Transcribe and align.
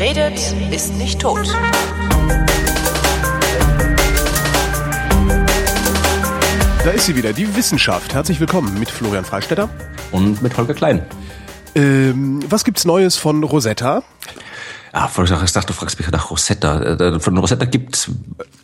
Wer 0.00 0.16
redet, 0.16 0.54
ist 0.72 0.94
nicht 0.94 1.20
tot. 1.20 1.46
Da 6.82 6.90
ist 6.90 7.04
sie 7.04 7.16
wieder, 7.16 7.34
die 7.34 7.54
Wissenschaft. 7.54 8.14
Herzlich 8.14 8.40
willkommen 8.40 8.78
mit 8.78 8.90
Florian 8.90 9.26
Freistetter. 9.26 9.68
Und 10.10 10.40
mit 10.40 10.56
Holger 10.56 10.72
Klein. 10.72 11.04
Ähm, 11.74 12.40
was 12.48 12.64
gibt's 12.64 12.86
Neues 12.86 13.16
von 13.16 13.44
Rosetta? 13.44 14.02
Ja, 14.94 15.10
ich 15.44 15.52
dachte, 15.52 15.66
du 15.66 15.72
fragst 15.74 15.98
mich 15.98 16.10
nach 16.10 16.30
Rosetta. 16.30 16.80
Äh, 16.80 17.20
von 17.20 17.36
Rosetta 17.36 17.66
gibt 17.66 18.10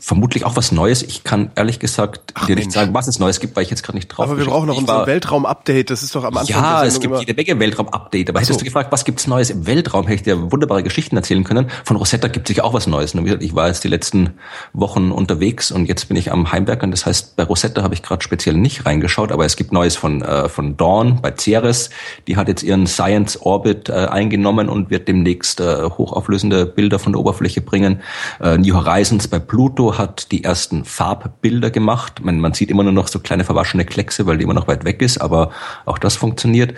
vermutlich 0.07 0.45
auch 0.45 0.55
was 0.55 0.71
Neues. 0.71 1.03
Ich 1.03 1.25
kann 1.25 1.51
ehrlich 1.57 1.81
gesagt 1.81 2.33
Ach, 2.35 2.47
dir 2.47 2.55
nicht 2.55 2.71
sagen, 2.71 2.95
was 2.95 3.09
es 3.09 3.19
Neues 3.19 3.41
gibt, 3.41 3.57
weil 3.57 3.65
ich 3.65 3.71
jetzt 3.71 3.83
gerade 3.83 3.99
nicht 3.99 4.07
drauf 4.07 4.27
Aber 4.27 4.39
wir 4.39 4.45
brauchen 4.45 4.69
noch 4.69 4.77
unser 4.77 5.05
Weltraum-Update. 5.05 5.91
Das 5.91 6.05
ist 6.05 6.15
doch 6.15 6.23
am 6.23 6.37
Anfang. 6.37 6.57
Ja, 6.57 6.85
es 6.85 7.01
gibt 7.01 7.19
jede 7.19 7.35
Menge 7.35 7.59
Weltraum-Update. 7.59 8.31
Aber 8.31 8.39
so. 8.39 8.45
hättest 8.45 8.61
du 8.61 8.65
gefragt, 8.65 8.93
was 8.93 9.05
gibt's 9.05 9.27
Neues 9.27 9.51
im 9.51 9.67
Weltraum, 9.67 10.07
hätte 10.07 10.15
ich 10.15 10.23
dir 10.23 10.53
wunderbare 10.53 10.85
Geschichten 10.85 11.17
erzählen 11.17 11.43
können. 11.43 11.67
Von 11.85 11.97
Rosetta 11.97 12.29
gibt 12.29 12.47
sich 12.47 12.63
auch 12.63 12.73
was 12.73 12.87
Neues. 12.87 13.17
Ich 13.41 13.55
war 13.57 13.67
jetzt 13.67 13.83
die 13.83 13.89
letzten 13.89 14.35
Wochen 14.73 15.11
unterwegs 15.11 15.73
und 15.73 15.87
jetzt 15.87 16.07
bin 16.07 16.17
ich 16.17 16.31
am 16.31 16.53
Heimwerkern. 16.53 16.93
Das 16.93 17.05
heißt, 17.05 17.35
bei 17.35 17.43
Rosetta 17.43 17.83
habe 17.83 17.95
ich 17.95 18.05
gerade 18.05 18.23
speziell 18.23 18.55
nicht 18.55 18.87
reingeschaut, 18.87 19.33
aber 19.33 19.45
es 19.45 19.57
gibt 19.57 19.73
Neues 19.73 19.97
von, 19.97 20.23
äh, 20.23 20.49
von 20.49 20.77
Dawn 20.77 21.21
bei 21.21 21.35
Ceres. 21.37 21.91
Die 22.29 22.37
hat 22.37 22.47
jetzt 22.47 22.63
ihren 22.63 22.87
Science 22.87 23.43
Orbit 23.43 23.89
äh, 23.89 23.93
eingenommen 23.93 24.69
und 24.69 24.89
wird 24.89 25.09
demnächst 25.09 25.61
äh, 25.61 25.83
hoch 25.83 26.07
hochauflösende 26.07 26.67
Bilder 26.67 26.99
von 26.99 27.13
der 27.13 27.21
Oberfläche 27.21 27.61
bringen. 27.61 28.01
Äh, 28.41 28.59
New 28.59 28.75
Horizons 28.75 29.27
bei 29.29 29.41
Pluto 29.41 29.96
hat 29.99 30.33
die 30.33 30.45
ersten 30.45 30.85
Farbbilder 30.85 31.71
gemacht. 31.71 32.25
Man, 32.25 32.41
man 32.41 32.55
sieht 32.55 32.71
immer 32.71 32.83
nur 32.83 32.93
noch 32.93 33.09
so 33.09 33.19
kleine 33.19 33.45
verwaschene 33.45 33.85
Kleckse, 33.85 34.27
weil 34.27 34.39
die 34.39 34.45
immer 34.45 34.55
noch 34.55 34.69
weit 34.69 34.85
weg 34.85 35.03
ist, 35.03 35.19
aber 35.19 35.51
auch 35.85 35.99
das 35.99 36.17
funktioniert. 36.17 36.75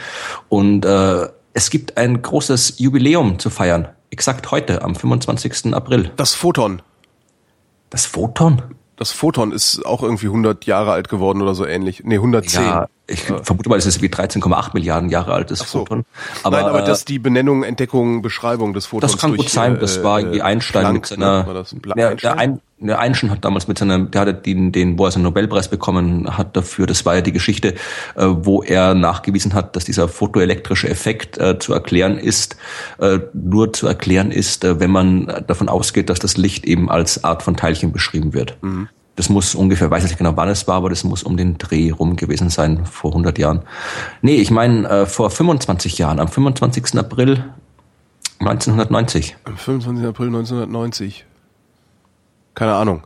Und 0.49 0.85
äh, 0.85 1.29
es 1.55 1.71
gibt 1.71 1.97
ein 1.97 2.23
großes 2.23 2.79
Jubiläum 2.79 3.39
zu 3.39 3.51
feiern. 3.51 3.89
Exakt 4.11 4.51
heute, 4.51 4.83
am 4.83 4.95
25. 4.95 5.75
April. 5.75 6.11
Das 6.17 6.35
Photon. 6.35 6.83
Das 7.91 8.07
Photon? 8.07 8.63
Das 8.97 9.13
Photon 9.13 9.53
ist 9.53 9.85
auch 9.87 10.03
irgendwie 10.03 10.27
100 10.27 10.67
Jahre 10.67 10.93
alt 10.93 11.09
geworden 11.09 11.41
oder 11.43 11.55
so 11.55 11.65
ähnlich. 11.65 12.03
Nee, 12.05 12.17
110. 12.17 12.63
Ja, 12.63 12.89
ich 13.11 13.23
vermute 13.23 13.71
mal, 13.71 13.77
dass 13.77 13.87
es 13.87 14.03
wie 14.03 14.09
13,8 14.09 14.71
Milliarden 14.75 15.09
Jahre 15.09 15.33
alt 15.33 15.51
ist, 15.51 15.67
so. 15.67 15.81
Photon. 15.81 16.05
Aber, 16.43 16.59
Nein, 16.59 16.67
aber 16.67 16.83
das 16.83 17.07
die 17.07 17.19
Benennung, 17.19 17.63
Entdeckung, 17.63 18.21
Beschreibung 18.21 18.75
des 18.75 18.87
Photons. 18.87 19.13
Das 19.13 19.21
kann 19.21 19.31
durch, 19.31 19.41
gut 19.41 19.51
sein. 19.51 19.79
Das 19.81 19.97
äh, 19.97 20.05
war 20.05 20.21
irgendwie 20.21 20.43
Einstein 20.43 20.83
Planck, 20.83 20.95
mit 20.95 21.07
seiner, 21.07 21.45
ne? 21.45 21.65
der, 21.97 22.15
der, 22.17 22.39
Ein, 22.39 22.61
der 22.79 22.99
Einstein 22.99 23.31
hat 23.31 23.45
damals 23.47 23.67
mit 23.67 23.79
seiner, 23.79 23.99
der 23.99 24.21
hat 24.21 24.45
den, 24.45 24.73
den, 24.73 24.99
wo 24.99 25.07
er 25.07 25.11
seinen 25.11 25.23
Nobelpreis 25.23 25.69
bekommen 25.69 26.37
hat 26.37 26.55
dafür, 26.55 26.87
das 26.87 27.07
war 27.07 27.15
ja 27.15 27.23
die 27.23 27.33
Geschichte, 27.33 27.75
äh, 28.15 28.27
wo 28.27 28.63
er 28.63 28.95
nachgewiesen 28.95 29.55
hat, 29.55 29.75
dass 29.75 29.87
dieser 29.87 30.07
photoelektrische 30.09 30.91
Effekt 30.91 31.39
äh, 31.39 31.59
zu 31.59 31.73
erklären 31.73 32.19
ist, 32.19 32.59
äh, 32.99 33.21
nur 33.33 33.73
zu 33.73 33.87
erklären 33.87 34.31
ist, 34.31 34.65
äh, 34.65 34.81
wenn 34.81 34.91
man 34.91 35.45
davon 35.47 35.71
ausgeht, 35.71 36.11
dass 36.11 36.19
das 36.19 36.37
Licht 36.37 36.67
eben 36.67 36.91
als 36.91 37.25
Art 37.25 37.43
von 37.43 37.57
Teilchen 37.57 37.91
beschrieben 37.91 38.35
wird. 38.35 38.59
Mhm. 38.61 38.91
Das 39.19 39.29
muss 39.29 39.57
ungefähr, 39.57 39.91
weiß 39.91 40.05
ich 40.05 40.11
nicht 40.11 40.19
genau, 40.19 40.37
wann 40.37 40.49
es 40.49 40.69
war, 40.69 40.77
aber 40.77 40.91
das 40.91 41.03
muss 41.03 41.25
um 41.25 41.37
den 41.37 41.59
Dreh 41.59 41.91
rum 41.91 42.15
gewesen 42.15 42.51
sein, 42.51 42.87
vor 42.87 43.11
100 43.11 43.37
Jahren. 43.37 43.63
Nee, 44.23 44.37
ich 44.37 44.53
meine 44.53 44.89
äh, 44.89 45.07
vor 45.07 45.29
25 45.29 45.99
Jahren, 45.99 46.21
am 46.21 46.29
25. 46.29 46.97
April 46.97 47.45
1990. 48.39 49.37
Am 49.43 49.57
25. 49.57 50.07
April 50.07 50.29
1990. 50.29 51.27
Keine 52.55 52.75
Ahnung. 52.75 53.03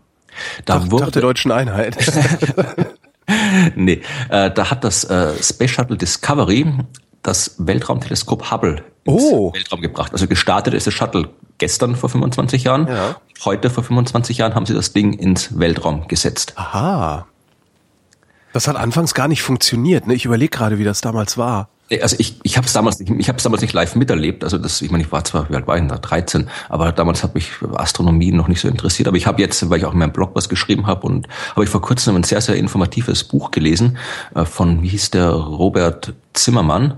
Da 0.66 0.80
Tag, 0.80 0.90
wurde, 0.90 1.04
Tag 1.04 1.12
der 1.14 1.22
deutschen 1.22 1.50
Einheit. 1.50 1.96
nee, 3.74 4.02
äh, 4.28 4.50
da 4.50 4.70
hat 4.70 4.84
das 4.84 5.04
äh, 5.04 5.32
Space 5.42 5.70
Shuttle 5.70 5.96
Discovery 5.96 6.74
das 7.22 7.54
Weltraumteleskop 7.56 8.50
Hubble 8.50 8.84
oh. 9.06 9.46
ins 9.48 9.54
Weltraum 9.54 9.80
gebracht. 9.80 10.12
Also 10.12 10.26
gestartet 10.26 10.74
ist 10.74 10.86
das 10.86 10.94
Shuttle 10.94 11.28
gestern 11.58 11.96
vor 11.96 12.08
25 12.08 12.64
Jahren. 12.64 12.88
Ja. 12.88 13.16
Heute 13.44 13.70
vor 13.70 13.84
25 13.84 14.38
Jahren 14.38 14.54
haben 14.54 14.66
sie 14.66 14.74
das 14.74 14.92
Ding 14.92 15.12
ins 15.12 15.58
Weltraum 15.58 16.08
gesetzt. 16.08 16.54
Aha. 16.56 17.26
Das 18.52 18.68
hat 18.68 18.76
anfangs 18.76 19.14
gar 19.14 19.28
nicht 19.28 19.42
funktioniert. 19.42 20.06
Ne? 20.06 20.14
Ich 20.14 20.24
überlege 20.24 20.50
gerade, 20.50 20.78
wie 20.78 20.84
das 20.84 21.00
damals 21.00 21.38
war. 21.38 21.68
Also 22.00 22.16
ich, 22.18 22.38
ich 22.42 22.56
habe 22.56 22.66
es 22.66 22.72
damals 22.72 22.98
nicht, 23.00 23.12
ich 23.18 23.28
habe 23.28 23.36
es 23.36 23.42
damals 23.42 23.60
nicht 23.60 23.74
live 23.74 23.96
miterlebt. 23.96 24.44
Also 24.44 24.56
das, 24.56 24.80
ich 24.80 24.90
meine, 24.90 25.04
ich 25.04 25.12
war 25.12 25.24
zwar, 25.24 25.50
wie 25.50 25.54
alt 25.54 25.66
war 25.66 25.76
ich 25.76 25.86
da? 25.86 25.98
13, 25.98 26.48
aber 26.68 26.92
damals 26.92 27.22
hat 27.22 27.34
mich 27.34 27.50
Astronomie 27.74 28.32
noch 28.32 28.48
nicht 28.48 28.60
so 28.60 28.68
interessiert. 28.68 29.08
Aber 29.08 29.16
ich 29.16 29.26
habe 29.26 29.42
jetzt, 29.42 29.68
weil 29.68 29.78
ich 29.78 29.84
auch 29.84 29.92
in 29.92 29.98
meinem 29.98 30.12
Blog 30.12 30.30
was 30.34 30.48
geschrieben 30.48 30.86
habe 30.86 31.06
und 31.06 31.28
habe 31.50 31.64
ich 31.64 31.70
vor 31.70 31.82
kurzem 31.82 32.16
ein 32.16 32.22
sehr, 32.22 32.40
sehr 32.40 32.56
informatives 32.56 33.24
Buch 33.24 33.50
gelesen 33.50 33.98
äh, 34.34 34.44
von, 34.44 34.82
wie 34.82 34.88
hieß 34.88 35.10
der, 35.10 35.30
Robert 35.30 36.14
Zimmermann 36.32 36.94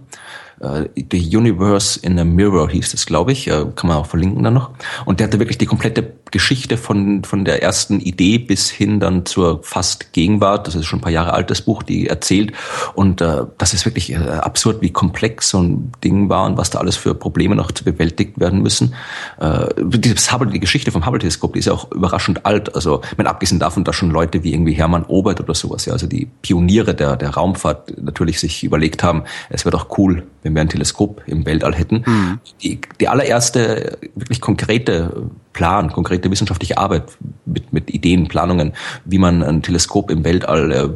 äh, 0.60 0.88
The 1.10 1.36
Universe 1.36 2.00
in 2.00 2.18
a 2.18 2.24
Mirror 2.24 2.70
hieß 2.70 2.92
das, 2.92 3.06
glaube 3.06 3.32
ich, 3.32 3.48
äh, 3.48 3.66
kann 3.74 3.88
man 3.88 3.96
auch 3.96 4.06
verlinken 4.06 4.42
dann 4.42 4.54
noch. 4.54 4.70
Und 5.04 5.20
der 5.20 5.26
hatte 5.26 5.38
wirklich 5.38 5.58
die 5.58 5.66
komplette 5.66 6.02
Geschichte 6.34 6.76
von, 6.76 7.22
von 7.22 7.44
der 7.44 7.62
ersten 7.62 8.00
Idee 8.00 8.38
bis 8.38 8.68
hin 8.68 8.98
dann 8.98 9.24
zur 9.24 9.62
fast 9.62 10.12
Gegenwart, 10.12 10.66
das 10.66 10.74
ist 10.74 10.86
schon 10.86 10.98
ein 10.98 11.02
paar 11.02 11.12
Jahre 11.12 11.32
altes 11.32 11.62
Buch, 11.62 11.84
die 11.84 12.08
erzählt. 12.08 12.52
Und 12.94 13.20
äh, 13.20 13.42
das 13.56 13.72
ist 13.72 13.84
wirklich 13.84 14.10
äh, 14.10 14.16
absurd, 14.16 14.82
wie 14.82 14.90
komplex 14.90 15.50
so 15.50 15.62
ein 15.62 15.92
Ding 16.02 16.28
war 16.28 16.46
und 16.46 16.56
was 16.56 16.70
da 16.70 16.80
alles 16.80 16.96
für 16.96 17.14
Probleme 17.14 17.54
noch 17.54 17.70
zu 17.70 17.84
bewältigt 17.84 18.40
werden 18.40 18.62
müssen. 18.62 18.94
Äh, 19.38 19.68
dieses 19.78 20.32
Hubble, 20.32 20.50
die 20.50 20.58
Geschichte 20.58 20.90
vom 20.90 21.06
Hubble-Teleskop, 21.06 21.52
die 21.52 21.60
ist 21.60 21.66
ja 21.66 21.72
auch 21.72 21.88
überraschend 21.92 22.44
alt. 22.44 22.74
Also, 22.74 23.00
wenn 23.16 23.28
abgesehen 23.28 23.60
davon, 23.60 23.84
dass 23.84 23.94
schon 23.94 24.10
Leute 24.10 24.42
wie 24.42 24.52
irgendwie 24.52 24.72
Hermann 24.72 25.04
Obert 25.04 25.40
oder 25.40 25.54
sowas, 25.54 25.84
ja, 25.84 25.92
also 25.92 26.08
die 26.08 26.28
Pioniere 26.42 26.96
der, 26.96 27.14
der 27.16 27.30
Raumfahrt 27.30 28.02
natürlich 28.02 28.40
sich 28.40 28.64
überlegt 28.64 29.04
haben, 29.04 29.22
es 29.50 29.64
wäre 29.64 29.70
doch 29.70 29.96
cool, 29.98 30.24
wenn 30.42 30.52
wir 30.56 30.62
ein 30.62 30.68
Teleskop 30.68 31.22
im 31.26 31.46
Weltall 31.46 31.76
hätten. 31.76 32.02
Mhm. 32.04 32.40
Die, 32.60 32.80
die 32.98 33.06
allererste 33.06 33.98
wirklich 34.16 34.40
konkrete 34.40 35.30
Plan, 35.54 35.90
konkrete 35.90 36.30
wissenschaftliche 36.30 36.76
Arbeit 36.76 37.04
mit, 37.46 37.72
mit 37.72 37.88
Ideen, 37.90 38.28
Planungen, 38.28 38.74
wie 39.06 39.18
man 39.18 39.42
ein 39.42 39.62
Teleskop 39.62 40.10
im 40.10 40.22
Weltall 40.24 40.72
äh, 40.72 40.88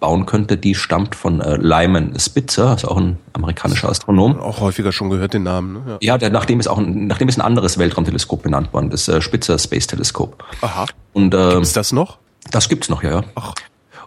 bauen 0.00 0.26
könnte, 0.26 0.56
die 0.56 0.74
stammt 0.74 1.14
von 1.14 1.40
äh, 1.40 1.56
Lyman 1.56 2.18
Spitzer, 2.18 2.74
ist 2.74 2.86
auch 2.86 2.96
ein 2.96 3.18
amerikanischer 3.34 3.88
Astronom. 3.88 4.40
Auch 4.40 4.60
häufiger 4.60 4.90
schon 4.90 5.10
gehört 5.10 5.34
den 5.34 5.44
Namen. 5.44 5.74
Ne? 5.74 5.80
Ja, 5.86 5.96
ja 6.00 6.18
der, 6.18 6.30
nachdem 6.30 6.58
ist 6.58 6.66
auch 6.66 6.78
ein, 6.78 7.06
nachdem 7.06 7.28
ist 7.28 7.38
ein 7.38 7.42
anderes 7.42 7.78
Weltraumteleskop 7.78 8.42
benannt 8.42 8.72
worden, 8.72 8.90
das 8.90 9.06
äh, 9.06 9.20
Spitzer 9.20 9.58
Space 9.58 9.86
Teleskop. 9.86 10.42
Aha. 10.62 10.86
Und 11.12 11.34
äh, 11.34 11.54
gibt's 11.54 11.74
das 11.74 11.92
noch? 11.92 12.18
Das 12.50 12.68
gibt's 12.68 12.88
noch, 12.88 13.02
ja. 13.02 13.20
ja. 13.20 13.24
Ach. 13.36 13.54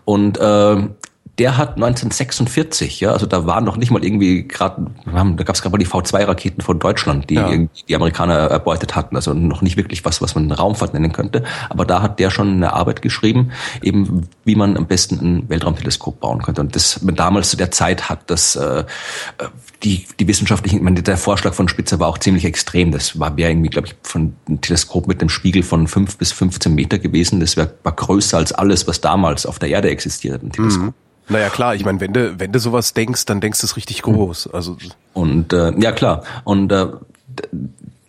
Und 0.03 0.37
äh, 0.39 0.87
der 1.39 1.57
hat 1.57 1.75
1946, 1.75 2.99
ja, 2.99 3.11
also 3.11 3.25
da 3.25 3.47
waren 3.47 3.63
noch 3.63 3.75
nicht 3.75 3.89
mal 3.89 4.03
irgendwie 4.05 4.47
gerade, 4.47 4.85
da 5.05 5.43
gab 5.43 5.55
es 5.55 5.63
gerade 5.63 5.71
mal 5.71 5.79
die 5.79 5.87
V2-Raketen 5.87 6.61
von 6.61 6.77
Deutschland, 6.77 7.27
die 7.31 7.35
ja. 7.35 7.49
die 7.89 7.95
Amerikaner 7.95 8.35
erbeutet 8.35 8.95
hatten, 8.95 9.15
also 9.15 9.33
noch 9.33 9.63
nicht 9.63 9.75
wirklich 9.75 10.05
was, 10.05 10.21
was 10.21 10.35
man 10.35 10.51
Raumfahrt 10.51 10.93
nennen 10.93 11.11
könnte. 11.11 11.43
Aber 11.69 11.85
da 11.85 12.03
hat 12.03 12.19
der 12.19 12.29
schon 12.29 12.49
eine 12.49 12.73
Arbeit 12.73 13.01
geschrieben, 13.01 13.51
eben 13.81 14.27
wie 14.45 14.55
man 14.55 14.77
am 14.77 14.85
besten 14.85 15.15
ein 15.15 15.49
Weltraumteleskop 15.49 16.19
bauen 16.19 16.43
könnte. 16.43 16.61
Und 16.61 16.75
das 16.75 16.99
damals 17.01 17.49
zu 17.49 17.57
der 17.57 17.71
Zeit 17.71 18.09
hat 18.09 18.29
das 18.29 18.55
äh, 18.55 18.83
die 19.83 20.05
die 20.19 20.27
wissenschaftlichen, 20.27 20.77
ich 20.77 20.83
meine, 20.83 21.01
der 21.01 21.17
Vorschlag 21.17 21.55
von 21.55 21.67
Spitzer 21.67 21.99
war 21.99 22.09
auch 22.09 22.19
ziemlich 22.19 22.45
extrem. 22.45 22.91
Das 22.91 23.19
war 23.19 23.35
wäre 23.37 23.49
irgendwie, 23.49 23.69
glaube 23.69 23.87
ich, 23.87 23.95
von 24.03 24.35
einem 24.47 24.61
Teleskop 24.61 25.07
mit 25.07 25.19
einem 25.19 25.29
Spiegel 25.29 25.63
von 25.63 25.87
fünf 25.87 26.17
bis 26.17 26.31
15 26.31 26.75
Meter 26.75 26.99
gewesen. 26.99 27.39
Das 27.39 27.57
wär, 27.57 27.73
war 27.81 27.93
größer 27.93 28.37
als 28.37 28.51
alles, 28.51 28.87
was 28.87 29.01
damals 29.01 29.47
auf 29.47 29.57
der 29.57 29.69
Erde 29.69 29.89
existiert, 29.89 30.43
ein 30.43 30.51
Teleskop. 30.51 30.85
Mhm. 30.85 30.93
Naja 31.29 31.49
klar, 31.49 31.75
ich 31.75 31.85
meine, 31.85 31.99
wenn 32.01 32.13
du, 32.13 32.39
wenn 32.39 32.51
du 32.51 32.59
sowas 32.59 32.93
denkst, 32.93 33.25
dann 33.25 33.41
denkst 33.41 33.61
du 33.61 33.65
es 33.65 33.77
richtig 33.77 34.01
groß. 34.01 34.47
Also 34.53 34.77
und 35.13 35.53
äh, 35.53 35.73
ja 35.79 35.91
klar. 35.91 36.23
Und 36.43 36.71
äh, 36.71 36.87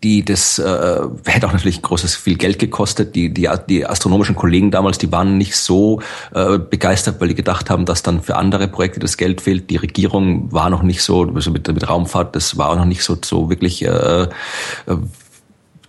die 0.05 0.23
das 0.23 0.59
äh, 0.59 1.01
hätte 1.25 1.47
auch 1.49 1.53
natürlich 1.53 1.81
großes 1.81 2.15
viel 2.15 2.37
Geld 2.37 2.59
gekostet. 2.59 3.15
Die, 3.15 3.33
die, 3.33 3.49
die 3.69 3.87
astronomischen 3.87 4.37
Kollegen 4.37 4.71
damals, 4.71 4.99
die 4.99 5.11
waren 5.11 5.39
nicht 5.39 5.57
so 5.57 6.03
äh, 6.35 6.59
begeistert, 6.59 7.21
weil 7.21 7.29
die 7.29 7.35
gedacht 7.35 7.71
haben, 7.71 7.87
dass 7.87 8.03
dann 8.03 8.23
für 8.23 8.37
andere 8.37 8.69
Projekte 8.69 9.01
das 9.01 9.17
Geld 9.17 9.41
fehlt. 9.41 9.71
Die 9.71 9.77
Regierung 9.77 10.53
war 10.53 10.69
noch 10.69 10.83
nicht 10.83 11.03
so, 11.03 11.23
also 11.35 11.51
mit, 11.51 11.67
mit 11.67 11.89
Raumfahrt, 11.89 12.37
das 12.37 12.59
war 12.59 12.69
auch 12.69 12.77
noch 12.77 12.85
nicht 12.85 13.03
so, 13.03 13.17
so 13.25 13.49
wirklich 13.49 13.83
äh, 13.83 14.25
äh, 14.25 14.27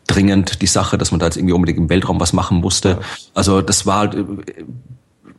dringend 0.07 0.61
die 0.61 0.67
Sache, 0.67 0.97
dass 0.97 1.11
man 1.11 1.19
da 1.19 1.25
jetzt 1.25 1.35
irgendwie 1.35 1.53
unbedingt 1.53 1.79
im 1.79 1.89
Weltraum 1.89 2.19
was 2.19 2.31
machen 2.31 2.59
musste. 2.59 2.99
Also 3.33 3.61
das 3.61 3.85
war 3.85 3.99
halt 3.99 4.15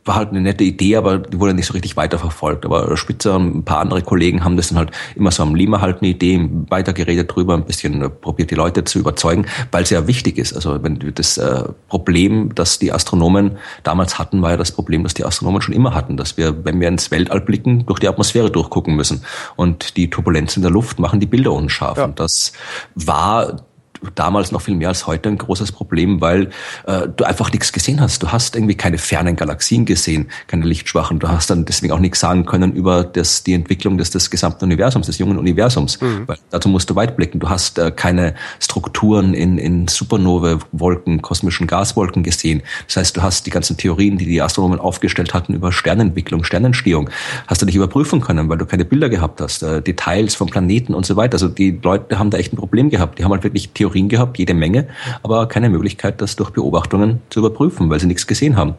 war 0.07 0.15
halt 0.15 0.29
eine 0.29 0.41
nette 0.41 0.63
Idee, 0.63 0.95
aber 0.95 1.19
die 1.19 1.39
wurde 1.39 1.53
nicht 1.53 1.67
so 1.67 1.73
richtig 1.73 1.97
weiterverfolgt. 1.97 2.65
Aber 2.65 2.95
Spitzer 2.97 3.35
und 3.35 3.57
ein 3.57 3.63
paar 3.63 3.79
andere 3.79 4.01
Kollegen 4.01 4.43
haben 4.43 4.57
das 4.57 4.69
dann 4.69 4.77
halt 4.77 4.91
immer 5.15 5.31
so 5.31 5.43
am 5.43 5.55
Lima 5.55 5.81
halt 5.81 6.01
eine 6.01 6.09
Idee, 6.09 6.49
weitergeredet 6.69 7.33
drüber, 7.33 7.55
ein 7.55 7.65
bisschen 7.65 8.01
äh, 8.01 8.09
probiert 8.09 8.51
die 8.51 8.55
Leute 8.55 8.83
zu 8.83 8.99
überzeugen, 8.99 9.45
weil 9.71 9.83
es 9.83 9.89
ja 9.89 10.07
wichtig 10.07 10.37
ist. 10.37 10.53
Also 10.53 10.83
wenn 10.83 10.99
das 11.15 11.37
äh, 11.37 11.63
Problem, 11.87 12.55
das 12.55 12.79
die 12.79 12.91
Astronomen 12.91 13.57
damals 13.83 14.19
hatten, 14.19 14.41
war 14.41 14.51
ja 14.51 14.57
das 14.57 14.71
Problem, 14.71 15.03
das 15.03 15.13
die 15.13 15.25
Astronomen 15.25 15.61
schon 15.61 15.75
immer 15.75 15.93
hatten, 15.93 16.17
dass 16.17 16.37
wir, 16.37 16.65
wenn 16.65 16.79
wir 16.79 16.87
ins 16.87 17.11
Weltall 17.11 17.41
blicken, 17.41 17.85
durch 17.85 17.99
die 17.99 18.07
Atmosphäre 18.07 18.51
durchgucken 18.51 18.95
müssen. 18.95 19.23
Und 19.55 19.97
die 19.97 20.09
Turbulenzen 20.09 20.61
in 20.61 20.63
der 20.63 20.71
Luft 20.71 20.99
machen 20.99 21.19
die 21.19 21.25
Bilder 21.25 21.51
unscharf. 21.53 21.97
Ja. 21.97 22.05
Und 22.05 22.19
das 22.19 22.53
war 22.95 23.66
damals 24.15 24.51
noch 24.51 24.61
viel 24.61 24.75
mehr 24.75 24.89
als 24.89 25.07
heute 25.07 25.29
ein 25.29 25.37
großes 25.37 25.71
Problem, 25.71 26.21
weil 26.21 26.49
äh, 26.85 27.07
du 27.15 27.23
einfach 27.23 27.51
nichts 27.51 27.71
gesehen 27.71 28.01
hast. 28.01 28.23
Du 28.23 28.31
hast 28.31 28.55
irgendwie 28.55 28.75
keine 28.75 28.97
fernen 28.97 29.35
Galaxien 29.35 29.85
gesehen, 29.85 30.29
keine 30.47 30.65
lichtschwachen. 30.65 31.19
Du 31.19 31.27
hast 31.27 31.49
dann 31.49 31.65
deswegen 31.65 31.93
auch 31.93 31.99
nichts 31.99 32.19
sagen 32.19 32.45
können 32.45 32.73
über 32.73 33.03
das, 33.03 33.43
die 33.43 33.53
Entwicklung 33.53 33.97
des, 33.97 34.09
des 34.11 34.29
gesamten 34.29 34.65
Universums, 34.65 35.07
des 35.07 35.17
jungen 35.17 35.37
Universums. 35.37 35.99
Mhm. 36.01 36.27
Weil 36.27 36.37
dazu 36.49 36.69
musst 36.69 36.89
du 36.89 36.95
weit 36.95 37.17
blicken. 37.17 37.39
Du 37.39 37.49
hast 37.49 37.79
äh, 37.79 37.91
keine 37.91 38.35
Strukturen 38.59 39.33
in, 39.33 39.57
in 39.57 39.87
Supernova-Wolken, 39.87 41.21
kosmischen 41.21 41.67
Gaswolken 41.67 42.23
gesehen. 42.23 42.61
Das 42.87 42.97
heißt, 42.97 43.17
du 43.17 43.21
hast 43.21 43.45
die 43.45 43.51
ganzen 43.51 43.77
Theorien, 43.77 44.17
die 44.17 44.25
die 44.25 44.41
Astronomen 44.41 44.79
aufgestellt 44.79 45.33
hatten 45.33 45.53
über 45.53 45.71
Sternentwicklung, 45.71 46.43
Sternentstehung, 46.43 47.09
hast 47.47 47.61
du 47.61 47.65
nicht 47.65 47.75
überprüfen 47.75 48.21
können, 48.21 48.49
weil 48.49 48.57
du 48.57 48.65
keine 48.65 48.85
Bilder 48.85 49.09
gehabt 49.09 49.41
hast, 49.41 49.63
äh, 49.63 49.81
Details 49.81 50.35
von 50.35 50.47
Planeten 50.47 50.93
und 50.93 51.05
so 51.05 51.15
weiter. 51.15 51.35
Also 51.35 51.47
die 51.47 51.79
Leute 51.81 52.19
haben 52.19 52.29
da 52.29 52.37
echt 52.37 52.53
ein 52.53 52.57
Problem 52.57 52.89
gehabt. 52.89 53.19
Die 53.19 53.23
haben 53.23 53.31
halt 53.31 53.43
wirklich 53.43 53.69
Theorien 53.69 53.86
gehabt, 53.89 54.37
jede 54.37 54.53
Menge, 54.53 54.87
aber 55.23 55.47
keine 55.47 55.69
Möglichkeit, 55.69 56.21
das 56.21 56.35
durch 56.35 56.51
Beobachtungen 56.51 57.21
zu 57.29 57.39
überprüfen, 57.39 57.89
weil 57.89 57.99
sie 57.99 58.07
nichts 58.07 58.27
gesehen 58.27 58.55
haben. 58.55 58.75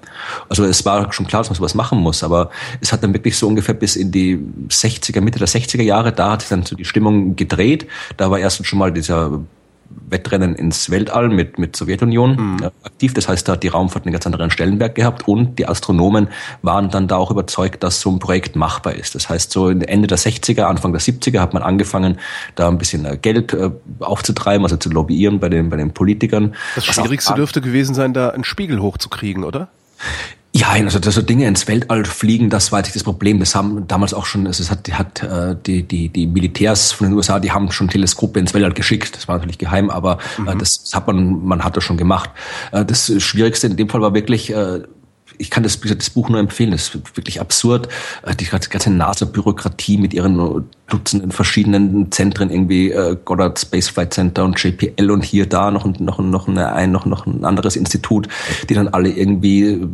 Also 0.49 0.65
es 0.65 0.85
war 0.85 1.13
schon 1.13 1.27
klar, 1.27 1.43
dass 1.43 1.51
man 1.51 1.57
sowas 1.57 1.75
machen 1.75 1.99
muss, 1.99 2.23
aber 2.23 2.51
es 2.81 2.93
hat 2.93 3.03
dann 3.03 3.13
wirklich 3.15 3.37
so 3.37 3.49
ungefähr 3.49 3.75
bis 3.75 3.97
in 3.97 4.11
die 4.11 4.39
60er, 4.69 5.21
Mitte 5.21 5.39
der 5.39 5.49
60er 5.49 5.83
Jahre, 5.83 6.13
da 6.13 6.33
hat 6.33 6.43
sich 6.43 6.51
dann 6.51 6.63
so 6.65 6.77
die 6.77 6.85
Stimmung 6.85 7.37
gedreht. 7.37 7.87
Da 8.17 8.31
war 8.31 8.39
erstens 8.39 8.67
schon 8.67 8.79
mal 8.79 8.93
dieser 8.93 9.41
Wettrennen 10.11 10.55
ins 10.55 10.91
Weltall 10.91 11.29
mit, 11.29 11.59
mit 11.59 11.77
Sowjetunion 11.77 12.55
mhm. 12.55 12.63
äh, 12.63 12.71
aktiv. 12.85 13.15
Das 13.15 13.29
heißt, 13.29 13.49
da 13.49 13.53
hat 13.53 13.63
die 13.63 13.69
Raumfahrt 13.69 14.05
einen 14.05 14.13
ganz 14.13 14.27
anderen 14.27 14.51
Stellenwert 14.51 14.95
gehabt 14.95 15.27
und 15.29 15.59
die 15.59 15.67
Astronomen 15.67 16.29
waren 16.63 16.91
dann 16.91 17.09
da 17.09 17.17
auch 17.17 17.31
überzeugt, 17.31 17.83
dass 17.83 18.01
so 18.01 18.11
ein 18.11 18.19
Projekt 18.19 18.57
machbar 18.57 18.95
ist. 18.95 19.15
Das 19.15 19.29
heißt, 19.29 19.51
so 19.51 19.69
Ende 19.69 20.07
der 20.07 20.19
60er, 20.19 20.63
Anfang 20.63 20.93
der 20.93 21.01
70er 21.01 21.41
hat 21.41 21.55
man 21.55 21.63
angefangen, 21.63 22.19
da 22.55 22.69
ein 22.69 22.79
bisschen 22.79 23.05
äh, 23.05 23.17
Geld 23.17 23.53
äh, 23.53 23.71
aufzutreiben, 24.01 24.65
also 24.65 24.77
zu 24.77 24.91
lobbyieren 24.91 25.41
bei 25.41 25.49
den, 25.49 25.71
bei 25.71 25.77
den 25.77 25.93
Politikern. 25.93 26.55
Das 26.75 26.85
Schwierigste 26.87 27.35
dürfte 27.35 27.61
gewesen 27.61 27.95
sein, 27.95 28.13
da 28.13 28.31
einen 28.31 28.45
Spiegel 28.45 28.81
hochzukriegen, 28.81 29.45
oder? 29.45 29.69
Ja, 30.55 30.71
also 30.71 30.99
dass 30.99 31.15
so 31.15 31.23
Dinge 31.23 31.47
ins 31.47 31.69
Weltall 31.69 32.05
fliegen, 32.05 32.49
das 32.49 32.73
war 32.73 32.81
jetzt 32.81 32.95
das 32.95 33.05
Problem. 33.05 33.39
Das 33.39 33.55
haben 33.55 33.87
damals 33.87 34.15
auch 34.15 34.25
schon, 34.25 34.47
also 34.47 34.63
es 34.63 34.71
hat, 34.71 34.91
hat 34.91 35.23
äh, 35.23 35.57
die, 35.67 35.83
die, 35.83 36.09
die 36.09 36.27
Militärs 36.27 36.91
von 36.91 37.09
den 37.09 37.15
USA, 37.15 37.39
die 37.39 37.53
haben 37.53 37.71
schon 37.71 37.89
Teleskope 37.89 38.41
ins 38.41 38.55
Weltall 38.55 38.73
geschickt. 38.73 39.15
Das 39.15 39.29
war 39.29 39.37
natürlich 39.37 39.59
geheim, 39.59 39.91
aber 39.91 40.19
äh, 40.39 40.41
mhm. 40.41 40.49
äh, 40.49 40.57
das 40.57 40.91
hat 40.95 41.07
man, 41.07 41.45
man 41.45 41.63
hat 41.65 41.77
das 41.77 41.85
schon 41.85 41.99
gemacht. 41.99 42.31
Äh, 42.73 42.85
das 42.85 43.13
Schwierigste 43.23 43.67
in 43.67 43.77
dem 43.77 43.89
Fall 43.89 44.01
war 44.01 44.15
wirklich 44.15 44.53
äh, 44.53 44.81
ich 45.41 45.51
kann 45.51 45.63
das, 45.63 45.81
das 45.81 46.11
Buch 46.11 46.29
nur 46.29 46.41
empfehlen. 46.41 46.73
Das 46.73 46.89
ist 46.89 47.17
wirklich 47.17 47.41
absurd. 47.41 47.89
Äh, 48.23 48.35
die 48.35 48.47
ganze 48.47 48.91
NASA-Bürokratie 48.91 49.99
mit 49.99 50.13
ihren 50.13 50.65
Dutzenden 50.89 51.31
verschiedenen 51.31 52.11
Zentren, 52.11 52.51
irgendwie 52.51 52.91
äh, 52.91 53.17
Goddard 53.25 53.59
Space 53.59 53.89
Flight 53.89 54.13
Center 54.13 54.45
und 54.45 54.63
JPL 54.63 55.11
und 55.11 55.25
hier 55.25 55.47
da 55.47 55.71
noch 55.71 55.87
noch 55.87 56.19
noch 56.19 56.49
ein 56.49 56.91
noch 56.91 57.07
noch 57.07 57.27
ein 57.27 57.45
anderes 57.45 57.77
Institut, 57.77 58.29
die 58.69 58.75
dann 58.75 58.89
alle 58.89 59.11
irgendwie 59.11 59.87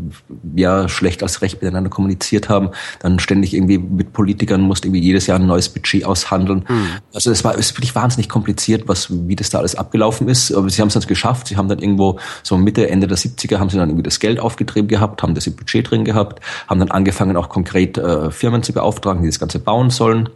ja 0.57 0.89
schlecht 0.89 1.23
als 1.23 1.43
recht 1.43 1.61
miteinander 1.61 1.91
kommuniziert 1.91 2.49
haben. 2.49 2.71
Dann 3.01 3.19
ständig 3.19 3.55
irgendwie 3.55 3.79
mit 3.79 4.13
Politikern 4.13 4.63
musste 4.63 4.89
irgendwie 4.89 5.03
jedes 5.03 5.27
Jahr 5.27 5.39
ein 5.39 5.47
neues 5.47 5.69
Budget 5.69 6.05
aushandeln. 6.05 6.65
Hm. 6.67 6.87
Also 7.13 7.31
es 7.31 7.45
war 7.45 7.55
es 7.55 7.67
ist 7.67 7.77
wirklich 7.77 7.95
wahnsinnig 7.95 8.29
kompliziert, 8.29 8.89
was 8.89 9.09
wie 9.11 9.37
das 9.37 9.51
da 9.51 9.59
alles 9.59 9.75
abgelaufen 9.75 10.29
ist. 10.29 10.53
Aber 10.53 10.71
sie 10.71 10.81
haben 10.81 10.89
es 10.89 10.95
dann 10.95 11.03
geschafft. 11.03 11.49
Sie 11.49 11.57
haben 11.57 11.69
dann 11.69 11.81
irgendwo 11.81 12.19
so 12.43 12.57
Mitte 12.57 12.89
Ende 12.89 13.07
der 13.07 13.19
70er 13.19 13.59
haben 13.59 13.69
sie 13.69 13.77
dann 13.77 13.91
irgendwie 13.91 14.05
das 14.05 14.21
Geld 14.21 14.41
aufgetrieben 14.41 14.89
gehabt, 14.89 15.23
haben 15.23 15.35
haben 15.35 15.35
das 15.35 15.47
im 15.47 15.57
Budget 15.57 15.91
drin 15.91 16.05
gehabt, 16.05 16.41
haben 16.69 16.81
dann 16.81 16.91
angefangen, 16.91 17.37
auch 17.37 17.49
konkret 17.49 17.99
äh, 17.99 18.31
Firmen 18.31 18.63
zu 18.63 18.73
beauftragen, 18.73 19.23
die 19.23 19.29
das 19.29 19.41
Ganze 19.41 19.59
bauen 19.59 19.91
sollen. 19.91 20.29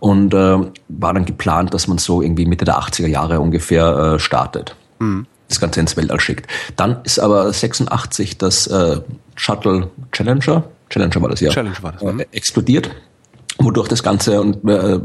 Und 0.00 0.05
äh, 0.34 0.58
war 0.88 1.14
dann 1.14 1.24
geplant, 1.24 1.74
dass 1.74 1.88
man 1.88 1.98
so 1.98 2.22
irgendwie 2.22 2.46
Mitte 2.46 2.64
der 2.64 2.78
80er 2.78 3.06
Jahre 3.06 3.40
ungefähr 3.40 4.14
äh, 4.14 4.18
startet. 4.18 4.76
Mhm. 4.98 5.26
Das 5.48 5.60
Ganze 5.60 5.80
ins 5.80 5.96
Weltall 5.96 6.20
schickt. 6.20 6.50
Dann 6.76 7.02
ist 7.04 7.18
aber 7.18 7.52
86 7.52 8.38
das 8.38 8.66
äh, 8.66 9.00
Shuttle 9.36 9.90
Challenger, 10.12 10.64
Challenger 10.90 11.22
war 11.22 11.28
das 11.30 11.40
ja, 11.40 11.50
Challenger 11.50 11.82
war 11.82 11.92
das, 11.92 12.02
äh, 12.02 12.26
explodiert, 12.32 12.90
wodurch 13.58 13.88
das 13.88 14.02
Ganze 14.02 14.40
und 14.40 14.68
äh, 14.68 14.98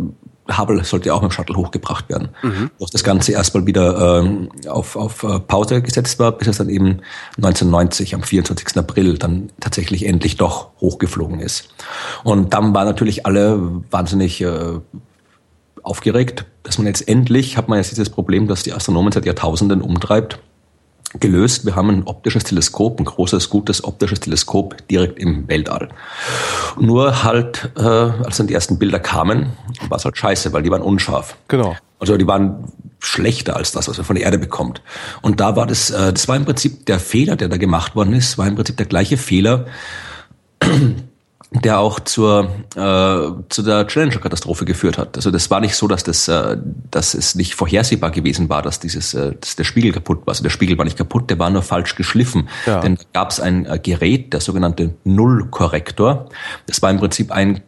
Hubble 0.49 0.83
sollte 0.83 1.07
ja 1.07 1.13
auch 1.13 1.21
mit 1.21 1.31
dem 1.31 1.33
Shuttle 1.33 1.55
hochgebracht 1.55 2.09
werden. 2.09 2.29
Mhm. 2.41 2.71
Dass 2.79 2.91
das 2.91 3.03
Ganze 3.03 3.31
erstmal 3.31 3.65
wieder 3.65 4.19
ähm, 4.19 4.49
auf, 4.67 4.95
auf 4.95 5.23
äh, 5.23 5.39
Pause 5.39 5.81
gesetzt 5.81 6.19
war, 6.19 6.31
bis 6.31 6.47
es 6.47 6.57
dann 6.57 6.69
eben 6.69 7.01
1990 7.37 8.15
am 8.15 8.23
24. 8.23 8.77
April 8.77 9.17
dann 9.17 9.51
tatsächlich 9.59 10.05
endlich 10.05 10.37
doch 10.37 10.71
hochgeflogen 10.79 11.39
ist. 11.39 11.69
Und 12.23 12.53
dann 12.53 12.73
waren 12.73 12.87
natürlich 12.87 13.25
alle 13.25 13.59
wahnsinnig 13.91 14.41
äh, 14.41 14.79
aufgeregt, 15.83 16.45
dass 16.63 16.77
man 16.77 16.87
jetzt 16.87 17.07
endlich, 17.07 17.57
hat 17.57 17.67
man 17.67 17.77
jetzt 17.77 17.91
dieses 17.91 18.09
Problem, 18.09 18.47
dass 18.47 18.63
die 18.63 18.73
Astronomen 18.73 19.11
seit 19.11 19.25
Jahrtausenden 19.25 19.81
umtreibt, 19.81 20.39
gelöst. 21.19 21.65
Wir 21.65 21.75
haben 21.75 21.89
ein 21.89 22.03
optisches 22.03 22.43
Teleskop, 22.43 22.99
ein 22.99 23.05
großes, 23.05 23.49
gutes 23.49 23.83
optisches 23.83 24.21
Teleskop 24.21 24.87
direkt 24.87 25.19
im 25.19 25.47
Weltall. 25.47 25.89
Nur 26.79 27.23
halt, 27.23 27.69
äh, 27.77 27.81
als 27.81 28.37
dann 28.37 28.47
die 28.47 28.53
ersten 28.53 28.79
Bilder 28.79 28.99
kamen, 28.99 29.51
war 29.89 29.97
es 29.97 30.05
halt 30.05 30.17
scheiße, 30.17 30.53
weil 30.53 30.63
die 30.63 30.71
waren 30.71 30.81
unscharf. 30.81 31.37
Genau. 31.47 31.75
Also 31.99 32.17
die 32.17 32.27
waren 32.27 32.65
schlechter 32.99 33.55
als 33.55 33.71
das, 33.71 33.87
was 33.87 33.97
man 33.97 34.05
von 34.05 34.15
der 34.15 34.25
Erde 34.25 34.37
bekommt. 34.37 34.81
Und 35.21 35.39
da 35.39 35.55
war 35.55 35.67
das, 35.67 35.89
äh, 35.89 36.13
das 36.13 36.27
war 36.27 36.35
im 36.35 36.45
Prinzip 36.45 36.85
der 36.85 36.99
Fehler, 36.99 37.35
der 37.35 37.49
da 37.49 37.57
gemacht 37.57 37.95
worden 37.95 38.13
ist, 38.13 38.37
war 38.37 38.47
im 38.47 38.55
Prinzip 38.55 38.77
der 38.77 38.85
gleiche 38.85 39.17
Fehler, 39.17 39.65
der 41.53 41.79
auch 41.79 41.99
zur, 41.99 42.49
äh, 42.75 43.43
zu 43.49 43.61
der 43.61 43.85
Challenger-Katastrophe 43.85 44.63
geführt 44.63 44.97
hat. 44.97 45.17
Also 45.17 45.31
das 45.31 45.51
war 45.51 45.59
nicht 45.59 45.75
so, 45.75 45.87
dass 45.89 46.03
das, 46.03 46.29
äh, 46.29 46.57
dass 46.89 47.13
es 47.13 47.35
nicht 47.35 47.55
vorhersehbar 47.55 48.11
gewesen 48.11 48.47
war, 48.47 48.61
dass 48.61 48.79
dieses, 48.79 49.13
äh, 49.13 49.33
dass 49.37 49.57
der 49.57 49.65
Spiegel 49.65 49.91
kaputt 49.91 50.19
war. 50.21 50.29
Also 50.29 50.43
der 50.43 50.49
Spiegel 50.49 50.77
war 50.77 50.85
nicht 50.85 50.97
kaputt, 50.97 51.29
der 51.29 51.39
war 51.39 51.49
nur 51.49 51.61
falsch 51.61 51.95
geschliffen. 51.95 52.47
Ja. 52.65 52.79
Denn 52.79 52.95
da 52.95 53.03
gab 53.11 53.31
es 53.31 53.41
ein 53.41 53.65
äh, 53.65 53.77
Gerät, 53.83 54.31
der 54.31 54.39
sogenannte 54.39 54.93
Nullkorrektor. 55.03 56.29
Das 56.67 56.81
war 56.81 56.89
im 56.89 56.99
Prinzip 56.99 57.31
ein 57.31 57.61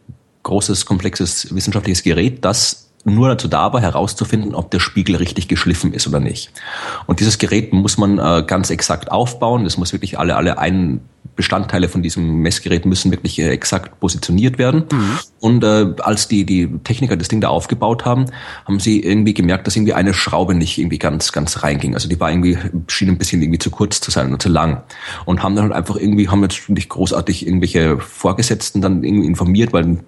großes, 0.44 0.86
komplexes 0.86 1.54
wissenschaftliches 1.54 2.02
Gerät, 2.02 2.42
das 2.42 2.90
nur 3.04 3.28
dazu 3.28 3.48
da 3.48 3.70
war, 3.74 3.82
herauszufinden, 3.82 4.54
ob 4.54 4.70
der 4.70 4.80
Spiegel 4.80 5.16
richtig 5.16 5.46
geschliffen 5.46 5.92
ist 5.92 6.06
oder 6.08 6.20
nicht. 6.20 6.52
Und 7.04 7.20
dieses 7.20 7.36
Gerät 7.36 7.74
muss 7.74 7.98
man 7.98 8.18
äh, 8.18 8.44
ganz 8.46 8.70
exakt 8.70 9.12
aufbauen. 9.12 9.64
Das 9.64 9.76
muss 9.76 9.92
wirklich 9.92 10.18
alle, 10.18 10.36
alle 10.36 10.56
ein 10.56 11.02
Bestandteile 11.36 11.88
von 11.88 12.02
diesem 12.02 12.40
Messgerät 12.40 12.86
müssen 12.86 13.10
wirklich 13.10 13.38
äh, 13.38 13.48
exakt 13.48 13.98
positioniert 14.00 14.58
werden. 14.58 14.84
Mhm. 14.92 15.18
Und 15.40 15.64
äh, 15.64 15.94
als 16.00 16.28
die, 16.28 16.44
die 16.44 16.68
Techniker 16.84 17.16
das 17.16 17.28
Ding 17.28 17.40
da 17.40 17.48
aufgebaut 17.48 18.04
haben, 18.04 18.26
haben 18.64 18.80
sie 18.80 19.00
irgendwie 19.00 19.34
gemerkt, 19.34 19.66
dass 19.66 19.76
irgendwie 19.76 19.94
eine 19.94 20.14
Schraube 20.14 20.54
nicht 20.54 20.78
irgendwie 20.78 20.98
ganz, 20.98 21.32
ganz 21.32 21.62
reinging. 21.62 21.94
Also 21.94 22.08
die 22.08 22.18
war 22.20 22.30
irgendwie, 22.30 22.58
schien 22.88 23.08
ein 23.08 23.18
bisschen 23.18 23.42
irgendwie 23.42 23.58
zu 23.58 23.70
kurz 23.70 24.00
zu 24.00 24.10
sein 24.10 24.28
oder 24.28 24.38
zu 24.38 24.48
lang. 24.48 24.82
Und 25.24 25.42
haben 25.42 25.56
dann 25.56 25.64
halt 25.64 25.74
einfach 25.74 25.96
irgendwie, 25.96 26.28
haben 26.28 26.42
jetzt 26.42 26.68
nicht 26.68 26.88
großartig 26.88 27.46
irgendwelche 27.46 27.98
Vorgesetzten 27.98 28.80
dann 28.80 29.02
irgendwie 29.02 29.26
informiert, 29.26 29.72
weil 29.72 29.98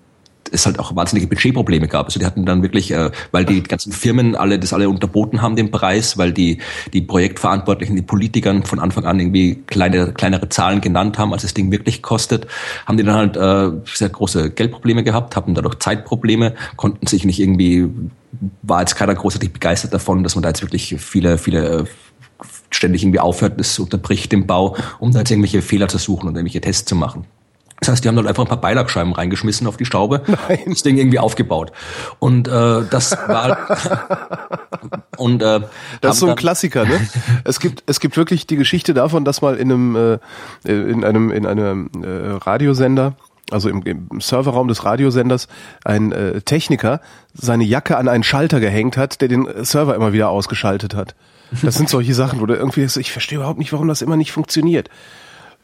es 0.52 0.66
halt 0.66 0.78
auch 0.78 0.94
wahnsinnige 0.94 1.26
Budgetprobleme 1.26 1.88
gab. 1.88 2.06
Also 2.06 2.20
die 2.20 2.26
hatten 2.26 2.44
dann 2.44 2.62
wirklich, 2.62 2.90
äh, 2.90 3.10
weil 3.32 3.44
die 3.44 3.62
ganzen 3.62 3.92
Firmen 3.92 4.36
alle 4.36 4.58
das 4.58 4.72
alle 4.72 4.88
unterboten 4.88 5.42
haben, 5.42 5.56
den 5.56 5.70
Preis, 5.70 6.18
weil 6.18 6.32
die 6.32 6.58
die 6.92 7.02
Projektverantwortlichen, 7.02 7.96
die 7.96 8.02
Politikern 8.02 8.62
von 8.64 8.78
Anfang 8.78 9.04
an 9.04 9.18
irgendwie 9.20 9.56
kleine, 9.66 10.12
kleinere 10.12 10.48
Zahlen 10.48 10.80
genannt 10.80 11.18
haben, 11.18 11.32
als 11.32 11.42
das 11.42 11.54
Ding 11.54 11.70
wirklich 11.70 12.02
kostet, 12.02 12.46
haben 12.86 12.96
die 12.96 13.04
dann 13.04 13.16
halt 13.16 13.36
äh, 13.36 13.76
sehr 13.86 14.08
große 14.08 14.50
Geldprobleme 14.50 15.02
gehabt, 15.02 15.36
hatten 15.36 15.54
dadurch 15.54 15.78
Zeitprobleme, 15.78 16.54
konnten 16.76 17.06
sich 17.06 17.24
nicht 17.24 17.40
irgendwie, 17.40 17.88
war 18.62 18.80
jetzt 18.80 18.96
keiner 18.96 19.14
großartig 19.14 19.52
begeistert 19.52 19.94
davon, 19.94 20.22
dass 20.22 20.34
man 20.34 20.42
da 20.42 20.50
jetzt 20.50 20.62
wirklich 20.62 20.96
viele, 20.98 21.38
viele 21.38 21.86
ständig 22.70 23.02
irgendwie 23.02 23.20
aufhört, 23.20 23.58
das 23.58 23.78
unterbricht 23.78 24.32
den 24.32 24.46
Bau, 24.46 24.76
um 24.98 25.12
da 25.12 25.20
jetzt 25.20 25.30
irgendwelche 25.30 25.62
Fehler 25.62 25.88
zu 25.88 25.98
suchen 25.98 26.28
und 26.28 26.34
irgendwelche 26.34 26.60
Tests 26.60 26.84
zu 26.84 26.94
machen. 26.94 27.24
Das 27.80 27.90
heißt, 27.90 28.04
die 28.04 28.08
haben 28.08 28.16
dann 28.16 28.26
einfach 28.26 28.44
ein 28.44 28.48
paar 28.48 28.60
Beilagscheiben 28.60 29.12
reingeschmissen 29.12 29.66
auf 29.66 29.76
die 29.76 29.84
Staube, 29.84 30.22
Nein. 30.26 30.60
das 30.66 30.82
Ding 30.82 30.96
irgendwie 30.96 31.18
aufgebaut. 31.18 31.72
Und 32.18 32.48
äh, 32.48 32.82
das 32.90 33.12
war 33.12 33.58
und 35.18 35.42
äh, 35.42 35.60
das 36.00 36.14
ist 36.14 36.20
so 36.20 36.28
ein 36.28 36.36
Klassiker, 36.36 36.84
ne? 36.84 36.98
Es 37.44 37.60
gibt 37.60 37.82
es 37.86 38.00
gibt 38.00 38.16
wirklich 38.16 38.46
die 38.46 38.56
Geschichte 38.56 38.94
davon, 38.94 39.24
dass 39.24 39.42
mal 39.42 39.56
in 39.56 39.70
einem 39.70 40.18
äh, 40.64 40.72
in 40.72 41.04
einem 41.04 41.30
in 41.30 41.46
einem 41.46 41.90
äh, 42.02 42.32
Radiosender 42.44 43.14
also 43.50 43.68
im, 43.68 43.82
im 43.82 44.20
Serverraum 44.20 44.68
des 44.68 44.84
Radiosenders 44.84 45.46
ein 45.84 46.10
äh, 46.12 46.40
Techniker 46.40 47.00
seine 47.32 47.64
Jacke 47.64 47.96
an 47.96 48.08
einen 48.08 48.24
Schalter 48.24 48.58
gehängt 48.58 48.96
hat, 48.96 49.20
der 49.20 49.28
den 49.28 49.46
Server 49.64 49.94
immer 49.94 50.12
wieder 50.12 50.30
ausgeschaltet 50.30 50.94
hat. 50.94 51.14
Das 51.62 51.76
sind 51.76 51.88
solche 51.88 52.14
Sachen, 52.14 52.40
wo 52.40 52.46
du 52.46 52.54
irgendwie 52.54 52.82
ich 52.82 53.12
verstehe 53.12 53.38
überhaupt 53.38 53.58
nicht, 53.58 53.72
warum 53.72 53.86
das 53.86 54.02
immer 54.02 54.16
nicht 54.16 54.32
funktioniert. 54.32 54.88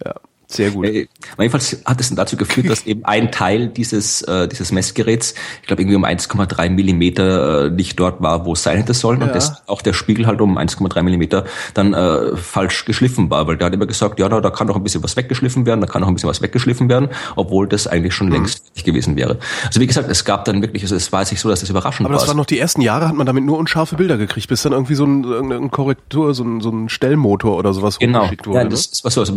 Ja. 0.04 0.14
Sehr 0.52 0.70
gut. 0.70 0.86
Äh, 0.86 1.08
jedenfalls 1.38 1.78
hat 1.84 2.00
es 2.00 2.08
dann 2.08 2.16
dazu 2.16 2.36
geführt, 2.36 2.68
dass 2.68 2.84
eben 2.86 3.04
ein 3.04 3.32
Teil 3.32 3.68
dieses, 3.68 4.22
äh, 4.22 4.48
dieses 4.48 4.70
Messgeräts, 4.70 5.34
ich 5.62 5.66
glaube 5.66 5.82
irgendwie 5.82 5.96
um 5.96 6.04
1,3 6.04 6.68
Millimeter 6.70 7.66
äh, 7.66 7.70
nicht 7.70 7.98
dort 7.98 8.22
war, 8.22 8.44
wo 8.44 8.52
es 8.52 8.62
sein 8.62 8.76
hätte 8.76 8.92
sollen. 8.92 9.20
Ja. 9.20 9.26
Und 9.26 9.34
das, 9.34 9.66
auch 9.66 9.80
der 9.80 9.94
Spiegel 9.94 10.26
halt 10.26 10.40
um 10.42 10.58
1,3 10.58 11.02
Millimeter 11.02 11.44
dann 11.72 11.94
äh, 11.94 12.36
falsch 12.36 12.84
geschliffen 12.84 13.30
war, 13.30 13.46
weil 13.46 13.56
der 13.56 13.66
hat 13.66 13.74
immer 13.74 13.86
gesagt, 13.86 14.18
ja, 14.20 14.28
da, 14.28 14.40
da 14.40 14.50
kann 14.50 14.66
noch 14.66 14.76
ein 14.76 14.82
bisschen 14.82 15.02
was 15.02 15.16
weggeschliffen 15.16 15.64
werden, 15.64 15.80
da 15.80 15.86
kann 15.86 16.02
noch 16.02 16.08
ein 16.08 16.14
bisschen 16.14 16.28
was 16.28 16.42
weggeschliffen 16.42 16.88
werden, 16.90 17.08
obwohl 17.36 17.66
das 17.66 17.86
eigentlich 17.86 18.14
schon 18.14 18.26
mhm. 18.26 18.34
längst 18.34 18.66
fertig 18.66 18.84
gewesen 18.84 19.16
wäre. 19.16 19.38
Also 19.66 19.80
wie 19.80 19.86
gesagt, 19.86 20.10
es 20.10 20.24
gab 20.24 20.44
dann 20.44 20.60
wirklich, 20.60 20.82
also 20.82 20.96
es 20.96 21.12
war 21.12 21.20
jetzt 21.20 21.30
nicht 21.30 21.40
so, 21.40 21.48
dass 21.48 21.60
das 21.60 21.70
überraschend 21.70 22.04
war. 22.04 22.10
Aber 22.10 22.18
das 22.18 22.28
waren 22.28 22.36
noch 22.36 22.46
die 22.46 22.58
ersten 22.58 22.82
Jahre, 22.82 23.08
hat 23.08 23.14
man 23.14 23.26
damit 23.26 23.44
nur 23.44 23.56
unscharfe 23.56 23.96
Bilder 23.96 24.18
gekriegt, 24.18 24.48
bis 24.48 24.62
dann 24.62 24.72
irgendwie 24.72 24.94
so 24.94 25.06
ein, 25.06 25.52
ein 25.52 25.70
Korrektur, 25.70 26.34
so 26.34 26.44
ein, 26.44 26.60
so 26.60 26.70
ein 26.70 26.90
Stellmotor 26.90 27.56
oder 27.56 27.72
sowas 27.72 27.98
genau. 27.98 28.28
wurde. 28.44 28.58
Ja, 28.58 28.64
das, 28.64 28.90
das 28.90 29.04
war 29.04 29.10
so. 29.10 29.22
Also 29.22 29.34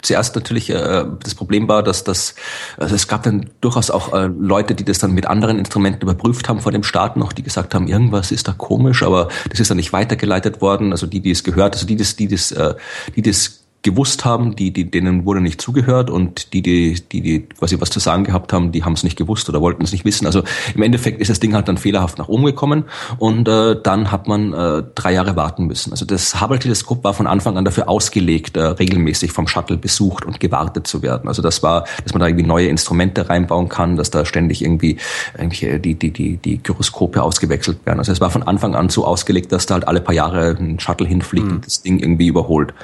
zuerst 0.00 0.21
zuerst 0.22 0.36
natürlich 0.36 0.70
äh, 0.70 1.04
das 1.22 1.34
Problem 1.34 1.68
war, 1.68 1.82
dass 1.82 2.04
das, 2.04 2.34
also 2.78 2.94
es 2.94 3.08
gab 3.08 3.24
dann 3.24 3.50
durchaus 3.60 3.90
auch 3.90 4.12
äh, 4.12 4.26
Leute, 4.26 4.74
die 4.74 4.84
das 4.84 4.98
dann 4.98 5.12
mit 5.12 5.26
anderen 5.26 5.58
Instrumenten 5.58 6.02
überprüft 6.02 6.48
haben 6.48 6.60
vor 6.60 6.72
dem 6.72 6.84
Start 6.84 7.16
noch, 7.16 7.32
die 7.32 7.42
gesagt 7.42 7.74
haben, 7.74 7.88
irgendwas 7.88 8.30
ist 8.30 8.46
da 8.46 8.52
komisch, 8.52 9.02
aber 9.02 9.28
das 9.50 9.58
ist 9.60 9.70
dann 9.70 9.76
nicht 9.76 9.92
weitergeleitet 9.92 10.60
worden. 10.60 10.92
Also 10.92 11.06
die, 11.06 11.20
die 11.20 11.32
es 11.32 11.42
gehört, 11.42 11.74
also 11.74 11.86
die 11.86 11.96
das, 11.96 12.16
die 12.16 12.28
das, 12.28 12.52
äh, 12.52 12.74
die 13.16 13.22
das 13.22 13.61
gewusst 13.82 14.24
haben, 14.24 14.54
die, 14.54 14.72
die, 14.72 14.90
denen 14.90 15.24
wurde 15.24 15.40
nicht 15.40 15.60
zugehört 15.60 16.08
und 16.08 16.52
die, 16.52 16.62
die, 16.62 16.94
die, 17.12 17.20
die 17.20 17.40
quasi 17.40 17.80
was 17.80 17.90
zu 17.90 17.98
sagen 17.98 18.24
gehabt 18.24 18.52
haben, 18.52 18.70
die 18.70 18.84
haben 18.84 18.92
es 18.92 19.02
nicht 19.02 19.16
gewusst 19.16 19.48
oder 19.48 19.60
wollten 19.60 19.82
es 19.82 19.92
nicht 19.92 20.04
wissen. 20.04 20.24
Also 20.26 20.44
im 20.74 20.82
Endeffekt 20.82 21.20
ist 21.20 21.30
das 21.30 21.40
Ding 21.40 21.54
halt 21.54 21.66
dann 21.66 21.78
fehlerhaft 21.78 22.18
nach 22.18 22.28
oben 22.28 22.44
gekommen 22.44 22.84
und 23.18 23.48
äh, 23.48 23.76
dann 23.82 24.12
hat 24.12 24.28
man 24.28 24.52
äh, 24.52 24.84
drei 24.94 25.12
Jahre 25.12 25.34
warten 25.34 25.66
müssen. 25.66 25.90
Also 25.90 26.04
das 26.04 26.40
Hubble-Teleskop 26.40 27.02
war 27.02 27.12
von 27.12 27.26
Anfang 27.26 27.56
an 27.56 27.64
dafür 27.64 27.88
ausgelegt, 27.88 28.56
äh, 28.56 28.62
regelmäßig 28.62 29.32
vom 29.32 29.48
Shuttle 29.48 29.76
besucht 29.76 30.24
und 30.24 30.38
gewartet 30.38 30.86
zu 30.86 31.02
werden. 31.02 31.26
Also 31.26 31.42
das 31.42 31.62
war, 31.64 31.84
dass 32.04 32.12
man 32.12 32.20
da 32.20 32.28
irgendwie 32.28 32.46
neue 32.46 32.68
Instrumente 32.68 33.28
reinbauen 33.28 33.68
kann, 33.68 33.96
dass 33.96 34.10
da 34.10 34.24
ständig 34.24 34.62
irgendwie 34.62 34.98
irgendwie 35.36 35.78
die, 35.80 35.94
die, 35.94 36.10
die, 36.10 36.36
die 36.36 36.62
Gyroskope 36.62 37.20
ausgewechselt 37.20 37.84
werden. 37.84 37.98
Also 37.98 38.12
es 38.12 38.20
war 38.20 38.30
von 38.30 38.44
Anfang 38.44 38.76
an 38.76 38.88
so 38.88 39.04
ausgelegt, 39.04 39.50
dass 39.50 39.66
da 39.66 39.74
halt 39.74 39.88
alle 39.88 40.00
paar 40.00 40.14
Jahre 40.14 40.56
ein 40.58 40.78
Shuttle 40.78 41.06
hinfliegt 41.06 41.46
mhm. 41.46 41.52
und 41.54 41.66
das 41.66 41.82
Ding 41.82 41.98
irgendwie 41.98 42.28
überholt. 42.28 42.74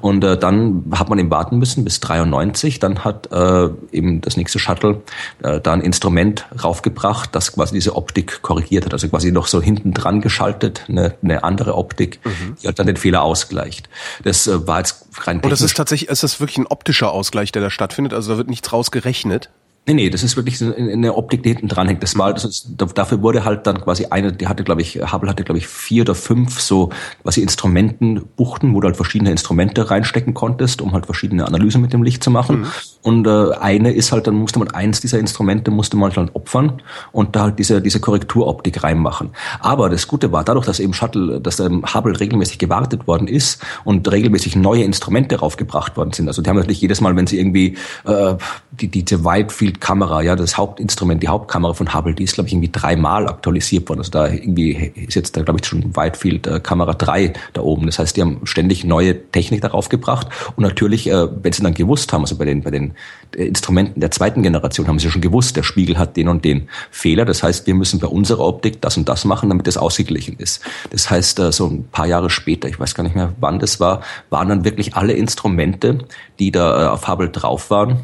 Und 0.00 0.24
äh, 0.24 0.36
dann 0.42 0.84
hat 0.92 1.08
man 1.08 1.18
eben 1.18 1.30
warten 1.30 1.58
müssen 1.58 1.84
bis 1.84 2.00
93. 2.00 2.80
Dann 2.80 3.04
hat 3.04 3.30
äh, 3.32 3.68
eben 3.92 4.20
das 4.20 4.36
nächste 4.36 4.58
Shuttle 4.58 5.02
äh, 5.42 5.60
da 5.60 5.72
ein 5.72 5.80
Instrument 5.80 6.46
raufgebracht, 6.62 7.34
das 7.34 7.52
quasi 7.52 7.74
diese 7.74 7.94
Optik 7.96 8.42
korrigiert 8.42 8.84
hat. 8.84 8.92
Also 8.92 9.08
quasi 9.08 9.30
noch 9.30 9.46
so 9.46 9.62
hinten 9.62 9.92
dran 9.92 10.20
geschaltet, 10.20 10.84
eine, 10.88 11.14
eine 11.22 11.44
andere 11.44 11.76
Optik, 11.76 12.20
mhm. 12.24 12.56
die 12.60 12.66
halt 12.66 12.78
dann 12.78 12.86
den 12.86 12.96
Fehler 12.96 13.22
ausgleicht. 13.22 13.88
Das 14.24 14.46
äh, 14.46 14.66
war 14.66 14.78
jetzt 14.78 15.06
rein 15.18 15.36
technisch. 15.36 15.44
Und 15.44 15.50
das 15.50 15.62
ist 15.62 15.76
tatsächlich, 15.76 16.10
ist 16.10 16.22
das 16.22 16.40
wirklich 16.40 16.58
ein 16.58 16.66
optischer 16.66 17.12
Ausgleich, 17.12 17.52
der 17.52 17.62
da 17.62 17.70
stattfindet? 17.70 18.12
Also 18.12 18.32
da 18.32 18.38
wird 18.38 18.48
nichts 18.48 18.72
rausgerechnet? 18.72 19.50
Nee, 19.84 19.94
nee, 19.94 20.10
das 20.10 20.22
ist 20.22 20.36
wirklich 20.36 20.62
eine 20.62 21.14
Optik, 21.16 21.42
die 21.42 21.48
hinten 21.48 21.66
dran 21.66 21.88
hängt. 21.88 22.04
Das 22.04 22.16
war, 22.16 22.32
das 22.32 22.44
ist, 22.44 22.68
dafür 22.94 23.20
wurde 23.20 23.44
halt 23.44 23.66
dann 23.66 23.80
quasi 23.80 24.06
eine, 24.10 24.32
die 24.32 24.46
hatte, 24.46 24.62
glaube 24.62 24.80
ich, 24.80 25.00
Hubble 25.12 25.28
hatte, 25.28 25.42
glaube 25.42 25.58
ich, 25.58 25.66
vier 25.66 26.02
oder 26.02 26.14
fünf 26.14 26.60
so 26.60 26.90
quasi 27.22 27.42
Instrumentenbuchten, 27.42 28.74
wo 28.74 28.80
du 28.80 28.86
halt 28.86 28.94
verschiedene 28.96 29.32
Instrumente 29.32 29.90
reinstecken 29.90 30.34
konntest, 30.34 30.82
um 30.82 30.92
halt 30.92 31.06
verschiedene 31.06 31.48
Analysen 31.48 31.82
mit 31.82 31.92
dem 31.92 32.04
Licht 32.04 32.22
zu 32.22 32.30
machen. 32.30 32.60
Mhm. 32.60 32.66
Und 33.02 33.26
äh, 33.26 33.54
eine 33.60 33.90
ist 33.90 34.12
halt, 34.12 34.28
dann 34.28 34.36
musste 34.36 34.60
man 34.60 34.70
eins 34.70 35.00
dieser 35.00 35.18
Instrumente 35.18 35.72
musste 35.72 35.96
man 35.96 36.14
halt 36.14 36.32
opfern 36.36 36.80
und 37.10 37.34
da 37.34 37.42
halt 37.42 37.58
diese, 37.58 37.82
diese 37.82 37.98
Korrekturoptik 37.98 38.84
reinmachen. 38.84 39.30
Aber 39.58 39.90
das 39.90 40.06
Gute 40.06 40.30
war, 40.30 40.44
dadurch, 40.44 40.66
dass 40.66 40.78
eben 40.78 40.94
Shuttle, 40.94 41.40
dass 41.40 41.58
ähm, 41.58 41.82
Hubble 41.92 42.20
regelmäßig 42.20 42.58
gewartet 42.58 43.08
worden 43.08 43.26
ist 43.26 43.60
und 43.82 44.08
regelmäßig 44.08 44.54
neue 44.54 44.84
Instrumente 44.84 45.40
raufgebracht 45.40 45.96
worden 45.96 46.12
sind. 46.12 46.28
Also 46.28 46.40
die 46.40 46.48
haben 46.48 46.56
natürlich 46.56 46.80
jedes 46.80 47.00
Mal, 47.00 47.16
wenn 47.16 47.26
sie 47.26 47.40
irgendwie 47.40 47.76
äh, 48.04 48.36
die, 48.80 48.88
diese 48.88 49.22
Wide 49.24 49.50
Field 49.50 49.80
Kamera, 49.80 50.22
ja, 50.22 50.34
das 50.34 50.56
Hauptinstrument, 50.56 51.22
die 51.22 51.28
Hauptkamera 51.28 51.74
von 51.74 51.92
Hubble, 51.92 52.14
die 52.14 52.24
ist, 52.24 52.34
glaube 52.34 52.48
ich, 52.48 52.54
irgendwie 52.54 52.70
dreimal 52.72 53.28
aktualisiert 53.28 53.88
worden. 53.88 54.00
Also 54.00 54.10
da 54.10 54.28
irgendwie 54.28 54.92
ist 54.94 55.14
jetzt 55.14 55.36
da, 55.36 55.42
glaube 55.42 55.60
ich, 55.60 55.66
schon 55.66 55.94
Whitefield 55.94 56.46
äh, 56.46 56.58
Kamera 56.58 56.94
3 56.94 57.34
da 57.52 57.60
oben. 57.60 57.86
Das 57.86 57.98
heißt, 57.98 58.16
die 58.16 58.22
haben 58.22 58.40
ständig 58.44 58.84
neue 58.84 59.30
Technik 59.30 59.60
darauf 59.60 59.90
gebracht. 59.90 60.28
Und 60.56 60.62
natürlich, 60.62 61.06
äh, 61.06 61.28
wenn 61.42 61.52
sie 61.52 61.62
dann 61.62 61.74
gewusst 61.74 62.12
haben, 62.14 62.22
also 62.22 62.36
bei 62.36 62.46
den, 62.46 62.62
bei 62.62 62.70
den 62.70 62.94
äh, 63.36 63.44
Instrumenten 63.44 64.00
der 64.00 64.10
zweiten 64.10 64.42
Generation 64.42 64.88
haben 64.88 64.98
sie 64.98 65.10
schon 65.10 65.20
gewusst, 65.20 65.56
der 65.56 65.64
Spiegel 65.64 65.98
hat 65.98 66.16
den 66.16 66.28
und 66.28 66.42
den 66.44 66.68
Fehler. 66.90 67.26
Das 67.26 67.42
heißt, 67.42 67.66
wir 67.66 67.74
müssen 67.74 68.00
bei 68.00 68.08
unserer 68.08 68.40
Optik 68.40 68.80
das 68.80 68.96
und 68.96 69.06
das 69.06 69.26
machen, 69.26 69.50
damit 69.50 69.66
das 69.66 69.76
ausgeglichen 69.76 70.36
ist. 70.38 70.62
Das 70.90 71.10
heißt, 71.10 71.42
so 71.52 71.66
ein 71.66 71.84
paar 71.92 72.06
Jahre 72.06 72.30
später, 72.30 72.68
ich 72.68 72.80
weiß 72.80 72.94
gar 72.94 73.04
nicht 73.04 73.16
mehr, 73.16 73.34
wann 73.38 73.58
das 73.58 73.80
war, 73.80 74.00
waren 74.30 74.48
dann 74.48 74.64
wirklich 74.64 74.94
alle 74.94 75.12
Instrumente, 75.12 75.98
die 76.38 76.50
da 76.50 76.92
auf 76.92 77.06
Hubble 77.08 77.28
drauf 77.28 77.70
waren, 77.70 77.98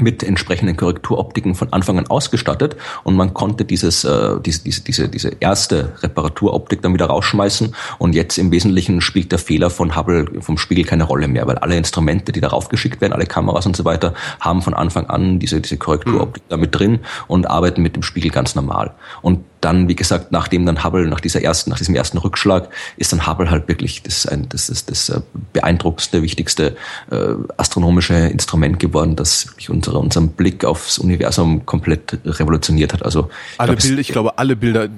mit 0.00 0.22
entsprechenden 0.22 0.76
Korrekturoptiken 0.76 1.54
von 1.54 1.72
Anfang 1.72 1.98
an 1.98 2.06
ausgestattet 2.06 2.76
und 3.04 3.16
man 3.16 3.34
konnte 3.34 3.64
dieses, 3.64 4.04
äh, 4.04 4.40
diese, 4.44 4.62
diese, 4.62 4.82
diese, 4.82 5.08
diese 5.08 5.30
erste 5.40 5.94
Reparaturoptik 6.02 6.82
dann 6.82 6.94
wieder 6.94 7.06
rausschmeißen 7.06 7.74
und 7.98 8.14
jetzt 8.14 8.38
im 8.38 8.50
Wesentlichen 8.50 9.00
spielt 9.00 9.32
der 9.32 9.38
Fehler 9.38 9.70
von 9.70 9.96
Hubble 9.96 10.26
vom 10.40 10.58
Spiegel 10.58 10.84
keine 10.84 11.04
Rolle 11.04 11.28
mehr, 11.28 11.46
weil 11.46 11.58
alle 11.58 11.76
Instrumente, 11.76 12.32
die 12.32 12.40
darauf 12.40 12.68
geschickt 12.68 13.00
werden, 13.00 13.12
alle 13.12 13.26
Kameras 13.26 13.66
und 13.66 13.76
so 13.76 13.84
weiter, 13.84 14.14
haben 14.40 14.62
von 14.62 14.74
Anfang 14.74 15.06
an 15.06 15.38
diese, 15.38 15.60
diese 15.60 15.76
Korrekturoptik 15.76 16.42
mhm. 16.44 16.48
damit 16.48 16.74
drin 16.74 17.00
und 17.26 17.48
arbeiten 17.48 17.82
mit 17.82 17.96
dem 17.96 18.02
Spiegel 18.02 18.30
ganz 18.30 18.54
normal. 18.54 18.94
Und 19.22 19.44
dann, 19.60 19.88
wie 19.88 19.96
gesagt, 19.96 20.32
nachdem 20.32 20.66
dann 20.66 20.84
Hubble, 20.84 21.06
nach 21.08 21.20
dieser 21.20 21.42
ersten, 21.42 21.70
nach 21.70 21.78
diesem 21.78 21.94
ersten 21.94 22.18
Rückschlag, 22.18 22.68
ist 22.96 23.12
dann 23.12 23.26
Hubble 23.26 23.50
halt 23.50 23.68
wirklich 23.68 24.02
das, 24.02 24.26
ein, 24.26 24.48
das, 24.48 24.66
das, 24.66 24.86
das 24.86 25.08
äh, 25.08 25.20
beeindruckendste, 25.52 26.22
wichtigste 26.22 26.76
äh, 27.10 27.34
astronomische 27.56 28.14
Instrument 28.14 28.78
geworden, 28.78 29.16
das 29.16 29.54
unsere, 29.68 29.98
unseren 29.98 30.28
Blick 30.28 30.64
aufs 30.64 30.98
Universum 30.98 31.66
komplett 31.66 32.18
revolutioniert 32.24 32.92
hat. 32.92 33.04
Also 33.04 33.28
ich 33.52 33.60
alle 33.60 33.72
glaub, 33.72 33.82
Bilder, 33.82 34.00
ich 34.00 34.08
glaube, 34.08 34.38
alle 34.38 34.56
Bilder, 34.56 34.88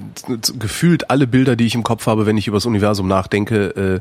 gefühlt 0.58 1.10
alle 1.10 1.26
Bilder, 1.26 1.56
die 1.56 1.66
ich 1.66 1.74
im 1.74 1.82
Kopf 1.82 2.06
habe, 2.06 2.26
wenn 2.26 2.36
ich 2.36 2.46
über 2.46 2.56
das 2.56 2.66
Universum 2.66 3.08
nachdenke, 3.08 4.00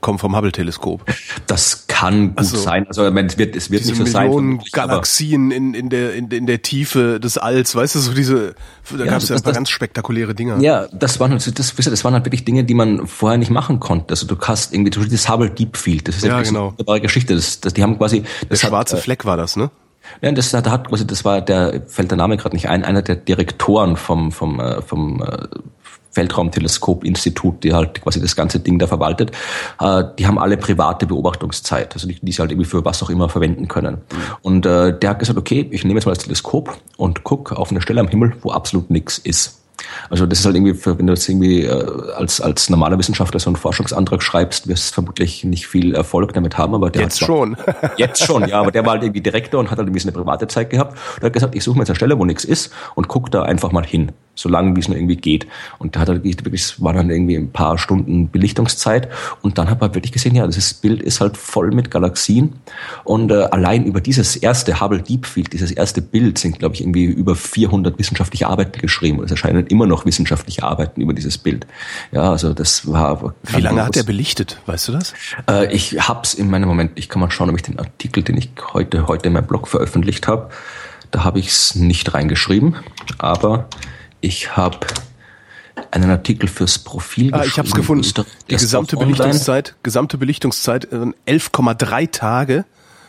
kommen 0.00 0.18
vom 0.18 0.36
Hubble-Teleskop. 0.36 1.04
Das 1.46 1.86
kann 1.88 2.28
gut 2.28 2.38
also, 2.38 2.56
sein. 2.56 2.86
Also 2.86 3.10
meine, 3.10 3.28
es 3.28 3.38
wird, 3.38 3.56
es 3.56 3.70
wird 3.70 3.86
nicht 3.86 3.96
so 3.96 4.02
Millionen 4.04 4.60
sein. 4.60 4.68
Galaxien 4.72 5.50
in, 5.50 5.74
in, 5.74 5.88
der, 5.88 6.14
in, 6.14 6.28
in 6.28 6.46
der 6.46 6.62
Tiefe 6.62 7.18
des 7.18 7.38
Alls, 7.38 7.74
weißt 7.74 7.94
du, 7.94 7.98
so 7.98 8.12
diese, 8.12 8.54
da 8.90 9.04
ja, 9.04 9.10
gab 9.10 9.22
es 9.22 9.28
ja 9.28 9.36
ein 9.36 9.42
paar 9.42 9.52
ganz 9.52 9.70
spektakuläre 9.70 10.34
Dinge. 10.34 10.62
Ja, 10.62 10.86
das 10.92 11.18
waren, 11.18 11.32
das, 11.32 11.52
das, 11.52 11.74
das 11.74 12.04
waren 12.04 12.14
halt 12.14 12.24
wirklich 12.24 12.44
Dinge, 12.44 12.64
die 12.64 12.74
man 12.74 13.06
vorher 13.06 13.38
nicht 13.38 13.50
machen 13.50 13.80
konnte. 13.80 14.10
Also 14.10 14.26
du 14.26 14.38
hast 14.38 14.72
irgendwie, 14.72 14.90
du 14.90 15.04
das 15.04 15.28
Hubble 15.28 15.50
Deep 15.50 15.76
Field, 15.76 16.06
das 16.06 16.16
ist 16.16 16.24
ja, 16.24 16.40
genau. 16.42 16.60
eine 16.60 16.70
wunderbare 16.70 17.00
Geschichte. 17.00 17.34
Das, 17.34 17.60
das, 17.60 17.74
die 17.74 17.82
haben 17.82 17.98
quasi, 17.98 18.22
das 18.48 18.60
der 18.60 18.68
schwarze 18.68 18.96
hat, 18.96 19.00
äh, 19.00 19.02
Fleck 19.02 19.24
war 19.24 19.36
das, 19.36 19.56
ne? 19.56 19.70
Ja, 20.22 20.30
das 20.32 20.50
da 20.50 20.62
hat 20.70 20.88
quasi, 20.88 21.06
das 21.06 21.24
war 21.24 21.40
der, 21.40 21.82
fällt 21.86 22.10
der 22.10 22.18
Name 22.18 22.36
gerade 22.36 22.54
nicht 22.54 22.68
ein, 22.68 22.84
einer 22.84 23.02
der 23.02 23.16
Direktoren 23.16 23.96
vom, 23.96 24.30
vom, 24.30 24.60
äh, 24.60 24.82
vom, 24.82 25.22
äh, 25.22 25.48
Weltraumteleskop-Institut, 26.16 27.64
die 27.64 27.72
halt 27.72 28.02
quasi 28.02 28.20
das 28.20 28.36
ganze 28.36 28.60
Ding 28.60 28.78
da 28.78 28.86
verwaltet, 28.86 29.32
äh, 29.80 30.04
die 30.18 30.26
haben 30.26 30.38
alle 30.38 30.56
private 30.56 31.06
Beobachtungszeit, 31.06 31.94
also 31.94 32.08
die, 32.08 32.18
die 32.20 32.32
sie 32.32 32.40
halt 32.40 32.50
irgendwie 32.50 32.68
für 32.68 32.84
was 32.84 33.02
auch 33.02 33.10
immer 33.10 33.28
verwenden 33.28 33.68
können. 33.68 33.94
Mhm. 33.94 34.16
Und 34.42 34.66
äh, 34.66 34.98
der 34.98 35.10
hat 35.10 35.18
gesagt, 35.18 35.38
okay, 35.38 35.68
ich 35.70 35.84
nehme 35.84 35.98
jetzt 35.98 36.06
mal 36.06 36.12
das 36.12 36.24
Teleskop 36.24 36.76
und 36.96 37.24
guck 37.24 37.52
auf 37.52 37.70
eine 37.70 37.80
Stelle 37.80 38.00
am 38.00 38.08
Himmel, 38.08 38.34
wo 38.42 38.50
absolut 38.50 38.90
nichts 38.90 39.18
ist. 39.18 39.62
Also 40.10 40.26
das 40.26 40.40
ist 40.40 40.46
halt 40.46 40.56
irgendwie, 40.56 40.74
für, 40.74 40.98
wenn 40.98 41.06
du 41.06 41.12
jetzt 41.12 41.28
irgendwie 41.28 41.64
äh, 41.64 42.12
als, 42.14 42.40
als 42.40 42.70
normaler 42.70 42.98
Wissenschaftler 42.98 43.40
so 43.40 43.50
einen 43.50 43.56
Forschungsantrag 43.56 44.22
schreibst, 44.22 44.68
wirst 44.68 44.90
du 44.90 44.94
vermutlich 44.94 45.44
nicht 45.44 45.66
viel 45.66 45.94
Erfolg 45.94 46.32
damit 46.32 46.58
haben. 46.58 46.74
Aber 46.74 46.90
der 46.90 47.02
jetzt 47.02 47.18
schon. 47.18 47.56
jetzt 47.96 48.24
schon, 48.24 48.48
ja. 48.48 48.60
Aber 48.60 48.70
der 48.70 48.84
war 48.84 48.92
halt 48.92 49.02
irgendwie 49.02 49.20
Direktor 49.20 49.60
und 49.60 49.70
hat 49.70 49.78
halt 49.78 49.88
irgendwie 49.88 50.00
so 50.00 50.08
eine 50.08 50.16
private 50.16 50.48
Zeit 50.48 50.70
gehabt. 50.70 50.98
Und 51.16 51.24
hat 51.24 51.32
gesagt, 51.32 51.54
ich 51.54 51.64
suche 51.64 51.76
mir 51.76 51.82
jetzt 51.82 51.90
eine 51.90 51.96
Stelle, 51.96 52.18
wo 52.18 52.24
nichts 52.24 52.44
ist 52.44 52.72
und 52.94 53.08
guck 53.08 53.30
da 53.30 53.42
einfach 53.42 53.72
mal 53.72 53.84
hin 53.84 54.12
so 54.36 54.48
lange 54.48 54.76
wie 54.76 54.80
es 54.80 54.88
nur 54.88 54.96
irgendwie 54.96 55.16
geht. 55.16 55.46
Und 55.78 55.96
da 55.96 56.00
hat 56.00 56.08
er 56.08 56.22
wirklich, 56.22 56.80
war 56.80 56.92
dann 56.92 57.10
irgendwie 57.10 57.36
ein 57.36 57.50
paar 57.50 57.78
Stunden 57.78 58.30
Belichtungszeit 58.30 59.08
und 59.42 59.58
dann 59.58 59.68
hat 59.68 59.80
man 59.80 59.94
wirklich 59.94 60.12
gesehen, 60.12 60.36
ja, 60.36 60.46
das 60.46 60.74
Bild 60.74 61.02
ist 61.02 61.20
halt 61.20 61.36
voll 61.36 61.72
mit 61.72 61.90
Galaxien 61.90 62.52
und 63.04 63.32
äh, 63.32 63.48
allein 63.50 63.84
über 63.84 64.00
dieses 64.00 64.36
erste 64.36 64.80
Hubble 64.80 65.02
Deep 65.02 65.26
Field, 65.26 65.52
dieses 65.52 65.72
erste 65.72 66.02
Bild 66.02 66.38
sind, 66.38 66.58
glaube 66.58 66.74
ich, 66.74 66.82
irgendwie 66.82 67.04
über 67.04 67.34
400 67.34 67.98
wissenschaftliche 67.98 68.46
Arbeiten 68.46 68.80
geschrieben 68.80 69.18
und 69.18 69.24
es 69.24 69.30
erscheinen 69.30 69.66
immer 69.66 69.86
noch 69.86 70.04
wissenschaftliche 70.04 70.62
Arbeiten 70.62 71.00
über 71.00 71.14
dieses 71.14 71.38
Bild. 71.38 71.66
Ja, 72.12 72.30
also 72.30 72.52
das 72.52 72.90
war. 72.90 73.34
Wie 73.42 73.60
lange 73.60 73.84
hat 73.84 73.96
er 73.96 74.04
belichtet? 74.04 74.60
Weißt 74.66 74.88
du 74.88 74.92
das? 74.92 75.14
Äh, 75.48 75.74
ich 75.74 76.08
hab's 76.08 76.34
in 76.34 76.50
meinem 76.50 76.68
Moment. 76.68 76.92
Ich 76.96 77.08
kann 77.08 77.20
mal 77.20 77.30
schauen, 77.30 77.50
ob 77.50 77.56
ich 77.56 77.62
den 77.62 77.78
Artikel, 77.78 78.22
den 78.22 78.36
ich 78.36 78.50
heute 78.72 79.06
heute 79.08 79.28
in 79.28 79.32
meinem 79.32 79.46
Blog 79.46 79.68
veröffentlicht 79.68 80.28
habe, 80.28 80.50
da 81.10 81.24
habe 81.24 81.38
ich 81.38 81.48
es 81.48 81.74
nicht 81.74 82.14
reingeschrieben, 82.14 82.76
aber 83.18 83.68
ich 84.26 84.56
habe 84.56 84.86
einen 85.90 86.10
Artikel 86.10 86.48
fürs 86.48 86.78
Profil 86.78 87.32
ah, 87.32 87.44
Ich 87.44 87.58
habe 87.58 87.68
es 87.68 87.74
gefunden. 87.74 88.06
Die 88.50 88.56
gesamte 88.56 88.96
Belichtungszeit, 88.96 89.76
gesamte 89.82 90.18
Belichtungszeit 90.18 90.88
11,3 90.88 92.02
äh, 92.02 92.06
Tage 92.08 92.64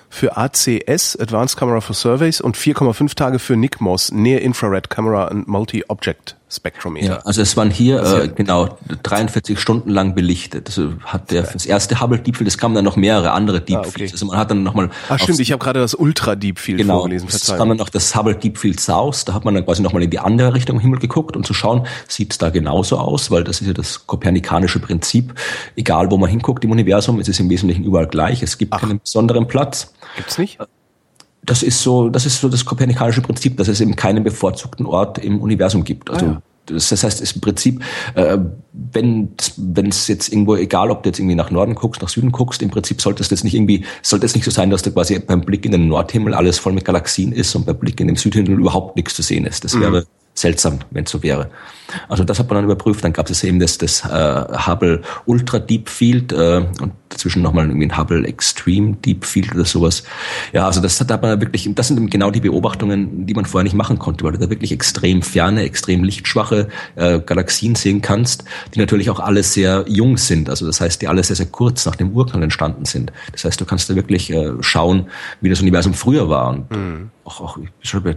für 0.09 0.37
ACS, 0.37 1.17
Advanced 1.19 1.57
Camera 1.57 1.81
for 1.81 1.95
Surveys, 1.95 2.39
und 2.39 2.55
4,5 2.55 3.15
Tage 3.15 3.39
für 3.39 3.57
NICMOS, 3.57 4.11
Near 4.11 4.41
Infrared 4.41 4.89
Camera 4.89 5.27
and 5.27 5.47
Multi-Object 5.47 6.36
Spektrometer. 6.49 7.05
Ja, 7.05 7.17
also 7.25 7.41
es 7.41 7.57
waren 7.57 7.69
hier 7.69 8.01
äh, 8.01 8.27
genau 8.29 8.77
43 9.03 9.59
Stunden 9.59 9.89
lang 9.89 10.15
belichtet. 10.15 10.67
Also 10.67 10.93
hat 11.03 11.31
der 11.31 11.41
das 11.43 11.65
erste 11.65 11.99
Hubble 11.99 12.19
Deep 12.19 12.37
Field, 12.37 12.47
es 12.47 12.57
kamen 12.57 12.73
dann 12.73 12.85
noch 12.85 12.95
mehrere 12.95 13.31
andere 13.31 13.59
Deep 13.59 13.77
ah, 13.77 13.85
okay. 13.85 14.07
Also 14.09 14.25
man 14.27 14.37
hat 14.37 14.49
dann 14.51 14.63
nochmal. 14.63 14.89
Ah 15.09 15.17
stimmt, 15.17 15.41
ich 15.41 15.51
habe 15.51 15.61
gerade 15.61 15.81
das 15.81 15.93
Ultra 15.93 16.35
Deep 16.35 16.59
Field 16.59 16.77
genau, 16.77 16.99
vorgelesen. 16.99 17.27
Es 17.29 17.47
kam 17.47 17.67
dann 17.67 17.77
noch 17.77 17.89
das 17.89 18.15
Hubble 18.15 18.35
Deep 18.35 18.57
Field 18.57 18.79
South. 18.79 19.25
Da 19.25 19.33
hat 19.33 19.43
man 19.43 19.55
dann 19.55 19.65
quasi 19.65 19.81
nochmal 19.81 20.03
in 20.03 20.09
die 20.09 20.19
andere 20.19 20.53
Richtung 20.53 20.77
im 20.77 20.81
Himmel 20.81 20.99
geguckt, 20.99 21.35
um 21.35 21.43
zu 21.43 21.53
schauen, 21.53 21.85
sieht 22.07 22.31
es 22.31 22.37
da 22.37 22.49
genauso 22.49 22.97
aus, 22.97 23.29
weil 23.29 23.43
das 23.43 23.59
ist 23.59 23.67
ja 23.67 23.73
das 23.73 24.07
kopernikanische 24.07 24.79
Prinzip. 24.79 25.33
Egal, 25.75 26.09
wo 26.11 26.17
man 26.17 26.29
hinguckt 26.29 26.63
im 26.63 26.71
Universum, 26.71 27.19
es 27.19 27.27
ist 27.27 27.41
im 27.41 27.49
Wesentlichen 27.49 27.83
überall 27.83 28.07
gleich. 28.07 28.41
Es 28.41 28.57
gibt 28.57 28.73
Ach. 28.73 28.79
keinen 28.79 29.01
besonderen 29.01 29.47
Platz. 29.47 29.93
Gibt's 30.15 30.37
nicht? 30.37 30.59
Das 31.47 31.63
ist 31.63 31.81
so, 31.81 32.09
das 32.09 32.27
ist 32.27 32.39
so 32.39 32.49
das 32.49 32.63
kopernikanische 32.63 33.21
Prinzip, 33.21 33.57
dass 33.57 33.67
es 33.67 33.81
eben 33.81 33.95
keinen 33.95 34.23
bevorzugten 34.23 34.85
Ort 34.85 35.17
im 35.17 35.41
Universum 35.41 35.83
gibt. 35.83 36.11
Also 36.11 36.25
ah, 36.25 36.29
ja 36.29 36.41
das 36.67 37.03
heißt, 37.03 37.35
im 37.35 37.41
Prinzip, 37.41 37.81
äh, 38.15 38.37
wenn 38.73 39.29
wenn 39.57 39.87
es 39.87 40.07
jetzt 40.07 40.29
irgendwo, 40.29 40.55
egal 40.55 40.91
ob 40.91 41.03
du 41.03 41.09
jetzt 41.09 41.19
irgendwie 41.19 41.35
nach 41.35 41.51
Norden 41.51 41.75
guckst, 41.75 42.01
nach 42.01 42.09
Süden 42.09 42.31
guckst, 42.31 42.61
im 42.61 42.69
Prinzip 42.69 43.01
sollte 43.01 43.23
es 43.23 43.29
jetzt 43.29 43.43
nicht 43.43 43.55
irgendwie, 43.55 43.85
sollte 44.01 44.25
es 44.25 44.35
nicht 44.35 44.43
so 44.43 44.51
sein, 44.51 44.69
dass 44.69 44.81
da 44.81 44.91
quasi 44.91 45.17
beim 45.19 45.41
Blick 45.41 45.65
in 45.65 45.71
den 45.71 45.87
Nordhimmel 45.87 46.33
alles 46.33 46.59
voll 46.59 46.73
mit 46.73 46.85
Galaxien 46.85 47.31
ist 47.31 47.55
und 47.55 47.65
beim 47.65 47.77
Blick 47.77 47.99
in 47.99 48.07
den 48.07 48.15
Südhimmel 48.15 48.59
überhaupt 48.59 48.95
nichts 48.95 49.15
zu 49.15 49.21
sehen 49.21 49.45
ist. 49.45 49.63
Das 49.63 49.73
mhm. 49.73 49.81
wäre 49.81 50.07
seltsam, 50.33 50.79
wenn 50.91 51.05
es 51.05 51.11
so 51.11 51.23
wäre. 51.23 51.49
Also 52.09 52.23
das 52.23 52.39
hat 52.39 52.49
man 52.49 52.57
dann 52.57 52.65
überprüft. 52.65 53.03
Dann 53.03 53.13
gab 53.13 53.29
es 53.29 53.43
eben 53.43 53.59
das, 53.59 53.77
das 53.77 54.03
äh, 54.05 54.45
Hubble 54.67 55.01
Ultra 55.25 55.59
Deep 55.59 55.89
Field 55.89 56.31
äh, 56.31 56.65
und 56.81 56.93
dazwischen 57.09 57.41
nochmal 57.41 57.67
irgendwie 57.67 57.87
ein 57.87 57.97
Hubble 57.97 58.25
Extreme 58.27 58.97
Deep 58.97 59.25
Field 59.25 59.53
oder 59.55 59.65
sowas. 59.65 60.03
Ja, 60.53 60.65
also 60.65 60.81
das 60.81 60.99
hat 60.99 61.21
man 61.21 61.41
wirklich, 61.41 61.69
das 61.73 61.87
sind 61.87 62.09
genau 62.11 62.31
die 62.31 62.41
Beobachtungen, 62.41 63.25
die 63.25 63.33
man 63.33 63.45
vorher 63.45 63.63
nicht 63.63 63.75
machen 63.75 63.99
konnte, 63.99 64.23
weil 64.23 64.33
du 64.33 64.39
da 64.39 64.49
wirklich 64.49 64.71
extrem 64.71 65.21
ferne, 65.21 65.63
extrem 65.63 66.03
lichtschwache 66.03 66.67
äh, 66.95 67.19
Galaxien 67.19 67.75
sehen 67.75 68.01
kannst, 68.01 68.43
die 68.73 68.79
natürlich 68.79 69.09
auch 69.09 69.19
alle 69.19 69.43
sehr 69.43 69.85
jung 69.87 70.17
sind. 70.17 70.49
Also 70.49 70.65
das 70.65 70.81
heißt, 70.81 71.01
die 71.01 71.07
alle 71.07 71.23
sehr, 71.23 71.35
sehr 71.35 71.47
kurz 71.47 71.85
nach 71.85 71.95
dem 71.95 72.11
Urknall 72.11 72.43
entstanden 72.43 72.85
sind. 72.85 73.11
Das 73.31 73.45
heißt, 73.45 73.59
du 73.59 73.65
kannst 73.65 73.89
da 73.89 73.95
wirklich 73.95 74.31
äh, 74.31 74.51
schauen, 74.61 75.07
wie 75.41 75.49
das 75.49 75.61
Universum 75.61 75.93
früher 75.93 76.29
war 76.29 76.49
und 76.49 76.71
mhm. 76.71 77.09
auch, 77.23 77.41
auch 77.41 77.57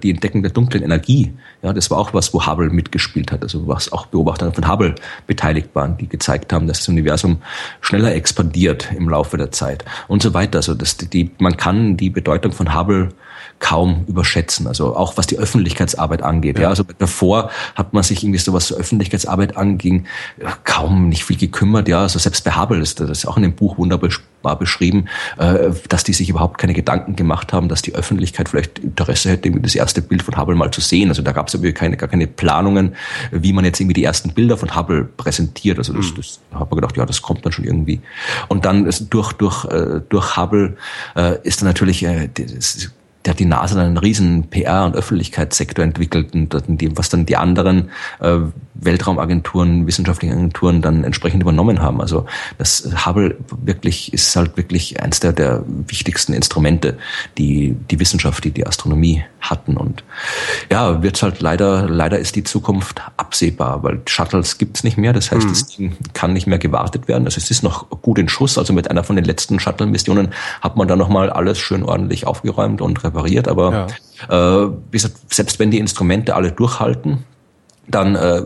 die 0.03 0.11
Entdeckung 0.11 0.43
der 0.43 0.53
dunklen 0.53 0.83
Energie. 0.83 1.33
Ja, 1.63 1.73
das 1.73 1.91
war 1.91 1.99
auch 1.99 2.15
was, 2.15 2.35
wo 2.35 2.47
Hubble 2.47 2.71
mitgespielt 2.71 3.33
hat. 3.33 3.43
Also 3.43 3.60
was 3.67 3.93
auch 3.93 4.07
Beobachter 4.07 4.53
von 4.53 4.69
Hubble 4.71 4.95
beteiligt 5.27 5.71
waren, 5.75 5.97
die 5.97 6.09
gezeigt 6.09 6.53
haben, 6.53 6.67
dass 6.67 6.79
das 6.79 6.89
Universum 6.89 7.43
schneller 7.81 8.15
expandiert 8.15 8.91
im 8.97 9.09
Laufe 9.09 9.37
der 9.37 9.53
Zeit 9.53 9.85
und 10.09 10.23
so 10.23 10.35
weiter. 10.35 10.59
Also 10.59 10.75
das, 10.75 10.97
die, 10.97 11.31
man 11.39 11.57
kann 11.57 11.97
die 11.97 12.11
Bedeutung 12.11 12.53
von 12.53 12.75
Hubble 12.75 13.11
kaum 13.61 14.05
überschätzen. 14.09 14.67
Also 14.67 14.97
auch 14.97 15.17
was 15.17 15.27
die 15.27 15.39
Öffentlichkeitsarbeit 15.39 16.23
angeht. 16.23 16.57
Ja. 16.57 16.65
ja. 16.65 16.69
also 16.71 16.83
davor 16.99 17.51
hat 17.75 17.93
man 17.93 18.03
sich 18.03 18.25
irgendwie 18.25 18.39
so 18.39 18.53
was 18.53 18.73
Öffentlichkeitsarbeit 18.73 19.57
anging 19.57 20.07
kaum 20.65 21.09
nicht 21.09 21.25
viel 21.25 21.37
gekümmert. 21.37 21.87
Ja, 21.87 22.01
also 22.01 22.19
selbst 22.19 22.43
bei 22.43 22.53
Hubble 22.53 22.81
ist 22.81 23.01
das 23.01 23.11
ist 23.11 23.27
auch 23.27 23.37
in 23.37 23.43
dem 23.43 23.55
Buch 23.55 23.79
wunderbar 23.79 24.59
beschrieben, 24.59 25.07
äh, 25.39 25.71
dass 25.89 26.05
die 26.05 26.15
sich 26.15 26.31
überhaupt 26.31 26.57
keine 26.59 26.73
Gedanken 26.73 27.17
gemacht 27.17 27.53
haben, 27.53 27.69
dass 27.69 27.83
die 27.83 27.95
Öffentlichkeit 27.95 28.49
vielleicht 28.49 28.79
Interesse 28.79 29.29
hätte, 29.29 29.51
das 29.51 29.75
erste 29.75 30.01
Bild 30.01 30.23
von 30.23 30.39
Hubble 30.39 30.57
mal 30.57 30.71
zu 30.71 30.81
sehen. 30.81 31.11
Also 31.11 31.21
da 31.21 31.33
gab 31.33 31.49
es 31.49 31.55
irgendwie 31.55 31.75
keine, 31.75 31.99
gar 31.99 32.09
keine 32.09 32.27
Planungen, 32.27 32.97
wie 33.31 33.53
man 33.53 33.67
jetzt 33.67 33.79
irgendwie 33.79 33.95
die 33.95 34.05
ersten 34.05 34.33
Bilder 34.33 34.57
von 34.57 34.75
Hubble 34.75 35.05
präsentiert. 35.05 35.77
Also 35.77 35.93
das, 35.93 36.13
mhm. 36.13 36.17
das 36.17 36.41
hat 36.53 36.71
man 36.71 36.81
gedacht, 36.81 36.97
ja, 36.97 37.05
das 37.05 37.21
kommt 37.21 37.45
dann 37.45 37.53
schon 37.53 37.67
irgendwie. 37.67 38.01
Und 38.49 38.65
dann 38.65 38.91
durch 39.11 39.35
durch 39.35 39.67
äh, 39.67 40.01
durch 40.09 40.39
Hubble 40.39 40.77
äh, 41.15 41.37
ist 41.43 41.61
dann 41.61 41.69
natürlich 41.69 42.07
das 42.35 42.91
der 43.25 43.33
hat 43.33 43.39
die 43.39 43.45
NASA 43.45 43.75
dann 43.75 43.87
einen 43.87 43.97
riesen 43.99 44.49
PR- 44.51 44.87
und 44.87 44.97
Öffentlichkeitssektor 44.97 45.85
entwickelt 45.85 46.35
und 46.35 46.55
was 46.97 47.11
dann 47.11 47.27
die 47.27 47.37
anderen 47.37 47.91
äh, 48.21 48.39
Weltraumagenturen, 48.83 49.87
wissenschaftlichen 49.87 50.35
Agenturen 50.35 50.83
dann 50.83 51.05
entsprechend 51.05 51.43
übernommen 51.43 51.81
haben. 51.81 52.01
Also 52.01 52.27
das 52.59 52.89
Hubble 53.05 53.37
wirklich 53.63 54.13
ist 54.13 54.35
halt 54.37 54.57
wirklich 54.57 55.01
eins 55.03 55.21
der, 55.21 55.33
der 55.33 55.65
wichtigsten 55.67 56.33
Instrumente, 56.33 56.99
die 57.39 57.77
die 57.91 58.01
Wissenschaft, 58.01 58.45
die 58.45 58.51
die 58.51 58.67
Astronomie 58.67 59.25
hatten. 59.41 59.77
Und 59.77 60.05
ja, 60.71 61.03
wird 61.03 61.23
halt 61.23 61.41
leider, 61.41 61.89
leider 61.89 62.19
ist 62.19 62.37
die 62.37 62.45
Zukunft 62.45 63.03
absehbar, 63.17 63.83
weil 63.83 64.01
Shuttles 64.07 64.59
gibt's 64.59 64.85
nicht 64.85 64.97
mehr. 64.97 65.13
Das 65.13 65.31
heißt, 65.31 65.47
mhm. 65.79 65.97
das 65.99 66.13
kann 66.15 66.33
nicht 66.33 66.47
mehr 66.47 66.59
gewartet 66.59 67.09
werden. 67.09 67.25
Also 67.25 67.39
es 67.39 67.51
ist 67.51 67.63
noch 67.63 67.89
gut 68.03 68.19
in 68.19 68.29
Schuss. 68.29 68.59
Also 68.59 68.73
mit 68.73 68.91
einer 68.91 69.05
von 69.05 69.17
den 69.17 69.25
letzten 69.25 69.61
Shuttle-Missionen 69.61 70.31
hat 70.61 70.77
man 70.77 70.89
dann 70.89 70.99
nochmal 70.99 71.31
alles 71.31 71.59
schön 71.59 71.83
ordentlich 71.83 72.27
aufgeräumt 72.27 72.81
und 72.81 73.03
repariert. 73.05 73.49
Aber 73.49 73.89
ja. 74.29 74.65
äh, 74.65 74.71
selbst 75.31 75.59
wenn 75.59 75.71
die 75.71 75.79
Instrumente 75.79 76.35
alle 76.35 76.53
durchhalten, 76.53 77.25
dann 77.89 78.15
äh, 78.15 78.43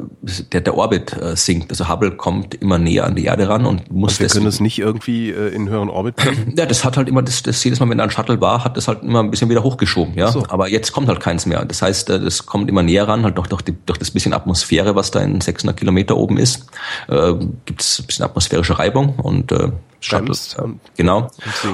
der, 0.53 0.63
der 0.63 0.77
Orbit 0.77 1.13
äh, 1.21 1.37
sinkt. 1.37 1.71
Also 1.71 1.89
Hubble 1.89 2.13
kommt 2.13 2.55
immer 2.55 2.79
näher 2.79 3.05
an 3.05 3.15
die 3.15 3.25
Erde 3.25 3.49
ran 3.49 3.67
und 3.67 3.91
muss. 3.91 4.15
Und 4.15 4.21
wir 4.21 4.29
können 4.29 4.47
es 4.47 4.61
nicht 4.61 4.79
irgendwie 4.79 5.31
äh, 5.31 5.55
in 5.55 5.69
höheren 5.69 5.91
Orbit 5.91 6.17
bringen? 6.17 6.55
Ja, 6.57 6.67
das 6.67 6.85
hat 6.85 6.97
halt 6.97 7.09
immer, 7.09 7.23
das, 7.23 7.43
das 7.43 7.63
jedes 7.65 7.81
Mal, 7.81 7.91
wenn 7.91 7.99
da 7.99 8.05
ein 8.05 8.11
Shuttle 8.11 8.41
war, 8.41 8.65
hat 8.65 8.77
das 8.77 8.89
halt 8.89 9.03
immer 9.03 9.21
ein 9.21 9.31
bisschen 9.31 9.51
wieder 9.51 9.63
hochgeschoben, 9.63 10.15
ja. 10.15 10.31
So. 10.31 10.45
Aber 10.49 10.69
jetzt 10.69 10.93
kommt 10.93 11.09
halt 11.09 11.21
keins 11.21 11.47
mehr. 11.47 11.65
Das 11.65 11.83
heißt, 11.83 12.11
äh, 12.11 12.21
das 12.21 12.47
kommt 12.47 12.69
immer 12.69 12.83
näher 12.83 13.09
ran, 13.09 13.25
halt 13.25 13.37
durch, 13.37 13.49
durch, 13.49 13.63
die, 13.63 13.77
durch 13.87 13.99
das 13.99 14.11
bisschen 14.11 14.33
Atmosphäre, 14.33 14.95
was 14.95 15.11
da 15.11 15.21
in 15.21 15.41
600 15.41 15.77
Kilometer 15.77 16.17
oben 16.17 16.39
ist, 16.39 16.67
äh, 17.09 17.35
gibt 17.67 17.81
es 17.81 18.01
ein 18.01 18.07
bisschen 18.07 18.25
atmosphärische 18.25 18.79
Reibung 18.79 19.17
und 19.17 19.53
äh, 19.53 19.71
Shuttles, 20.01 20.57
genau. 20.97 21.31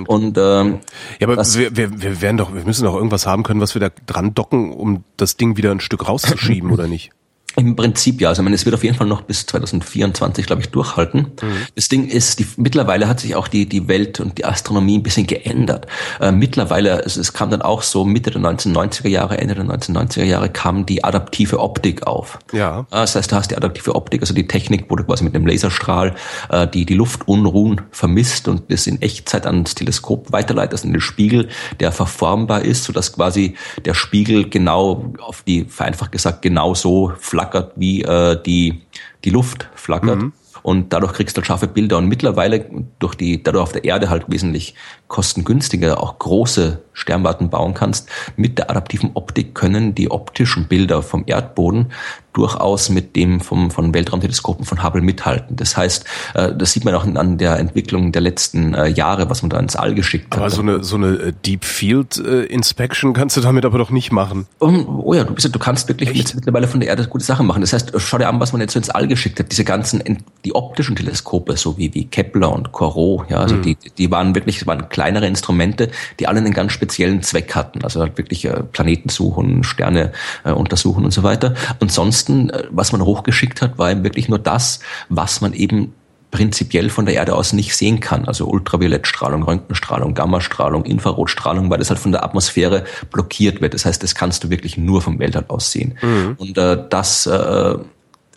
Und 0.07 0.39
ähm, 0.39 0.79
ja, 1.19 1.29
aber 1.29 1.37
wir, 1.37 1.77
wir, 1.77 2.03
wir 2.03 2.23
werden 2.23 2.37
doch, 2.37 2.55
wir 2.55 2.65
müssen 2.65 2.85
doch 2.85 2.95
irgendwas 2.95 3.27
haben 3.27 3.43
können, 3.43 3.61
was 3.61 3.75
wir 3.75 3.81
da 3.81 3.89
dran 4.07 4.35
docken, 4.35 4.73
um 4.73 5.05
das 5.17 5.37
Ding 5.37 5.57
wieder 5.57 5.73
ein 5.73 5.81
Stück 5.81 6.09
rauszuschieben, 6.09 6.71
oder 6.73 6.87
nicht? 6.87 7.11
Im 7.57 7.75
Prinzip 7.75 8.21
ja. 8.21 8.29
Also 8.29 8.43
ich 8.43 8.45
meine, 8.45 8.55
es 8.55 8.65
wird 8.65 8.75
auf 8.75 8.85
jeden 8.85 8.97
Fall 8.97 9.07
noch 9.07 9.23
bis 9.23 9.47
2024, 9.47 10.47
glaube 10.47 10.63
ich, 10.63 10.69
durchhalten. 10.69 11.33
Mhm. 11.43 11.67
Das 11.75 11.89
Ding 11.89 12.07
ist, 12.07 12.39
die, 12.39 12.47
mittlerweile 12.57 13.09
hat 13.09 13.21
sich 13.21 13.35
auch 13.35 13.49
die, 13.49 13.69
die 13.69 13.89
Welt 13.89 14.21
und 14.21 14.39
die 14.39 14.45
Astronomie 14.45 14.99
ein 14.99 15.03
bisschen 15.03 15.27
geändert. 15.27 15.87
Äh, 16.21 16.33
mittlerweile, 16.33 17.03
es, 17.05 17.17
es 17.17 17.33
kam 17.33 17.51
dann 17.51 17.63
auch 17.63 17.83
so 17.83 18.05
Mitte 18.05 18.31
der 18.31 18.41
1990er 18.41 19.09
Jahre, 19.09 19.39
Ende 19.39 19.55
der 19.55 19.65
1990er 19.65 20.25
Jahre 20.25 20.49
kam 20.49 20.87
die 20.87 21.03
adaptive 21.03 21.59
Optik 21.59 22.07
auf. 22.07 22.39
Ja. 22.53 22.87
Das 22.91 23.17
heißt, 23.17 23.33
du 23.33 23.37
hast 23.37 23.51
die 23.51 23.57
adaptive 23.57 23.95
Optik, 23.95 24.21
also 24.21 24.33
die 24.33 24.47
Technik, 24.47 24.87
wo 24.89 24.97
du 24.97 25.05
quasi 25.05 25.25
mit 25.25 25.35
einem 25.35 25.47
Laserstrahl 25.47 26.15
äh, 26.51 26.69
die, 26.69 26.87
die 26.87 26.95
Luftunruhen 26.95 27.81
vermisst 27.91 28.47
und 28.47 28.71
das 28.71 28.87
in 28.87 29.03
Echtzeit 29.03 29.47
ans 29.47 29.75
Teleskop 29.75 30.31
weiterleitest, 30.31 30.85
in 30.85 30.93
den 30.93 31.01
Spiegel, 31.01 31.49
der 31.81 31.91
verformbar 31.91 32.63
ist, 32.63 32.85
sodass 32.85 33.13
quasi 33.13 33.55
der 33.85 33.95
Spiegel 33.95 34.49
genau 34.49 35.13
auf 35.21 35.43
die, 35.43 35.65
vereinfacht 35.65 36.13
gesagt, 36.13 36.43
genau 36.43 36.75
so 36.75 37.13
flackert, 37.41 37.73
wie 37.77 38.03
äh, 38.03 38.41
die, 38.43 38.83
die 39.25 39.31
Luft 39.31 39.69
flackert. 39.75 40.19
Mhm. 40.19 40.33
Und 40.63 40.93
dadurch 40.93 41.15
kriegst 41.15 41.37
du 41.37 41.41
halt 41.41 41.47
scharfe 41.47 41.67
Bilder. 41.67 41.97
Und 41.97 42.07
mittlerweile, 42.07 42.67
durch 42.99 43.15
die, 43.15 43.43
da 43.43 43.53
du 43.53 43.61
auf 43.61 43.73
der 43.73 43.85
Erde 43.85 44.11
halt 44.11 44.25
wesentlich 44.29 44.75
kostengünstiger 45.09 46.03
auch 46.03 46.19
große 46.19 46.83
Sternwarten 47.01 47.51
bauen 47.51 47.75
kannst, 47.75 48.09
mit 48.37 48.59
der 48.59 48.71
adaptiven 48.71 49.11
Optik 49.15 49.55
können 49.55 49.95
die 49.95 50.11
optischen 50.11 50.69
Bilder 50.69 51.03
vom 51.03 51.25
Erdboden 51.27 51.87
durchaus 52.33 52.91
mit 52.91 53.17
dem 53.17 53.41
vom, 53.41 53.71
von 53.71 53.93
Weltraumteleskopen 53.93 54.65
von 54.65 54.85
Hubble 54.85 55.03
mithalten. 55.03 55.57
Das 55.57 55.77
heißt, 55.77 56.05
äh, 56.35 56.55
das 56.55 56.73
sieht 56.73 56.85
man 56.85 56.95
auch 56.95 57.05
an 57.05 57.39
der 57.39 57.59
Entwicklung 57.59 58.13
der 58.13 58.23
letzten 58.23 58.75
äh, 58.75 58.87
Jahre, 58.89 59.29
was 59.31 59.43
man 59.43 59.51
da 59.51 59.59
ins 59.59 59.75
All 59.75 59.95
geschickt 59.95 60.29
aber 60.31 60.45
hat. 60.45 60.53
Aber 60.53 60.55
so 60.55 60.63
eine, 60.63 60.85
so 60.85 60.97
eine 60.97 61.09
äh, 61.17 61.33
Deep 61.45 61.65
Field 61.65 62.19
Inspection 62.19 63.13
kannst 63.13 63.37
du 63.37 63.41
damit 63.41 63.65
aber 63.65 63.79
doch 63.79 63.91
nicht 63.91 64.13
machen. 64.13 64.47
Um, 64.59 65.01
oh 65.03 65.15
ja, 65.15 65.25
du, 65.25 65.35
bist, 65.35 65.53
du 65.53 65.59
kannst 65.59 65.89
wirklich 65.89 66.11
Echt? 66.11 66.35
mittlerweile 66.35 66.69
von 66.69 66.81
der 66.81 66.89
Erde 66.89 67.07
gute 67.07 67.25
Sachen 67.25 67.47
machen. 67.47 67.61
Das 67.61 67.73
heißt, 67.73 67.93
schau 67.97 68.19
dir 68.19 68.29
an, 68.29 68.39
was 68.41 68.53
man 68.53 68.61
jetzt 68.61 68.75
so 68.75 68.79
ins 68.79 68.91
All 68.91 69.09
geschickt 69.09 69.41
hat. 69.41 69.51
Diese 69.51 69.65
ganzen, 69.65 70.03
die 70.45 70.55
optischen 70.55 70.97
Teleskope, 70.97 71.57
so 71.57 71.79
wie, 71.79 71.93
wie 71.95 72.07
Kepler 72.07 72.53
und 72.53 72.73
Corot, 72.73 73.29
ja, 73.31 73.39
also 73.39 73.57
hm. 73.57 73.63
die, 73.63 73.77
die 73.99 74.11
waren 74.11 74.35
wirklich, 74.35 74.67
waren 74.67 74.89
kleinere 74.89 75.27
Instrumente, 75.27 75.91
die 76.19 76.29
alle 76.29 76.39
einen 76.39 76.53
ganz 76.53 76.73
speziellen 76.73 76.90
Zweck 76.91 77.55
hatten. 77.55 77.85
Also 77.85 78.01
halt 78.01 78.19
wirklich 78.19 78.49
Planeten 78.73 79.09
suchen, 79.09 79.65
Sterne 79.65 80.13
untersuchen 80.45 81.05
und 81.05 81.13
so 81.13 81.23
weiter. 81.23 81.55
Ansonsten, 81.81 82.51
äh, 82.51 82.65
was 82.71 82.93
man 82.93 83.03
hochgeschickt 83.03 83.63
hat, 83.63 83.79
war 83.79 83.91
eben 83.91 84.05
wirklich 84.05 84.29
nur 84.29 84.39
das, 84.39 84.81
was 85.09 85.41
man 85.41 85.53
eben 85.53 85.95
prinzipiell 86.31 86.91
von 86.91 87.07
der 87.07 87.15
Erde 87.15 87.35
aus 87.35 87.53
nicht 87.53 87.75
sehen 87.75 87.99
kann. 87.99 88.27
Also 88.27 88.47
Ultraviolettstrahlung, 88.47 89.43
Röntgenstrahlung, 89.43 90.15
Gammastrahlung, 90.15 90.85
Infrarotstrahlung, 90.85 91.71
weil 91.71 91.79
das 91.79 91.91
halt 91.91 91.99
von 91.99 92.13
der 92.13 92.25
Atmosphäre 92.25 92.85
blockiert 93.11 93.61
wird. 93.61 93.75
Das 93.75 93.85
heißt, 93.85 94.03
das 94.03 94.15
kannst 94.15 94.45
du 94.45 94.51
wirklich 94.51 94.77
nur 94.77 95.03
vom 95.03 95.19
Weltall 95.19 95.45
aus 95.49 95.73
sehen. 95.73 95.99
Mhm. 96.01 96.37
Und 96.39 96.57
äh, 96.57 96.79
das 96.89 97.27
äh, 97.27 97.77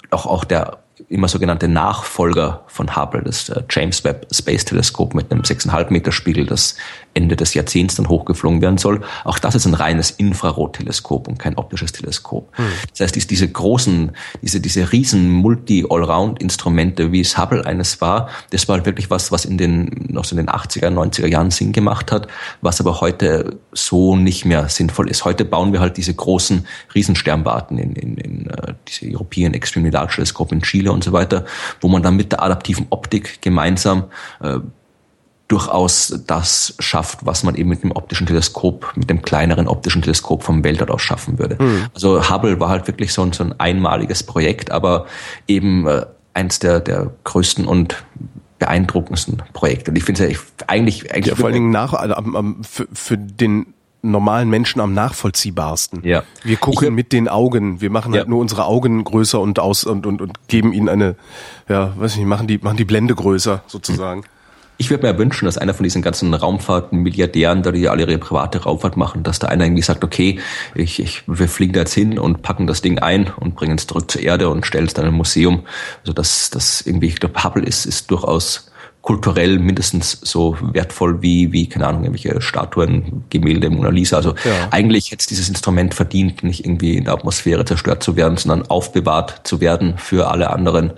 auch, 0.10 0.26
auch 0.26 0.44
der 0.44 0.80
immer 1.10 1.28
sogenannte 1.28 1.68
Nachfolger 1.68 2.63
von 2.68 2.96
Hubble, 2.96 3.24
das 3.24 3.50
äh, 3.50 3.62
James 3.70 4.04
Webb 4.04 4.28
Space 4.32 4.66
Teleskop 4.66 5.13
mit 5.13 5.32
einem 5.32 5.42
6,5 5.42 5.92
Meter 5.92 6.12
Spiegel, 6.12 6.46
das 6.46 6.76
Ende 7.13 7.36
des 7.36 7.54
Jahrzehnts 7.54 7.95
dann 7.95 8.10
hochgeflogen 8.10 8.62
werden 8.62 8.78
soll. 8.78 9.02
Auch 9.23 9.39
das 9.39 9.56
ist 9.56 9.65
ein 9.65 9.73
reines 9.73 10.12
Infrarotteleskop 10.12 11.28
und 11.28 11.39
kein 11.39 11.58
optisches 11.58 11.91
Teleskop. 11.91 12.56
Hm. 12.58 12.65
Das 12.91 13.02
heißt, 13.02 13.30
diese, 13.30 13.47
großen, 13.47 14.12
diese, 14.41 14.60
diese 14.60 14.91
riesen 14.91 15.30
Multi-Allround-Instrumente, 15.30 17.12
wie 17.12 17.21
es 17.21 17.38
Hubble 17.38 17.65
eines 17.65 18.02
war, 18.02 18.30
das 18.49 18.67
war 18.67 18.86
wirklich 18.86 19.10
was, 19.10 19.32
was 19.32 19.45
in 19.45 19.58
den, 19.58 20.08
noch 20.10 20.26
so 20.26 20.36
in 20.36 20.45
den 20.45 20.54
80er, 20.54 20.88
90er 20.88 21.28
Jahren 21.28 21.52
Sinn 21.52 21.71
gemacht 21.71 22.12
hat, 22.12 22.28
was 22.62 22.80
aber 22.80 23.02
heute 23.02 23.58
so 23.71 24.15
nicht 24.15 24.45
mehr 24.45 24.69
sinnvoll 24.69 25.10
ist. 25.10 25.26
Heute 25.26 25.45
bauen 25.45 25.73
wir 25.73 25.80
halt 25.80 25.97
diese 25.97 26.13
großen 26.13 26.65
Riesensternwarten 26.95 27.78
in, 27.78 27.93
in, 27.95 28.17
in 28.17 28.47
uh, 28.47 28.73
diese 28.88 29.12
European 29.12 29.54
Extremely 29.54 29.91
Large 29.91 30.15
Telescope 30.15 30.54
in 30.54 30.62
Chile 30.62 30.91
und 30.91 31.04
so 31.04 31.12
weiter, 31.12 31.45
wo 31.82 31.88
man 31.88 32.02
dann 32.02 32.15
mit 32.15 32.32
der 32.32 32.41
adaptiven 32.41 32.88
Optik 32.89 33.41
gemeinsam 33.41 34.06
uh, 34.43 34.60
durchaus 35.48 36.22
das 36.26 36.76
schafft, 36.80 37.26
was 37.26 37.44
man 37.44 37.56
eben 37.56 37.70
mit 37.70 37.84
dem 37.84 37.92
optischen 37.92 38.26
Teleskop, 38.26 38.94
mit 38.96 39.10
dem 39.10 39.22
kleineren 39.22 39.68
optischen 39.68 40.02
Teleskop 40.02 40.44
vom 40.44 40.64
Weltall 40.64 40.90
aus 40.90 41.02
schaffen 41.02 41.38
würde. 41.38 41.62
Mhm. 41.62 41.88
Also 41.94 42.30
Hubble 42.30 42.60
war 42.60 42.70
halt 42.70 42.88
wirklich 42.88 43.14
so 43.14 43.22
ein, 43.22 43.34
so 43.34 43.44
ein 43.44 43.60
einmaliges 43.60 44.24
Projekt, 44.24 44.72
aber 44.72 45.06
eben 45.48 45.86
äh, 45.88 46.06
eins 46.34 46.60
der, 46.60 46.80
der 46.80 47.12
größten 47.24 47.66
und 47.66 48.04
beeindruckendsten 48.60 49.44
Projekte. 49.52 49.92
Und 49.92 49.98
ich 49.98 50.06
finde 50.06 50.24
es 50.24 50.32
ja 50.32 50.40
eigentlich, 50.68 51.14
eigentlich 51.14 51.28
ja, 51.28 51.36
vor 51.36 51.46
allen 51.46 51.56
Dingen 51.56 51.72
nach, 51.72 51.94
also, 51.94 52.16
für, 52.62 52.88
für 52.94 53.18
den 53.18 53.74
normalen 54.02 54.50
Menschen 54.50 54.82
am 54.82 54.94
nachvollziehbarsten. 54.94 56.04
Ja. 56.04 56.24
Wir 56.44 56.58
gucken 56.58 56.90
ich, 56.90 56.94
mit 56.94 57.14
den 57.14 57.28
Augen, 57.28 57.82
wir 57.82 57.90
machen 57.90 58.14
halt 58.14 58.24
ja. 58.24 58.30
nur 58.30 58.40
unsere 58.40 58.66
Augen 58.66 59.04
größer 59.04 59.40
und 59.40 59.60
aus 59.60 59.86
und, 59.86 60.06
und, 60.06 60.22
und 60.22 60.48
geben 60.48 60.74
ihnen 60.74 60.90
eine, 60.90 61.16
ja, 61.70 61.94
weiß 61.98 62.18
nicht, 62.18 62.26
machen 62.26 62.48
die, 62.48 62.58
machen 62.58 62.78
die 62.78 62.86
Blende 62.86 63.16
größer 63.16 63.64
sozusagen. 63.68 64.24
Ich 64.84 64.89
würde 64.89 65.08
mir 65.08 65.17
wünschen, 65.17 65.46
dass 65.46 65.58
einer 65.58 65.74
von 65.74 65.86
diesen 65.86 66.02
ganzen 66.02 66.34
Raumfahrten-Milliardären, 66.34 67.63
da 67.63 67.72
die 67.72 67.88
alle 67.88 68.02
ihre 68.02 68.17
private 68.17 68.63
Raumfahrt 68.63 68.98
machen, 68.98 69.24
dass 69.24 69.39
da 69.39 69.48
einer 69.48 69.63
irgendwie 69.63 69.82
sagt, 69.82 70.04
okay, 70.04 70.41
ich, 70.76 71.00
ich, 71.00 71.24
wir 71.26 71.48
fliegen 71.48 71.72
da 71.72 71.80
jetzt 71.80 71.93
hin 71.93 72.19
und 72.19 72.41
packen 72.41 72.67
das 72.67 72.82
Ding 72.82 73.00
ein 73.00 73.32
und 73.39 73.56
bringen 73.56 73.78
es 73.78 73.88
zurück 73.88 74.12
zur 74.12 74.22
Erde 74.22 74.50
und 74.50 74.65
stellen 74.65 74.86
es 74.86 74.93
dann 74.93 75.06
im 75.06 75.13
Museum. 75.13 75.63
Also 76.02 76.12
das, 76.12 76.50
das 76.50 76.82
irgendwie, 76.82 77.08
ich 77.08 77.22
glaube, 77.22 77.41
Hubble 77.46 77.63
ist, 77.63 77.86
ist 77.86 78.12
durchaus 78.12 78.74
kulturell 79.02 79.58
mindestens 79.58 80.19
so 80.22 80.58
wertvoll 80.60 81.22
wie, 81.22 81.54
wie, 81.54 81.69
keine 81.69 81.88
Ahnung, 81.88 82.04
irgendwelche 82.04 82.41
Statuen, 82.41 83.24
Gemälde, 83.30 83.69
Mona 83.69 83.88
Lisa. 83.88 84.17
Also 84.17 84.32
ja. 84.43 84.67
eigentlich 84.72 85.13
hätte 85.13 85.26
dieses 85.28 85.48
Instrument 85.48 85.93
verdient, 85.93 86.43
nicht 86.43 86.65
irgendwie 86.65 86.98
in 86.98 87.06
der 87.06 87.13
Atmosphäre 87.13 87.63
zerstört 87.63 88.04
zu 88.04 88.17
werden, 88.17 88.36
sondern 88.36 88.69
aufbewahrt 88.69 89.48
zu 89.48 89.62
werden 89.62 89.98
für 89.98 90.30
alle 90.30 90.50
anderen, 90.50 90.91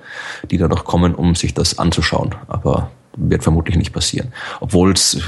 die 0.49 0.57
da 0.57 0.67
noch 0.67 0.85
kommen, 0.85 1.13
um 1.13 1.35
sich 1.35 1.53
das 1.53 1.77
anzuschauen. 1.77 2.33
Aber 2.47 2.89
wird 3.17 3.43
vermutlich 3.43 3.77
nicht 3.77 3.93
passieren. 3.93 4.33
Obwohl 4.59 4.91
es, 4.91 5.19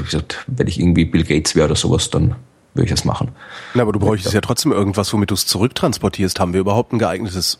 wenn 0.47 0.67
ich 0.67 0.79
irgendwie 0.79 1.05
Bill 1.05 1.23
Gates 1.23 1.55
wäre 1.55 1.65
oder 1.65 1.75
sowas, 1.75 2.09
dann 2.09 2.35
würde 2.73 2.85
ich 2.85 2.91
das 2.91 3.05
machen. 3.05 3.31
Na, 3.73 3.81
aber 3.81 3.91
du 3.91 3.99
bräuchtest 3.99 4.33
ja 4.33 4.41
trotzdem 4.41 4.71
irgendwas, 4.71 5.11
womit 5.13 5.31
du 5.31 5.33
es 5.33 5.45
zurücktransportierst. 5.47 6.39
Haben 6.39 6.53
wir 6.53 6.59
überhaupt 6.59 6.93
ein 6.93 6.99
geeignetes 6.99 7.59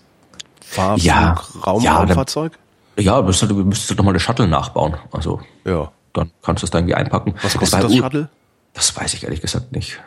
Fahrflug, 0.61 1.05
ja, 1.05 1.33
Raum, 1.65 1.83
ja, 1.83 1.97
Raumfahrzeug? 1.97 2.53
Ja, 2.99 3.19
du 3.19 3.27
müsstest, 3.27 3.51
du 3.51 3.55
müsstest 3.55 3.99
doch 3.99 4.03
mal 4.03 4.11
eine 4.11 4.19
Shuttle 4.19 4.47
nachbauen. 4.47 4.95
Also, 5.11 5.41
ja. 5.65 5.91
dann 6.13 6.31
kannst 6.41 6.63
du 6.63 6.65
es 6.65 6.71
da 6.71 6.79
irgendwie 6.79 6.95
einpacken. 6.95 7.35
Was 7.41 7.57
kostet 7.57 7.83
das, 7.83 7.91
das 7.91 7.97
Shuttle? 7.97 8.29
Das 8.73 8.95
weiß 8.95 9.13
ich 9.13 9.23
ehrlich 9.23 9.41
gesagt 9.41 9.71
nicht. 9.71 9.99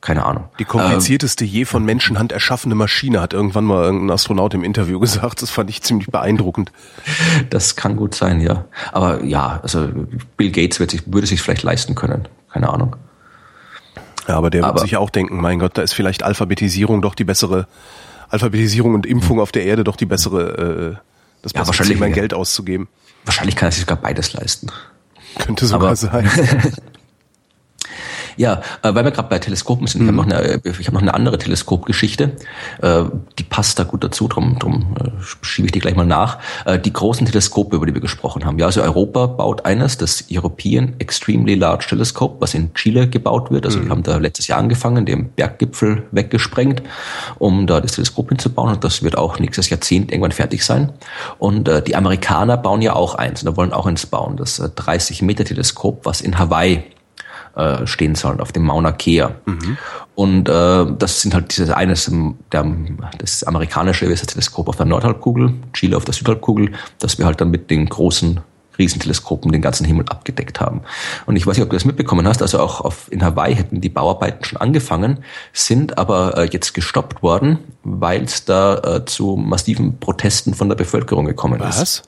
Keine 0.00 0.24
Ahnung. 0.24 0.44
Die 0.58 0.64
komplizierteste 0.64 1.44
je 1.44 1.66
von 1.66 1.84
Menschenhand 1.84 2.32
erschaffene 2.32 2.74
Maschine, 2.74 3.20
hat 3.20 3.34
irgendwann 3.34 3.64
mal 3.64 3.84
irgendein 3.84 4.10
Astronaut 4.10 4.54
im 4.54 4.64
Interview 4.64 4.98
gesagt. 5.00 5.42
Das 5.42 5.50
fand 5.50 5.68
ich 5.68 5.82
ziemlich 5.82 6.08
beeindruckend. 6.08 6.72
Das 7.50 7.76
kann 7.76 7.96
gut 7.96 8.14
sein, 8.14 8.40
ja. 8.40 8.64
Aber 8.92 9.22
ja, 9.24 9.60
also 9.62 9.88
Bill 10.36 10.50
Gates 10.50 10.78
sich, 10.90 11.02
würde 11.06 11.26
sich 11.26 11.42
vielleicht 11.42 11.62
leisten 11.62 11.94
können. 11.94 12.28
Keine 12.50 12.70
Ahnung. 12.70 12.96
Ja, 14.26 14.36
aber 14.36 14.48
der 14.48 14.64
aber, 14.64 14.76
wird 14.76 14.84
sich 14.84 14.96
auch 14.96 15.10
denken, 15.10 15.40
mein 15.40 15.58
Gott, 15.58 15.76
da 15.76 15.82
ist 15.82 15.92
vielleicht 15.92 16.22
Alphabetisierung 16.22 17.02
doch 17.02 17.14
die 17.14 17.24
bessere, 17.24 17.66
Alphabetisierung 18.30 18.94
und 18.94 19.04
Impfung 19.04 19.40
auf 19.40 19.52
der 19.52 19.64
Erde 19.64 19.84
doch 19.84 19.96
die 19.96 20.06
bessere, 20.06 20.94
äh, 20.94 21.04
das 21.42 21.52
ja, 21.54 21.66
wahrscheinlich 21.66 21.98
mein 21.98 22.12
Geld 22.12 22.32
auszugeben. 22.32 22.88
Wahrscheinlich 23.24 23.56
kann 23.56 23.68
er 23.68 23.72
sich 23.72 23.80
sogar 23.82 23.98
beides 23.98 24.32
leisten. 24.32 24.68
Könnte 25.38 25.66
sogar 25.66 25.88
aber, 25.88 25.96
sein. 25.96 26.30
Ja, 28.40 28.62
äh, 28.82 28.94
weil 28.94 29.04
wir 29.04 29.10
gerade 29.10 29.28
bei 29.28 29.38
Teleskopen 29.38 29.86
sind, 29.86 30.00
mhm. 30.00 30.08
ich 30.08 30.16
habe 30.16 30.28
noch, 30.28 30.34
eine, 30.34 30.60
ich 30.64 30.86
hab 30.86 30.94
noch 30.94 31.02
eine 31.02 31.12
andere 31.12 31.36
Teleskopgeschichte, 31.36 32.32
äh, 32.80 33.02
die 33.38 33.42
passt 33.42 33.78
da 33.78 33.84
gut 33.84 34.02
dazu, 34.02 34.28
drum, 34.28 34.58
drum 34.58 34.96
äh, 34.98 35.10
schiebe 35.42 35.66
ich 35.66 35.72
die 35.72 35.78
gleich 35.78 35.94
mal 35.94 36.06
nach. 36.06 36.38
Äh, 36.64 36.78
die 36.78 36.90
großen 36.90 37.26
Teleskope, 37.26 37.76
über 37.76 37.84
die 37.84 37.92
wir 37.92 38.00
gesprochen 38.00 38.46
haben. 38.46 38.58
Ja, 38.58 38.64
also 38.64 38.80
Europa 38.80 39.26
baut 39.26 39.66
eines, 39.66 39.98
das 39.98 40.24
European 40.32 40.94
Extremely 41.00 41.54
Large 41.54 41.88
Telescope, 41.90 42.36
was 42.40 42.54
in 42.54 42.72
Chile 42.72 43.08
gebaut 43.08 43.50
wird. 43.50 43.66
Also 43.66 43.78
mhm. 43.78 43.84
wir 43.84 43.90
haben 43.90 44.02
da 44.04 44.16
letztes 44.16 44.46
Jahr 44.46 44.58
angefangen, 44.58 45.04
den 45.04 45.28
Berggipfel 45.32 46.04
weggesprengt, 46.10 46.82
um 47.38 47.66
da 47.66 47.82
das 47.82 47.92
Teleskop 47.92 48.30
hinzubauen. 48.30 48.72
Und 48.72 48.84
das 48.84 49.02
wird 49.02 49.18
auch 49.18 49.38
nächstes 49.38 49.68
Jahrzehnt 49.68 50.10
irgendwann 50.10 50.32
fertig 50.32 50.64
sein. 50.64 50.94
Und 51.38 51.68
äh, 51.68 51.82
die 51.82 51.94
Amerikaner 51.94 52.56
bauen 52.56 52.80
ja 52.80 52.94
auch 52.94 53.16
eins 53.16 53.42
und 53.42 53.50
da 53.50 53.56
wollen 53.58 53.74
auch 53.74 53.84
eins 53.84 54.06
bauen, 54.06 54.38
das 54.38 54.62
30 54.76 55.20
Meter 55.20 55.44
Teleskop, 55.44 56.06
was 56.06 56.22
in 56.22 56.38
Hawaii 56.38 56.82
äh, 57.56 57.86
stehen 57.86 58.14
sollen 58.14 58.40
auf 58.40 58.52
dem 58.52 58.64
Mauna 58.64 58.92
Kea. 58.92 59.32
Mhm. 59.46 59.78
Und 60.14 60.48
äh, 60.48 60.86
das 60.98 61.22
sind 61.22 61.34
halt 61.34 61.50
dieses 61.50 61.70
eines 61.70 62.10
der, 62.52 62.66
das 63.18 63.44
amerikanische 63.44 64.06
Teleskop 64.06 64.68
auf 64.68 64.76
der 64.76 64.86
Nordhalbkugel, 64.86 65.54
Chile 65.72 65.96
auf 65.96 66.04
der 66.04 66.14
Südhalbkugel, 66.14 66.72
dass 66.98 67.18
wir 67.18 67.26
halt 67.26 67.40
dann 67.40 67.50
mit 67.50 67.70
den 67.70 67.88
großen 67.88 68.40
Riesenteleskopen 68.80 69.52
den 69.52 69.62
ganzen 69.62 69.86
Himmel 69.86 70.06
abgedeckt 70.08 70.60
haben. 70.60 70.82
Und 71.26 71.36
ich 71.36 71.46
weiß 71.46 71.56
nicht, 71.56 71.62
ob 71.62 71.70
du 71.70 71.76
das 71.76 71.84
mitbekommen 71.84 72.26
hast, 72.26 72.42
also 72.42 72.58
auch 72.58 72.80
auf, 72.80 73.12
in 73.12 73.22
Hawaii 73.22 73.54
hätten 73.54 73.80
die 73.80 73.88
Bauarbeiten 73.88 74.44
schon 74.44 74.60
angefangen, 74.60 75.18
sind 75.52 75.98
aber 75.98 76.36
äh, 76.36 76.48
jetzt 76.50 76.74
gestoppt 76.74 77.22
worden, 77.22 77.58
weil 77.84 78.24
es 78.24 78.44
da 78.44 78.78
äh, 78.78 79.04
zu 79.04 79.36
massiven 79.36 79.98
Protesten 79.98 80.54
von 80.54 80.68
der 80.68 80.76
Bevölkerung 80.76 81.26
gekommen 81.26 81.60
Was? 81.60 81.82
ist. 81.82 82.02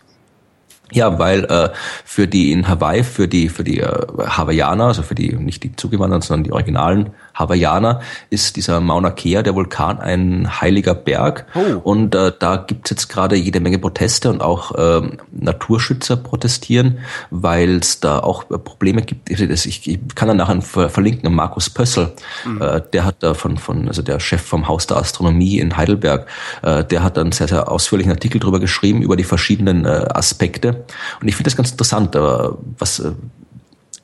Ja, 0.92 1.18
weil 1.18 1.44
äh, 1.44 1.70
für 2.04 2.28
die 2.28 2.52
in 2.52 2.68
Hawaii, 2.68 3.02
für 3.02 3.26
die 3.26 3.48
für 3.48 3.64
die 3.64 3.80
äh, 3.80 4.06
Hawaiianer, 4.18 4.88
also 4.88 5.02
für 5.02 5.14
die 5.14 5.34
nicht 5.34 5.62
die 5.62 5.74
Zugewanderten, 5.74 6.26
sondern 6.26 6.44
die 6.44 6.52
originalen 6.52 7.10
Hawaiianer, 7.34 8.00
ist 8.30 8.56
dieser 8.56 8.80
Mauna 8.80 9.10
Kea, 9.10 9.42
der 9.42 9.54
Vulkan, 9.54 9.98
ein 9.98 10.60
heiliger 10.60 10.94
Berg. 10.94 11.46
Oh. 11.54 11.90
Und 11.90 12.14
äh, 12.14 12.32
da 12.38 12.56
gibt's 12.56 12.90
jetzt 12.90 13.08
gerade 13.08 13.36
jede 13.36 13.60
Menge 13.60 13.78
Proteste 13.78 14.30
und 14.30 14.42
auch 14.42 14.72
äh, 14.74 15.02
Naturschützer 15.32 16.16
protestieren, 16.16 16.98
weil 17.30 17.76
es 17.76 18.00
da 18.00 18.18
auch 18.20 18.50
äh, 18.50 18.58
Probleme 18.58 19.02
gibt. 19.02 19.30
Ich, 19.30 19.88
ich 19.88 20.00
kann 20.14 20.28
dann 20.28 20.36
nachher 20.36 20.60
verlinken, 20.88 21.34
Markus 21.34 21.70
Pössl, 21.70 22.12
mhm. 22.44 22.60
äh, 22.60 22.82
der 22.92 23.04
hat 23.04 23.22
da 23.22 23.34
von, 23.34 23.56
von, 23.56 23.88
also 23.88 24.02
der 24.02 24.20
Chef 24.20 24.42
vom 24.42 24.68
Haus 24.68 24.86
der 24.86 24.98
Astronomie 24.98 25.58
in 25.58 25.76
Heidelberg, 25.76 26.26
äh, 26.62 26.84
der 26.84 27.02
hat 27.02 27.16
dann 27.16 27.32
sehr, 27.32 27.48
sehr 27.48 27.70
ausführlichen 27.70 28.12
Artikel 28.12 28.40
drüber 28.40 28.60
geschrieben, 28.60 29.02
über 29.02 29.16
die 29.16 29.24
verschiedenen 29.24 29.84
äh, 29.84 30.06
Aspekte 30.12 30.84
und 31.20 31.28
ich 31.28 31.36
finde 31.36 31.48
das 31.50 31.56
ganz 31.56 31.70
interessant, 31.70 32.14
aber 32.16 32.58
was, 32.78 33.00
äh, 33.00 33.12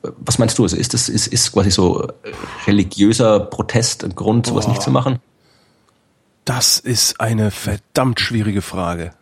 was 0.03 0.39
meinst 0.39 0.59
du? 0.59 0.63
Also 0.63 0.77
ist 0.77 0.95
das 0.95 1.09
ist, 1.09 1.27
ist 1.27 1.53
quasi 1.53 1.71
so 1.71 2.03
äh, 2.03 2.11
religiöser 2.67 3.41
Protest 3.41 4.05
ein 4.05 4.15
Grund, 4.15 4.47
sowas 4.47 4.67
Boah. 4.67 4.73
nicht 4.73 4.83
zu 4.83 4.91
machen? 4.91 5.19
Das 6.45 6.79
ist 6.79 7.21
eine 7.21 7.51
verdammt 7.51 8.21
schwierige 8.21 8.63
Frage. 8.63 9.13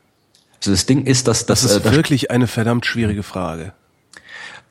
Also 0.58 0.70
das 0.70 0.86
Ding 0.86 1.04
ist, 1.04 1.28
dass 1.28 1.46
das, 1.46 1.62
das 1.62 1.72
ist 1.76 1.86
äh, 1.86 1.92
wirklich 1.92 2.30
eine 2.30 2.46
verdammt 2.46 2.86
schwierige 2.86 3.22
Frage 3.22 3.72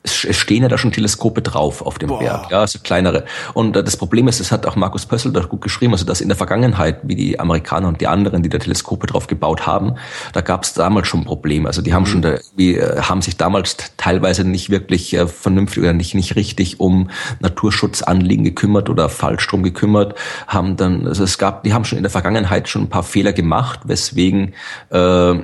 es 0.06 0.36
stehen 0.36 0.62
ja 0.62 0.68
da 0.68 0.78
schon 0.78 0.92
Teleskope 0.92 1.42
drauf 1.42 1.82
auf 1.82 1.98
dem 1.98 2.08
Boah. 2.08 2.20
Berg, 2.20 2.50
ja, 2.50 2.66
so 2.66 2.78
kleinere. 2.78 3.24
Und 3.54 3.76
äh, 3.76 3.82
das 3.82 3.96
Problem 3.96 4.28
ist, 4.28 4.38
das 4.38 4.52
hat 4.52 4.64
auch 4.66 4.76
Markus 4.76 5.04
Pössl 5.04 5.32
da 5.32 5.40
gut 5.40 5.62
geschrieben, 5.62 5.92
also 5.92 6.04
dass 6.04 6.20
in 6.20 6.28
der 6.28 6.36
Vergangenheit, 6.36 7.00
wie 7.02 7.16
die 7.16 7.40
Amerikaner 7.40 7.88
und 7.88 8.00
die 8.00 8.06
anderen, 8.06 8.42
die 8.42 8.48
da 8.48 8.58
Teleskope 8.58 9.06
drauf 9.06 9.26
gebaut 9.26 9.66
haben, 9.66 9.96
da 10.32 10.40
gab 10.40 10.62
es 10.62 10.74
damals 10.74 11.08
schon 11.08 11.24
Probleme. 11.24 11.66
Also 11.68 11.82
die 11.82 11.92
haben 11.92 12.04
mhm. 12.04 12.06
schon 12.06 12.22
da, 12.22 12.38
wie, 12.54 12.76
äh, 12.76 13.02
haben 13.02 13.20
sich 13.20 13.36
damals 13.36 13.76
teilweise 13.96 14.44
nicht 14.44 14.70
wirklich 14.70 15.12
äh, 15.14 15.26
vernünftig 15.26 15.82
oder 15.82 15.92
nicht 15.92 16.14
nicht 16.14 16.36
richtig 16.36 16.78
um 16.78 17.10
Naturschutzanliegen 17.40 18.44
gekümmert 18.44 18.88
oder 18.88 19.08
falsch 19.08 19.46
drum 19.48 19.62
gekümmert, 19.62 20.14
haben 20.46 20.76
dann, 20.76 21.06
also 21.06 21.24
es 21.24 21.38
gab, 21.38 21.64
die 21.64 21.74
haben 21.74 21.84
schon 21.84 21.98
in 21.98 22.04
der 22.04 22.10
Vergangenheit 22.10 22.68
schon 22.68 22.82
ein 22.82 22.88
paar 22.88 23.02
Fehler 23.02 23.32
gemacht, 23.32 23.80
weswegen 23.84 24.54
äh, 24.90 25.34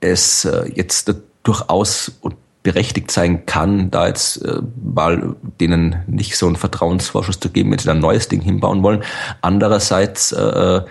es 0.00 0.44
äh, 0.44 0.70
jetzt 0.74 1.14
durchaus 1.42 2.12
berechtigt 2.68 3.10
sein 3.10 3.46
kann, 3.46 3.90
da 3.90 4.08
jetzt 4.08 4.44
äh, 4.44 4.60
mal 4.84 5.36
denen 5.58 6.04
nicht 6.06 6.36
so 6.36 6.46
einen 6.46 6.56
Vertrauensvorschuss 6.56 7.40
zu 7.40 7.48
geben, 7.48 7.70
wenn 7.70 7.78
sie 7.78 7.86
dann 7.86 7.96
ein 7.96 8.02
neues 8.02 8.28
Ding 8.28 8.42
hinbauen 8.42 8.82
wollen. 8.82 9.02
Andererseits 9.40 10.32
äh, 10.32 10.82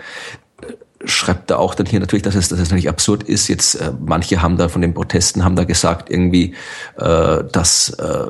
schreibt 1.04 1.52
er 1.52 1.60
auch 1.60 1.76
dann 1.76 1.86
hier 1.86 2.00
natürlich, 2.00 2.24
dass 2.24 2.34
es, 2.34 2.48
dass 2.48 2.58
es 2.58 2.70
natürlich 2.70 2.88
absurd 2.88 3.22
ist. 3.22 3.46
Jetzt 3.46 3.76
äh, 3.76 3.92
manche 4.04 4.42
haben 4.42 4.56
da 4.56 4.68
von 4.68 4.82
den 4.82 4.92
Protesten 4.92 5.44
haben 5.44 5.54
da 5.54 5.62
gesagt 5.62 6.10
irgendwie, 6.10 6.56
äh, 6.96 7.44
dass 7.52 7.90
äh, 7.90 8.26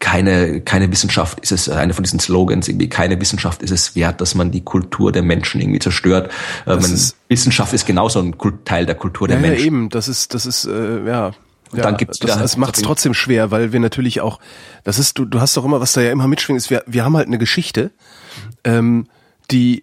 keine, 0.00 0.60
keine 0.62 0.90
Wissenschaft 0.90 1.38
ist 1.38 1.52
es, 1.52 1.68
eine 1.68 1.94
von 1.94 2.02
diesen 2.02 2.18
Slogans, 2.18 2.66
irgendwie 2.66 2.88
keine 2.88 3.20
Wissenschaft 3.20 3.62
ist 3.62 3.70
es 3.70 3.94
wert, 3.94 4.20
dass 4.20 4.34
man 4.34 4.50
die 4.50 4.62
Kultur 4.62 5.12
der 5.12 5.22
Menschen 5.22 5.60
irgendwie 5.60 5.78
zerstört. 5.78 6.32
Äh, 6.66 6.74
man, 6.74 6.92
ist, 6.92 7.16
Wissenschaft 7.28 7.72
ist 7.72 7.86
genauso 7.86 8.18
ein 8.18 8.34
Teil 8.64 8.86
der 8.86 8.96
Kultur 8.96 9.28
der 9.28 9.36
ja, 9.36 9.42
Menschen. 9.42 9.60
Ja, 9.60 9.66
eben, 9.66 9.88
das 9.88 10.08
ist, 10.08 10.34
das 10.34 10.46
ist, 10.46 10.64
äh, 10.64 11.06
ja. 11.06 11.30
Und 11.74 11.78
ja, 11.78 11.84
dann 11.84 11.96
gibt's 11.96 12.20
das, 12.20 12.38
das 12.38 12.56
macht 12.56 12.76
es 12.76 12.82
trotzdem 12.82 13.14
schwer, 13.14 13.50
weil 13.50 13.72
wir 13.72 13.80
natürlich 13.80 14.20
auch, 14.20 14.38
das 14.84 15.00
ist, 15.00 15.18
du, 15.18 15.24
du 15.24 15.40
hast 15.40 15.56
doch 15.56 15.64
immer, 15.64 15.80
was 15.80 15.92
da 15.92 16.02
ja 16.02 16.12
immer 16.12 16.28
mitschwingt, 16.28 16.56
ist, 16.56 16.70
wir, 16.70 16.84
wir 16.86 17.04
haben 17.04 17.16
halt 17.16 17.26
eine 17.26 17.36
Geschichte, 17.36 17.90
ähm, 18.62 19.08
die, 19.50 19.82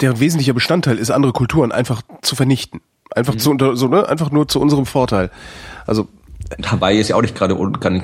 deren 0.00 0.18
wesentlicher 0.18 0.54
Bestandteil 0.54 0.98
ist, 0.98 1.12
andere 1.12 1.32
Kulturen 1.32 1.70
einfach 1.70 2.02
zu 2.22 2.34
vernichten. 2.34 2.80
Einfach 3.14 3.34
mhm. 3.34 3.38
zu, 3.38 3.76
so, 3.76 3.86
ne? 3.86 4.08
einfach 4.08 4.32
nur 4.32 4.48
zu 4.48 4.60
unserem 4.60 4.86
Vorteil. 4.86 5.30
Also 5.86 6.08
Hawaii 6.64 6.98
ist 6.98 7.10
ja 7.10 7.14
auch 7.14 7.22
nicht 7.22 7.36
gerade 7.36 7.54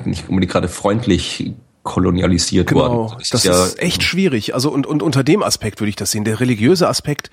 nicht 0.05 0.29
unbedingt 0.29 0.53
gerade 0.53 0.69
freundlich 0.69 1.53
kolonialisiert 1.83 2.67
genau, 2.67 3.07
worden. 3.07 3.15
Das, 3.19 3.29
das 3.29 3.41
ist, 3.41 3.45
ja, 3.45 3.65
ist 3.65 3.79
echt 3.81 4.03
schwierig. 4.03 4.53
Also 4.53 4.71
und, 4.71 4.87
und 4.87 5.03
unter 5.03 5.25
dem 5.25 5.43
Aspekt 5.43 5.81
würde 5.81 5.89
ich 5.89 5.97
das 5.97 6.11
sehen. 6.11 6.23
Der 6.23 6.39
religiöse 6.39 6.87
Aspekt, 6.87 7.29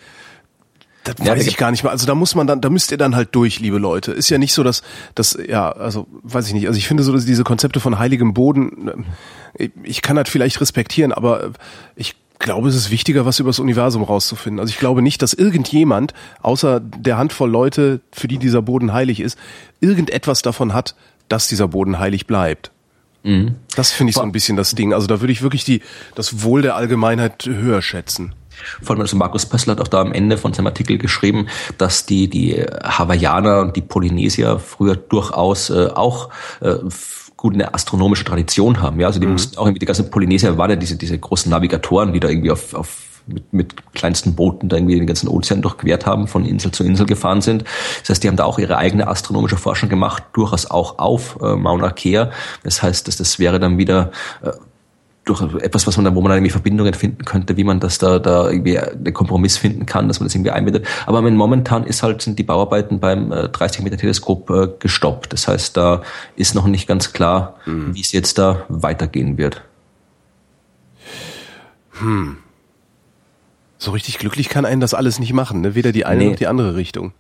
das 1.15 1.27
ja, 1.27 1.33
weiß 1.33 1.47
ich 1.47 1.57
gar 1.57 1.71
nicht 1.71 1.83
mehr. 1.83 1.93
Also 1.93 2.07
da 2.07 2.15
muss 2.15 2.35
man 2.35 2.47
dann, 2.47 2.61
da 2.61 2.71
müsst 2.71 2.91
ihr 2.91 2.99
dann 2.99 3.17
halt 3.17 3.35
durch, 3.35 3.61
liebe 3.61 3.79
Leute. 3.79 4.13
Ist 4.13 4.29
ja 4.31 4.39
nicht 4.39 4.53
so, 4.53 4.63
dass, 4.63 4.83
dass 5.15 5.39
ja, 5.49 5.71
also 5.71 6.07
weiß 6.23 6.47
ich 6.49 6.55
nicht. 6.55 6.67
Also 6.67 6.79
ich 6.79 6.89
finde 6.89 7.03
so, 7.03 7.13
dass 7.13 7.25
diese 7.25 7.45
Konzepte 7.45 7.81
von 7.81 7.99
heiligem 7.99 8.35
Boden, 8.35 9.05
äh, 9.55 9.69
ich 9.83 10.03
kann 10.03 10.17
das 10.17 10.29
vielleicht 10.29 10.61
respektieren, 10.61 11.13
aber 11.13 11.53
ich 11.97 12.17
glaube, 12.39 12.69
es 12.69 12.75
ist 12.75 12.91
wichtiger, 12.91 13.27
was 13.27 13.41
über 13.41 13.49
das 13.49 13.59
Universum 13.59 14.03
rauszufinden. 14.03 14.61
Also 14.61 14.71
ich 14.71 14.79
glaube 14.79 15.03
nicht, 15.03 15.23
dass 15.23 15.33
irgendjemand, 15.33 16.15
außer 16.41 16.81
der 16.81 17.19
Handvoll 17.19 17.51
Leute, 17.51 18.01
für 18.13 18.29
die 18.29 18.39
dieser 18.39 18.63
Boden 18.63 18.93
heilig 18.93 19.21
ist, 19.21 19.39
irgendetwas 19.81 20.43
davon 20.43 20.73
hat, 20.73 20.95
dass 21.29 21.49
dieser 21.49 21.69
Boden 21.69 21.99
heilig 21.99 22.27
bleibt. 22.27 22.71
Mhm. 23.25 23.57
Das 23.75 23.91
finde 23.91 24.11
ich 24.11 24.17
so 24.17 24.23
ein 24.23 24.33
bisschen 24.33 24.57
das 24.57 24.75
Ding. 24.75 24.95
Also 24.95 25.07
da 25.07 25.21
würde 25.21 25.33
ich 25.33 25.43
wirklich 25.43 25.65
die, 25.65 25.83
das 26.15 26.43
Wohl 26.43 26.63
der 26.63 26.77
Allgemeinheit 26.77 27.45
höher 27.47 27.83
schätzen. 27.83 28.35
Vor 28.83 28.95
allem 28.95 29.03
also 29.03 29.17
Markus 29.17 29.47
Pössl 29.47 29.71
hat 29.71 29.81
auch 29.81 29.89
da 29.89 30.01
am 30.01 30.13
Ende 30.13 30.39
von 30.39 30.53
seinem 30.53 30.67
Artikel 30.67 30.99
geschrieben, 30.99 31.49
dass 31.77 32.07
die, 32.07 32.29
die 32.29 32.55
Hawaiianer 32.85 33.61
und 33.61 33.77
die 33.77 33.83
Polynesier 33.83 34.59
früher 34.59 34.97
durchaus 34.97 35.71
äh, 35.71 35.89
auch 35.95 36.31
äh, 36.61 36.75
gut 37.37 37.55
eine 37.55 37.73
astronomische 37.73 38.25
Tradition 38.25 38.83
haben. 38.83 39.01
Ja, 39.01 39.07
also 39.07 39.21
die 39.21 39.27
mhm. 39.27 39.33
mussten 39.33 39.57
auch 39.57 39.65
irgendwie 39.65 39.79
die 39.79 39.87
ganzen 39.87 40.11
Polynesier 40.11 40.59
waren 40.59 40.71
ja 40.71 40.77
diese, 40.77 40.97
diese 40.97 41.19
großen 41.19 41.51
Navigatoren, 41.51 42.13
die 42.13 42.21
da 42.21 42.29
irgendwie 42.29 42.51
auf, 42.51 42.75
auf 42.75 43.09
mit, 43.29 43.53
mit 43.53 43.93
kleinsten 43.95 44.35
Booten 44.35 44.69
da 44.69 44.77
irgendwie 44.77 44.97
den 44.97 45.07
ganzen 45.07 45.29
Ozean 45.29 45.63
durchquert 45.63 46.07
haben, 46.07 46.27
von 46.27 46.45
Insel 46.45 46.73
zu 46.73 46.85
Insel 46.85 47.07
gefahren 47.07 47.41
sind. 47.41 47.65
Das 48.01 48.11
heißt, 48.11 48.25
die 48.25 48.29
haben 48.29 48.37
da 48.37 48.45
auch 48.45 48.59
ihre 48.59 48.79
eigene 48.79 49.07
astronomische 49.07 49.57
Forschung 49.57 49.89
gemacht, 49.89 50.25
durchaus 50.33 50.71
auch 50.71 50.99
auf 50.99 51.39
äh, 51.43 51.55
Mauna 51.57 51.91
Kea. 51.91 52.31
Das 52.65 52.83
heißt, 52.83 53.07
dass 53.07 53.17
das 53.17 53.39
wäre 53.39 53.61
dann 53.61 53.79
wieder 53.79 54.11
äh, 54.43 54.51
durch 55.29 55.43
etwas, 55.63 55.87
was 55.87 55.97
man 55.97 56.05
da, 56.05 56.15
wo 56.15 56.21
man 56.21 56.33
irgendwie 56.33 56.51
Verbindungen 56.51 56.95
finden 56.95 57.25
könnte, 57.25 57.57
wie 57.57 57.65
man 57.65 57.81
das 57.81 57.99
da, 57.99 58.19
da 58.19 58.49
irgendwie 58.49 58.79
einen 58.79 59.13
Kompromiss 59.13 59.57
finden 59.57 59.87
kann, 59.87 60.09
dass 60.09 60.21
man 60.21 60.27
das 60.27 60.35
irgendwie 60.35 60.51
einbindet. 60.51 60.87
Aber 61.07 61.21
momentan 61.23 61.85
ist 61.85 62.03
halt, 62.03 62.23
sind 62.23 62.39
die 62.39 62.45
Bauarbeiten 62.45 63.01
beim 63.01 63.31
äh, 63.33 63.49
30 63.49 63.83
Meter 63.83 63.97
Teleskop 63.97 64.51
äh, 64.51 64.69
gestoppt. 64.79 65.33
Das 65.33 65.49
heißt, 65.49 65.77
da 65.77 66.03
ist 66.37 66.55
noch 66.55 66.67
nicht 66.67 66.89
ganz 66.89 67.13
klar, 67.13 67.57
hm. 67.65 67.95
wie 67.95 68.01
es 68.01 68.13
jetzt 68.13 68.39
da 68.39 68.65
weitergehen 68.69 69.37
wird. 69.37 69.63
Hm. 72.01 72.39
So 73.77 73.91
richtig 73.93 74.19
glücklich 74.19 74.49
kann 74.49 74.65
einen 74.65 74.81
das 74.81 74.95
alles 74.95 75.19
nicht 75.19 75.33
machen, 75.33 75.61
ne? 75.61 75.75
weder 75.75 75.93
die 75.93 76.05
eine 76.05 76.25
nee. 76.25 76.31
noch 76.31 76.37
die 76.37 76.47
andere 76.47 76.75
Richtung. 76.75 77.13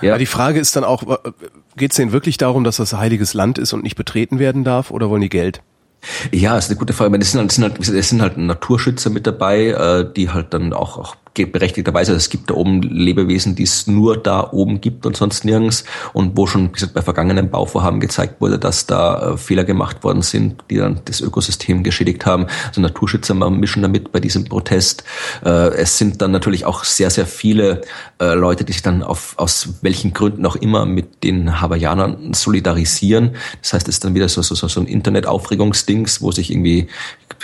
Ja. 0.00 0.12
Aber 0.12 0.18
die 0.18 0.26
Frage 0.26 0.60
ist 0.60 0.76
dann 0.76 0.84
auch, 0.84 1.02
geht 1.76 1.90
es 1.90 1.96
denen 1.96 2.12
wirklich 2.12 2.36
darum, 2.36 2.64
dass 2.64 2.76
das 2.76 2.94
heiliges 2.94 3.34
Land 3.34 3.58
ist 3.58 3.72
und 3.72 3.82
nicht 3.82 3.96
betreten 3.96 4.38
werden 4.38 4.64
darf, 4.64 4.90
oder 4.90 5.10
wollen 5.10 5.22
die 5.22 5.28
Geld? 5.28 5.62
Ja, 6.32 6.58
ist 6.58 6.70
eine 6.70 6.78
gute 6.78 6.92
Frage. 6.92 7.16
Es 7.18 7.32
sind 7.32 7.40
halt, 7.40 7.50
es 7.50 7.56
sind 7.56 7.64
halt, 7.64 7.88
es 7.88 8.08
sind 8.08 8.22
halt 8.22 8.36
Naturschützer 8.36 9.10
mit 9.10 9.26
dabei, 9.26 9.68
äh, 9.68 10.12
die 10.12 10.30
halt 10.30 10.52
dann 10.52 10.72
auch, 10.72 10.98
auch 10.98 11.16
berechtigterweise, 11.34 12.12
es 12.12 12.28
gibt 12.28 12.50
da 12.50 12.54
oben 12.54 12.82
Lebewesen, 12.82 13.54
die 13.54 13.62
es 13.62 13.86
nur 13.86 14.16
da 14.16 14.50
oben 14.52 14.80
gibt 14.80 15.06
und 15.06 15.16
sonst 15.16 15.44
nirgends 15.44 15.84
und 16.12 16.36
wo 16.36 16.46
schon 16.46 16.68
wie 16.68 16.72
gesagt, 16.72 16.94
bei 16.94 17.02
vergangenen 17.02 17.50
Bauvorhaben 17.50 18.00
gezeigt 18.00 18.40
wurde, 18.40 18.58
dass 18.58 18.86
da 18.86 19.32
äh, 19.32 19.36
Fehler 19.36 19.64
gemacht 19.64 20.04
worden 20.04 20.22
sind, 20.22 20.62
die 20.70 20.76
dann 20.76 21.00
das 21.06 21.20
Ökosystem 21.20 21.82
geschädigt 21.82 22.26
haben. 22.26 22.46
Also 22.68 22.80
Naturschützer 22.80 23.34
mischen 23.50 23.82
damit 23.82 24.12
bei 24.12 24.20
diesem 24.20 24.44
Protest. 24.44 25.04
Äh, 25.44 25.74
es 25.74 25.98
sind 25.98 26.20
dann 26.20 26.30
natürlich 26.30 26.64
auch 26.64 26.84
sehr, 26.84 27.10
sehr 27.10 27.26
viele 27.26 27.82
äh, 28.20 28.34
Leute, 28.34 28.64
die 28.64 28.72
sich 28.72 28.82
dann 28.82 29.02
auf, 29.02 29.34
aus 29.38 29.68
welchen 29.80 30.12
Gründen 30.12 30.44
auch 30.46 30.56
immer 30.56 30.86
mit 30.86 31.24
den 31.24 31.60
Hawaiianern 31.60 32.34
solidarisieren. 32.34 33.36
Das 33.62 33.72
heißt, 33.72 33.88
es 33.88 33.96
ist 33.96 34.04
dann 34.04 34.14
wieder 34.14 34.28
so, 34.28 34.42
so, 34.42 34.54
so 34.54 34.80
ein 34.80 34.86
Internet-Aufregungsdings, 34.86 36.20
wo 36.20 36.30
sich 36.30 36.50
irgendwie 36.50 36.88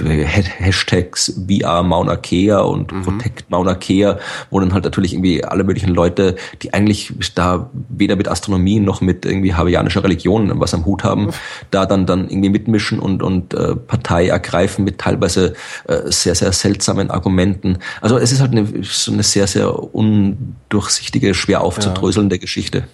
Hashtags 0.01 1.41
VR 1.49 1.83
Mauna 1.83 2.17
Kea 2.17 2.61
und 2.61 2.93
mhm. 2.93 3.03
Protect 3.03 3.51
Mauna 3.51 3.75
Kea, 3.75 4.19
wo 4.51 4.61
dann 4.61 4.73
halt 4.73 4.85
natürlich 4.85 5.13
irgendwie 5.13 5.45
alle 5.45 5.65
möglichen 5.65 5.95
Leute, 5.95 6.37
die 6.63 6.75
eigentlich 6.75 7.13
da 7.35 7.71
weder 7.89 8.17
mit 8.17 8.29
Astronomie 8.29 8.81
noch 8.81 9.01
mit 9.01 9.25
irgendwie 9.25 9.55
hawaiianischer 9.55 10.05
Religion 10.05 10.61
was 10.61 10.75
am 10.75 10.85
Hut 10.85 11.05
haben, 11.05 11.27
mhm. 11.27 11.31
da 11.71 11.87
dann 11.87 12.07
dann 12.07 12.29
irgendwie 12.29 12.51
mitmischen 12.51 12.99
und 12.99 13.23
und 13.23 13.55
äh, 13.55 13.75
Partei 13.77 14.29
ergreifen 14.29 14.85
mit 14.85 14.99
teilweise 14.99 15.55
äh, 15.87 16.11
sehr 16.11 16.35
sehr 16.35 16.53
seltsamen 16.53 17.11
Argumenten. 17.11 17.79
Also 18.01 18.19
es 18.19 18.33
ist 18.33 18.41
halt 18.41 18.53
eine, 18.53 18.67
so 18.83 19.13
eine 19.13 19.23
sehr 19.23 19.47
sehr 19.47 19.95
undurchsichtige, 19.95 21.35
schwer 21.35 21.63
aufzudröselnde 21.63 22.37
ja. 22.37 22.41
Geschichte. 22.41 22.85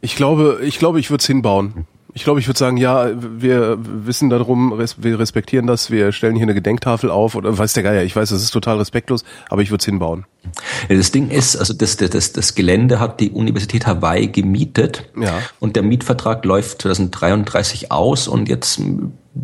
Ich 0.00 0.14
glaube, 0.14 0.60
ich 0.62 0.78
glaube, 0.78 1.00
ich 1.00 1.10
würde 1.10 1.22
es 1.22 1.26
hinbauen. 1.26 1.86
Ich 2.16 2.24
glaube, 2.24 2.40
ich 2.40 2.48
würde 2.48 2.58
sagen, 2.58 2.78
ja, 2.78 3.10
wir 3.14 3.76
wissen 3.78 4.30
darum, 4.30 4.72
wir 4.96 5.18
respektieren 5.18 5.66
das, 5.66 5.90
wir 5.90 6.12
stellen 6.12 6.34
hier 6.34 6.44
eine 6.44 6.54
Gedenktafel 6.54 7.10
auf 7.10 7.34
oder 7.34 7.58
weiß 7.58 7.74
der 7.74 7.82
Geier, 7.82 8.04
ich 8.04 8.16
weiß, 8.16 8.30
das 8.30 8.42
ist 8.42 8.52
total 8.52 8.78
respektlos, 8.78 9.22
aber 9.50 9.60
ich 9.60 9.70
würde 9.70 9.82
es 9.82 9.84
hinbauen. 9.84 10.24
Das 10.88 11.12
Ding 11.12 11.28
ist, 11.28 11.56
also 11.56 11.74
das, 11.74 11.98
das, 11.98 12.32
das 12.32 12.54
Gelände 12.54 13.00
hat 13.00 13.20
die 13.20 13.32
Universität 13.32 13.86
Hawaii 13.86 14.28
gemietet 14.28 15.10
ja. 15.20 15.42
und 15.60 15.76
der 15.76 15.82
Mietvertrag 15.82 16.42
läuft 16.46 16.80
2033 16.80 17.92
aus 17.92 18.28
und 18.28 18.48
jetzt 18.48 18.80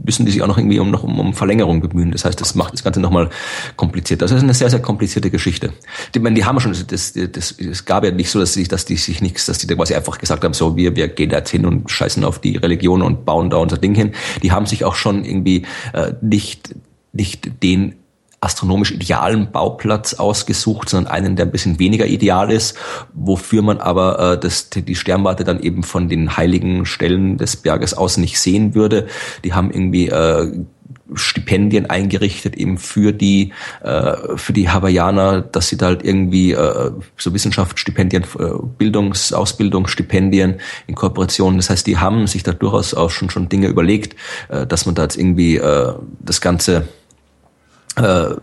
müssen 0.05 0.27
die 0.27 0.33
sich 0.33 0.43
auch 0.43 0.47
noch 0.47 0.59
irgendwie 0.59 0.79
um, 0.79 0.91
noch 0.91 1.03
um, 1.03 1.19
um 1.19 1.35
Verlängerung 1.35 1.81
bemühen. 1.81 2.11
Das 2.11 2.25
heißt, 2.25 2.41
das 2.41 2.55
macht 2.55 2.73
das 2.73 2.83
Ganze 2.83 3.01
nochmal 3.01 3.29
kompliziert. 3.77 4.23
Das 4.23 4.31
ist 4.31 4.43
eine 4.43 4.55
sehr, 4.55 4.71
sehr 4.71 4.81
komplizierte 4.81 5.31
Geschichte. 5.31 5.73
Die, 6.15 6.21
meine, 6.21 6.35
die 6.35 6.45
haben 6.45 6.59
schon, 6.61 6.75
das, 6.89 7.13
das, 7.13 7.53
es 7.53 7.85
gab 7.85 8.05
ja 8.05 8.11
nicht 8.11 8.31
so, 8.31 8.41
dass, 8.41 8.55
sie, 8.55 8.65
dass 8.65 8.85
die 8.85 8.97
sich 8.97 9.21
nichts, 9.21 9.47
dass 9.47 9.59
die 9.59 9.67
da 9.67 9.75
quasi 9.75 9.95
einfach 9.95 10.19
gesagt 10.19 10.45
haben, 10.45 10.55
so, 10.55 10.77
wir, 10.77 10.97
wir 10.97 11.09
gehen 11.09 11.31
da 11.31 11.39
jetzt 11.39 11.51
hin 11.51 11.67
und 11.67 11.91
scheißen 11.91 12.25
auf 12.25 12.41
die 12.41 12.57
Religion 12.57 13.03
und 13.03 13.25
bauen 13.25 13.51
da 13.51 13.59
unser 13.59 13.79
Ding 13.79 13.95
hin. 13.95 14.13
Die 14.43 14.53
haben 14.53 14.67
sich 14.67 14.85
auch 14.85 14.95
schon 14.95 15.25
irgendwie 15.25 15.67
äh, 15.93 16.13
nicht, 16.21 16.75
nicht 17.13 17.63
den 17.63 17.95
astronomisch 18.43 18.91
idealen 18.91 19.53
Bauplatz 19.53 20.15
ausgesucht, 20.15 20.89
sondern 20.89 21.13
einen, 21.13 21.37
der 21.37 21.47
ein 21.47 21.53
bisschen 21.53 21.79
weniger 21.79 22.07
ideal 22.07 22.51
ist, 22.51 22.77
wofür 23.15 23.63
man 23.63 23.79
aber 23.79 24.33
äh, 24.33 24.39
das, 24.39 24.69
die 24.69 24.97
Sternwarte 24.97 25.45
dann 25.45 25.61
eben 25.61 25.85
von 25.85 26.09
den 26.09 26.37
heiligen 26.37 26.85
Stellen 26.85 27.39
des 27.39 27.57
Berges 27.57 27.95
aus 27.95 28.17
nicht 28.17 28.41
sehen 28.41 28.75
würde. 28.75 29.07
Die 29.45 29.55
haben 29.55 29.71
irgendwie 29.71 30.09
äh, 30.09 30.65
Stipendien 31.15 31.89
eingerichtet 31.89 32.57
eben 32.57 32.79
für 32.79 33.13
die 33.13 33.53
äh, 33.83 34.37
für 34.37 34.53
die 34.53 34.69
Hawaiianer, 34.71 35.43
dass 35.43 35.69
sie 35.69 35.77
da 35.77 35.87
halt 35.87 36.05
irgendwie 36.05 36.53
äh, 36.53 36.91
so 37.17 37.35
Wissenschaftsstipendien, 37.35 38.25
äh, 38.39 38.47
Bildungs, 38.79 39.33
in 40.87 40.95
Kooperation. 40.95 41.57
Das 41.57 41.71
heißt, 41.71 41.87
die 41.87 41.99
haben 41.99 42.27
sich 42.27 42.43
da 42.43 42.53
durchaus 42.53 42.95
auch 42.95 43.11
schon 43.11 43.31
schon 43.31 43.49
Dinge 43.49 43.69
überlegt, 43.69 44.17
äh, 44.49 44.67
dass 44.67 44.87
man 44.87 44.97
da 44.97 45.03
jetzt 45.03 45.17
irgendwie 45.17 45.59
äh, 45.59 45.93
das 46.21 46.41
Ganze 46.41 46.89
äh, 47.97 48.35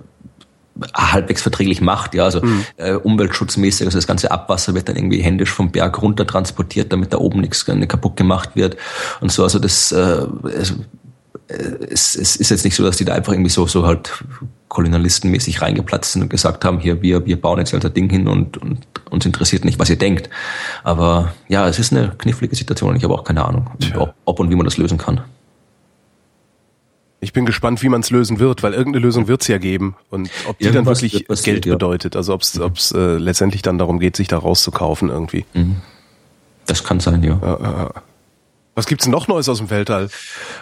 halbwegs 0.93 1.41
verträglich 1.41 1.81
macht, 1.81 2.15
ja, 2.15 2.23
also 2.23 2.41
mhm. 2.41 2.65
äh, 2.77 2.93
umweltschutzmäßig, 2.93 3.85
also 3.85 3.97
das 3.97 4.07
ganze 4.07 4.31
Abwasser 4.31 4.73
wird 4.75 4.88
dann 4.88 4.95
irgendwie 4.95 5.21
händisch 5.21 5.51
vom 5.51 5.71
Berg 5.71 6.01
runter 6.01 6.25
transportiert, 6.25 6.93
damit 6.93 7.13
da 7.13 7.17
oben 7.17 7.41
nichts 7.41 7.65
kaputt 7.65 8.15
gemacht 8.15 8.51
wird 8.55 8.77
und 9.19 9.31
so, 9.31 9.43
also 9.43 9.59
das 9.59 9.91
äh, 9.91 10.25
es, 10.59 10.73
es, 11.49 12.15
es 12.15 12.35
ist 12.35 12.49
jetzt 12.51 12.63
nicht 12.63 12.75
so, 12.75 12.83
dass 12.83 12.97
die 12.97 13.05
da 13.05 13.13
einfach 13.13 13.33
irgendwie 13.33 13.49
so 13.49 13.65
so 13.65 13.85
halt 13.85 14.23
kolonialistenmäßig 14.67 15.62
reingeplatzt 15.62 16.13
sind 16.13 16.21
und 16.21 16.29
gesagt 16.29 16.63
haben, 16.63 16.79
hier 16.79 17.01
wir 17.01 17.25
wir 17.25 17.41
bauen 17.41 17.59
jetzt 17.59 17.73
unser 17.73 17.89
Ding 17.89 18.09
hin 18.09 18.27
und, 18.27 18.57
und 18.57 18.85
uns 19.09 19.25
interessiert 19.25 19.65
nicht, 19.65 19.79
was 19.79 19.89
ihr 19.89 19.97
denkt. 19.97 20.29
Aber 20.83 21.33
ja, 21.47 21.67
es 21.67 21.79
ist 21.79 21.91
eine 21.91 22.09
knifflige 22.17 22.55
Situation 22.55 22.91
und 22.91 22.97
ich 22.97 23.03
habe 23.03 23.15
auch 23.15 23.23
keine 23.23 23.45
Ahnung, 23.45 23.71
ob, 23.95 24.13
ob 24.25 24.39
und 24.39 24.51
wie 24.51 24.55
man 24.55 24.65
das 24.65 24.77
lösen 24.77 24.99
kann. 24.99 25.21
Ich 27.21 27.34
bin 27.34 27.45
gespannt, 27.45 27.82
wie 27.84 27.89
man 27.89 28.01
es 28.01 28.12
lösen 28.12 28.39
wird, 28.39 28.63
weil 28.63 28.73
irgendeine 28.73 29.05
Lösung 29.05 29.27
wird 29.27 29.41
es 29.41 29.47
ja 29.47 29.58
geben. 29.58 29.95
Und 30.10 30.29
ob 30.47 30.58
die 30.58 30.65
Irgendwas 30.65 31.01
dann 31.01 31.12
wirklich 31.12 31.43
Geld 31.43 31.65
ja. 31.65 31.73
bedeutet, 31.73 32.15
also 32.15 32.34
ob 32.34 32.41
es 32.41 32.91
äh, 32.91 33.17
letztendlich 33.17 33.62
dann 33.62 33.77
darum 33.77 33.99
geht, 33.99 34.15
sich 34.15 34.29
da 34.29 34.38
rauszukaufen 34.38 35.10
irgendwie. 35.10 35.45
Mhm. 35.53 35.77
Das 36.65 36.84
kann 36.84 36.99
sein, 36.99 37.23
ja. 37.23 37.39
ja, 37.41 37.60
ja. 37.60 37.91
Was 38.75 38.86
gibt's 38.86 39.03
denn 39.03 39.12
noch 39.12 39.27
Neues 39.27 39.49
aus 39.49 39.58
dem 39.58 39.69
Weltall? 39.69 40.10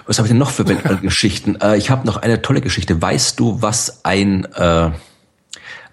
Was 0.07 0.17
habe 0.17 0.27
ich 0.27 0.31
denn 0.31 0.39
noch 0.39 0.49
für 0.49 0.67
Weltallgeschichten? 0.67 1.55
äh, 1.61 1.77
ich 1.77 1.91
habe 1.91 2.07
noch 2.07 2.17
eine 2.17 2.41
tolle 2.41 2.61
Geschichte. 2.61 2.99
Weißt 2.99 3.39
du, 3.39 3.61
was 3.61 4.03
ein 4.05 4.45
äh, 4.55 4.89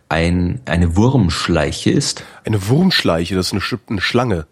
ein 0.08 0.60
eine 0.64 0.96
Wurmschleiche 0.96 1.90
ist? 1.90 2.24
Eine 2.44 2.68
Wurmschleiche, 2.68 3.34
das 3.34 3.52
ist 3.52 3.52
eine, 3.52 3.80
eine 3.90 4.00
Schlange. 4.00 4.46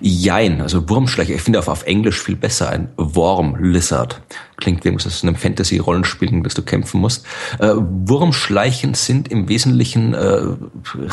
Jein, 0.00 0.60
also 0.60 0.88
Wurmschleicher, 0.88 1.34
ich 1.34 1.42
finde 1.42 1.58
auf, 1.58 1.68
auf 1.68 1.84
Englisch 1.84 2.20
viel 2.20 2.36
besser, 2.36 2.70
ein 2.70 2.88
Worm 2.96 3.56
Lizard. 3.62 4.20
Klingt 4.56 4.84
wie 4.84 4.88
in 4.88 4.98
einem 4.98 5.36
Fantasy-Rollenspiel, 5.36 6.42
das 6.42 6.54
du 6.54 6.62
kämpfen 6.62 7.00
musst. 7.00 7.26
Äh, 7.58 7.72
Wurmschleichen 7.74 8.94
sind 8.94 9.28
im 9.28 9.48
Wesentlichen 9.48 10.14
äh, 10.14 10.42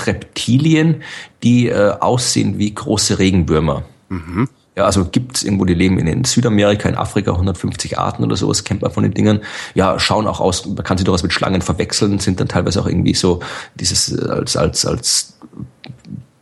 Reptilien, 0.06 1.04
die 1.44 1.68
äh, 1.68 1.92
aussehen 2.00 2.58
wie 2.58 2.74
große 2.74 3.20
Regenwürmer. 3.20 3.84
Mhm. 4.10 4.50
Ja, 4.78 4.86
also 4.86 5.06
gibt 5.06 5.38
es 5.38 5.44
irgendwo, 5.44 5.66
die 5.66 5.74
leben 5.74 5.98
in, 5.98 6.06
in 6.06 6.24
Südamerika, 6.24 6.88
in 6.88 6.96
Afrika, 6.96 7.32
150 7.32 7.98
Arten 7.98 8.24
oder 8.24 8.36
sowas, 8.36 8.64
kennt 8.64 8.84
man 8.84 8.92
von 8.92 9.02
den 9.02 9.12
Dingern. 9.12 9.42
Ja, 9.74 9.98
schauen 9.98 10.28
auch 10.28 10.40
aus, 10.40 10.68
man 10.68 10.84
kann 10.84 11.00
sie 11.00 11.04
durchaus 11.04 11.24
mit 11.24 11.34
Schlangen 11.34 11.64
verwechseln, 11.64 12.20
sind 12.20 12.40
dann 12.40 12.48
teilweise 12.48 12.80
auch 12.82 12.86
irgendwie 12.86 13.16
so 13.16 13.40
dieses 13.74 14.14
äh, 14.14 14.30
als, 14.30 14.56
als, 14.56 14.86
als 14.86 15.40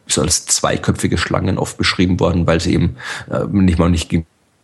so 0.07 0.21
als 0.21 0.45
zweiköpfige 0.45 1.17
Schlangen 1.17 1.57
oft 1.57 1.77
beschrieben 1.77 2.19
worden, 2.19 2.47
weil 2.47 2.59
sie 2.59 2.73
eben 2.73 2.97
äh, 3.29 3.45
nicht 3.51 3.79
mal 3.79 3.89
nicht 3.89 4.09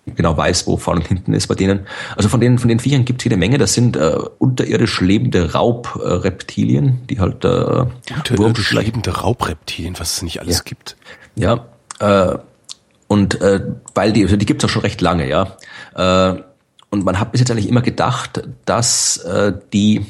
genau 0.05 0.35
weiß, 0.35 0.67
wo 0.67 0.77
vorne 0.77 1.01
und 1.01 1.07
hinten 1.07 1.33
ist 1.33 1.47
bei 1.47 1.55
denen. 1.55 1.85
Also 2.15 2.29
von 2.29 2.39
den 2.39 2.57
von 2.57 2.69
den 2.69 2.79
Viechern 2.79 3.05
gibt 3.05 3.21
es 3.21 3.25
jede 3.25 3.37
Menge. 3.37 3.57
Das 3.57 3.73
sind 3.73 3.95
äh, 3.95 4.15
unterirdisch 4.39 5.01
lebende 5.01 5.53
Raubreptilien, 5.53 7.07
die 7.07 7.19
halt 7.19 7.45
äh, 7.45 7.85
unterirdisch 8.15 8.71
lebende 8.71 9.11
Raubreptilien, 9.11 9.99
was 9.99 10.13
es 10.13 10.21
nicht 10.21 10.39
alles 10.41 10.57
ja. 10.57 10.63
gibt. 10.63 10.97
Ja, 11.35 11.65
äh, 11.99 12.37
und 13.07 13.41
äh, 13.41 13.61
weil 13.93 14.13
die, 14.13 14.23
also 14.23 14.37
die 14.37 14.45
gibt 14.45 14.63
es 14.63 14.69
auch 14.69 14.73
schon 14.73 14.83
recht 14.83 15.01
lange, 15.01 15.27
ja. 15.27 15.57
Äh, 15.95 16.41
und 16.89 17.05
man 17.05 17.19
hat 17.19 17.31
bis 17.31 17.39
jetzt 17.39 17.51
eigentlich 17.51 17.69
immer 17.69 17.81
gedacht, 17.81 18.43
dass 18.65 19.17
äh, 19.17 19.53
die 19.71 20.05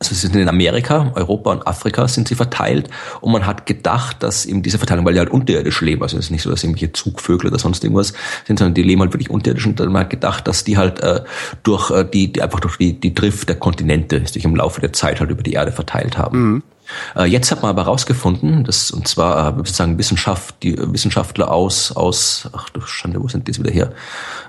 also 0.00 0.14
sie 0.14 0.28
sind 0.28 0.36
in 0.36 0.48
Amerika, 0.48 1.10
Europa 1.16 1.50
und 1.50 1.66
Afrika 1.66 2.06
sind 2.06 2.28
sie 2.28 2.36
verteilt 2.36 2.88
und 3.20 3.32
man 3.32 3.46
hat 3.46 3.66
gedacht, 3.66 4.22
dass 4.22 4.46
eben 4.46 4.62
diese 4.62 4.78
Verteilung, 4.78 5.04
weil 5.04 5.14
die 5.14 5.18
halt 5.18 5.30
unterirdisch 5.30 5.80
leben, 5.80 6.02
also 6.02 6.16
es 6.16 6.26
ist 6.26 6.30
nicht 6.30 6.42
so, 6.42 6.50
dass 6.50 6.62
irgendwelche 6.62 6.92
Zugvögel 6.92 7.50
oder 7.50 7.58
sonst 7.58 7.82
irgendwas 7.82 8.12
sind, 8.46 8.58
sondern 8.58 8.74
die 8.74 8.82
leben 8.82 9.00
halt 9.00 9.12
wirklich 9.12 9.30
unterirdisch 9.30 9.66
und 9.66 9.78
man 9.80 10.02
hat 10.02 10.10
gedacht, 10.10 10.46
dass 10.46 10.62
die 10.62 10.76
halt 10.76 11.00
äh, 11.00 11.22
durch 11.64 11.90
äh, 11.90 12.04
die, 12.04 12.32
die 12.32 12.42
einfach 12.42 12.60
durch 12.60 12.76
die, 12.76 12.98
die 12.98 13.12
Drift 13.12 13.48
der 13.48 13.56
Kontinente 13.56 14.24
sich 14.26 14.44
im 14.44 14.54
Laufe 14.54 14.80
der 14.80 14.92
Zeit 14.92 15.18
halt 15.18 15.30
über 15.30 15.42
die 15.42 15.54
Erde 15.54 15.72
verteilt 15.72 16.16
haben. 16.16 16.38
Mhm. 16.38 16.62
Äh, 17.16 17.24
jetzt 17.24 17.50
hat 17.50 17.62
man 17.62 17.70
aber 17.70 17.84
herausgefunden, 17.84 18.64
dass, 18.64 18.90
und 18.90 19.08
zwar 19.08 19.48
äh, 19.48 19.56
sozusagen 19.56 19.98
Wissenschaft, 19.98 20.62
die 20.62 20.76
Wissenschaftler 20.78 21.50
aus, 21.50 21.92
aus, 21.92 22.48
ach 22.52 22.70
du 22.70 22.80
Schande, 22.82 23.20
wo 23.20 23.28
sind 23.28 23.46
die 23.46 23.52
jetzt 23.52 23.58
wieder 23.58 23.72
her? 23.72 23.92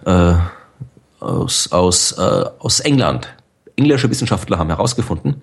Äh, 0.05 1.23
aus, 1.23 1.71
aus, 1.71 2.13
äh, 2.13 2.45
aus 2.59 2.79
England 2.79 3.27
englische 3.79 4.09
Wissenschaftler 4.09 4.59
haben 4.59 4.69
herausgefunden, 4.69 5.37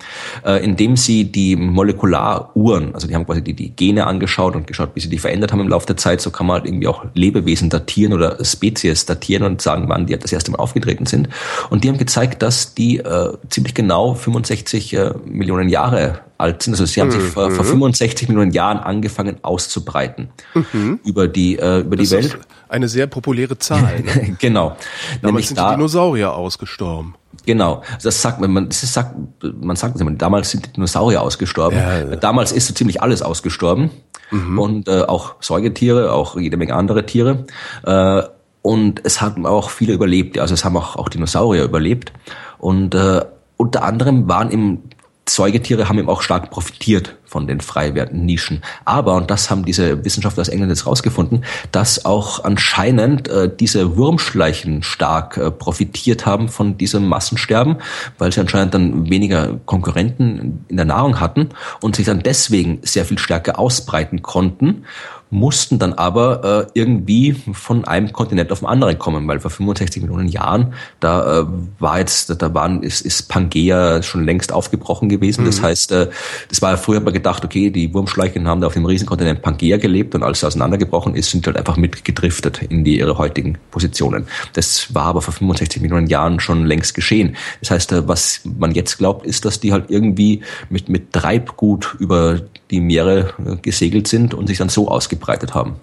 äh, 0.44 0.62
indem 0.62 0.96
sie 0.96 1.24
die 1.24 1.56
Molekularuhren, 1.56 2.94
also 2.94 3.08
die 3.08 3.14
haben 3.14 3.26
quasi 3.26 3.42
die, 3.42 3.54
die 3.54 3.70
Gene 3.70 4.06
angeschaut 4.06 4.54
und 4.54 4.66
geschaut, 4.66 4.90
wie 4.94 5.00
sie 5.00 5.08
die 5.08 5.18
verändert 5.18 5.52
haben 5.52 5.60
im 5.60 5.68
Laufe 5.68 5.86
der 5.86 5.96
Zeit, 5.96 6.20
so 6.20 6.30
kann 6.30 6.46
man 6.46 6.58
halt 6.58 6.66
irgendwie 6.66 6.86
auch 6.86 7.04
Lebewesen 7.14 7.70
datieren 7.70 8.12
oder 8.12 8.44
Spezies 8.44 9.06
datieren 9.06 9.44
und 9.44 9.62
sagen, 9.62 9.88
wann 9.88 10.06
die 10.06 10.16
das 10.16 10.32
erste 10.32 10.50
Mal 10.50 10.58
aufgetreten 10.58 11.06
sind. 11.06 11.28
Und 11.70 11.82
die 11.82 11.88
haben 11.88 11.98
gezeigt, 11.98 12.42
dass 12.42 12.74
die 12.74 12.98
äh, 12.98 13.32
ziemlich 13.48 13.74
genau 13.74 14.14
65 14.14 14.94
äh, 14.94 15.10
Millionen 15.24 15.68
Jahre 15.68 16.20
alt 16.38 16.62
sind. 16.62 16.74
Also 16.74 16.86
sie 16.86 17.00
haben 17.00 17.08
mhm. 17.08 17.20
sich 17.20 17.22
vor, 17.24 17.50
vor 17.50 17.64
65 17.64 18.28
Millionen 18.28 18.52
Jahren 18.52 18.78
angefangen 18.78 19.38
auszubreiten 19.42 20.28
mhm. 20.54 21.00
über 21.04 21.28
die 21.28 21.58
äh, 21.58 21.80
über 21.80 21.96
das 21.96 22.08
die 22.08 22.14
Welt. 22.14 22.38
eine 22.68 22.88
sehr 22.88 23.06
populäre 23.06 23.58
Zahl. 23.58 24.00
Ne? 24.00 24.36
genau. 24.38 24.76
Damals 25.22 25.48
sind 25.48 25.58
da, 25.58 25.70
die 25.70 25.76
Dinosaurier 25.76 26.34
ausgestorben. 26.34 27.14
Genau, 27.44 27.82
das 28.02 28.22
sagt 28.22 28.40
man, 28.40 28.68
das 28.68 28.82
ist, 28.82 28.94
sagt, 28.94 29.14
man 29.60 29.76
sagt 29.76 30.00
immer, 30.00 30.10
damals 30.12 30.50
sind 30.50 30.66
die 30.66 30.72
Dinosaurier 30.72 31.22
ausgestorben. 31.22 31.78
Ja, 31.78 31.98
ja. 31.98 32.16
Damals 32.16 32.50
ist 32.52 32.66
so 32.66 32.74
ziemlich 32.74 33.02
alles 33.02 33.22
ausgestorben 33.22 33.90
mhm. 34.30 34.58
und 34.58 34.88
äh, 34.88 35.02
auch 35.02 35.36
Säugetiere, 35.40 36.12
auch 36.12 36.36
jede 36.36 36.56
Menge 36.56 36.74
andere 36.74 37.06
Tiere. 37.06 37.44
Äh, 37.84 38.22
und 38.62 39.00
es 39.04 39.20
haben 39.20 39.46
auch 39.46 39.70
viele 39.70 39.92
überlebt, 39.92 40.38
also 40.38 40.54
es 40.54 40.64
haben 40.64 40.76
auch, 40.76 40.96
auch 40.96 41.08
Dinosaurier 41.08 41.62
überlebt. 41.62 42.12
Und 42.58 42.96
äh, 42.96 43.24
unter 43.56 43.84
anderem 43.84 44.28
waren 44.28 44.50
im 44.50 44.82
Säugetiere 45.28 45.88
haben 45.88 45.98
eben 45.98 46.08
auch 46.08 46.22
stark 46.22 46.50
profitiert 46.50 47.16
von 47.24 47.46
den 47.48 47.60
freiwerden 47.60 48.24
Nischen. 48.24 48.62
Aber, 48.84 49.14
und 49.16 49.30
das 49.30 49.50
haben 49.50 49.64
diese 49.64 50.04
Wissenschaftler 50.04 50.42
aus 50.42 50.48
England 50.48 50.70
jetzt 50.70 50.86
rausgefunden, 50.86 51.44
dass 51.72 52.04
auch 52.04 52.44
anscheinend 52.44 53.28
äh, 53.28 53.50
diese 53.54 53.96
Wurmschleichen 53.96 54.84
stark 54.84 55.36
äh, 55.36 55.50
profitiert 55.50 56.24
haben 56.24 56.48
von 56.48 56.78
diesem 56.78 57.06
Massensterben, 57.08 57.76
weil 58.18 58.30
sie 58.30 58.40
anscheinend 58.40 58.74
dann 58.74 59.10
weniger 59.10 59.58
Konkurrenten 59.66 60.64
in 60.68 60.76
der 60.76 60.86
Nahrung 60.86 61.18
hatten 61.18 61.48
und 61.80 61.96
sich 61.96 62.06
dann 62.06 62.20
deswegen 62.20 62.78
sehr 62.82 63.04
viel 63.04 63.18
stärker 63.18 63.58
ausbreiten 63.58 64.22
konnten 64.22 64.84
mussten 65.30 65.78
dann 65.78 65.92
aber 65.92 66.66
äh, 66.74 66.78
irgendwie 66.78 67.34
von 67.52 67.84
einem 67.84 68.12
Kontinent 68.12 68.52
auf 68.52 68.60
den 68.60 68.68
anderen 68.68 68.98
kommen, 68.98 69.26
weil 69.26 69.40
vor 69.40 69.50
65 69.50 70.02
Millionen 70.02 70.28
Jahren, 70.28 70.74
da 71.00 71.40
äh, 71.40 71.46
war 71.78 71.98
jetzt, 71.98 72.40
da 72.40 72.54
waren, 72.54 72.82
ist, 72.82 73.00
ist 73.00 73.28
Pangea 73.28 74.02
schon 74.02 74.24
längst 74.24 74.52
aufgebrochen 74.52 75.08
gewesen. 75.08 75.42
Mhm. 75.42 75.46
Das 75.46 75.62
heißt, 75.62 75.92
äh, 75.92 76.08
das 76.48 76.62
war 76.62 76.76
früher 76.76 76.96
hat 76.96 77.04
man 77.04 77.14
gedacht, 77.14 77.44
okay, 77.44 77.70
die 77.70 77.92
Wurmschleichen 77.92 78.46
haben 78.46 78.60
da 78.60 78.68
auf 78.68 78.74
dem 78.74 78.86
Riesenkontinent 78.86 79.42
Pangea 79.42 79.78
gelebt 79.78 80.14
und 80.14 80.22
als 80.22 80.42
er 80.42 80.48
auseinandergebrochen 80.48 81.14
ist, 81.14 81.30
sind 81.30 81.46
halt 81.46 81.56
einfach 81.56 81.76
mitgedriftet 81.76 82.62
in 82.62 82.84
die 82.84 82.98
ihre 82.98 83.18
heutigen 83.18 83.58
Positionen. 83.70 84.26
Das 84.52 84.94
war 84.94 85.06
aber 85.06 85.22
vor 85.22 85.34
65 85.34 85.82
Millionen 85.82 86.06
Jahren 86.06 86.40
schon 86.40 86.66
längst 86.66 86.94
geschehen. 86.94 87.36
Das 87.60 87.70
heißt, 87.70 87.92
äh, 87.92 88.08
was 88.08 88.42
man 88.44 88.72
jetzt 88.72 88.98
glaubt, 88.98 89.26
ist, 89.26 89.44
dass 89.44 89.58
die 89.58 89.72
halt 89.72 89.86
irgendwie 89.88 90.42
mit, 90.70 90.88
mit 90.88 91.12
Treibgut 91.12 91.96
über 91.98 92.40
die 92.70 92.80
Meere 92.80 93.34
äh, 93.44 93.56
gesegelt 93.56 94.08
sind 94.08 94.34
und 94.34 94.46
sich 94.46 94.58
dann 94.58 94.68
so 94.68 94.88
ausgebreitet 94.88 95.54
haben. 95.54 95.76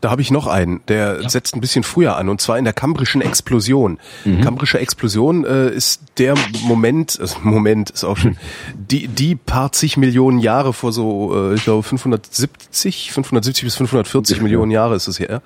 Da 0.00 0.10
habe 0.10 0.22
ich 0.22 0.30
noch 0.30 0.46
einen, 0.46 0.80
der 0.88 1.20
ja. 1.20 1.28
setzt 1.28 1.54
ein 1.54 1.60
bisschen 1.60 1.82
früher 1.82 2.16
an, 2.16 2.30
und 2.30 2.40
zwar 2.40 2.58
in 2.58 2.64
der 2.64 2.72
kambrischen 2.72 3.20
Explosion. 3.20 3.98
Mhm. 4.24 4.40
Kambrische 4.40 4.78
Explosion 4.78 5.44
äh, 5.44 5.68
ist 5.68 6.00
der 6.16 6.34
Moment, 6.62 7.18
also 7.20 7.36
Moment 7.42 7.90
ist 7.90 8.04
auch 8.04 8.16
schon, 8.16 8.38
die, 8.74 9.08
die 9.08 9.34
paar 9.34 9.72
zig 9.72 9.98
Millionen 9.98 10.38
Jahre 10.38 10.72
vor 10.72 10.92
so, 10.92 11.50
äh, 11.50 11.54
ich 11.54 11.64
glaube 11.64 11.82
570, 11.82 13.12
570 13.12 13.64
bis 13.64 13.76
540 13.76 14.38
ja. 14.38 14.42
Millionen 14.42 14.70
Jahre 14.70 14.96
ist 14.96 15.06
es 15.06 15.20
her. 15.20 15.42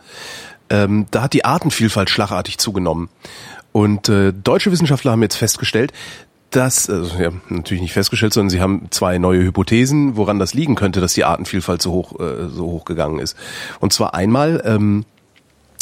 Ähm, 0.71 1.07
da 1.11 1.23
hat 1.23 1.33
die 1.33 1.45
Artenvielfalt 1.45 2.09
schlagartig 2.09 2.59
zugenommen. 2.59 3.09
Und 3.73 4.09
äh, 4.09 4.33
deutsche 4.33 4.71
Wissenschaftler 4.71 5.11
haben 5.11 5.23
jetzt 5.23 5.35
festgestellt, 5.35 5.93
dass, 6.57 6.89
also, 6.89 7.19
ja, 7.21 7.31
natürlich 7.49 7.83
nicht 7.83 7.93
festgestellt, 7.93 8.33
sondern 8.33 8.51
sie 8.51 8.61
haben 8.61 8.87
zwei 8.91 9.19
neue 9.19 9.43
Hypothesen, 9.43 10.17
woran 10.17 10.39
das 10.39 10.55
liegen 10.55 10.75
könnte, 10.75 11.01
dass 11.01 11.15
die 11.15 11.25
Artenvielfalt 11.25 11.83
so 11.83 11.93
hoch, 11.93 12.21
äh, 12.21 12.49
so 12.49 12.67
hoch 12.67 12.85
gegangen 12.85 13.19
ist. 13.19 13.37
Und 13.81 13.93
zwar 13.93 14.15
einmal 14.15 14.63
ähm, 14.65 15.05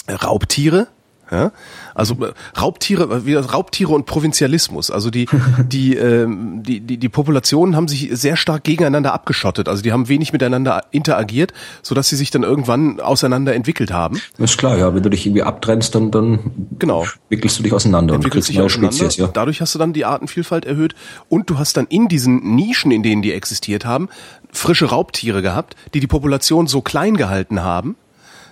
Raubtiere, 0.09 0.89
ja? 1.33 1.53
Also 1.95 2.15
äh, 2.25 2.33
Raubtiere, 2.61 3.05
äh, 3.05 3.27
wie 3.27 3.35
Raubtiere 3.35 3.93
und 3.93 4.07
Provinzialismus. 4.07 4.91
Also 4.91 5.11
die, 5.11 5.27
die, 5.59 5.97
ähm, 5.97 6.63
die, 6.63 6.81
die, 6.81 6.99
die 6.99 7.09
Populationen 7.09 7.75
haben 7.75 7.89
sich 7.89 8.11
sehr 8.13 8.37
stark 8.37 8.65
gegeneinander 8.65 9.13
abgeschottet. 9.13 9.69
Also 9.69 9.83
die 9.83 9.93
haben 9.93 10.09
wenig 10.09 10.33
miteinander 10.33 10.85
interagiert, 10.91 11.53
sodass 11.83 12.09
sie 12.09 12.17
sich 12.17 12.31
dann 12.31 12.43
irgendwann 12.43 13.01
auseinander 13.01 13.55
entwickelt 13.55 13.93
haben. 13.93 14.21
Das 14.39 14.53
ist 14.53 14.59
klar, 14.59 14.77
ja. 14.77 14.95
Wenn 14.95 15.03
du 15.03 15.09
dich 15.09 15.27
irgendwie 15.27 15.43
abtrennst, 15.43 15.95
dann, 15.95 16.11
dann 16.11 16.69
genau. 16.79 17.05
entwickelst 17.31 17.59
du 17.59 17.63
dich 17.63 17.73
auseinander 17.73 18.15
Entwickelst 18.15 18.51
und 18.51 18.57
kriegst 18.57 18.81
neue 18.81 18.91
Spezies, 18.91 19.17
ja. 19.17 19.29
Dadurch 19.29 19.61
hast 19.61 19.75
du 19.75 19.79
dann 19.79 19.93
die 19.93 20.05
Artenvielfalt 20.05 20.67
erhöht 20.67 20.95
und 21.29 21.49
du 21.49 21.59
hast 21.59 21.77
dann 21.77 21.87
in 21.87 22.09
diesen 22.09 22.55
Nischen, 22.55 22.91
in 22.91 23.03
denen 23.03 23.23
die 23.23 23.33
existiert 23.33 23.87
haben, 23.87 24.09
frische 24.53 24.87
Raubtiere 24.87 25.41
gehabt, 25.41 25.77
die 25.95 26.01
die 26.01 26.07
Population 26.07 26.67
so 26.67 26.83
klein 26.83 27.17
gehalten 27.17 27.63
haben, 27.63 27.97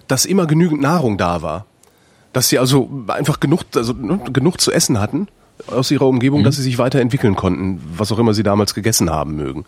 dass 0.09 0.25
immer 0.25 0.47
genügend 0.47 0.81
Nahrung 0.81 1.19
da 1.19 1.43
war 1.43 1.67
dass 2.33 2.49
sie 2.49 2.59
also 2.59 2.89
einfach 3.09 3.41
genug, 3.41 3.63
also 3.75 3.93
ne, 3.93 4.21
genug 4.33 4.61
zu 4.61 4.73
essen 4.73 5.01
hatten 5.01 5.29
aus 5.67 5.91
ihrer 5.91 6.07
Umgebung, 6.07 6.41
mhm. 6.41 6.45
dass 6.45 6.57
sie 6.57 6.63
sich 6.63 6.79
weiterentwickeln 6.79 7.37
konnten, 7.37 7.81
was 7.97 8.13
auch 8.13 8.19
immer 8.19 8.35
sie 8.35 8.43
damals 8.43 8.75
gegessen 8.75 9.11
haben 9.11 9.37
mögen. 9.37 9.65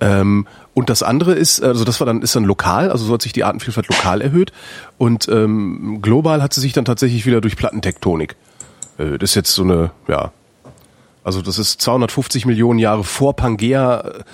Ähm, 0.00 0.46
und 0.72 0.90
das 0.90 1.02
andere 1.02 1.34
ist, 1.34 1.62
also 1.62 1.84
das 1.84 2.00
war 2.00 2.06
dann 2.06 2.22
ist 2.22 2.34
dann 2.34 2.44
lokal, 2.44 2.90
also 2.90 3.04
so 3.04 3.14
hat 3.14 3.22
sich 3.22 3.32
die 3.32 3.44
Artenvielfalt 3.44 3.88
lokal 3.88 4.20
erhöht 4.20 4.52
und 4.98 5.28
ähm, 5.28 6.00
global 6.02 6.42
hat 6.42 6.52
sie 6.52 6.60
sich 6.60 6.72
dann 6.72 6.84
tatsächlich 6.84 7.26
wieder 7.26 7.40
durch 7.40 7.56
Plattentektonik. 7.56 8.34
Äh, 8.98 9.18
das 9.18 9.30
ist 9.30 9.36
jetzt 9.36 9.52
so 9.52 9.62
eine, 9.62 9.92
ja, 10.08 10.32
also 11.22 11.42
das 11.42 11.58
ist 11.58 11.80
250 11.80 12.44
Millionen 12.44 12.78
Jahre 12.78 13.04
vor 13.04 13.34
Pangea 13.36 14.00
äh, 14.00 14.24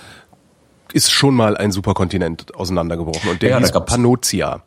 ist 0.93 1.11
schon 1.11 1.35
mal 1.35 1.55
ein 1.55 1.71
Superkontinent 1.71 2.55
auseinandergebrochen 2.55 3.29
und 3.29 3.41
der 3.41 3.51
ja, 3.51 3.59
hieß 3.59 3.71
Pannotia. 3.71 4.61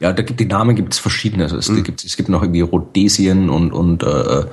Ja, 0.00 0.12
da 0.12 0.22
gibt 0.22 0.40
die 0.40 0.46
Namen 0.46 0.76
gibt 0.76 0.92
es 0.92 0.98
verschiedene. 0.98 1.44
Also 1.44 1.56
es, 1.56 1.68
mhm. 1.68 1.84
gibt, 1.84 2.04
es 2.04 2.16
gibt 2.16 2.28
noch 2.28 2.42
irgendwie 2.42 2.60
Rhodesien 2.60 3.48
und 3.50 3.72
und 3.72 4.02
äh, 4.02 4.40
äh, 4.40 4.44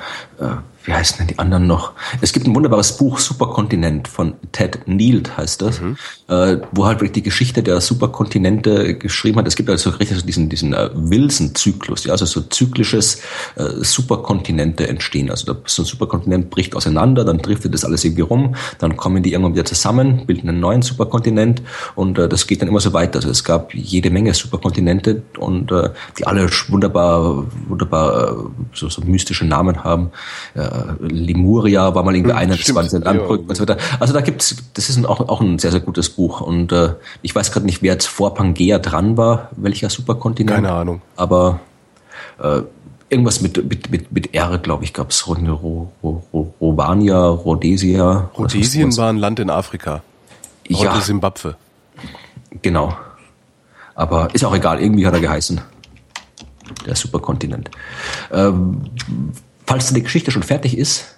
wie 0.86 0.94
heißen 0.94 1.18
denn 1.20 1.28
die 1.28 1.40
anderen 1.40 1.68
noch? 1.68 1.94
Es 2.22 2.34
gibt 2.34 2.48
ein 2.48 2.56
wunderbares 2.56 2.98
Buch, 2.98 3.20
Superkontinent 3.20 4.08
von 4.08 4.34
Ted 4.52 4.80
Neild 4.88 5.38
heißt 5.38 5.62
das, 5.62 5.82
mhm. 5.82 5.98
äh, 6.28 6.58
wo 6.72 6.86
halt 6.86 7.00
wirklich 7.00 7.12
die 7.12 7.24
Geschichte 7.24 7.64
der 7.64 7.82
Superkontinente 7.82 8.96
geschrieben 8.96 9.40
hat. 9.40 9.48
Es 9.48 9.56
gibt 9.56 9.70
also 9.70 9.92
richtig 9.92 10.26
diesen, 10.26 10.50
diesen 10.50 10.74
äh, 10.74 10.90
Wilson-Zyklus, 10.94 12.06
ja, 12.06 12.12
also 12.14 12.26
so 12.26 12.42
zyklisches 12.42 13.22
äh, 13.56 13.64
Superkontinente 13.82 14.88
entstehen. 14.88 15.30
Also 15.30 15.56
so 15.66 15.84
ein 15.84 15.86
Superkontinent 15.86 16.50
bricht 16.50 16.76
auseinander, 16.76 17.26
dann 17.26 17.40
driftet 17.40 17.74
das 17.74 17.86
alles 17.86 18.04
irgendwie 18.04 18.22
rum, 18.22 18.56
dann 18.80 18.98
kommen 18.98 19.24
die 19.24 19.34
irgendwann 19.34 19.54
wieder 19.54 19.66
zusammen, 19.66 20.26
bilden 20.26 20.50
einen 20.50 20.60
neuen 20.60 20.82
Superkontinent 20.82 21.62
und 21.96 22.18
äh, 22.18 22.28
das 22.28 22.48
geht 22.48 22.62
dann 22.62 22.70
immer 22.70 22.80
so 22.80 22.94
weiter. 22.94 23.18
Also 23.18 23.30
es 23.30 23.44
gab 23.44 23.74
jede 23.74 24.10
Menge 24.10 24.34
Superkontinente 24.34 25.22
und 25.38 25.72
äh, 25.72 25.90
die 26.18 26.26
alle 26.26 26.50
wunderbar, 26.70 27.46
wunderbar 27.68 28.32
äh, 28.32 28.36
so, 28.74 28.90
so 28.90 29.02
mystische 29.02 29.46
Namen 29.46 29.84
haben. 29.84 30.12
Äh, 30.56 30.71
Lemuria 31.00 31.94
war 31.96 32.04
mal 32.04 32.16
irgendwie 32.16 32.32
hm, 32.32 32.38
einer, 32.38 32.56
das 32.56 32.74
waren 32.76 33.02
Landbrücken 33.02 33.50
und 33.50 33.56
so 33.56 33.62
weiter. 33.64 33.78
Also 34.00 34.14
da 34.14 34.22
gibt's, 34.22 34.56
das 34.74 34.90
ist 34.90 35.06
auch, 35.06 35.20
auch 35.28 35.42
ein 35.42 35.60
sehr, 35.60 35.72
sehr 35.72 35.80
gutes 35.80 36.10
Buch. 36.10 36.42
Und 36.42 36.72
äh, 36.72 36.94
ich 37.22 37.36
weiß 37.36 37.52
gerade 37.52 37.66
nicht, 37.66 37.82
wer 37.82 37.94
jetzt 37.94 38.08
vor 38.08 38.34
Pangea 38.34 38.80
dran 38.80 39.18
war, 39.18 39.50
welcher 39.56 39.90
Superkontinent. 39.90 40.56
Keine 40.56 40.72
Ahnung. 40.72 41.02
Aber 41.16 41.60
äh, 42.42 42.62
irgendwas 43.10 43.42
mit, 43.42 43.58
mit, 43.70 43.92
mit, 43.92 44.12
mit 44.12 44.34
R, 44.34 44.58
glaube 44.60 44.84
ich, 44.84 44.94
gab's 44.94 45.28
Ro, 45.28 45.34
Ro, 45.34 46.24
Ro, 46.34 46.54
Rovania, 46.62 47.28
Rhodesia. 47.28 48.30
Rhodesien 48.38 48.96
war 48.98 49.10
ein 49.10 49.18
Land 49.18 49.40
in 49.40 49.50
Afrika. 49.50 50.02
Heute 50.72 50.84
ja. 50.86 51.02
Simbabwe. 51.02 51.58
Genau. 52.62 52.96
Aber 53.96 54.34
ist 54.34 54.46
auch 54.46 54.56
egal, 54.56 54.82
irgendwie 54.82 55.06
hat 55.06 55.14
er 55.14 55.20
geheißen. 55.20 55.60
Der 56.86 56.96
Superkontinent. 56.96 57.70
Ähm, 58.32 58.82
falls 59.72 59.94
die 59.94 60.04
Geschichte 60.04 60.32
schon 60.32 60.44
fertig 60.44 60.78
ist. 60.78 61.16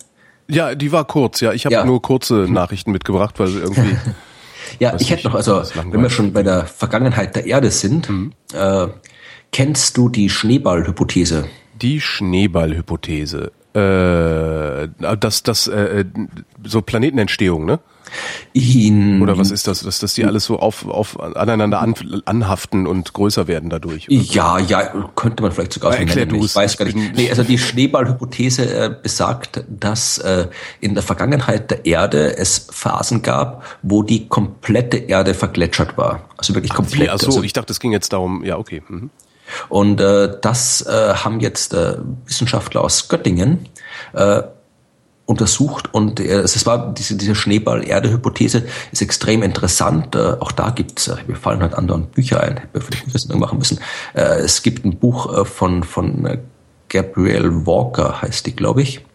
Ja, 0.47 0.75
die 0.75 0.91
war 0.91 1.05
kurz, 1.05 1.41
ja. 1.41 1.53
Ich 1.53 1.65
habe 1.65 1.73
ja. 1.73 1.85
nur 1.85 2.01
kurze 2.03 2.45
Nachrichten 2.47 2.91
mitgebracht, 2.91 3.39
weil 3.39 3.49
irgendwie. 3.49 3.97
ja, 4.79 4.95
ich 4.99 5.09
hätte 5.09 5.27
noch, 5.27 5.33
also 5.33 5.63
wenn 5.73 6.01
wir 6.01 6.09
schon 6.11 6.33
bei 6.33 6.43
der 6.43 6.65
Vergangenheit 6.67 7.35
der 7.35 7.47
Erde 7.47 7.71
sind, 7.71 8.09
mhm. 8.09 8.33
äh, 8.53 8.87
kennst 9.51 9.97
du 9.97 10.07
die 10.07 10.29
Schneeballhypothese? 10.29 11.45
Die 11.81 11.99
Schneeballhypothese. 11.99 13.51
Äh, 13.73 14.89
das, 15.17 15.43
das, 15.43 15.67
äh, 15.67 16.05
so 16.63 16.81
Planetenentstehung, 16.81 17.65
ne? 17.65 17.79
In, 18.53 19.21
Oder 19.21 19.37
was 19.37 19.49
ist 19.49 19.67
das, 19.67 19.81
dass, 19.81 19.99
dass 19.99 20.13
die 20.13 20.25
alles 20.25 20.45
so 20.45 20.59
auf, 20.59 20.87
auf 20.87 21.19
aneinander 21.19 21.81
an, 21.81 21.95
anhaften 22.25 22.85
und 22.85 23.13
größer 23.13 23.47
werden 23.47 23.69
dadurch? 23.69 24.05
Ja, 24.09 24.59
ja, 24.59 24.83
könnte 25.15 25.41
man 25.41 25.51
vielleicht 25.51 25.73
sogar 25.73 25.93
so 25.93 25.97
erklären. 25.97 26.35
Ich 26.35 26.55
weiß 26.55 26.77
gar 26.77 26.85
nicht. 26.85 26.97
Nee, 27.15 27.29
also 27.29 27.43
die 27.43 27.57
Schneeballhypothese 27.57 28.75
äh, 28.75 28.95
besagt, 29.01 29.63
dass 29.67 30.19
äh, 30.19 30.47
in 30.79 30.93
der 30.93 31.03
Vergangenheit 31.03 31.71
der 31.71 31.85
Erde 31.85 32.37
es 32.37 32.67
Phasen 32.71 33.23
gab, 33.23 33.63
wo 33.81 34.03
die 34.03 34.27
komplette 34.27 34.97
Erde 34.97 35.33
vergletschert 35.33 35.97
war. 35.97 36.29
Also 36.37 36.53
wirklich 36.53 36.73
komplett. 36.73 37.09
Ach 37.09 37.19
so, 37.19 37.27
also, 37.27 37.43
ich 37.43 37.53
dachte, 37.53 37.73
es 37.73 37.79
ging 37.79 37.91
jetzt 37.91 38.13
darum, 38.13 38.43
ja, 38.43 38.57
okay. 38.57 38.83
Mhm. 38.87 39.09
Und 39.69 40.01
äh, 40.01 40.37
das 40.41 40.85
äh, 40.85 41.13
haben 41.15 41.39
jetzt 41.39 41.73
äh, 41.73 41.95
Wissenschaftler 42.25 42.81
aus 42.81 43.07
Göttingen 43.07 43.67
äh, 44.13 44.43
untersucht 45.25 45.93
und 45.93 46.19
äh, 46.19 46.39
es 46.39 46.65
war 46.65 46.93
diese, 46.93 47.15
diese 47.15 47.33
Schneeball-Erde-Hypothese 47.33 48.63
ist 48.91 49.01
extrem 49.01 49.41
interessant. 49.41 50.15
Äh, 50.15 50.35
auch 50.39 50.51
da 50.51 50.69
gibt 50.69 50.99
es, 50.99 51.07
äh, 51.07 51.15
mir 51.27 51.35
fallen 51.35 51.61
halt 51.61 51.75
anderen 51.75 52.07
Bücher 52.07 52.41
ein, 52.41 52.57
hätte 52.57 52.81
vielleicht 52.81 53.31
eine 53.31 53.39
machen 53.39 53.57
müssen. 53.57 53.79
Äh, 54.13 54.39
es 54.41 54.61
gibt 54.63 54.83
ein 54.85 54.97
Buch 54.97 55.35
äh, 55.35 55.45
von, 55.45 55.83
von 55.83 56.25
äh, 56.25 56.39
Gabriel 56.89 57.65
Walker, 57.65 58.21
heißt 58.21 58.45
die, 58.45 58.55
glaube 58.55 58.81
ich, 58.81 59.05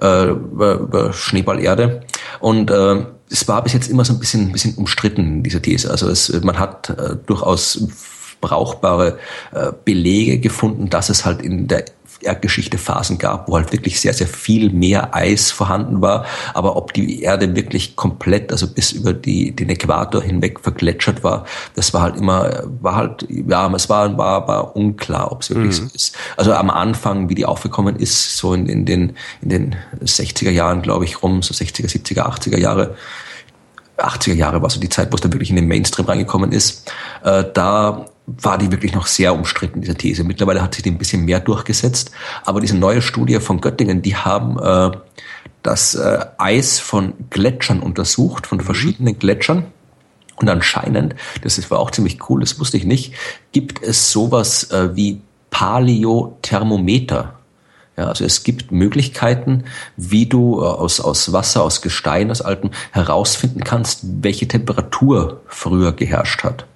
äh, 0.00 0.28
über, 0.28 1.12
Schneeball-Erde. 1.12 2.02
Und 2.38 2.70
äh, 2.70 3.04
es 3.28 3.46
war 3.48 3.62
bis 3.62 3.72
jetzt 3.72 3.90
immer 3.90 4.04
so 4.04 4.12
ein 4.12 4.20
bisschen, 4.20 4.52
bisschen 4.52 4.74
umstritten, 4.76 5.42
diese 5.42 5.60
These. 5.60 5.90
Also 5.90 6.08
es, 6.08 6.32
man 6.42 6.58
hat 6.58 6.90
äh, 6.90 7.16
durchaus 7.26 7.84
brauchbare 8.40 9.18
äh, 9.52 9.72
Belege 9.84 10.38
gefunden, 10.38 10.90
dass 10.90 11.08
es 11.08 11.24
halt 11.24 11.42
in 11.42 11.68
der 11.68 11.84
Erdgeschichte 12.20 12.78
Phasen 12.78 13.18
gab, 13.18 13.48
wo 13.48 13.56
halt 13.56 13.72
wirklich 13.72 14.00
sehr, 14.00 14.12
sehr 14.12 14.26
viel 14.26 14.70
mehr 14.70 15.14
Eis 15.14 15.50
vorhanden 15.50 16.00
war. 16.00 16.26
Aber 16.52 16.76
ob 16.76 16.92
die 16.92 17.22
Erde 17.22 17.54
wirklich 17.54 17.96
komplett, 17.96 18.50
also 18.50 18.66
bis 18.66 18.92
über 18.92 19.12
die, 19.12 19.52
den 19.52 19.70
Äquator 19.70 20.22
hinweg 20.22 20.60
vergletschert 20.60 21.22
war, 21.22 21.44
das 21.74 21.94
war 21.94 22.02
halt 22.02 22.16
immer, 22.16 22.64
war 22.80 22.96
halt, 22.96 23.26
ja, 23.28 23.72
es 23.74 23.88
war, 23.88 24.16
war, 24.18 24.48
war 24.48 24.76
unklar, 24.76 25.30
ob 25.30 25.42
es 25.42 25.50
wirklich 25.50 25.80
mhm. 25.80 25.88
so 25.88 25.94
ist. 25.94 26.16
Also 26.36 26.52
am 26.54 26.70
Anfang, 26.70 27.28
wie 27.28 27.34
die 27.34 27.46
aufgekommen 27.46 27.96
ist, 27.96 28.36
so 28.36 28.52
in, 28.52 28.66
in 28.66 28.84
den, 28.84 29.16
in 29.40 29.48
den 29.48 29.76
60er 30.02 30.50
Jahren, 30.50 30.82
glaube 30.82 31.04
ich, 31.04 31.22
rum, 31.22 31.42
so 31.42 31.54
60er, 31.54 31.86
70er, 31.86 32.22
80er 32.22 32.58
Jahre, 32.58 32.96
80er 33.96 34.34
Jahre 34.34 34.62
war 34.62 34.70
so 34.70 34.80
die 34.80 34.88
Zeit, 34.88 35.12
wo 35.12 35.16
es 35.16 35.20
dann 35.20 35.32
wirklich 35.32 35.50
in 35.50 35.56
den 35.56 35.68
Mainstream 35.68 36.06
reingekommen 36.06 36.52
ist. 36.52 36.90
Äh, 37.22 37.44
da 37.52 38.06
war 38.36 38.58
die 38.58 38.70
wirklich 38.70 38.94
noch 38.94 39.06
sehr 39.06 39.34
umstritten, 39.34 39.80
diese 39.80 39.94
These. 39.94 40.22
Mittlerweile 40.22 40.62
hat 40.62 40.74
sich 40.74 40.82
die 40.82 40.90
ein 40.90 40.98
bisschen 40.98 41.24
mehr 41.24 41.40
durchgesetzt. 41.40 42.10
Aber 42.44 42.60
diese 42.60 42.76
neue 42.76 43.00
Studie 43.00 43.40
von 43.40 43.60
Göttingen, 43.60 44.02
die 44.02 44.16
haben 44.16 44.58
äh, 44.58 44.96
das 45.62 45.94
äh, 45.94 46.26
Eis 46.36 46.78
von 46.78 47.14
Gletschern 47.30 47.80
untersucht, 47.80 48.46
von 48.46 48.58
mhm. 48.58 48.62
verschiedenen 48.62 49.18
Gletschern. 49.18 49.66
Und 50.36 50.48
anscheinend, 50.48 51.14
das 51.42 51.70
war 51.70 51.80
auch 51.80 51.90
ziemlich 51.90 52.28
cool, 52.28 52.40
das 52.40 52.60
wusste 52.60 52.76
ich 52.76 52.84
nicht, 52.84 53.14
gibt 53.52 53.82
es 53.82 54.12
sowas 54.12 54.70
äh, 54.70 54.94
wie 54.94 55.20
Paleothermometer. 55.50 57.34
Ja, 57.96 58.06
also 58.06 58.24
es 58.24 58.44
gibt 58.44 58.70
Möglichkeiten, 58.70 59.64
wie 59.96 60.26
du 60.26 60.60
äh, 60.60 60.64
aus, 60.64 61.00
aus 61.00 61.32
Wasser, 61.32 61.64
aus 61.64 61.82
Gestein, 61.82 62.30
aus 62.30 62.42
Alten 62.42 62.70
herausfinden 62.92 63.64
kannst, 63.64 64.02
welche 64.22 64.46
Temperatur 64.46 65.40
früher 65.48 65.92
geherrscht 65.92 66.44
hat. 66.44 66.66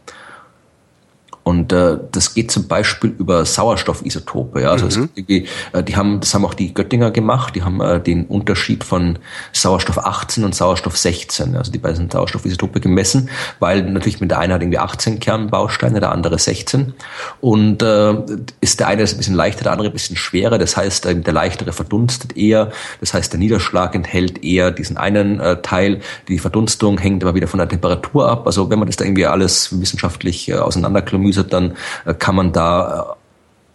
Und 1.44 1.72
äh, 1.72 1.98
das 2.12 2.34
geht 2.34 2.50
zum 2.50 2.68
Beispiel 2.68 3.14
über 3.18 3.44
Sauerstoffisotope. 3.44 4.62
Ja? 4.62 4.70
Also 4.70 4.86
mhm. 4.86 5.10
die, 5.16 5.46
äh, 5.72 5.82
die 5.82 5.96
haben, 5.96 6.20
das 6.20 6.34
haben 6.34 6.44
auch 6.44 6.54
die 6.54 6.72
Göttinger 6.72 7.10
gemacht. 7.10 7.56
Die 7.56 7.62
haben 7.62 7.80
äh, 7.80 8.00
den 8.00 8.26
Unterschied 8.26 8.84
von 8.84 9.18
Sauerstoff 9.52 9.98
18 9.98 10.44
und 10.44 10.54
Sauerstoff 10.54 10.96
16, 10.96 11.56
also 11.56 11.72
die 11.72 11.78
beiden 11.78 12.10
Sauerstoffisotope 12.10 12.80
gemessen, 12.80 13.28
weil 13.58 13.82
natürlich 13.82 14.20
mit 14.20 14.30
der 14.30 14.38
eine 14.38 14.54
hat 14.54 14.62
irgendwie 14.62 14.78
18 14.78 15.18
Kernbausteine, 15.18 15.98
der 15.98 16.12
andere 16.12 16.38
16. 16.38 16.94
Und 17.40 17.82
äh, 17.82 18.14
ist 18.60 18.78
der 18.78 18.86
eine 18.86 19.02
ist 19.02 19.14
ein 19.14 19.18
bisschen 19.18 19.34
leichter, 19.34 19.64
der 19.64 19.72
andere 19.72 19.88
ein 19.88 19.92
bisschen 19.92 20.16
schwerer. 20.16 20.58
Das 20.58 20.76
heißt, 20.76 21.06
äh, 21.06 21.16
der 21.16 21.32
leichtere 21.32 21.72
verdunstet 21.72 22.36
eher. 22.36 22.70
Das 23.00 23.14
heißt, 23.14 23.32
der 23.32 23.40
Niederschlag 23.40 23.94
enthält 23.96 24.44
eher 24.44 24.70
diesen 24.70 24.96
einen 24.96 25.40
äh, 25.40 25.60
Teil. 25.60 26.00
Die 26.28 26.38
Verdunstung 26.38 26.98
hängt 26.98 27.24
aber 27.24 27.34
wieder 27.34 27.48
von 27.48 27.58
der 27.58 27.68
Temperatur 27.68 28.28
ab. 28.28 28.46
Also 28.46 28.70
wenn 28.70 28.78
man 28.78 28.86
das 28.86 28.96
da 28.96 29.04
irgendwie 29.04 29.26
alles 29.26 29.80
wissenschaftlich 29.80 30.48
äh, 30.48 30.54
auseinanderklamüsert, 30.54 31.31
analysiert, 31.32 31.52
dann 31.52 31.76
äh, 32.04 32.14
kann 32.14 32.34
man 32.34 32.52
da 32.52 33.00
äh, 33.00 33.22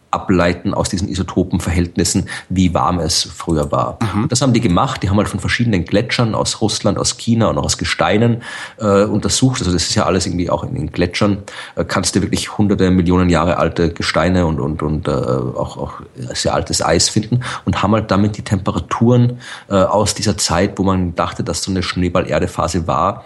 ableiten 0.09 0.73
aus 0.73 0.87
diesen 0.87 1.09
Isotopenverhältnissen, 1.09 2.29
wie 2.47 2.73
warm 2.73 2.99
es 2.99 3.23
früher 3.23 3.73
war. 3.73 3.99
Mhm. 4.01 4.29
Das 4.29 4.41
haben 4.41 4.53
die 4.53 4.61
gemacht. 4.61 5.03
Die 5.03 5.09
haben 5.09 5.17
halt 5.17 5.27
von 5.27 5.41
verschiedenen 5.41 5.83
Gletschern 5.83 6.33
aus 6.33 6.61
Russland, 6.61 6.97
aus 6.97 7.17
China 7.17 7.47
und 7.47 7.57
auch 7.57 7.65
aus 7.65 7.77
Gesteinen 7.77 8.41
äh, 8.79 9.03
untersucht. 9.03 9.59
Also 9.59 9.73
das 9.73 9.83
ist 9.83 9.95
ja 9.95 10.05
alles 10.05 10.25
irgendwie 10.25 10.49
auch 10.49 10.63
in 10.63 10.75
den 10.75 10.91
Gletschern. 10.93 11.43
Äh, 11.75 11.83
kannst 11.83 12.15
du 12.15 12.21
wirklich 12.21 12.57
hunderte 12.57 12.89
Millionen 12.89 13.29
Jahre 13.29 13.57
alte 13.57 13.89
Gesteine 13.91 14.45
und, 14.45 14.61
und, 14.61 14.81
und 14.81 15.09
äh, 15.09 15.11
auch, 15.11 15.77
auch 15.77 15.93
sehr 16.33 16.53
altes 16.53 16.81
Eis 16.81 17.09
finden 17.09 17.41
und 17.65 17.83
haben 17.83 17.93
halt 17.93 18.09
damit 18.09 18.37
die 18.37 18.43
Temperaturen 18.43 19.39
äh, 19.69 19.75
aus 19.75 20.15
dieser 20.15 20.37
Zeit, 20.37 20.79
wo 20.79 20.83
man 20.83 21.15
dachte, 21.15 21.43
dass 21.43 21.63
so 21.63 21.69
eine 21.69 21.83
Schneeball-Erde-Phase 21.83 22.87
war, 22.87 23.25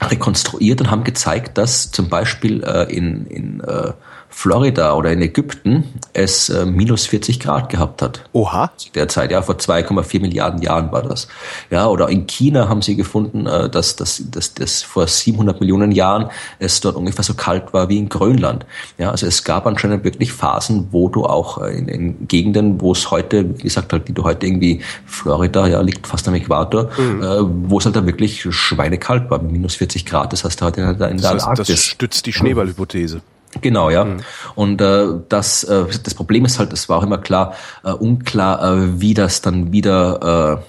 rekonstruiert 0.00 0.80
und 0.80 0.90
haben 0.90 1.04
gezeigt, 1.04 1.58
dass 1.58 1.90
zum 1.90 2.08
Beispiel 2.08 2.62
äh, 2.62 2.84
in, 2.94 3.26
in 3.26 3.60
äh, 3.60 3.92
Florida 4.30 4.94
oder 4.94 5.10
in 5.12 5.22
Ägypten 5.22 5.84
es 6.12 6.48
äh, 6.48 6.66
minus 6.66 7.06
40 7.06 7.40
Grad 7.40 7.70
gehabt 7.70 8.02
hat. 8.02 8.24
Oha. 8.32 8.70
Derzeit, 8.94 9.30
ja, 9.30 9.42
vor 9.42 9.56
2,4 9.56 10.20
Milliarden 10.20 10.62
Jahren 10.62 10.92
war 10.92 11.02
das. 11.02 11.28
Ja, 11.70 11.86
oder 11.86 12.08
in 12.08 12.26
China 12.26 12.68
haben 12.68 12.82
sie 12.82 12.94
gefunden, 12.94 13.46
äh, 13.46 13.68
dass, 13.68 13.96
dass, 13.96 14.22
dass, 14.30 14.54
dass 14.54 14.82
vor 14.82 15.06
700 15.06 15.60
Millionen 15.60 15.92
Jahren 15.92 16.30
es 16.58 16.80
dort 16.80 16.96
ungefähr 16.96 17.24
so 17.24 17.34
kalt 17.34 17.72
war 17.72 17.88
wie 17.88 17.98
in 17.98 18.08
Grönland. 18.08 18.66
Ja, 18.98 19.10
also 19.10 19.26
es 19.26 19.44
gab 19.44 19.66
anscheinend 19.66 20.04
wirklich 20.04 20.32
Phasen, 20.32 20.88
wo 20.90 21.08
du 21.08 21.24
auch 21.24 21.62
äh, 21.62 21.76
in, 21.76 21.88
in 21.88 22.28
Gegenden, 22.28 22.80
wo 22.80 22.92
es 22.92 23.10
heute, 23.10 23.58
wie 23.58 23.62
gesagt, 23.62 23.92
halt, 23.92 24.08
die 24.08 24.12
du 24.12 24.24
heute 24.24 24.46
irgendwie, 24.46 24.82
Florida, 25.06 25.66
ja, 25.66 25.80
liegt 25.80 26.06
fast 26.06 26.28
am 26.28 26.34
Äquator, 26.34 26.90
mhm. 26.96 27.22
äh, 27.22 27.70
wo 27.70 27.78
es 27.78 27.86
halt 27.86 27.96
da 27.96 28.06
wirklich 28.06 28.46
schweinekalt 28.50 29.30
war, 29.30 29.42
minus 29.42 29.76
40 29.76 30.04
Grad. 30.06 30.32
Das 30.32 30.44
heißt, 30.44 30.60
heute 30.62 30.82
in 30.82 30.98
der, 30.98 31.08
in 31.08 31.16
der 31.16 31.32
das 31.32 31.32
heißt, 31.32 31.46
Arktis. 31.46 31.66
Das 31.66 31.80
stützt 31.80 32.26
die 32.26 32.32
Schneeballhypothese. 32.32 33.20
Genau, 33.60 33.90
ja. 33.90 34.04
Mhm. 34.04 34.20
Und 34.54 34.80
äh, 34.80 35.06
das, 35.28 35.64
äh, 35.64 35.84
das 36.02 36.14
Problem 36.14 36.44
ist 36.44 36.58
halt, 36.58 36.72
es 36.72 36.88
war 36.88 36.98
auch 36.98 37.02
immer 37.02 37.18
klar, 37.18 37.54
äh, 37.84 37.92
unklar, 37.92 38.62
äh, 38.62 39.00
wie 39.00 39.14
das 39.14 39.40
dann 39.40 39.72
wieder 39.72 40.60
äh, 40.60 40.64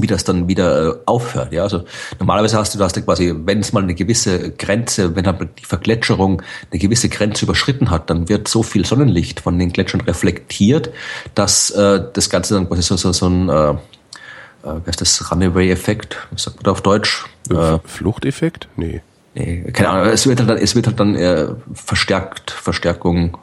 wie 0.00 0.06
das 0.06 0.24
dann 0.24 0.48
wieder 0.48 0.86
äh, 0.86 0.94
aufhört. 1.06 1.52
Ja, 1.52 1.64
also 1.64 1.84
normalerweise 2.18 2.56
hast 2.56 2.74
du, 2.74 2.78
du 2.78 2.84
hast 2.84 2.94
ja 2.96 3.02
quasi, 3.02 3.34
wenn 3.36 3.58
es 3.58 3.72
mal 3.72 3.82
eine 3.82 3.94
gewisse 3.94 4.52
Grenze, 4.52 5.16
wenn 5.16 5.26
halt 5.26 5.40
die 5.58 5.64
Vergletscherung 5.64 6.42
eine 6.70 6.78
gewisse 6.78 7.08
Grenze 7.08 7.44
überschritten 7.44 7.90
hat, 7.90 8.08
dann 8.08 8.28
wird 8.28 8.48
so 8.48 8.62
viel 8.62 8.86
Sonnenlicht 8.86 9.40
von 9.40 9.58
den 9.58 9.72
Gletschern 9.72 10.00
reflektiert, 10.02 10.90
dass 11.34 11.70
äh, 11.70 12.00
das 12.12 12.30
Ganze 12.30 12.54
dann 12.54 12.68
quasi 12.68 12.82
so, 12.82 12.96
so, 12.96 13.12
so 13.12 13.28
ein 13.28 13.48
äh, 13.48 13.74
äh, 14.64 14.80
ist 14.86 15.00
das 15.00 15.30
Runaway-Effekt? 15.30 16.16
Was 16.30 16.44
sagt 16.44 16.56
man 16.56 16.64
da 16.64 16.70
auf 16.72 16.82
Deutsch? 16.82 17.26
Äh, 17.50 17.78
Fluchteffekt? 17.84 18.68
Nee. 18.76 19.02
Nee, 19.34 19.64
keine 19.72 19.90
Ahnung. 19.90 20.12
Es 20.12 20.26
wird 20.26 20.40
halt 20.40 20.48
dann, 20.48 20.58
es 20.58 20.74
wird 20.74 20.86
halt 20.86 20.98
dann 20.98 21.14
äh, 21.14 21.48
verstärkt, 21.72 22.50
Verstärkung, 22.50 23.36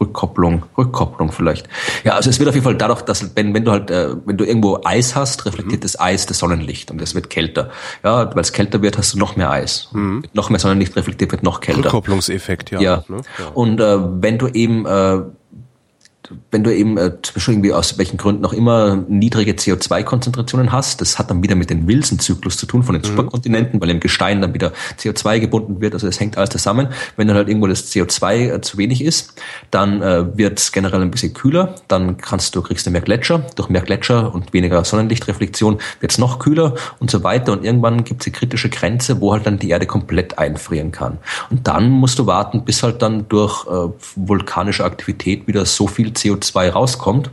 Rückkopplung, 0.00 0.64
Rückkopplung 0.78 1.32
vielleicht. 1.32 1.68
Ja, 2.04 2.12
also 2.12 2.30
es 2.30 2.38
wird 2.38 2.48
auf 2.48 2.54
jeden 2.54 2.64
Fall 2.64 2.76
dadurch, 2.76 3.02
dass 3.02 3.34
wenn, 3.34 3.52
wenn 3.52 3.64
du 3.64 3.72
halt, 3.72 3.90
äh, 3.90 4.14
wenn 4.24 4.36
du 4.36 4.44
irgendwo 4.44 4.80
Eis 4.84 5.16
hast, 5.16 5.44
reflektiert 5.44 5.80
mhm. 5.80 5.82
das 5.82 5.98
Eis 5.98 6.26
das 6.26 6.38
Sonnenlicht 6.38 6.90
und 6.90 7.02
es 7.02 7.14
wird 7.14 7.30
kälter. 7.30 7.70
Ja, 8.04 8.32
weil 8.34 8.42
es 8.42 8.52
kälter 8.52 8.82
wird, 8.82 8.98
hast 8.98 9.14
du 9.14 9.18
noch 9.18 9.36
mehr 9.36 9.50
Eis. 9.50 9.88
Mhm. 9.92 10.22
Noch 10.32 10.50
mehr 10.50 10.60
Sonnenlicht 10.60 10.94
reflektiert 10.94 11.32
wird 11.32 11.42
noch 11.42 11.60
kälter. 11.60 11.84
Rückkopplungseffekt, 11.84 12.70
ja. 12.70 12.80
Ja. 12.80 13.04
Ne? 13.08 13.22
ja. 13.38 13.46
Und 13.54 13.80
äh, 13.80 13.98
wenn 14.22 14.38
du 14.38 14.48
eben 14.48 14.86
äh, 14.86 15.22
wenn 16.50 16.64
du 16.64 16.74
eben 16.74 16.98
äh, 16.98 17.12
zum 17.22 17.34
Beispiel 17.34 17.54
irgendwie 17.54 17.72
aus 17.72 17.98
welchen 17.98 18.16
Gründen 18.18 18.44
auch 18.44 18.52
immer 18.52 18.96
niedrige 19.08 19.52
CO2-Konzentrationen 19.52 20.70
hast, 20.70 21.00
das 21.00 21.18
hat 21.18 21.30
dann 21.30 21.42
wieder 21.42 21.54
mit 21.54 21.70
dem 21.70 21.86
Wilson-Zyklus 21.86 22.56
zu 22.56 22.66
tun 22.66 22.82
von 22.82 22.94
den 22.94 23.02
mhm. 23.02 23.06
Superkontinenten, 23.06 23.80
weil 23.80 23.90
im 23.90 24.00
Gestein 24.00 24.40
dann 24.42 24.52
wieder 24.54 24.72
CO2 24.98 25.40
gebunden 25.40 25.80
wird, 25.80 25.94
also 25.94 26.06
es 26.06 26.20
hängt 26.20 26.36
alles 26.36 26.50
zusammen. 26.50 26.88
Wenn 27.16 27.28
dann 27.28 27.36
halt 27.36 27.48
irgendwo 27.48 27.66
das 27.66 27.92
CO2 27.92 28.54
äh, 28.54 28.60
zu 28.60 28.78
wenig 28.78 29.02
ist, 29.02 29.34
dann 29.70 30.02
äh, 30.02 30.36
wird 30.36 30.58
es 30.58 30.72
generell 30.72 31.00
ein 31.00 31.10
bisschen 31.10 31.32
kühler, 31.32 31.74
dann 31.88 32.16
kannst 32.16 32.54
du, 32.54 32.62
kriegst 32.62 32.86
du 32.86 32.90
mehr 32.90 33.00
Gletscher, 33.00 33.46
durch 33.56 33.68
mehr 33.68 33.82
Gletscher 33.82 34.34
und 34.34 34.52
weniger 34.52 34.84
Sonnenlichtreflexion 34.84 35.78
wird 36.00 36.12
es 36.12 36.18
noch 36.18 36.38
kühler 36.38 36.74
und 36.98 37.10
so 37.10 37.24
weiter 37.24 37.52
und 37.52 37.64
irgendwann 37.64 38.04
gibt 38.04 38.22
es 38.22 38.26
eine 38.26 38.36
kritische 38.36 38.68
Grenze, 38.68 39.20
wo 39.20 39.32
halt 39.32 39.46
dann 39.46 39.58
die 39.58 39.70
Erde 39.70 39.86
komplett 39.86 40.38
einfrieren 40.38 40.92
kann. 40.92 41.18
Und 41.50 41.66
dann 41.66 41.90
musst 41.90 42.18
du 42.18 42.26
warten, 42.26 42.64
bis 42.64 42.82
halt 42.82 43.02
dann 43.02 43.28
durch 43.28 43.66
äh, 43.66 43.88
vulkanische 44.16 44.84
Aktivität 44.84 45.46
wieder 45.46 45.64
so 45.64 45.86
viel 45.86 46.08
CO2 46.08 46.21
rauskommt 46.30 47.30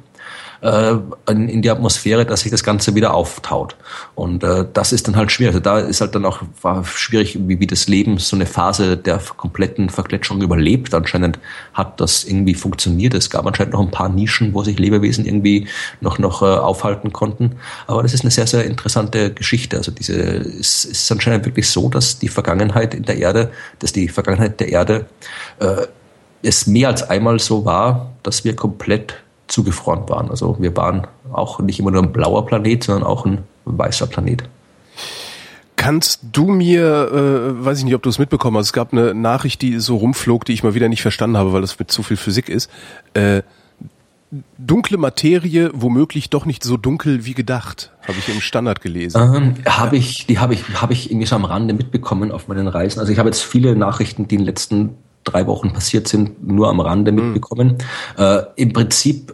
äh, 0.62 0.96
in 1.28 1.62
die 1.62 1.70
Atmosphäre, 1.70 2.26
dass 2.26 2.42
sich 2.42 2.52
das 2.52 2.64
Ganze 2.64 2.96
wieder 2.96 3.14
auftaut. 3.14 3.76
Und 4.16 4.44
äh, 4.44 4.66
das 4.74 4.92
ist 4.92 5.08
dann 5.08 5.16
halt 5.16 5.32
schwierig. 5.32 5.56
Also 5.56 5.64
da 5.64 5.80
ist 5.80 6.02
halt 6.02 6.16
dann 6.16 6.26
auch 6.26 6.42
schwierig, 6.84 7.38
wie, 7.48 7.60
wie 7.60 7.68
das 7.68 7.88
Leben 7.88 8.18
so 8.18 8.36
eine 8.36 8.46
Phase 8.46 8.98
der 8.98 9.22
kompletten 9.38 9.90
Vergletschung 9.90 10.42
überlebt. 10.42 10.94
Anscheinend 10.94 11.40
hat 11.74 12.00
das 12.02 12.24
irgendwie 12.24 12.56
funktioniert. 12.56 13.14
Es 13.14 13.30
gab 13.30 13.46
anscheinend 13.46 13.74
noch 13.74 13.82
ein 13.82 13.92
paar 13.92 14.10
Nischen, 14.10 14.54
wo 14.54 14.64
sich 14.64 14.78
Lebewesen 14.78 15.26
irgendwie 15.26 15.68
noch 16.02 16.20
noch 16.20 16.42
äh, 16.42 16.46
aufhalten 16.46 17.14
konnten. 17.14 17.56
Aber 17.88 18.04
das 18.04 18.14
ist 18.14 18.22
eine 18.22 18.32
sehr 18.32 18.48
sehr 18.48 18.66
interessante 18.66 19.34
Geschichte. 19.34 19.78
Also 19.78 19.92
diese 19.92 20.20
es 20.20 20.86
ist 20.86 21.12
anscheinend 21.12 21.46
wirklich 21.46 21.70
so, 21.70 21.90
dass 21.90 22.20
die 22.20 22.28
Vergangenheit 22.28 22.94
in 22.94 23.04
der 23.04 23.18
Erde, 23.18 23.52
dass 23.80 23.94
die 23.94 24.10
Vergangenheit 24.10 24.60
der 24.60 24.70
Erde 24.70 25.06
äh, 25.60 25.88
es 26.42 26.68
mehr 26.68 26.88
als 26.90 27.04
einmal 27.10 27.40
so 27.40 27.66
war, 27.66 28.12
dass 28.24 28.44
wir 28.44 28.56
komplett 28.56 29.16
zugefroren 29.48 30.08
waren. 30.10 30.30
Also 30.30 30.58
wir 30.60 30.76
waren 30.78 31.08
auch 31.32 31.60
nicht 31.60 31.80
immer 31.80 31.92
nur 31.92 32.04
ein 32.04 32.14
blauer 32.14 32.46
Planet, 32.46 32.84
sondern 32.84 33.04
auch 33.04 33.26
ein 33.26 33.40
weißer 33.66 34.08
Planet. 34.08 34.44
Kannst 35.76 36.20
du 36.34 36.48
mir, 36.48 37.10
äh, 37.12 37.66
weiß 37.66 37.80
ich 37.80 37.86
nicht, 37.86 37.96
ob 37.96 38.04
du 38.04 38.10
es 38.10 38.20
mitbekommen 38.20 38.58
hast, 38.58 38.68
es 38.68 38.74
gab 38.74 38.92
eine 38.92 39.14
Nachricht, 39.14 39.62
die 39.62 39.80
so 39.80 39.96
rumflog, 39.96 40.44
die 40.46 40.54
ich 40.54 40.62
mal 40.62 40.74
wieder 40.74 40.90
nicht 40.90 41.02
verstanden 41.02 41.38
habe, 41.38 41.54
weil 41.54 41.62
das 41.62 41.80
mit 41.80 41.90
zu 41.90 42.04
viel 42.04 42.18
Physik 42.18 42.50
ist. 42.50 42.70
Äh, 43.14 43.44
dunkle 44.58 44.98
Materie 44.98 45.72
womöglich 45.74 46.30
doch 46.30 46.46
nicht 46.46 46.64
so 46.64 46.78
dunkel 46.78 47.26
wie 47.26 47.34
gedacht, 47.34 47.92
habe 48.08 48.18
ich 48.20 48.30
im 48.30 48.42
Standard 48.42 48.82
gelesen. 48.82 49.22
Ähm, 49.22 49.54
habe 49.66 49.98
ich, 49.98 50.28
die 50.28 50.38
habe 50.38 50.54
ich, 50.54 50.82
habe 50.82 50.94
ich 50.94 51.10
irgendwie 51.10 51.26
so 51.26 51.36
am 51.36 51.46
Rande 51.46 51.74
mitbekommen 51.74 52.32
auf 52.32 52.48
meinen 52.48 52.68
Reisen. 52.68 53.00
Also 53.00 53.12
ich 53.12 53.18
habe 53.18 53.30
jetzt 53.30 53.42
viele 53.42 53.76
Nachrichten, 53.76 54.28
die 54.28 54.36
in 54.36 54.42
den 54.42 54.46
letzten 54.46 54.98
drei 55.24 55.48
Wochen 55.48 55.74
passiert 55.74 56.08
sind, 56.08 56.46
nur 56.48 56.70
am 56.70 56.80
Rande 56.80 57.12
mhm. 57.12 57.26
mitbekommen. 57.26 57.78
Äh, 58.18 58.42
Im 58.56 58.74
Prinzip 58.74 59.34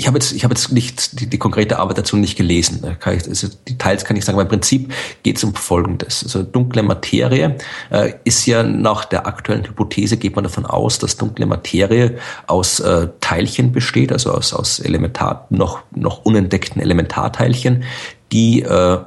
ich 0.00 0.06
habe 0.06 0.16
jetzt, 0.16 0.32
ich 0.32 0.44
habe 0.44 0.54
jetzt 0.54 0.72
nicht 0.72 1.20
die, 1.20 1.26
die 1.26 1.36
konkrete 1.36 1.78
Arbeit 1.78 1.98
dazu 1.98 2.16
nicht 2.16 2.34
gelesen. 2.34 2.96
Kann 3.00 3.18
ich, 3.18 3.28
also 3.28 3.48
Details 3.68 4.06
kann 4.06 4.16
ich 4.16 4.24
sagen, 4.24 4.36
aber 4.36 4.44
im 4.44 4.48
Prinzip 4.48 4.94
geht 5.22 5.36
es 5.36 5.44
um 5.44 5.54
Folgendes. 5.54 6.24
Also 6.24 6.42
dunkle 6.42 6.82
Materie 6.82 7.58
äh, 7.90 8.14
ist 8.24 8.46
ja 8.46 8.62
nach 8.62 9.04
der 9.04 9.26
aktuellen 9.26 9.66
Hypothese 9.66 10.16
geht 10.16 10.36
man 10.36 10.44
davon 10.44 10.64
aus, 10.64 10.98
dass 10.98 11.18
dunkle 11.18 11.44
Materie 11.44 12.16
aus 12.46 12.80
äh, 12.80 13.08
Teilchen 13.20 13.72
besteht, 13.72 14.10
also 14.10 14.32
aus, 14.32 14.54
aus 14.54 14.80
Elementar 14.80 15.46
noch 15.50 15.82
noch 15.94 16.24
unentdeckten 16.24 16.80
Elementarteilchen, 16.80 17.84
die 18.32 18.62
äh, 18.62 18.98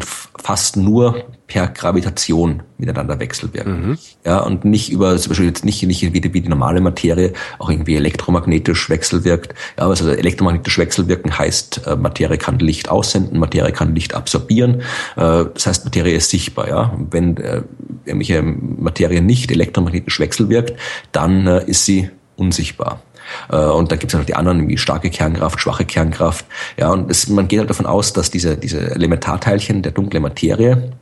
fast 0.00 0.76
nur 0.76 1.24
per 1.46 1.68
Gravitation 1.68 2.62
miteinander 2.78 3.18
wechselwirken. 3.18 3.88
Mhm. 3.88 3.98
Ja, 4.24 4.38
und 4.38 4.64
nicht 4.64 4.90
über, 4.90 5.16
zum 5.18 5.30
Beispiel 5.30 5.46
jetzt 5.46 5.64
nicht, 5.64 5.82
nicht 5.82 6.02
wie 6.12 6.20
die, 6.20 6.32
wie 6.32 6.40
die 6.40 6.48
normale 6.48 6.80
Materie 6.80 7.32
auch 7.58 7.68
irgendwie 7.68 7.96
elektromagnetisch 7.96 8.88
wechselwirkt. 8.88 9.54
Ja, 9.78 9.88
also 9.88 10.08
elektromagnetisch 10.08 10.78
wechselwirken 10.78 11.36
heißt, 11.36 11.86
äh, 11.86 11.96
Materie 11.96 12.38
kann 12.38 12.58
Licht 12.58 12.88
aussenden, 12.88 13.38
Materie 13.38 13.72
kann 13.72 13.94
Licht 13.94 14.14
absorbieren. 14.14 14.80
Äh, 15.16 15.44
das 15.54 15.66
heißt, 15.66 15.84
Materie 15.84 16.14
ist 16.14 16.30
sichtbar. 16.30 16.68
Ja, 16.68 16.98
wenn 17.10 17.36
äh, 17.36 17.62
irgendwelche 18.04 18.42
Materie 18.42 19.20
nicht 19.20 19.50
elektromagnetisch 19.50 20.20
wechselwirkt, 20.20 20.74
dann 21.10 21.46
äh, 21.46 21.64
ist 21.66 21.84
sie 21.84 22.10
unsichtbar. 22.36 23.02
Äh, 23.50 23.56
und 23.56 23.92
da 23.92 23.96
gibt 23.96 24.12
es 24.12 24.18
noch 24.18 24.26
die 24.26 24.34
anderen, 24.34 24.68
wie 24.68 24.78
starke 24.78 25.10
Kernkraft, 25.10 25.60
schwache 25.60 25.84
Kernkraft. 25.84 26.44
Ja, 26.76 26.90
und 26.90 27.10
es, 27.10 27.28
man 27.28 27.48
geht 27.48 27.60
halt 27.60 27.70
davon 27.70 27.86
aus, 27.86 28.12
dass 28.12 28.30
diese, 28.30 28.56
diese 28.56 28.90
Elementarteilchen 28.90 29.82
der 29.82 29.92
dunklen 29.92 30.22
Materie 30.22 30.92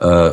äh, 0.00 0.32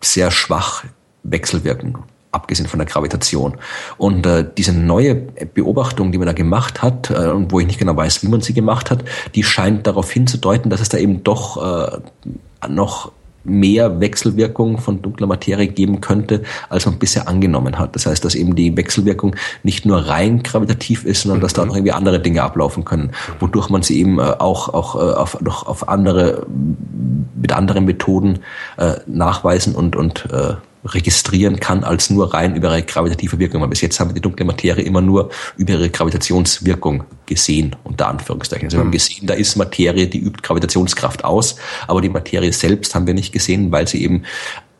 sehr 0.00 0.30
schwach 0.30 0.84
wechselwirken 1.24 1.98
abgesehen 2.30 2.68
von 2.68 2.78
der 2.78 2.86
Gravitation. 2.86 3.56
Und 3.96 4.26
äh, 4.26 4.44
diese 4.56 4.72
neue 4.72 5.14
Beobachtung, 5.14 6.12
die 6.12 6.18
man 6.18 6.26
da 6.26 6.32
gemacht 6.32 6.82
hat, 6.82 7.10
äh, 7.10 7.28
und 7.28 7.50
wo 7.52 7.60
ich 7.60 7.66
nicht 7.66 7.78
genau 7.78 7.96
weiß, 7.96 8.22
wie 8.22 8.28
man 8.28 8.40
sie 8.40 8.52
gemacht 8.52 8.90
hat, 8.90 9.04
die 9.34 9.42
scheint 9.42 9.86
darauf 9.86 10.10
hinzudeuten, 10.10 10.70
dass 10.70 10.80
es 10.80 10.88
da 10.88 10.98
eben 10.98 11.24
doch 11.24 11.56
äh, 11.56 12.68
noch 12.68 13.12
mehr 13.48 14.00
Wechselwirkung 14.00 14.78
von 14.78 15.02
dunkler 15.02 15.26
Materie 15.26 15.68
geben 15.68 16.00
könnte, 16.00 16.42
als 16.68 16.86
man 16.86 16.98
bisher 16.98 17.28
angenommen 17.28 17.78
hat. 17.78 17.94
Das 17.94 18.06
heißt, 18.06 18.24
dass 18.24 18.34
eben 18.34 18.54
die 18.54 18.76
Wechselwirkung 18.76 19.36
nicht 19.62 19.86
nur 19.86 19.98
rein 19.98 20.42
gravitativ 20.42 21.04
ist, 21.04 21.22
sondern 21.22 21.40
dass 21.40 21.52
da 21.52 21.64
noch 21.64 21.74
irgendwie 21.74 21.92
andere 21.92 22.20
Dinge 22.20 22.42
ablaufen 22.42 22.84
können, 22.84 23.12
wodurch 23.40 23.70
man 23.70 23.82
sie 23.82 24.00
eben 24.00 24.18
äh, 24.18 24.22
auch, 24.22 24.68
auch 24.68 24.94
äh, 24.96 25.14
auf, 25.14 25.40
noch 25.40 25.66
auf 25.66 25.88
andere, 25.88 26.46
mit 27.34 27.52
anderen 27.52 27.84
Methoden 27.84 28.40
äh, 28.76 28.94
nachweisen 29.06 29.74
und, 29.74 29.96
und 29.96 30.28
äh, 30.32 30.54
registrieren 30.84 31.60
kann 31.60 31.84
als 31.84 32.10
nur 32.10 32.32
rein 32.32 32.56
über 32.56 32.68
ihre 32.70 32.82
gravitative 32.82 33.38
Wirkung. 33.38 33.60
Weil 33.62 33.68
bis 33.68 33.80
jetzt 33.80 33.98
haben 34.00 34.10
wir 34.10 34.14
die 34.14 34.20
dunkle 34.20 34.44
Materie 34.44 34.84
immer 34.84 35.00
nur 35.00 35.30
über 35.56 35.72
ihre 35.72 35.90
Gravitationswirkung 35.90 37.04
gesehen, 37.26 37.76
unter 37.84 38.08
Anführungszeichen. 38.08 38.66
Also 38.66 38.78
wir 38.78 38.80
haben 38.80 38.88
mhm. 38.88 38.92
gesehen, 38.92 39.26
da 39.26 39.34
ist 39.34 39.56
Materie, 39.56 40.06
die 40.06 40.18
übt 40.18 40.42
Gravitationskraft 40.42 41.24
aus, 41.24 41.56
aber 41.86 42.00
die 42.00 42.08
Materie 42.08 42.52
selbst 42.52 42.94
haben 42.94 43.06
wir 43.06 43.14
nicht 43.14 43.32
gesehen, 43.32 43.72
weil 43.72 43.86
sie 43.88 44.02
eben 44.02 44.24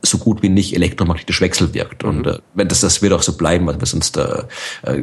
so 0.02 0.18
gut 0.18 0.42
wie 0.42 0.48
nicht 0.48 0.74
elektromagnetisch 0.74 1.40
wechselwirkt. 1.40 2.04
Und 2.04 2.26
mhm. 2.26 2.32
äh, 2.32 2.38
wenn 2.54 2.68
das, 2.68 2.80
das 2.80 3.02
wird 3.02 3.12
auch 3.12 3.22
so 3.22 3.36
bleiben, 3.36 3.68
also 3.68 3.84
sonst, 3.84 4.16
äh, 4.16 4.42
äh, 4.82 5.02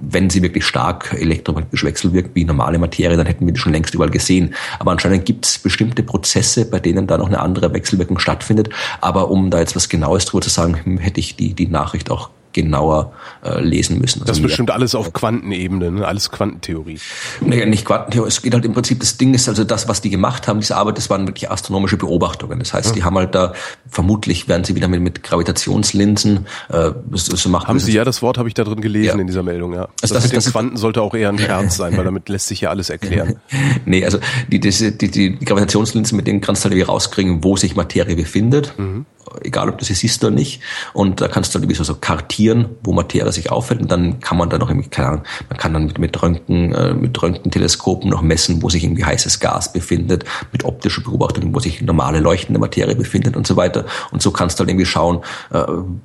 wenn 0.00 0.30
sie 0.30 0.42
wirklich 0.42 0.64
stark 0.64 1.14
elektromagnetisch 1.18 1.84
wechselwirkt 1.84 2.30
wie 2.34 2.44
normale 2.44 2.78
Materie, 2.78 3.16
dann 3.16 3.26
hätten 3.26 3.46
wir 3.46 3.52
die 3.52 3.60
schon 3.60 3.72
längst 3.72 3.94
überall 3.94 4.10
gesehen. 4.10 4.54
Aber 4.78 4.92
anscheinend 4.92 5.24
gibt 5.24 5.46
es 5.46 5.58
bestimmte 5.58 6.02
Prozesse, 6.02 6.64
bei 6.64 6.78
denen 6.78 7.06
da 7.06 7.18
noch 7.18 7.26
eine 7.26 7.40
andere 7.40 7.72
Wechselwirkung 7.72 8.18
stattfindet. 8.18 8.70
Aber 9.00 9.30
um 9.30 9.50
da 9.50 9.58
jetzt 9.58 9.74
was 9.74 9.88
Genaues 9.88 10.26
drüber 10.26 10.42
zu 10.42 10.50
sagen, 10.50 10.78
hm, 10.82 10.98
hätte 10.98 11.20
ich 11.20 11.36
die, 11.36 11.54
die 11.54 11.66
Nachricht 11.66 12.10
auch 12.10 12.30
genauer 12.56 13.12
äh, 13.44 13.60
lesen 13.60 14.00
müssen. 14.00 14.20
Also 14.20 14.28
das 14.28 14.38
ist 14.38 14.42
bestimmt 14.42 14.70
alles 14.70 14.94
auf 14.94 15.12
Quantenebene, 15.12 15.90
ne? 15.90 16.08
alles 16.08 16.30
Quantentheorie. 16.30 16.98
Naja, 17.42 17.66
nicht 17.66 17.84
Quantentheorie, 17.84 18.28
es 18.28 18.40
geht 18.40 18.54
halt 18.54 18.64
im 18.64 18.72
Prinzip, 18.72 18.98
das 19.00 19.18
Ding 19.18 19.34
ist 19.34 19.46
also 19.46 19.62
das, 19.62 19.88
was 19.88 20.00
die 20.00 20.08
gemacht 20.08 20.48
haben, 20.48 20.60
diese 20.60 20.74
Arbeit, 20.74 20.96
das 20.96 21.10
waren 21.10 21.26
wirklich 21.26 21.50
astronomische 21.50 21.98
Beobachtungen. 21.98 22.58
Das 22.58 22.72
heißt, 22.72 22.90
mhm. 22.90 22.94
die 22.94 23.04
haben 23.04 23.16
halt 23.16 23.34
da, 23.34 23.52
vermutlich 23.88 24.48
werden 24.48 24.64
sie 24.64 24.74
wieder 24.74 24.88
mit, 24.88 25.00
mit 25.00 25.22
Gravitationslinsen 25.22 26.46
äh, 26.68 26.90
so, 27.12 27.48
machen. 27.48 27.68
Haben 27.68 27.78
sie 27.78 27.92
ja, 27.92 28.04
das 28.04 28.22
Wort 28.22 28.38
habe 28.38 28.48
ich 28.48 28.54
da 28.54 28.64
drin 28.64 28.80
gelesen 28.80 29.16
ja. 29.16 29.20
in 29.20 29.26
dieser 29.26 29.42
Meldung, 29.42 29.72
ja. 29.74 29.88
Also 30.02 30.14
das, 30.14 30.24
das 30.24 30.32
mit 30.32 30.44
den 30.44 30.52
Quanten 30.52 30.76
sollte 30.76 31.02
auch 31.02 31.14
eher 31.14 31.28
ein 31.28 31.38
Scherz 31.46 31.76
sein, 31.76 31.96
weil 31.96 32.04
damit 32.04 32.28
lässt 32.28 32.48
sich 32.48 32.60
ja 32.60 32.70
alles 32.70 32.90
erklären. 32.90 33.40
nee, 33.84 34.04
also 34.04 34.18
die, 34.48 34.60
die, 34.60 34.70
die, 34.70 35.10
die 35.10 35.44
Gravitationslinsen, 35.44 36.16
mit 36.16 36.26
denen 36.26 36.40
kannst 36.40 36.62
du 36.62 36.64
halt 36.64 36.74
irgendwie 36.74 36.90
rauskriegen, 36.90 37.44
wo 37.44 37.56
sich 37.56 37.76
Materie 37.76 38.16
befindet. 38.16 38.74
Mhm 38.78 39.06
egal 39.42 39.68
ob 39.68 39.78
du 39.78 39.84
sie 39.84 39.94
siehst 39.94 40.22
oder 40.24 40.34
nicht. 40.34 40.60
Und 40.92 41.20
da 41.20 41.28
kannst 41.28 41.54
du 41.54 41.58
dann 41.58 41.64
irgendwie 41.64 41.76
so, 41.76 41.84
so 41.84 41.94
kartieren, 41.94 42.66
wo 42.82 42.92
Materie 42.92 43.30
sich 43.32 43.50
auffällt. 43.50 43.80
Und 43.80 43.90
dann 43.90 44.20
kann 44.20 44.38
man 44.38 44.50
dann 44.50 44.60
noch 44.60 44.70
irgendwie, 44.70 44.88
keine 44.88 45.08
Ahnung, 45.08 45.22
man 45.48 45.58
kann 45.58 45.72
dann 45.72 45.86
mit, 45.86 45.98
mit 45.98 46.22
Röntgen, 46.22 46.72
äh, 46.72 46.94
mit 46.94 47.20
Röntgenteleskopen 47.20 48.10
noch 48.10 48.22
messen, 48.22 48.62
wo 48.62 48.68
sich 48.68 48.84
irgendwie 48.84 49.04
heißes 49.04 49.40
Gas 49.40 49.72
befindet, 49.72 50.24
mit 50.52 50.64
optischer 50.64 51.02
Beobachtung, 51.02 51.54
wo 51.54 51.60
sich 51.60 51.82
normale 51.82 52.20
leuchtende 52.20 52.60
Materie 52.60 52.96
befindet 52.96 53.36
und 53.36 53.46
so 53.46 53.56
weiter. 53.56 53.75
Und 54.10 54.22
so 54.22 54.30
kannst 54.30 54.58
du 54.58 54.64
dann 54.64 54.70
irgendwie 54.70 54.86
schauen, 54.86 55.20
äh, 55.52 55.62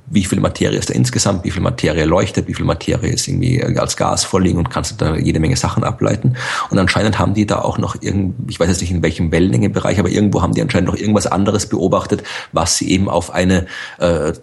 wie 0.07 0.25
viel 0.25 0.39
Materie 0.39 0.77
ist 0.77 0.89
da 0.89 0.93
insgesamt, 0.93 1.43
wie 1.43 1.51
viel 1.51 1.61
Materie 1.61 2.05
leuchtet, 2.05 2.47
wie 2.47 2.53
viel 2.53 2.65
Materie 2.65 3.11
ist 3.11 3.27
irgendwie 3.27 3.63
als 3.63 3.95
Gas 3.95 4.23
vorliegen 4.23 4.57
und 4.57 4.69
kannst 4.69 5.01
da 5.01 5.15
jede 5.15 5.39
Menge 5.39 5.55
Sachen 5.55 5.83
ableiten. 5.83 6.35
Und 6.69 6.79
anscheinend 6.79 7.19
haben 7.19 7.33
die 7.33 7.45
da 7.45 7.59
auch 7.59 7.77
noch 7.77 8.01
irgend, 8.01 8.35
ich 8.49 8.59
weiß 8.59 8.67
jetzt 8.67 8.81
nicht 8.81 8.91
in 8.91 9.03
welchem 9.03 9.31
Wellenlängebereich, 9.31 9.99
aber 9.99 10.09
irgendwo 10.09 10.41
haben 10.41 10.53
die 10.53 10.61
anscheinend 10.61 10.89
noch 10.89 10.97
irgendwas 10.97 11.27
anderes 11.27 11.67
beobachtet, 11.67 12.23
was 12.51 12.77
sie 12.77 12.89
eben 12.91 13.09
auf 13.09 13.31
eine 13.31 13.67
äh, 13.99 14.33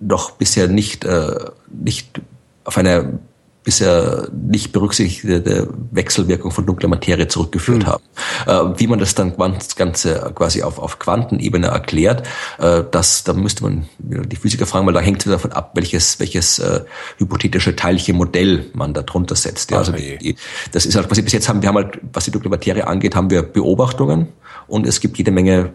doch 0.00 0.32
bisher 0.32 0.68
nicht, 0.68 1.04
äh, 1.04 1.36
nicht 1.68 2.20
auf 2.64 2.78
eine 2.78 3.18
bisher 3.64 4.28
nicht 4.32 4.72
berücksichtigte 4.72 5.68
Wechselwirkung 5.90 6.50
von 6.50 6.66
dunkler 6.66 6.88
Materie 6.88 7.26
zurückgeführt 7.26 7.84
mhm. 7.84 7.86
haben. 7.86 8.04
Äh, 8.46 8.78
wie 8.78 8.86
man 8.86 8.98
das 8.98 9.14
dann 9.14 9.36
ganz, 9.36 9.74
Ganze 9.74 10.32
quasi 10.34 10.62
auf, 10.62 10.78
auf 10.78 10.98
Quantenebene 10.98 11.68
erklärt, 11.68 12.26
äh, 12.58 12.84
das, 12.90 13.24
da 13.24 13.32
müsste 13.32 13.64
man 13.64 13.88
die 13.98 14.36
Physiker 14.36 14.66
fragen, 14.66 14.86
weil 14.86 14.94
da 14.94 15.00
hängt 15.00 15.24
es 15.24 15.32
davon 15.32 15.52
ab, 15.52 15.72
welches, 15.74 16.20
welches 16.20 16.58
äh, 16.58 16.84
hypothetische 17.18 17.74
Teilchenmodell 17.74 18.66
man 18.74 18.92
da 18.92 19.02
drunter 19.02 19.34
setzt. 19.34 19.70
Ja, 19.70 19.78
also 19.78 19.92
die, 19.92 20.18
die, 20.18 20.36
das 20.72 20.84
ist 20.84 20.94
halt, 20.94 21.10
was 21.10 21.16
wir 21.16 21.24
bis 21.24 21.32
jetzt 21.32 21.48
haben, 21.48 21.62
wir 21.62 21.68
haben 21.70 21.76
halt, 21.76 21.98
was 22.12 22.26
die 22.26 22.30
dunkle 22.30 22.50
Materie 22.50 22.86
angeht, 22.86 23.16
haben 23.16 23.30
wir 23.30 23.42
Beobachtungen 23.42 24.28
und 24.66 24.86
es 24.86 25.00
gibt 25.00 25.16
jede 25.16 25.30
Menge 25.30 25.72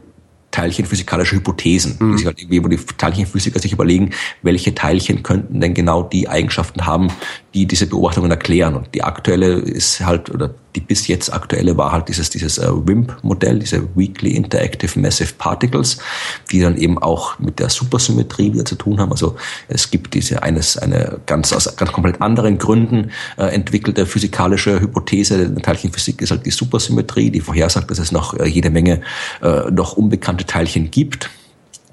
teilchenphysikalische 0.51 1.35
Hypothesen, 1.35 1.97
mhm. 1.99 2.11
die 2.11 2.17
sich 2.17 2.25
halt 2.25 2.39
irgendwie, 2.39 2.63
wo 2.63 2.67
die 2.67 2.77
Teilchenphysiker 2.77 3.59
sich 3.59 3.71
überlegen, 3.71 4.11
welche 4.41 4.73
Teilchen 4.73 5.23
könnten 5.23 5.61
denn 5.61 5.73
genau 5.73 6.03
die 6.03 6.27
Eigenschaften 6.27 6.85
haben, 6.85 7.09
die 7.53 7.65
diese 7.65 7.87
Beobachtungen 7.87 8.31
erklären. 8.31 8.75
Und 8.75 8.93
die 8.93 9.03
aktuelle 9.03 9.53
ist 9.53 10.01
halt, 10.01 10.29
oder 10.29 10.53
die 10.75 10.81
bis 10.81 11.07
jetzt 11.07 11.33
aktuelle 11.33 11.75
war 11.77 11.91
halt 11.91 12.09
dieses, 12.09 12.29
dieses 12.29 12.59
äh, 12.59 12.69
WIMP-Modell, 12.69 13.59
diese 13.59 13.87
Weakly 13.95 14.35
Interactive 14.35 14.99
Massive 14.99 15.33
Particles, 15.37 15.97
die 16.51 16.59
dann 16.59 16.77
eben 16.77 16.99
auch 16.99 17.39
mit 17.39 17.59
der 17.59 17.69
Supersymmetrie 17.69 18.53
wieder 18.53 18.65
zu 18.65 18.75
tun 18.75 18.99
haben. 18.99 19.11
Also 19.11 19.35
es 19.67 19.89
gibt 19.89 20.13
diese 20.13 20.43
eines, 20.43 20.77
eine 20.77 21.19
ganz 21.25 21.51
aus 21.53 21.75
ganz 21.75 21.91
komplett 21.91 22.21
anderen 22.21 22.59
Gründen 22.59 23.11
äh, 23.37 23.45
entwickelte 23.45 24.05
physikalische 24.05 24.79
Hypothese 24.79 25.49
der 25.49 25.61
Teilchenphysik 25.61 26.21
ist 26.21 26.31
halt 26.31 26.45
die 26.45 26.51
Supersymmetrie, 26.51 27.31
die 27.31 27.41
vorhersagt, 27.41 27.89
dass 27.89 27.99
es 27.99 28.11
noch 28.11 28.35
äh, 28.35 28.47
jede 28.47 28.69
Menge 28.69 29.01
äh, 29.41 29.71
noch 29.71 29.93
unbekannte 29.93 30.45
Teilchen 30.45 30.91
gibt 30.91 31.29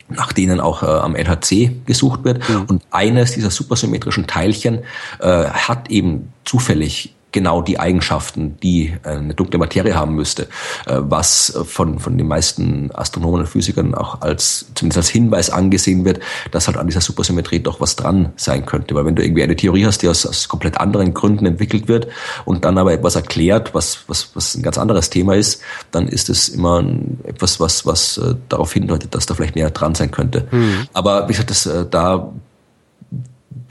nach 0.08 0.32
denen 0.32 0.60
auch 0.60 0.82
äh, 0.82 0.86
am 0.86 1.16
LHC 1.16 1.72
gesucht 1.84 2.24
wird. 2.24 2.48
Mhm. 2.48 2.64
Und 2.68 2.82
eines 2.90 3.32
dieser 3.32 3.50
supersymmetrischen 3.50 4.26
Teilchen 4.26 4.80
äh, 5.18 5.44
hat 5.46 5.90
eben 5.90 6.32
zufällig 6.44 7.15
genau 7.32 7.60
die 7.60 7.78
Eigenschaften, 7.78 8.56
die 8.62 8.94
äh, 9.02 9.10
eine 9.10 9.34
dunkle 9.34 9.58
Materie 9.58 9.94
haben 9.94 10.14
müsste, 10.14 10.44
äh, 10.86 10.96
was 10.98 11.58
von, 11.66 11.98
von 11.98 12.16
den 12.16 12.26
meisten 12.26 12.90
Astronomen 12.94 13.40
und 13.40 13.46
Physikern 13.46 13.94
auch 13.94 14.22
als, 14.22 14.66
zumindest 14.74 14.98
als 14.98 15.08
Hinweis 15.08 15.50
angesehen 15.50 16.04
wird, 16.04 16.20
dass 16.50 16.66
halt 16.66 16.76
an 16.78 16.86
dieser 16.86 17.00
Supersymmetrie 17.00 17.60
doch 17.60 17.80
was 17.80 17.96
dran 17.96 18.32
sein 18.36 18.64
könnte. 18.64 18.94
Weil 18.94 19.04
wenn 19.04 19.16
du 19.16 19.22
irgendwie 19.22 19.42
eine 19.42 19.56
Theorie 19.56 19.84
hast, 19.84 20.02
die 20.02 20.08
aus, 20.08 20.24
aus 20.26 20.48
komplett 20.48 20.80
anderen 20.80 21.12
Gründen 21.14 21.46
entwickelt 21.46 21.88
wird 21.88 22.08
und 22.44 22.64
dann 22.64 22.78
aber 22.78 22.92
etwas 22.92 23.16
erklärt, 23.16 23.74
was, 23.74 23.98
was, 24.06 24.30
was 24.34 24.54
ein 24.54 24.62
ganz 24.62 24.78
anderes 24.78 25.10
Thema 25.10 25.34
ist, 25.34 25.60
dann 25.90 26.08
ist 26.08 26.30
es 26.30 26.48
immer 26.48 26.82
etwas, 27.24 27.60
was, 27.60 27.84
was 27.84 28.18
äh, 28.18 28.34
darauf 28.48 28.72
hindeutet, 28.72 29.14
dass 29.14 29.26
da 29.26 29.34
vielleicht 29.34 29.56
mehr 29.56 29.70
dran 29.70 29.94
sein 29.94 30.10
könnte. 30.10 30.46
Mhm. 30.50 30.88
Aber 30.92 31.28
wie 31.28 31.32
gesagt, 31.32 31.50
das, 31.50 31.68
da 31.90 32.32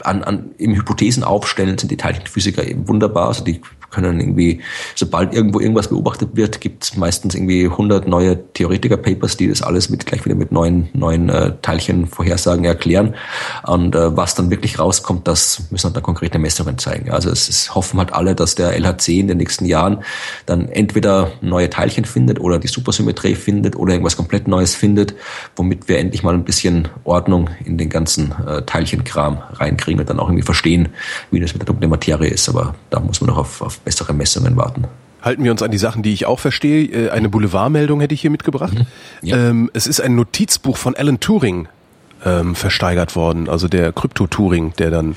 an, 0.03 0.23
an, 0.23 0.51
im 0.57 0.75
Hypothesen 0.75 1.23
aufstellen 1.23 1.77
sind 1.77 1.91
die 1.91 1.97
Teilchenphysiker 1.97 2.67
eben 2.67 2.87
wunderbar. 2.87 3.27
Also 3.27 3.43
die 3.43 3.61
können 3.91 4.19
irgendwie, 4.19 4.61
sobald 4.95 5.33
irgendwo 5.33 5.59
irgendwas 5.59 5.87
beobachtet 5.87 6.29
wird, 6.33 6.61
gibt 6.61 6.83
es 6.83 6.97
meistens 6.97 7.35
irgendwie 7.35 7.65
100 7.65 8.07
neue 8.07 8.51
Theoretiker-Papers, 8.53 9.37
die 9.37 9.47
das 9.47 9.61
alles 9.61 9.89
mit 9.89 10.05
gleich 10.05 10.25
wieder 10.25 10.35
mit 10.35 10.51
neuen 10.51 10.89
neuen 10.93 11.29
äh, 11.29 11.53
Teilchenvorhersagen 11.61 12.65
erklären. 12.65 13.15
Und 13.65 13.95
äh, 13.95 14.15
was 14.15 14.35
dann 14.35 14.49
wirklich 14.49 14.79
rauskommt, 14.79 15.27
das 15.27 15.63
müssen 15.71 15.93
dann 15.93 16.03
konkrete 16.03 16.39
Messungen 16.39 16.77
zeigen. 16.77 17.11
Also 17.11 17.29
es, 17.29 17.49
es 17.49 17.73
hoffen 17.75 17.99
halt 17.99 18.13
alle, 18.13 18.35
dass 18.35 18.55
der 18.55 18.75
LHC 18.75 19.19
in 19.19 19.27
den 19.27 19.37
nächsten 19.37 19.65
Jahren 19.65 20.03
dann 20.45 20.67
entweder 20.69 21.31
neue 21.41 21.69
Teilchen 21.69 22.05
findet 22.05 22.39
oder 22.39 22.59
die 22.59 22.67
Supersymmetrie 22.67 23.35
findet 23.35 23.75
oder 23.75 23.93
irgendwas 23.93 24.17
komplett 24.17 24.47
Neues 24.47 24.75
findet, 24.75 25.15
womit 25.55 25.87
wir 25.87 25.99
endlich 25.99 26.23
mal 26.23 26.33
ein 26.33 26.43
bisschen 26.43 26.87
Ordnung 27.03 27.49
in 27.63 27.77
den 27.77 27.89
ganzen 27.89 28.33
äh, 28.45 28.61
Teilchenkram 28.63 29.41
reinkriegen 29.53 29.99
und 29.99 30.09
dann 30.09 30.19
auch 30.19 30.27
irgendwie 30.27 30.45
verstehen, 30.45 30.89
wie 31.31 31.39
das 31.39 31.53
mit 31.53 31.61
der 31.61 31.67
dunklen 31.67 31.89
Materie 31.89 32.29
ist. 32.29 32.49
Aber 32.49 32.75
da 32.89 32.99
muss 32.99 33.21
man 33.21 33.29
noch 33.29 33.37
auf, 33.37 33.61
auf 33.61 33.79
bessere 33.85 34.13
Messungen 34.13 34.57
warten. 34.57 34.85
Halten 35.21 35.43
wir 35.43 35.51
uns 35.51 35.63
an 35.63 35.71
die 35.71 35.77
Sachen, 35.77 36.03
die 36.03 36.13
ich 36.13 36.25
auch 36.25 36.39
verstehe. 36.39 36.85
Äh, 36.85 37.09
eine 37.09 37.29
Boulevardmeldung 37.29 38.01
hätte 38.01 38.13
ich 38.13 38.21
hier 38.21 38.29
mitgebracht. 38.29 38.77
Mhm. 38.77 38.85
Ja. 39.21 39.37
Ähm, 39.37 39.71
es 39.73 39.87
ist 39.87 40.01
ein 40.01 40.15
Notizbuch 40.15 40.77
von 40.77 40.95
Alan 40.95 41.19
Turing 41.19 41.67
ähm, 42.25 42.55
versteigert 42.55 43.15
worden, 43.15 43.49
also 43.49 43.67
der 43.67 43.93
Krypto-Turing, 43.93 44.73
der 44.77 44.91
dann 44.91 45.15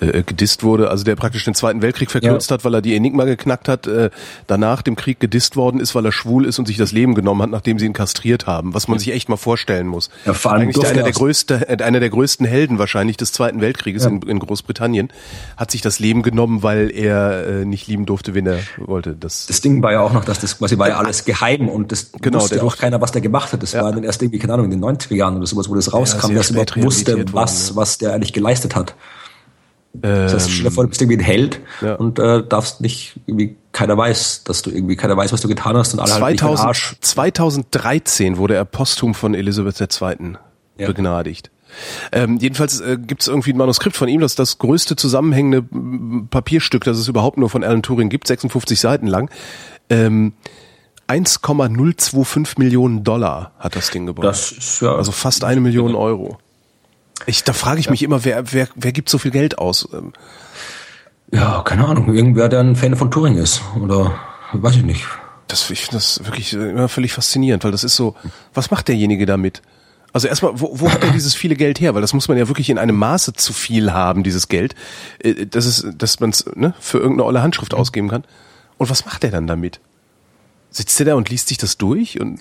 äh, 0.00 0.22
gedisst 0.22 0.62
wurde, 0.62 0.90
also 0.90 1.04
der 1.04 1.16
praktisch 1.16 1.44
den 1.44 1.54
Zweiten 1.54 1.82
Weltkrieg 1.82 2.10
verkürzt 2.10 2.50
ja. 2.50 2.54
hat, 2.54 2.64
weil 2.64 2.74
er 2.74 2.82
die 2.82 2.94
Enigma 2.94 3.24
geknackt 3.24 3.68
hat, 3.68 3.86
äh, 3.86 4.10
danach 4.46 4.82
dem 4.82 4.96
Krieg 4.96 5.20
gedisst 5.20 5.56
worden 5.56 5.80
ist, 5.80 5.94
weil 5.94 6.04
er 6.04 6.12
schwul 6.12 6.44
ist 6.44 6.58
und 6.58 6.66
sich 6.66 6.76
das 6.76 6.92
Leben 6.92 7.14
genommen 7.14 7.42
hat, 7.42 7.50
nachdem 7.50 7.78
sie 7.78 7.86
ihn 7.86 7.92
kastriert 7.92 8.46
haben, 8.46 8.74
was 8.74 8.88
man 8.88 8.98
sich 8.98 9.12
echt 9.12 9.28
mal 9.28 9.36
vorstellen 9.36 9.86
muss. 9.86 10.10
Ja, 10.24 10.34
vor 10.34 10.52
allem 10.52 10.62
Eigentlich 10.62 10.86
einer 10.86 11.02
der, 11.02 11.12
größte, 11.12 11.68
äh, 11.68 11.82
einer 11.82 12.00
der 12.00 12.10
größten 12.10 12.46
Helden 12.46 12.78
wahrscheinlich 12.78 13.16
des 13.16 13.32
Zweiten 13.32 13.60
Weltkrieges 13.60 14.04
ja. 14.04 14.10
in, 14.10 14.22
in, 14.22 14.38
Großbritannien, 14.38 15.10
hat 15.56 15.70
sich 15.70 15.82
das 15.82 15.98
Leben 15.98 16.22
genommen, 16.22 16.62
weil 16.62 16.90
er 16.90 17.46
äh, 17.46 17.64
nicht 17.64 17.86
lieben 17.88 18.06
durfte, 18.06 18.34
wen 18.34 18.46
er 18.46 18.58
wollte. 18.76 19.14
Das, 19.14 19.46
das 19.46 19.60
Ding 19.60 19.82
war 19.82 19.92
ja 19.92 20.00
auch 20.00 20.12
noch, 20.12 20.24
dass 20.24 20.40
das 20.40 20.58
quasi 20.58 20.78
war 20.78 20.88
ja 20.88 20.98
alles 20.98 21.24
geheim 21.24 21.68
und 21.68 21.92
das 21.92 22.12
genau, 22.20 22.40
wusste 22.40 22.62
auch 22.62 22.76
keiner, 22.76 23.00
was 23.00 23.12
der 23.12 23.20
gemacht 23.20 23.52
hat. 23.52 23.62
Das 23.62 23.72
ja. 23.72 23.82
war 23.82 23.92
dann 23.92 24.04
erst 24.04 24.22
irgendwie, 24.22 24.38
keine 24.38 24.54
Ahnung, 24.54 24.66
in 24.66 24.80
den 24.80 24.84
90er 24.84 25.14
Jahren 25.14 25.36
oder 25.36 25.46
sowas, 25.46 25.68
wo 25.68 25.74
das 25.74 25.92
rauskam, 25.92 26.34
dass 26.34 26.50
überhaupt 26.50 26.82
wusste, 26.82 27.24
was, 27.32 27.76
was 27.76 27.98
der 27.98 28.14
eigentlich 28.14 28.32
geleistet 28.32 28.76
hat. 28.76 28.94
Das 29.94 30.34
heißt, 30.34 30.50
stell 30.50 30.64
dir 30.64 30.70
vor, 30.70 30.84
du 30.84 30.90
bist 30.90 31.00
irgendwie 31.00 31.18
ein 31.18 31.24
Held 31.24 31.60
ja. 31.80 31.94
und 31.94 32.18
äh, 32.18 32.42
darfst 32.46 32.80
nicht, 32.80 33.18
irgendwie 33.26 33.56
keiner 33.72 33.96
weiß, 33.96 34.44
dass 34.44 34.62
du 34.62 34.70
irgendwie, 34.70 34.96
keiner 34.96 35.16
weiß, 35.16 35.32
was 35.32 35.40
du 35.40 35.48
getan 35.48 35.76
hast 35.76 35.94
und 35.94 36.00
alle 36.00 36.10
2000, 36.10 36.42
halt 36.42 36.68
Arsch. 36.68 36.96
2013 37.00 38.36
wurde 38.36 38.54
er 38.54 38.64
posthum 38.64 39.14
von 39.14 39.34
Elisabeth 39.34 39.80
II. 39.80 40.36
Ja. 40.78 40.86
begnadigt. 40.86 41.50
Ähm, 42.12 42.38
jedenfalls 42.38 42.80
äh, 42.80 42.96
gibt 42.98 43.22
es 43.22 43.28
irgendwie 43.28 43.52
ein 43.52 43.56
Manuskript 43.56 43.96
von 43.96 44.08
ihm, 44.08 44.20
das 44.20 44.32
ist 44.32 44.38
das 44.38 44.58
größte 44.58 44.96
zusammenhängende 44.96 45.62
Papierstück, 46.30 46.84
das 46.84 46.98
es 46.98 47.08
überhaupt 47.08 47.36
nur 47.36 47.50
von 47.50 47.64
Alan 47.64 47.82
Turing 47.82 48.08
gibt, 48.08 48.26
56 48.26 48.80
Seiten 48.80 49.06
lang. 49.06 49.30
Ähm, 49.90 50.34
1,025 51.08 52.58
Millionen 52.58 53.02
Dollar 53.02 53.52
hat 53.58 53.76
das 53.76 53.90
Ding 53.90 54.06
gebraucht. 54.06 54.26
Das 54.26 54.52
ist 54.52 54.82
ja 54.82 54.94
also 54.94 55.10
fast 55.10 55.42
eine 55.44 55.60
Million 55.60 55.94
Euro. 55.94 56.38
Ich, 57.26 57.44
da 57.44 57.52
frage 57.52 57.80
ich 57.80 57.86
ja. 57.86 57.90
mich 57.90 58.02
immer, 58.02 58.24
wer, 58.24 58.52
wer, 58.52 58.68
wer 58.74 58.92
gibt 58.92 59.08
so 59.08 59.18
viel 59.18 59.30
Geld 59.30 59.58
aus? 59.58 59.88
Ähm, 59.92 60.12
ja, 61.32 61.62
keine 61.62 61.86
Ahnung. 61.86 62.12
Irgendwer, 62.14 62.48
der 62.48 62.60
ein 62.60 62.76
Fan 62.76 62.96
von 62.96 63.10
Turing 63.10 63.36
ist. 63.36 63.60
Oder 63.80 64.18
weiß 64.52 64.76
ich 64.76 64.84
nicht. 64.84 65.06
Das, 65.46 65.68
ich 65.70 65.80
finde 65.80 65.96
das 65.96 66.24
wirklich 66.24 66.52
immer 66.52 66.88
völlig 66.88 67.12
faszinierend, 67.12 67.64
weil 67.64 67.72
das 67.72 67.84
ist 67.84 67.96
so, 67.96 68.14
was 68.54 68.70
macht 68.70 68.88
derjenige 68.88 69.26
damit? 69.26 69.62
Also 70.12 70.26
erstmal, 70.28 70.58
wo, 70.58 70.80
wo 70.80 70.90
hat 70.90 71.02
er 71.04 71.10
dieses 71.10 71.34
viele 71.34 71.54
Geld 71.54 71.80
her? 71.80 71.94
Weil 71.94 72.00
das 72.00 72.14
muss 72.14 72.28
man 72.28 72.38
ja 72.38 72.48
wirklich 72.48 72.70
in 72.70 72.78
einem 72.78 72.96
Maße 72.96 73.34
zu 73.34 73.52
viel 73.52 73.92
haben, 73.92 74.22
dieses 74.22 74.48
Geld, 74.48 74.74
äh, 75.18 75.46
dass 75.46 75.66
es, 75.66 75.86
dass 75.96 76.20
man 76.20 76.30
es 76.30 76.44
ne, 76.54 76.74
für 76.80 76.98
irgendeine 76.98 77.24
olle 77.24 77.42
Handschrift 77.42 77.72
mhm. 77.72 77.78
ausgeben 77.78 78.08
kann. 78.08 78.24
Und 78.78 78.90
was 78.90 79.04
macht 79.04 79.24
er 79.24 79.30
dann 79.30 79.46
damit? 79.46 79.80
Sitzt 80.70 81.00
er 81.00 81.06
da 81.06 81.14
und 81.14 81.30
liest 81.30 81.48
sich 81.48 81.58
das 81.58 81.78
durch? 81.78 82.20
Und 82.20 82.40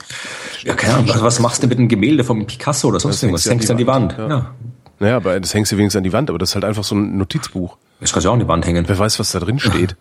ja, 0.63 0.73
keine 0.73 0.95
Ahnung. 0.95 1.09
Was, 1.09 1.21
was 1.21 1.39
machst 1.39 1.63
du 1.63 1.67
mit 1.67 1.77
einem 1.77 1.87
Gemälde 1.87 2.23
vom 2.23 2.45
Picasso 2.45 2.89
oder 2.89 2.99
sonst 2.99 3.23
irgendwas? 3.23 3.43
Das 3.43 3.51
hängst 3.51 3.69
du 3.69 3.73
an 3.73 3.77
die 3.77 3.87
Wand. 3.87 4.17
Wand. 4.17 4.29
Ja. 4.29 4.37
ja. 4.37 4.55
Naja, 4.99 5.15
aber 5.17 5.39
das 5.39 5.53
hängst 5.53 5.71
du 5.71 5.77
wenigstens 5.77 5.99
an 5.99 6.03
die 6.03 6.13
Wand, 6.13 6.29
aber 6.29 6.39
das 6.39 6.49
ist 6.49 6.55
halt 6.55 6.65
einfach 6.65 6.83
so 6.83 6.95
ein 6.95 7.17
Notizbuch. 7.17 7.77
Das 7.99 8.11
kannst 8.11 8.25
du 8.25 8.29
auch 8.29 8.33
an 8.33 8.39
die 8.39 8.47
Wand 8.47 8.65
hängen. 8.65 8.87
Wer 8.87 8.97
weiß, 8.97 9.19
was 9.19 9.31
da 9.31 9.39
drin 9.39 9.59
steht. 9.59 9.95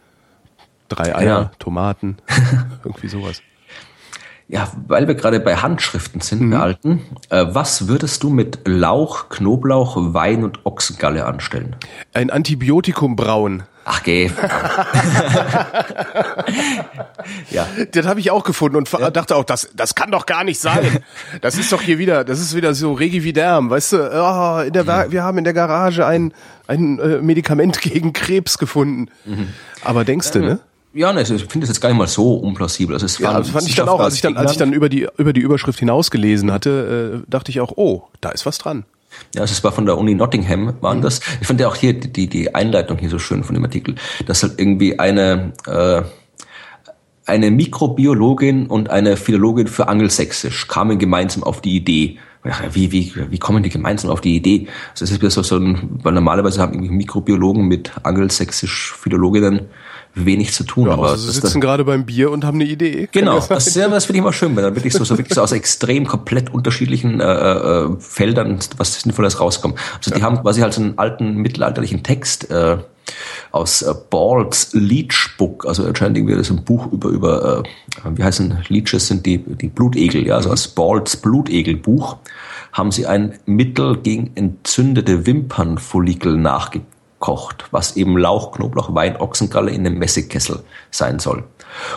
Drei 0.88 1.14
Eier, 1.14 1.26
ja. 1.26 1.50
Tomaten, 1.58 2.18
irgendwie 2.84 3.08
sowas. 3.08 3.42
Ja, 4.48 4.70
weil 4.86 5.08
wir 5.08 5.16
gerade 5.16 5.40
bei 5.40 5.56
Handschriften 5.56 6.20
sind, 6.20 6.42
mhm. 6.42 6.50
bei 6.50 6.58
alten. 6.58 7.02
Äh, 7.30 7.46
was 7.48 7.88
würdest 7.88 8.22
du 8.22 8.30
mit 8.30 8.60
Lauch, 8.64 9.28
Knoblauch, 9.28 9.96
Wein 10.14 10.44
und 10.44 10.64
Ochsengalle 10.64 11.26
anstellen? 11.26 11.74
Ein 12.14 12.30
Antibiotikum 12.30 13.16
brauen. 13.16 13.64
Ach 13.89 14.03
geh. 14.03 14.26
ja. 17.53 17.68
Das 17.93 18.05
habe 18.05 18.18
ich 18.18 18.32
auch 18.32 18.43
gefunden 18.43 18.76
und 18.76 18.91
ja. 18.91 19.12
dachte 19.12 19.37
auch, 19.37 19.45
das, 19.45 19.68
das 19.76 19.95
kann 19.95 20.11
doch 20.11 20.26
gar 20.26 20.43
nicht 20.43 20.59
sein. 20.59 20.99
Das 21.41 21.57
ist 21.57 21.70
doch 21.70 21.80
hier 21.80 21.97
wieder, 21.99 22.24
das 22.24 22.41
ist 22.41 22.57
wieder 22.57 22.74
so 22.74 22.95
Regividerm, 22.95 23.70
weißt 23.70 23.93
du? 23.93 23.99
Oh, 24.12 24.59
in 24.66 24.72
der, 24.72 24.82
mhm. 24.82 25.12
wir 25.12 25.22
haben 25.22 25.39
in 25.39 25.45
der 25.45 25.53
Garage 25.53 26.05
ein, 26.05 26.34
ein 26.66 26.99
äh, 26.99 27.18
Medikament 27.18 27.80
gegen 27.80 28.12
Krebs 28.12 28.59
gefunden. 28.59 29.09
Mhm. 29.24 29.51
Aber 29.84 30.05
denkst 30.05 30.32
du, 30.32 30.41
ne? 30.41 30.59
Ja, 30.93 31.12
ne, 31.12 31.20
ich 31.20 31.28
finde 31.28 31.61
es 31.62 31.68
jetzt 31.68 31.80
gar 31.80 31.91
nicht 31.91 31.99
mal 31.99 32.09
so 32.09 32.34
unplausibel. 32.34 32.93
Also 32.93 33.07
es 33.07 33.18
ja, 33.18 33.39
das 33.39 33.51
fand 33.51 33.68
ich 33.68 33.76
dann 33.76 33.89
auch, 33.89 34.01
als 34.01 34.16
ich 34.16 34.20
dann, 34.20 34.37
als 34.37 34.51
ich 34.51 34.59
dann 34.59 34.72
über 34.72 34.89
die, 34.89 35.07
über 35.16 35.32
die 35.32 35.43
Überschrift 35.43 35.78
hinausgelesen 35.78 36.51
hatte, 36.51 37.22
äh, 37.22 37.30
dachte 37.30 37.53
ich 37.53 37.61
auch, 37.61 37.72
oh, 37.76 38.09
da 38.20 38.30
ist 38.30 38.47
was 38.47 38.59
dran. 38.59 38.84
Ja, 39.34 39.42
also 39.42 39.52
es 39.52 39.62
war 39.64 39.72
von 39.72 39.86
der 39.86 39.98
Uni 39.98 40.14
Nottingham, 40.14 40.74
waren 40.80 40.98
mhm. 40.98 41.02
das. 41.02 41.20
Ich 41.40 41.46
fand 41.46 41.60
ja 41.60 41.68
auch 41.68 41.76
hier 41.76 41.92
die, 41.94 42.28
die 42.28 42.54
Einleitung 42.54 42.98
hier 42.98 43.10
so 43.10 43.18
schön 43.18 43.44
von 43.44 43.54
dem 43.54 43.64
Artikel, 43.64 43.94
dass 44.26 44.42
halt 44.42 44.58
irgendwie 44.58 44.98
eine, 44.98 45.52
äh, 45.66 46.02
eine 47.26 47.50
Mikrobiologin 47.50 48.66
und 48.66 48.90
eine 48.90 49.16
Philologin 49.16 49.66
für 49.66 49.88
Angelsächsisch 49.88 50.68
kamen 50.68 50.98
gemeinsam 50.98 51.42
auf 51.42 51.60
die 51.60 51.76
Idee. 51.76 52.18
Wie, 52.70 52.92
wie, 52.92 53.12
wie 53.28 53.38
kommen 53.38 53.64
die 53.64 53.70
gemeinsam 53.70 54.10
auf 54.10 54.20
die 54.20 54.36
Idee? 54.36 54.68
Also 54.92 55.04
es 55.04 55.10
ist 55.10 55.20
wieder 55.20 55.30
so, 55.30 55.42
so 55.42 55.56
ein, 55.56 55.98
weil 56.04 56.12
normalerweise 56.12 56.62
haben 56.62 56.74
irgendwie 56.74 56.94
Mikrobiologen 56.94 57.66
mit 57.66 57.90
Angelsächsisch 58.04 58.94
Philologinnen 58.94 59.62
wenig 60.16 60.52
zu 60.52 60.64
tun. 60.64 60.86
Ja, 60.86 60.94
aber 60.94 61.10
also 61.10 61.30
sie 61.30 61.40
sitzen 61.40 61.60
gerade 61.60 61.84
beim 61.84 62.06
Bier 62.06 62.30
und 62.30 62.44
haben 62.44 62.56
eine 62.56 62.68
Idee. 62.68 63.08
Genau, 63.12 63.38
das, 63.48 63.74
ja, 63.74 63.88
das 63.88 64.06
finde 64.06 64.18
ich 64.18 64.22
immer 64.22 64.32
schön, 64.32 64.56
wenn 64.56 64.64
dann 64.64 64.74
wirklich 64.74 64.94
so, 64.94 65.04
so 65.04 65.18
wirklich 65.18 65.34
so 65.34 65.42
aus 65.42 65.52
extrem 65.52 66.06
komplett 66.06 66.52
unterschiedlichen 66.52 67.20
äh, 67.20 67.24
äh, 67.24 67.96
Feldern 67.98 68.58
was 68.78 69.00
Sinnvolles 69.00 69.38
rauskommt. 69.40 69.78
Also 69.98 70.10
die 70.12 70.22
haben 70.22 70.40
quasi 70.40 70.62
halt 70.62 70.72
so 70.72 70.80
einen 70.80 70.98
alten 70.98 71.36
mittelalterlichen 71.36 72.02
Text 72.02 72.50
äh, 72.50 72.78
aus 73.52 73.82
äh, 73.82 73.94
Balls 74.10 74.70
Leech 74.72 75.36
Book, 75.36 75.66
also 75.66 75.84
anscheinend 75.84 76.16
irgendwie 76.16 76.34
das 76.34 76.50
ein 76.50 76.64
Buch 76.64 76.90
über 76.90 77.10
über 77.10 77.64
äh, 78.04 78.10
wie 78.16 78.24
heißen 78.24 78.64
Leeches 78.68 79.08
sind 79.08 79.26
die 79.26 79.38
die 79.38 79.68
Blutegel, 79.68 80.26
ja, 80.26 80.36
also 80.36 80.50
aus 80.50 80.68
Balls 80.68 81.16
Blutegelbuch 81.18 82.16
haben 82.72 82.90
sie 82.90 83.06
ein 83.06 83.38
Mittel 83.46 83.98
gegen 83.98 84.32
entzündete 84.34 85.26
Wimpernfollikel 85.26 86.36
nachgebildet 86.36 86.95
kocht, 87.18 87.64
was 87.70 87.96
eben 87.96 88.16
Lauch, 88.18 88.52
Knoblauch, 88.52 88.94
Wein, 88.94 89.16
Ochsengalle 89.16 89.70
in 89.70 89.86
einem 89.86 89.98
Messikkessel 89.98 90.62
sein 90.90 91.18
soll 91.18 91.44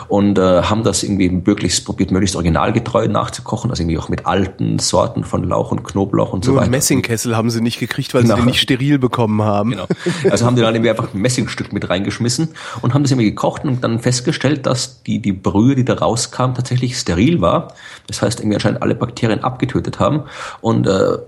und 0.08 0.38
äh, 0.38 0.62
haben 0.62 0.82
das 0.82 1.02
irgendwie 1.02 1.28
möglichst 1.30 1.84
probiert, 1.84 2.10
möglichst 2.10 2.36
originalgetreu 2.36 3.08
nachzukochen, 3.08 3.70
also 3.70 3.82
irgendwie 3.82 3.98
auch 3.98 4.08
mit 4.08 4.26
alten 4.26 4.78
Sorten 4.78 5.24
von 5.24 5.44
Lauch 5.44 5.70
und 5.70 5.84
Knoblauch 5.84 6.32
und 6.32 6.44
Nur 6.44 6.54
so 6.54 6.60
weiter. 6.60 6.70
Messingkessel 6.70 7.36
haben 7.36 7.50
sie 7.50 7.60
nicht 7.60 7.78
gekriegt, 7.78 8.14
weil 8.14 8.22
genau. 8.22 8.36
sie 8.36 8.42
den 8.42 8.46
nicht 8.46 8.60
steril 8.60 8.98
bekommen 8.98 9.42
haben. 9.42 9.70
Genau. 9.70 9.86
Also 10.30 10.46
haben 10.46 10.56
die 10.56 10.62
dann 10.62 10.74
irgendwie 10.74 10.90
einfach 10.90 11.12
ein 11.12 11.20
Messingstück 11.20 11.72
mit 11.72 11.88
reingeschmissen 11.88 12.48
und 12.82 12.94
haben 12.94 13.02
das 13.02 13.12
irgendwie 13.12 13.30
gekocht 13.30 13.64
und 13.64 13.82
dann 13.82 13.98
festgestellt, 13.98 14.66
dass 14.66 15.02
die, 15.02 15.20
die 15.20 15.32
Brühe, 15.32 15.74
die 15.74 15.84
da 15.84 15.94
rauskam, 15.94 16.54
tatsächlich 16.54 16.98
steril 16.98 17.40
war. 17.40 17.74
Das 18.06 18.22
heißt, 18.22 18.40
irgendwie 18.40 18.56
anscheinend 18.56 18.82
alle 18.82 18.94
Bakterien 18.94 19.42
abgetötet 19.42 19.98
haben 19.98 20.24
und 20.60 20.86
äh, 20.86 21.18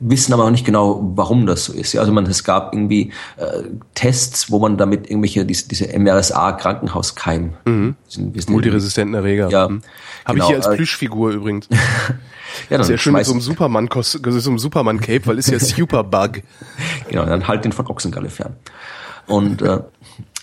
wissen 0.00 0.32
aber 0.32 0.44
auch 0.44 0.50
nicht 0.50 0.66
genau, 0.66 1.00
warum 1.14 1.46
das 1.46 1.64
so 1.64 1.72
ist. 1.72 1.92
Ja, 1.92 2.00
also 2.00 2.12
man, 2.12 2.26
es 2.26 2.44
gab 2.44 2.74
irgendwie 2.74 3.12
äh, 3.36 3.62
Tests, 3.94 4.50
wo 4.50 4.58
man 4.58 4.76
damit 4.76 5.10
irgendwelche, 5.10 5.44
diese, 5.44 5.68
diese 5.68 5.86
MRSA-Krankenhauskeim 5.98 7.54
mhm 7.64 7.96
Multiresistenten 8.48 9.14
Erreger. 9.14 9.48
Ja. 9.50 9.68
Mhm. 9.68 9.82
Habe 10.24 10.38
genau. 10.38 10.44
ich 10.44 10.56
hier 10.56 10.66
als 10.66 10.76
Plüschfigur 10.76 11.30
übrigens. 11.30 11.68
ja, 12.70 12.78
dann 12.78 12.84
Sehr 12.84 12.98
schön 12.98 13.12
mit 13.12 13.24
so 13.24 13.32
einem 13.32 13.40
Superman, 13.40 13.88
so 13.92 14.50
einem 14.50 14.58
Superman 14.58 15.00
Cape, 15.00 15.26
weil 15.26 15.38
ist 15.38 15.50
ja 15.50 15.58
Superbug. 15.60 16.42
genau, 17.08 17.26
dann 17.26 17.46
halt 17.48 17.64
den 17.64 17.72
von 17.72 17.86
Ochsengalle 17.86 18.30
fern. 18.30 18.56
Und 19.26 19.62
äh, 19.62 19.80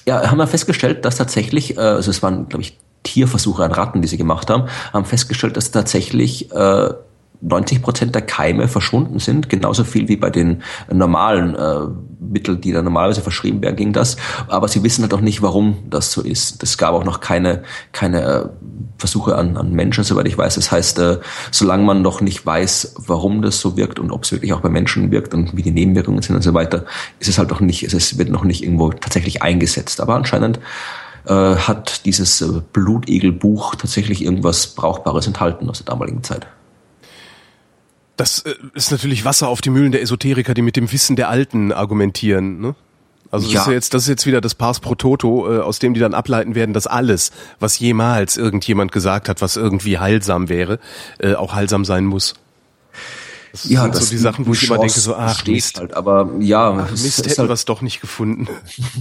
ja, 0.06 0.30
haben 0.30 0.38
wir 0.38 0.48
festgestellt, 0.48 1.06
dass 1.06 1.18
tatsächlich, 1.18 1.78
äh, 1.78 1.82
also 1.82 2.12
es 2.12 2.22
waren, 2.22 2.50
glaube 2.50 2.64
ich, 2.64 2.78
Tierversuche 3.04 3.64
an 3.64 3.72
Ratten, 3.72 4.02
die 4.02 4.08
sie 4.08 4.18
gemacht 4.18 4.50
haben, 4.50 4.70
haben 4.94 5.06
festgestellt, 5.06 5.58
dass 5.58 5.72
tatsächlich 5.72 6.52
äh, 6.52 6.90
90 7.44 7.82
Prozent 7.82 8.16
der 8.16 8.22
Keime 8.22 8.68
verschwunden 8.68 9.20
sind, 9.20 9.50
genauso 9.50 9.84
viel 9.84 10.08
wie 10.08 10.16
bei 10.16 10.30
den 10.30 10.64
normalen 10.92 11.56
äh, 11.56 11.80
Mitteln, 12.20 12.62
die 12.62 12.72
da 12.72 12.82
normalerweise 12.82 13.22
verschrieben 13.22 13.62
werden, 13.62 13.76
ging 13.76 13.94
das. 13.94 14.16
Aber 14.48 14.68
sie 14.68 14.84
wissen 14.84 15.04
halt 15.04 15.14
auch 15.14 15.22
nicht, 15.22 15.42
warum 15.42 15.78
das 15.90 16.12
so 16.12 16.22
ist. 16.22 16.64
Es 16.64 16.78
gab 16.78 16.94
auch 16.94 17.04
noch 17.04 17.20
keine, 17.20 17.64
keine 17.92 18.22
äh, 18.24 18.46
Versuche 18.98 19.36
an, 19.36 19.58
an 19.58 19.74
Menschen, 19.74 20.04
soweit 20.04 20.28
ich 20.28 20.38
weiß. 20.38 20.56
Das 20.56 20.72
heißt, 20.72 21.00
äh, 21.00 21.20
solange 21.52 21.84
man 21.84 22.02
noch 22.02 22.22
nicht 22.22 22.46
weiß, 22.46 22.96
warum 23.06 23.42
das 23.42 23.60
so 23.60 23.76
wirkt 23.76 24.00
und 24.00 24.12
ob 24.12 24.24
es 24.24 24.32
wirklich 24.32 24.54
auch 24.54 24.62
bei 24.62 24.70
Menschen 24.70 25.12
wirkt 25.12 25.34
und 25.34 25.56
wie 25.58 25.64
die 25.64 25.72
Nebenwirkungen 25.72 26.22
sind 26.22 26.36
und 26.36 26.42
so 26.42 26.54
weiter, 26.54 26.86
ist 27.20 27.28
es 27.28 27.38
halt 27.38 27.50
noch 27.50 27.60
nicht, 27.60 27.84
es 27.84 28.18
wird 28.18 28.30
noch 28.30 28.46
nicht 28.46 28.64
irgendwo 28.64 28.92
tatsächlich 28.92 29.42
eingesetzt. 29.42 30.00
Aber 30.00 30.16
anscheinend 30.16 30.60
äh, 31.26 31.34
hat 31.56 32.06
dieses 32.06 32.42
äh, 32.42 32.62
Blutegelbuch 32.72 33.76
tatsächlich 33.76 34.24
irgendwas 34.24 34.68
Brauchbares 34.68 35.28
enthalten 35.28 35.70
aus 35.70 35.84
der 35.84 35.94
damaligen 35.94 36.24
Zeit. 36.24 36.48
Das 38.18 38.40
äh, 38.40 38.54
ist 38.74 38.92
natürlich 38.92 39.26
Wasser 39.26 39.48
auf 39.48 39.62
die 39.62 39.70
Mühlen 39.70 39.92
der 39.92 40.02
Esoteriker, 40.02 40.54
die 40.54 40.62
mit 40.62 40.76
dem 40.76 40.92
Wissen 40.92 41.16
der 41.16 41.30
Alten 41.30 41.72
argumentieren. 41.72 42.60
Ne? 42.60 42.76
Also 43.32 43.48
das, 43.48 43.54
ja. 43.54 43.62
ist 43.62 43.68
ja 43.68 43.74
jetzt, 43.74 43.94
das 43.96 44.04
ist 44.04 44.10
jetzt 44.10 44.26
wieder 44.28 44.42
das 44.42 44.54
Pars 44.54 44.80
pro 44.80 44.94
Toto, 44.94 45.52
äh, 45.52 45.60
aus 45.60 45.80
dem 45.80 45.96
die 45.96 46.00
dann 46.00 46.14
ableiten 46.14 46.54
werden, 46.54 46.74
dass 46.74 46.86
alles, 46.86 47.32
was 47.60 47.80
jemals 47.80 48.38
irgendjemand 48.38 48.92
gesagt 48.92 49.28
hat, 49.28 49.42
was 49.42 49.56
irgendwie 49.56 49.98
heilsam 49.98 50.50
wäre, 50.50 50.80
äh, 51.18 51.34
auch 51.34 51.54
heilsam 51.56 51.84
sein 51.84 52.06
muss. 52.06 52.36
Das 53.52 53.70
ja, 53.70 53.82
sind 53.82 53.96
das 53.96 54.06
so 54.06 54.12
die 54.12 54.18
Sachen, 54.18 54.46
wo 54.46 54.54
ich 54.54 54.68
immer 54.68 54.78
denke, 54.78 55.00
so, 55.00 55.16
ach 55.16 55.46
Mist. 55.46 55.80
Halt, 55.80 55.96
aber 55.96 56.30
ja, 56.40 56.72
ach, 56.72 56.92
Mist, 56.92 57.26
hätten 57.26 57.38
halt, 57.38 57.50
wir 57.50 57.54
es 57.54 57.66
doch 57.66 57.82
nicht 57.82 58.02
gefunden. 58.02 58.48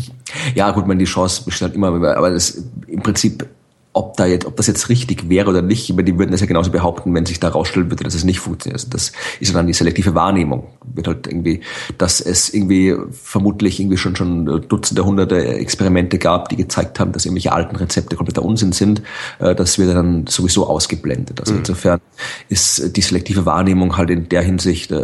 ja, 0.55 0.71
gut, 0.71 0.87
man 0.87 0.99
die 0.99 1.05
Chance 1.05 1.45
besteht 1.45 1.69
halt 1.69 1.75
immer, 1.75 1.89
aber 1.89 2.31
das 2.31 2.63
im 2.87 3.03
Prinzip 3.03 3.47
ob 3.95 4.16
da 4.16 4.26
jetzt, 4.26 4.47
ob 4.47 4.57
das 4.57 4.66
jetzt 4.66 4.88
richtig 4.88 5.28
wäre 5.28 5.51
oder 5.51 5.62
nicht, 5.62 5.90
über 5.90 6.03
die 6.03 6.18
würden 6.18 6.30
das 6.30 6.40
ja 6.40 6.47
genauso 6.47 6.70
behaupten, 6.70 7.14
wenn 7.14 7.26
sich 7.26 7.40
da 7.40 7.49
rausstellen 7.49 7.90
würde, 7.90 8.05
dass 8.05 8.14
es 8.14 8.24
nicht 8.24 8.40
funktioniert. 8.40 8.80
Also 8.80 8.88
das 8.90 9.12
ist 9.40 9.55
dann 9.55 9.66
die 9.66 9.74
selektive 9.74 10.14
Wahrnehmung. 10.14 10.68
Wird 10.95 11.07
halt 11.07 11.26
irgendwie, 11.26 11.61
dass 11.99 12.20
es 12.20 12.53
irgendwie 12.53 12.95
vermutlich 13.12 13.80
irgendwie 13.80 13.97
schon 13.97 14.16
schon 14.16 14.47
Dutzende, 14.68 15.05
Hunderte 15.05 15.37
Experimente 15.37 16.18
gab, 16.18 16.49
die 16.49 16.57
gezeigt 16.57 17.01
haben, 17.01 17.12
dass 17.12 17.24
irgendwelche 17.24 17.53
alten 17.53 17.76
Rezepte 17.76 18.16
kompletter 18.16 18.43
Unsinn 18.43 18.72
sind. 18.72 19.03
Äh, 19.39 19.55
das 19.55 19.78
wird 19.78 19.95
dann 19.95 20.26
sowieso 20.26 20.66
ausgeblendet. 20.66 21.41
Also 21.41 21.53
mhm. 21.53 21.61
insofern 21.61 22.01
ist 22.49 22.97
die 22.97 23.03
selektive 23.03 23.47
Wahrnehmung 23.47 23.97
halt 23.97 24.11
in 24.11 24.28
der 24.28 24.43
Hinsicht, 24.43 24.93
äh, 24.93 25.03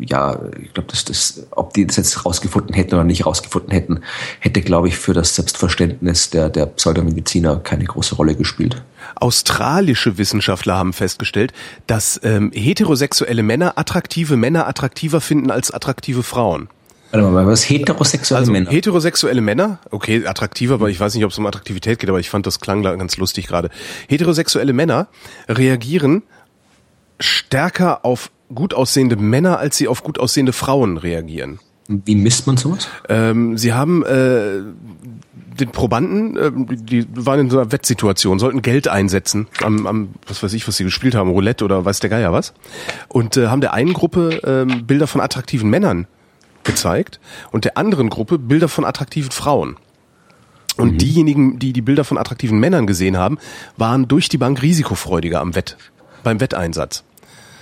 ja, 0.00 0.38
ich 0.62 0.72
glaube, 0.74 0.88
dass 0.88 1.04
das, 1.04 1.46
ob 1.50 1.74
die 1.74 1.86
das 1.86 1.96
jetzt 1.96 2.24
rausgefunden 2.24 2.74
hätten 2.74 2.94
oder 2.94 3.04
nicht 3.04 3.26
rausgefunden 3.26 3.70
hätten, 3.70 4.00
hätte, 4.40 4.60
glaube 4.60 4.88
ich, 4.88 4.96
für 4.96 5.14
das 5.14 5.34
Selbstverständnis 5.34 6.30
der, 6.30 6.48
der 6.48 6.66
Pseudomediziner 6.66 7.56
keine 7.56 7.84
große 7.84 8.14
Rolle 8.16 8.34
gespielt. 8.34 8.82
Australische 9.14 10.18
Wissenschaftler 10.18 10.76
haben 10.76 10.92
festgestellt, 10.92 11.52
dass 11.86 12.20
ähm, 12.22 12.50
heterosexuelle 12.52 13.42
Männer 13.42 13.78
attraktive 13.78 14.36
Männer 14.36 14.66
attraktiver 14.66 15.20
finden 15.20 15.50
als 15.50 15.70
attraktive 15.70 16.22
Frauen. 16.22 16.68
Warte 17.10 17.26
mal, 17.26 17.46
was 17.46 17.68
heterosexuelle 17.68 18.40
also, 18.40 18.52
Männer? 18.52 18.70
Heterosexuelle 18.70 19.40
Männer, 19.40 19.78
okay, 19.90 20.26
attraktiver, 20.26 20.74
aber 20.74 20.90
ich 20.90 21.00
weiß 21.00 21.14
nicht, 21.14 21.24
ob 21.24 21.30
es 21.30 21.38
um 21.38 21.46
Attraktivität 21.46 21.98
geht, 21.98 22.10
aber 22.10 22.20
ich 22.20 22.28
fand 22.28 22.46
das 22.46 22.60
klang 22.60 22.82
ganz 22.82 23.16
lustig 23.16 23.46
gerade. 23.46 23.70
Heterosexuelle 24.08 24.74
Männer 24.74 25.08
reagieren 25.48 26.22
stärker 27.18 28.04
auf 28.04 28.30
gut 28.54 28.74
aussehende 28.74 29.16
Männer, 29.16 29.58
als 29.58 29.76
sie 29.76 29.88
auf 29.88 30.02
gut 30.02 30.18
aussehende 30.18 30.52
Frauen 30.52 30.98
reagieren. 30.98 31.60
Wie 31.88 32.14
misst 32.14 32.46
man 32.46 32.58
sowas? 32.58 32.86
Ähm, 33.08 33.56
sie 33.56 33.72
haben 33.72 34.04
äh, 34.04 34.60
den 35.60 35.70
Probanden, 35.70 36.36
äh, 36.36 36.50
die 36.76 37.06
waren 37.14 37.40
in 37.40 37.50
so 37.50 37.58
einer 37.58 37.72
Wettsituation, 37.72 38.38
sollten 38.38 38.62
Geld 38.62 38.88
einsetzen 38.88 39.46
am, 39.62 39.86
am 39.86 40.08
was 40.26 40.42
weiß 40.42 40.52
ich, 40.52 40.66
was 40.66 40.76
sie 40.76 40.84
gespielt 40.84 41.14
haben, 41.14 41.30
Roulette 41.30 41.64
oder 41.64 41.84
weiß 41.84 42.00
der 42.00 42.10
Geier 42.10 42.32
was. 42.32 42.54
Und 43.08 43.36
äh, 43.36 43.48
haben 43.48 43.60
der 43.60 43.74
einen 43.74 43.92
Gruppe 43.92 44.66
äh, 44.68 44.82
Bilder 44.82 45.06
von 45.06 45.20
attraktiven 45.20 45.70
Männern 45.70 46.06
gezeigt 46.64 47.20
und 47.50 47.64
der 47.64 47.76
anderen 47.76 48.10
Gruppe 48.10 48.38
Bilder 48.38 48.68
von 48.68 48.84
attraktiven 48.84 49.30
Frauen. 49.30 49.76
Und 50.76 50.92
mhm. 50.92 50.98
diejenigen, 50.98 51.58
die 51.58 51.72
die 51.72 51.82
Bilder 51.82 52.04
von 52.04 52.18
attraktiven 52.18 52.58
Männern 52.60 52.86
gesehen 52.86 53.16
haben, 53.16 53.38
waren 53.76 54.06
durch 54.06 54.28
die 54.28 54.38
Bank 54.38 54.62
risikofreudiger 54.62 55.40
am 55.40 55.54
Wett, 55.54 55.76
beim 56.22 56.40
Wetteinsatz. 56.40 57.04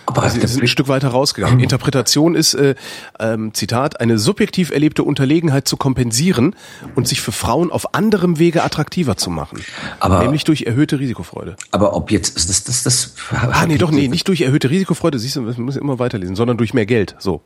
Aber 0.06 0.22
also 0.22 0.40
sie 0.40 0.46
sind 0.46 0.62
ein 0.62 0.68
Stück 0.68 0.88
weiter 0.88 1.08
rausgegangen. 1.08 1.60
Interpretation 1.66 2.34
ist, 2.34 2.54
äh, 2.54 2.74
ähm, 3.18 3.52
Zitat, 3.54 4.00
eine 4.00 4.18
subjektiv 4.18 4.70
erlebte 4.70 5.02
Unterlegenheit 5.02 5.68
zu 5.68 5.76
kompensieren 5.76 6.54
und 6.94 7.08
sich 7.08 7.20
für 7.20 7.32
Frauen 7.32 7.70
auf 7.70 7.94
anderem 7.94 8.38
Wege 8.38 8.62
attraktiver 8.62 9.16
zu 9.16 9.30
machen. 9.30 9.60
Aber, 10.00 10.22
nämlich 10.22 10.44
durch 10.44 10.62
erhöhte 10.62 10.98
Risikofreude. 10.98 11.56
Aber 11.70 11.94
ob 11.94 12.10
jetzt, 12.10 12.36
das, 12.36 12.64
das, 12.64 12.82
das, 12.82 13.14
Ah, 13.30 13.66
nee, 13.66 13.78
doch, 13.78 13.90
nee, 13.90 14.08
nicht 14.08 14.28
durch 14.28 14.42
erhöhte 14.42 14.70
Risikofreude, 14.70 15.18
siehst 15.18 15.36
du, 15.36 15.42
man 15.42 15.60
muss 15.62 15.76
immer 15.76 15.98
weiterlesen, 15.98 16.36
sondern 16.36 16.56
durch 16.56 16.74
mehr 16.74 16.86
Geld, 16.86 17.16
so. 17.18 17.42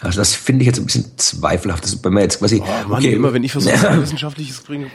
Also 0.00 0.18
das 0.18 0.34
finde 0.34 0.62
ich 0.62 0.66
jetzt 0.66 0.78
ein 0.78 0.86
bisschen 0.86 1.12
zweifelhaft, 1.16 1.84
das 1.84 1.92
ist 1.92 2.02
bei 2.02 2.10
mir 2.10 2.20
jetzt 2.20 2.38
quasi. 2.38 2.62
Oh, 2.62 2.88
Mann, 2.88 2.98
okay, 2.98 3.12
immer 3.12 3.32
wenn 3.32 3.44
ich 3.44 3.52
versuche, 3.52 3.72
wissenschaftliches 4.00 4.60
bringe, 4.60 4.86
ja, 4.86 4.90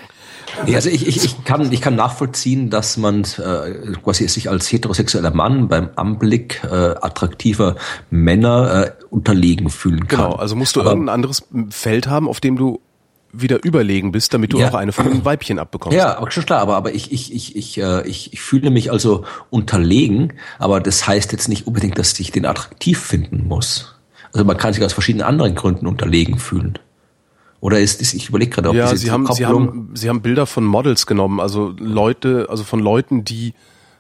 also 0.66 0.90
ich, 0.90 1.08
ich, 1.08 1.24
ich, 1.24 1.44
kann, 1.44 1.72
ich 1.72 1.82
kann 1.82 1.96
nachvollziehen, 1.96 2.70
dass 2.70 2.98
man 2.98 3.24
äh, 3.24 3.94
quasi 4.04 4.28
sich 4.28 4.50
als 4.50 4.72
heterosexueller 4.72 5.32
Mann 5.32 5.68
beim 5.68 5.90
Anblick 5.96 6.62
äh, 6.64 6.68
attraktiver 6.68 7.76
Männer 8.10 8.86
äh, 8.86 8.92
unterlegen 9.10 9.70
fühlen 9.70 10.08
kann. 10.08 10.20
Genau, 10.20 10.34
also 10.34 10.56
musst 10.56 10.76
du 10.76 10.82
Aber, 10.82 10.92
irgendein 10.92 11.14
anderes 11.14 11.48
Feld 11.70 12.08
haben, 12.08 12.28
auf 12.28 12.40
dem 12.40 12.58
du 12.58 12.82
wieder 13.34 13.64
überlegen 13.64 14.12
bist, 14.12 14.34
damit 14.34 14.54
du 14.54 14.60
ja. 14.60 14.70
auch 14.70 14.74
eine 14.74 14.92
von 14.92 15.10
den 15.10 15.26
Weibchen 15.26 15.60
abbekommst. 15.60 15.98
Ja, 15.98 16.18
aber 16.18 16.32
schon 16.32 16.46
klar, 16.46 16.62
aber, 16.62 16.76
aber 16.76 16.94
ich, 16.94 17.12
ich, 17.12 17.34
ich, 17.34 17.56
ich, 17.56 17.78
äh, 17.78 18.08
ich, 18.08 18.34
ich 18.34 18.42
fühle 18.42 18.70
mich 18.70 18.92
also 18.92 19.26
unterlegen, 19.50 20.34
aber 20.60 20.80
das 20.80 21.08
heißt 21.08 21.32
jetzt 21.32 21.48
nicht 21.48 21.68
unbedingt, 21.68 21.98
dass 21.98 22.18
ich 22.20 22.32
den 22.32 22.46
attraktiv 22.46 23.00
finden 23.00 23.48
muss. 23.48 23.96
Also 24.34 24.46
man 24.46 24.58
kann 24.58 24.74
sich 24.74 24.84
aus 24.84 24.94
verschiedenen 24.94 25.26
anderen 25.26 25.56
Gründen 25.56 25.88
unterlegen 25.88 26.40
fühlen. 26.40 26.80
Oder 27.60 27.80
ist, 27.80 28.02
ist 28.02 28.14
ich 28.14 28.30
überlege 28.30 28.52
gerade, 28.52 28.70
ob 28.70 28.76
ja, 28.76 28.96
sie 28.96 29.10
haben, 29.10 29.32
sie 29.34 29.46
haben, 29.46 29.90
sie 29.94 30.10
haben 30.10 30.22
Bilder 30.22 30.46
von 30.46 30.64
Models 30.64 31.08
genommen, 31.08 31.40
also 31.40 31.74
Leute, 31.80 32.48
also 32.50 32.64
von 32.64 32.80
Leuten, 32.80 33.24
die 33.24 33.54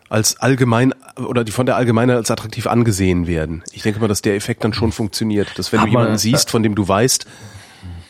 als 0.10 0.40
allgemein 0.40 0.94
oder 1.18 1.44
die 1.44 1.52
von 1.52 1.66
der 1.66 1.76
Allgemeinheit 1.76 2.18
als 2.18 2.32
attraktiv 2.32 2.68
angesehen 2.68 3.28
werden. 3.28 3.64
Ich 3.72 3.82
denke 3.82 4.00
mal, 4.00 4.08
dass 4.08 4.22
der 4.22 4.36
Effekt 4.36 4.64
dann 4.64 4.74
schon 4.74 4.92
funktioniert, 4.92 5.58
dass 5.58 5.72
wenn 5.72 5.82
Hat 5.82 5.88
du 5.88 5.92
jemanden 5.92 6.18
siehst, 6.18 6.50
von 6.50 6.64
dem 6.64 6.76
du 6.76 6.88
weißt, 6.88 7.26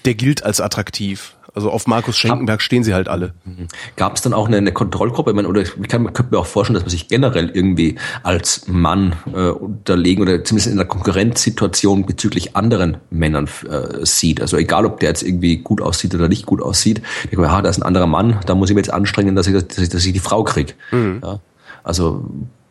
der 0.05 0.15
gilt 0.15 0.43
als 0.43 0.61
attraktiv. 0.61 1.36
Also 1.57 1.71
auf 1.71 1.87
Markus 1.87 2.15
Schenkenberg 2.15 2.61
stehen 2.61 2.83
sie 2.83 2.93
halt 2.93 3.07
alle. 3.07 3.33
Gab 3.95 4.15
es 4.15 4.21
dann 4.21 4.31
auch 4.31 4.45
eine, 4.45 4.57
eine 4.57 4.71
Kontrollgruppe? 4.71 5.31
Ich 5.31 5.35
meine, 5.35 5.47
oder 5.47 5.63
ich 5.63 5.71
kann, 5.87 6.13
könnte 6.13 6.35
mir 6.35 6.37
auch 6.37 6.45
vorstellen, 6.45 6.75
dass 6.75 6.83
man 6.83 6.91
sich 6.91 7.07
generell 7.07 7.49
irgendwie 7.49 7.95
als 8.21 8.67
Mann 8.67 9.15
äh, 9.33 9.49
unterlegen 9.49 10.21
oder 10.21 10.43
zumindest 10.43 10.67
in 10.67 10.73
einer 10.73 10.87
Konkurrenzsituation 10.87 12.05
bezüglich 12.05 12.55
anderen 12.55 12.97
Männern 13.09 13.49
äh, 13.67 14.05
sieht. 14.05 14.39
Also 14.39 14.55
egal, 14.57 14.85
ob 14.85 14.99
der 14.99 15.09
jetzt 15.09 15.23
irgendwie 15.23 15.57
gut 15.57 15.81
aussieht 15.81 16.13
oder 16.13 16.29
nicht 16.29 16.45
gut 16.45 16.61
aussieht. 16.61 17.01
Ich 17.23 17.31
denke, 17.31 17.45
ja, 17.45 17.59
da 17.59 17.69
ist 17.69 17.79
ein 17.79 17.83
anderer 17.83 18.05
Mann, 18.05 18.39
da 18.45 18.53
muss 18.53 18.69
ich 18.69 18.75
mir 18.75 18.81
jetzt 18.81 18.93
anstrengen, 18.93 19.35
dass 19.35 19.47
ich, 19.47 19.53
dass 19.53 19.79
ich, 19.79 19.89
dass 19.89 20.05
ich 20.05 20.13
die 20.13 20.19
Frau 20.19 20.43
krieg. 20.43 20.75
Mhm. 20.91 21.21
Ja. 21.23 21.39
Also 21.83 22.23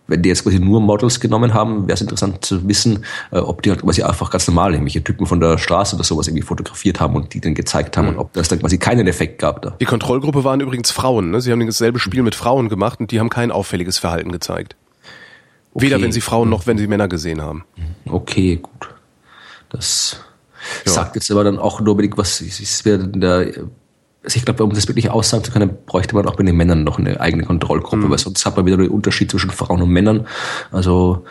wenn 0.09 0.22
die 0.22 0.28
jetzt 0.28 0.44
quasi 0.44 0.59
nur 0.59 0.80
Models 0.80 1.20
genommen 1.20 1.54
haben, 1.54 1.86
wäre 1.86 1.94
es 1.94 2.00
interessant 2.00 2.44
zu 2.44 2.66
wissen, 2.68 3.04
äh, 3.32 3.38
ob 3.38 3.62
die 3.62 3.70
halt 3.70 3.82
quasi 3.82 4.02
einfach 4.02 4.30
ganz 4.30 4.46
normal 4.46 4.72
irgendwelche 4.72 5.02
Typen 5.02 5.26
von 5.26 5.40
der 5.40 5.59
Straße 5.59 5.96
oder 5.96 6.04
sowas 6.04 6.28
irgendwie 6.28 6.44
fotografiert 6.44 7.00
haben 7.00 7.16
und 7.16 7.34
die 7.34 7.40
dann 7.40 7.54
gezeigt 7.54 7.96
haben 7.96 8.07
mhm. 8.07 8.14
und 8.14 8.18
ob 8.18 8.32
das 8.32 8.48
dann 8.48 8.61
quasi 8.61 8.78
keinen 8.78 9.07
Effekt 9.07 9.38
gab 9.38 9.62
da. 9.62 9.70
Die 9.80 9.84
Kontrollgruppe 9.84 10.44
waren 10.44 10.61
übrigens 10.61 10.90
Frauen, 10.90 11.30
ne? 11.30 11.40
Sie 11.40 11.50
haben 11.50 11.64
dasselbe 11.64 11.98
Spiel 11.98 12.22
mit 12.22 12.34
Frauen 12.34 12.68
gemacht 12.68 13.00
und 13.00 13.11
die 13.11 13.20
haben 13.20 13.30
kein 13.30 13.50
auffälliges 13.50 13.98
Verhalten 13.98 14.32
gezeigt. 14.32 14.76
Okay. 15.74 15.86
Weder 15.86 16.00
wenn 16.00 16.12
sie 16.12 16.20
Frauen 16.20 16.48
noch 16.48 16.66
wenn 16.66 16.78
sie 16.78 16.86
Männer 16.86 17.09
gesehen 17.09 17.42
haben. 17.42 17.64
Okay, 18.09 18.57
gut. 18.62 18.88
Das 19.68 20.20
ja. 20.86 20.92
sagt 20.92 21.16
jetzt 21.16 21.30
aber 21.30 21.44
dann 21.44 21.59
auch 21.59 21.80
nur 21.80 21.92
unbedingt, 21.92 22.16
was 22.16 22.40
ist 22.40 22.84
wer 22.84 22.98
der 22.98 23.52
also 24.27 24.37
ich 24.37 24.45
glaube, 24.45 24.64
um 24.64 24.74
das 24.74 24.89
wirklich 24.89 25.09
aussagen 25.09 25.45
zu 25.45 25.53
können, 25.53 25.70
bräuchte 25.87 26.16
man 26.16 26.27
auch 26.27 26.35
bei 26.35 26.43
den 26.43 26.57
Männern 26.57 26.83
noch 26.83 26.99
eine 26.99 27.20
eigene 27.20 27.45
Kontrollgruppe, 27.45 28.07
mhm. 28.07 28.11
weil 28.11 28.18
sonst 28.18 28.45
hat 28.45 28.57
man 28.57 28.66
wieder 28.66 28.77
den 28.77 28.89
Unterschied 28.89 29.31
zwischen 29.31 29.51
Frauen 29.51 29.81
und 29.81 29.89
Männern. 29.89 30.27
Also 30.72 31.24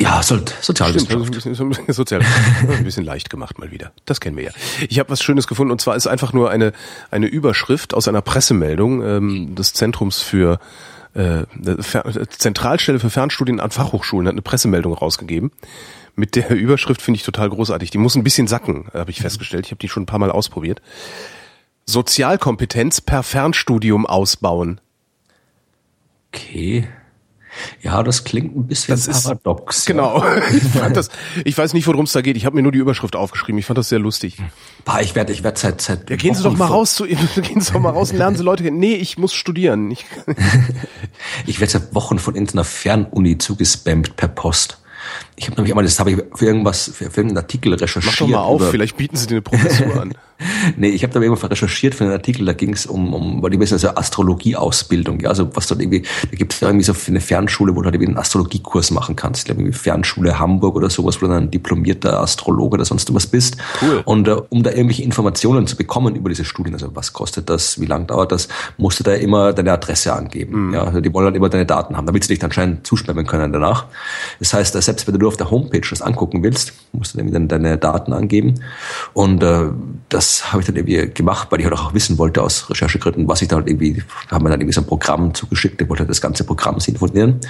ja, 0.00 0.20
sollte 0.24 0.52
Sozialwissenschaft. 0.60 1.24
Stimmt, 1.26 1.60
ein 1.60 1.68
bisschen, 1.68 1.94
sozial, 1.94 2.22
ein 2.68 2.82
bisschen 2.82 3.04
leicht 3.04 3.30
gemacht 3.30 3.60
mal 3.60 3.70
wieder. 3.70 3.92
Das 4.06 4.20
kennen 4.20 4.36
wir 4.36 4.44
ja. 4.44 4.50
Ich 4.88 4.98
habe 4.98 5.10
was 5.10 5.22
Schönes 5.22 5.46
gefunden 5.46 5.70
und 5.70 5.80
zwar 5.80 5.94
ist 5.94 6.08
einfach 6.08 6.32
nur 6.32 6.50
eine 6.50 6.72
eine 7.12 7.26
Überschrift 7.26 7.94
aus 7.94 8.08
einer 8.08 8.22
Pressemeldung 8.22 9.04
ähm, 9.04 9.54
des 9.54 9.72
Zentrums 9.72 10.20
für 10.20 10.58
äh, 11.14 11.44
Zentralstelle 12.28 12.98
für 12.98 13.10
Fernstudien 13.10 13.60
an 13.60 13.70
Fachhochschulen 13.70 14.26
hat 14.26 14.32
eine 14.32 14.42
Pressemeldung 14.42 14.94
rausgegeben. 14.94 15.52
Mit 16.16 16.34
der 16.34 16.50
Überschrift 16.50 17.00
finde 17.00 17.18
ich 17.18 17.22
total 17.22 17.50
großartig. 17.50 17.90
Die 17.90 17.98
muss 17.98 18.16
ein 18.16 18.24
bisschen 18.24 18.48
sacken, 18.48 18.86
habe 18.92 19.12
ich 19.12 19.20
festgestellt. 19.20 19.66
Ich 19.66 19.70
habe 19.70 19.78
die 19.78 19.88
schon 19.88 20.02
ein 20.02 20.06
paar 20.06 20.18
Mal 20.18 20.32
ausprobiert. 20.32 20.82
Sozialkompetenz 21.86 23.00
per 23.00 23.22
Fernstudium 23.22 24.06
ausbauen. 24.06 24.80
Okay. 26.28 26.88
Ja, 27.82 28.02
das 28.02 28.24
klingt 28.24 28.56
ein 28.56 28.66
bisschen 28.66 28.94
das 28.94 29.24
paradox. 29.24 29.78
Ist, 29.78 29.86
genau. 29.86 30.24
Ich, 30.52 30.62
fand 30.62 30.96
das, 30.96 31.10
ich 31.44 31.56
weiß 31.56 31.74
nicht, 31.74 31.86
worum 31.86 32.04
es 32.04 32.12
da 32.12 32.22
geht. 32.22 32.36
Ich 32.36 32.46
habe 32.46 32.56
mir 32.56 32.62
nur 32.62 32.72
die 32.72 32.78
Überschrift 32.78 33.14
aufgeschrieben. 33.14 33.58
Ich 33.58 33.66
fand 33.66 33.78
das 33.78 33.88
sehr 33.88 33.98
lustig. 33.98 34.38
Bah, 34.84 35.00
ich 35.00 35.14
werde 35.14 35.32
ich 35.32 35.42
werd 35.42 35.58
seit, 35.58 35.80
seit 35.80 36.08
Ja, 36.08 36.16
gehen 36.16 36.34
Sie 36.34 36.42
doch 36.42 36.56
mal 36.56 36.66
raus 36.66 36.94
zu 36.94 37.04
gehen 37.06 37.60
Sie 37.60 37.72
doch 37.72 37.80
mal 37.80 37.90
raus 37.90 38.10
und 38.12 38.18
lernen 38.18 38.36
Sie 38.36 38.42
Leute 38.42 38.64
kennen. 38.64 38.78
Nee, 38.78 38.94
ich 38.94 39.18
muss 39.18 39.34
studieren. 39.34 39.90
Ich, 39.90 40.06
ich 41.46 41.60
werde 41.60 41.72
seit 41.72 41.94
Wochen 41.94 42.18
von 42.18 42.34
irgendeiner 42.34 42.64
Fernuni 42.64 43.38
zugespammt 43.38 44.16
per 44.16 44.28
Post. 44.28 44.78
Ich 45.36 45.46
habe 45.46 45.56
nämlich 45.56 45.72
einmal, 45.72 45.84
das 45.84 45.98
habe 45.98 46.12
ich 46.12 46.18
für 46.34 46.46
irgendwas, 46.46 46.90
für, 46.94 47.10
für 47.10 47.20
einen 47.20 47.36
Artikel 47.36 47.74
recherchiert. 47.74 48.12
Mach 48.12 48.18
doch 48.18 48.28
mal 48.28 48.40
auf, 48.40 48.70
vielleicht 48.70 48.96
bieten 48.96 49.16
sie 49.16 49.26
dir 49.26 49.34
eine 49.34 49.42
Professur 49.42 50.00
an. 50.00 50.14
Nee, 50.76 50.88
ich 50.88 51.02
habe 51.02 51.12
da 51.12 51.20
irgendwann 51.20 51.48
recherchiert 51.48 51.94
für 51.94 52.04
einen 52.04 52.12
Artikel, 52.12 52.44
da 52.44 52.52
ging 52.52 52.72
es 52.72 52.86
um, 52.86 53.14
um, 53.14 53.42
weil 53.42 53.50
die 53.50 53.60
wissen, 53.60 53.74
also 53.74 53.88
Astrologieausbildung, 53.88 55.20
ja, 55.20 55.28
also 55.28 55.54
was 55.54 55.66
dort 55.66 55.80
irgendwie, 55.80 56.02
da 56.02 56.36
gibt 56.36 56.52
es 56.52 56.60
da 56.60 56.66
irgendwie 56.66 56.84
so 56.84 56.94
eine 57.08 57.20
Fernschule, 57.20 57.74
wo 57.74 57.80
du 57.80 57.86
halt 57.86 57.94
irgendwie 57.94 58.08
einen 58.08 58.18
Astrologiekurs 58.18 58.90
machen 58.90 59.16
kannst. 59.16 59.40
Ich 59.40 59.44
glaube 59.46 59.60
irgendwie 59.60 59.78
Fernschule 59.78 60.38
Hamburg 60.38 60.76
oder 60.76 60.90
sowas, 60.90 61.16
wo 61.16 61.26
du 61.26 61.32
dann 61.32 61.44
ein 61.44 61.50
diplomierter 61.50 62.20
Astrologe 62.20 62.74
oder 62.74 62.84
sonst 62.84 63.12
was 63.14 63.26
bist. 63.26 63.56
Cool. 63.80 64.02
Und 64.04 64.28
äh, 64.28 64.36
um 64.48 64.62
da 64.62 64.70
irgendwelche 64.70 65.02
Informationen 65.02 65.66
zu 65.66 65.76
bekommen 65.76 66.14
über 66.14 66.28
diese 66.28 66.44
Studien, 66.44 66.74
also 66.74 66.90
was 66.94 67.12
kostet 67.12 67.50
das, 67.50 67.80
wie 67.80 67.86
lang 67.86 68.06
dauert 68.06 68.32
das, 68.32 68.48
musst 68.76 69.00
du 69.00 69.04
da 69.04 69.14
immer 69.14 69.52
deine 69.52 69.72
Adresse 69.72 70.12
angeben. 70.12 70.68
Mhm. 70.68 70.74
Ja, 70.74 70.84
also 70.84 71.00
die 71.00 71.12
wollen 71.12 71.26
halt 71.26 71.36
immer 71.36 71.48
deine 71.48 71.66
Daten 71.66 71.96
haben, 71.96 72.06
damit 72.06 72.24
sie 72.24 72.34
dich 72.34 72.42
anscheinend 72.42 72.86
zuspammen 72.86 73.26
können 73.26 73.52
danach. 73.52 73.86
Das 74.38 74.54
heißt, 74.54 74.80
selbst 74.80 75.06
wenn 75.06 75.18
du 75.18 75.28
auf 75.28 75.36
der 75.36 75.50
Homepage 75.50 75.86
das 75.88 76.02
angucken 76.02 76.42
willst, 76.42 76.72
musst 76.92 77.14
du 77.14 77.22
dann 77.22 77.48
deine 77.48 77.78
Daten 77.78 78.12
angeben. 78.12 78.54
Und 79.12 79.42
äh, 79.42 79.66
das 80.08 80.31
habe 80.52 80.60
ich 80.60 80.66
dann 80.66 80.76
irgendwie 80.76 81.12
gemacht, 81.12 81.48
weil 81.50 81.60
ich 81.60 81.66
halt 81.66 81.76
auch 81.76 81.94
wissen 81.94 82.18
wollte 82.18 82.42
aus 82.42 82.68
Recherchegründen, 82.70 83.28
was 83.28 83.42
ich 83.42 83.48
da 83.48 83.56
halt 83.56 83.68
irgendwie, 83.68 84.02
haben 84.30 84.44
wir 84.44 84.50
dann 84.50 84.60
irgendwie 84.60 84.74
so 84.74 84.80
ein 84.80 84.86
Programm 84.86 85.34
zugeschickt, 85.34 85.80
ich 85.80 85.88
wollte 85.88 86.06
das 86.06 86.20
ganze 86.20 86.44
Programm 86.44 86.80
sinfonieren. 86.80 87.40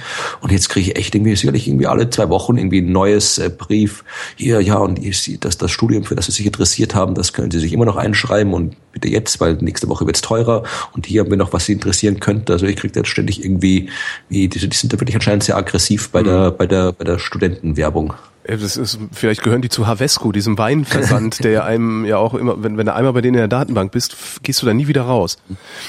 Und 0.41 0.51
jetzt 0.51 0.69
kriege 0.69 0.91
ich 0.91 0.97
echt 0.97 1.15
irgendwie 1.15 1.35
sicherlich 1.35 1.67
irgendwie 1.67 1.87
alle 1.87 2.09
zwei 2.09 2.29
Wochen 2.29 2.57
irgendwie 2.57 2.81
ein 2.81 2.91
neues 2.91 3.37
äh, 3.37 3.49
Brief. 3.49 4.03
Hier, 4.35 4.61
ja, 4.61 4.77
und 4.77 4.99
dass 5.43 5.57
das 5.57 5.71
Studium, 5.71 6.03
für 6.03 6.15
das 6.15 6.25
Sie 6.25 6.31
sich 6.31 6.45
interessiert 6.45 6.95
haben, 6.95 7.15
das 7.15 7.33
können 7.33 7.51
Sie 7.51 7.59
sich 7.59 7.73
immer 7.73 7.85
noch 7.85 7.97
einschreiben 7.97 8.53
und 8.53 8.75
bitte 8.91 9.07
jetzt, 9.07 9.39
weil 9.39 9.55
nächste 9.55 9.89
Woche 9.89 10.05
wird's 10.05 10.21
teurer. 10.21 10.63
Und 10.93 11.05
hier 11.05 11.21
haben 11.21 11.29
wir 11.29 11.37
noch, 11.37 11.53
was 11.53 11.65
Sie 11.65 11.73
interessieren 11.73 12.19
könnte. 12.19 12.53
Also 12.53 12.65
ich 12.65 12.75
kriege 12.75 12.93
jetzt 12.99 13.09
ständig 13.09 13.43
irgendwie, 13.43 13.89
wie, 14.29 14.47
die, 14.47 14.59
die 14.67 14.75
sind 14.75 14.93
da 14.93 14.99
wirklich 14.99 15.15
anscheinend 15.15 15.43
sehr 15.43 15.57
aggressiv 15.57 16.09
bei 16.09 16.21
mhm. 16.21 16.25
der, 16.25 16.51
bei 16.51 16.67
der, 16.67 16.91
bei 16.91 17.03
der 17.03 17.19
Studentenwerbung. 17.19 18.13
Das 18.45 18.77
ist, 18.77 18.99
vielleicht 19.13 19.41
gehören 19.41 19.61
die 19.61 19.69
zu 19.69 19.87
Havesco, 19.87 20.31
diesem 20.31 20.57
Weinversand, 20.57 21.43
der 21.43 21.63
einem 21.65 22.05
ja 22.05 22.17
auch 22.17 22.33
immer, 22.33 22.61
wenn, 22.61 22.77
wenn 22.77 22.85
du 22.85 22.93
einmal 22.93 23.13
bei 23.13 23.21
denen 23.21 23.35
in 23.35 23.39
der 23.39 23.47
Datenbank 23.47 23.91
bist, 23.91 24.15
gehst 24.43 24.61
du 24.61 24.65
da 24.65 24.73
nie 24.73 24.87
wieder 24.87 25.03
raus. 25.03 25.37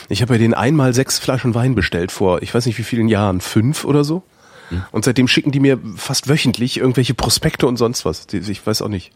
Ich 0.08 0.22
habe 0.22 0.34
bei 0.34 0.38
denen 0.38 0.54
einmal 0.54 0.94
sechs 0.94 1.18
Flaschen 1.18 1.54
Wein 1.54 1.74
bestellt 1.74 2.12
vor, 2.12 2.42
ich 2.42 2.54
weiß 2.54 2.66
nicht 2.66 2.78
wie 2.78 2.84
vielen 2.84 3.08
Jahren, 3.08 3.40
fünf 3.40 3.84
oder 3.84 4.04
so. 4.04 4.22
Und 4.92 5.04
seitdem 5.04 5.28
schicken 5.28 5.52
die 5.52 5.60
mir 5.60 5.78
fast 5.96 6.28
wöchentlich 6.28 6.78
irgendwelche 6.78 7.14
Prospekte 7.14 7.66
und 7.66 7.76
sonst 7.76 8.04
was. 8.04 8.26
Ich 8.32 8.66
weiß 8.66 8.82
auch 8.82 8.88
nicht. 8.88 9.12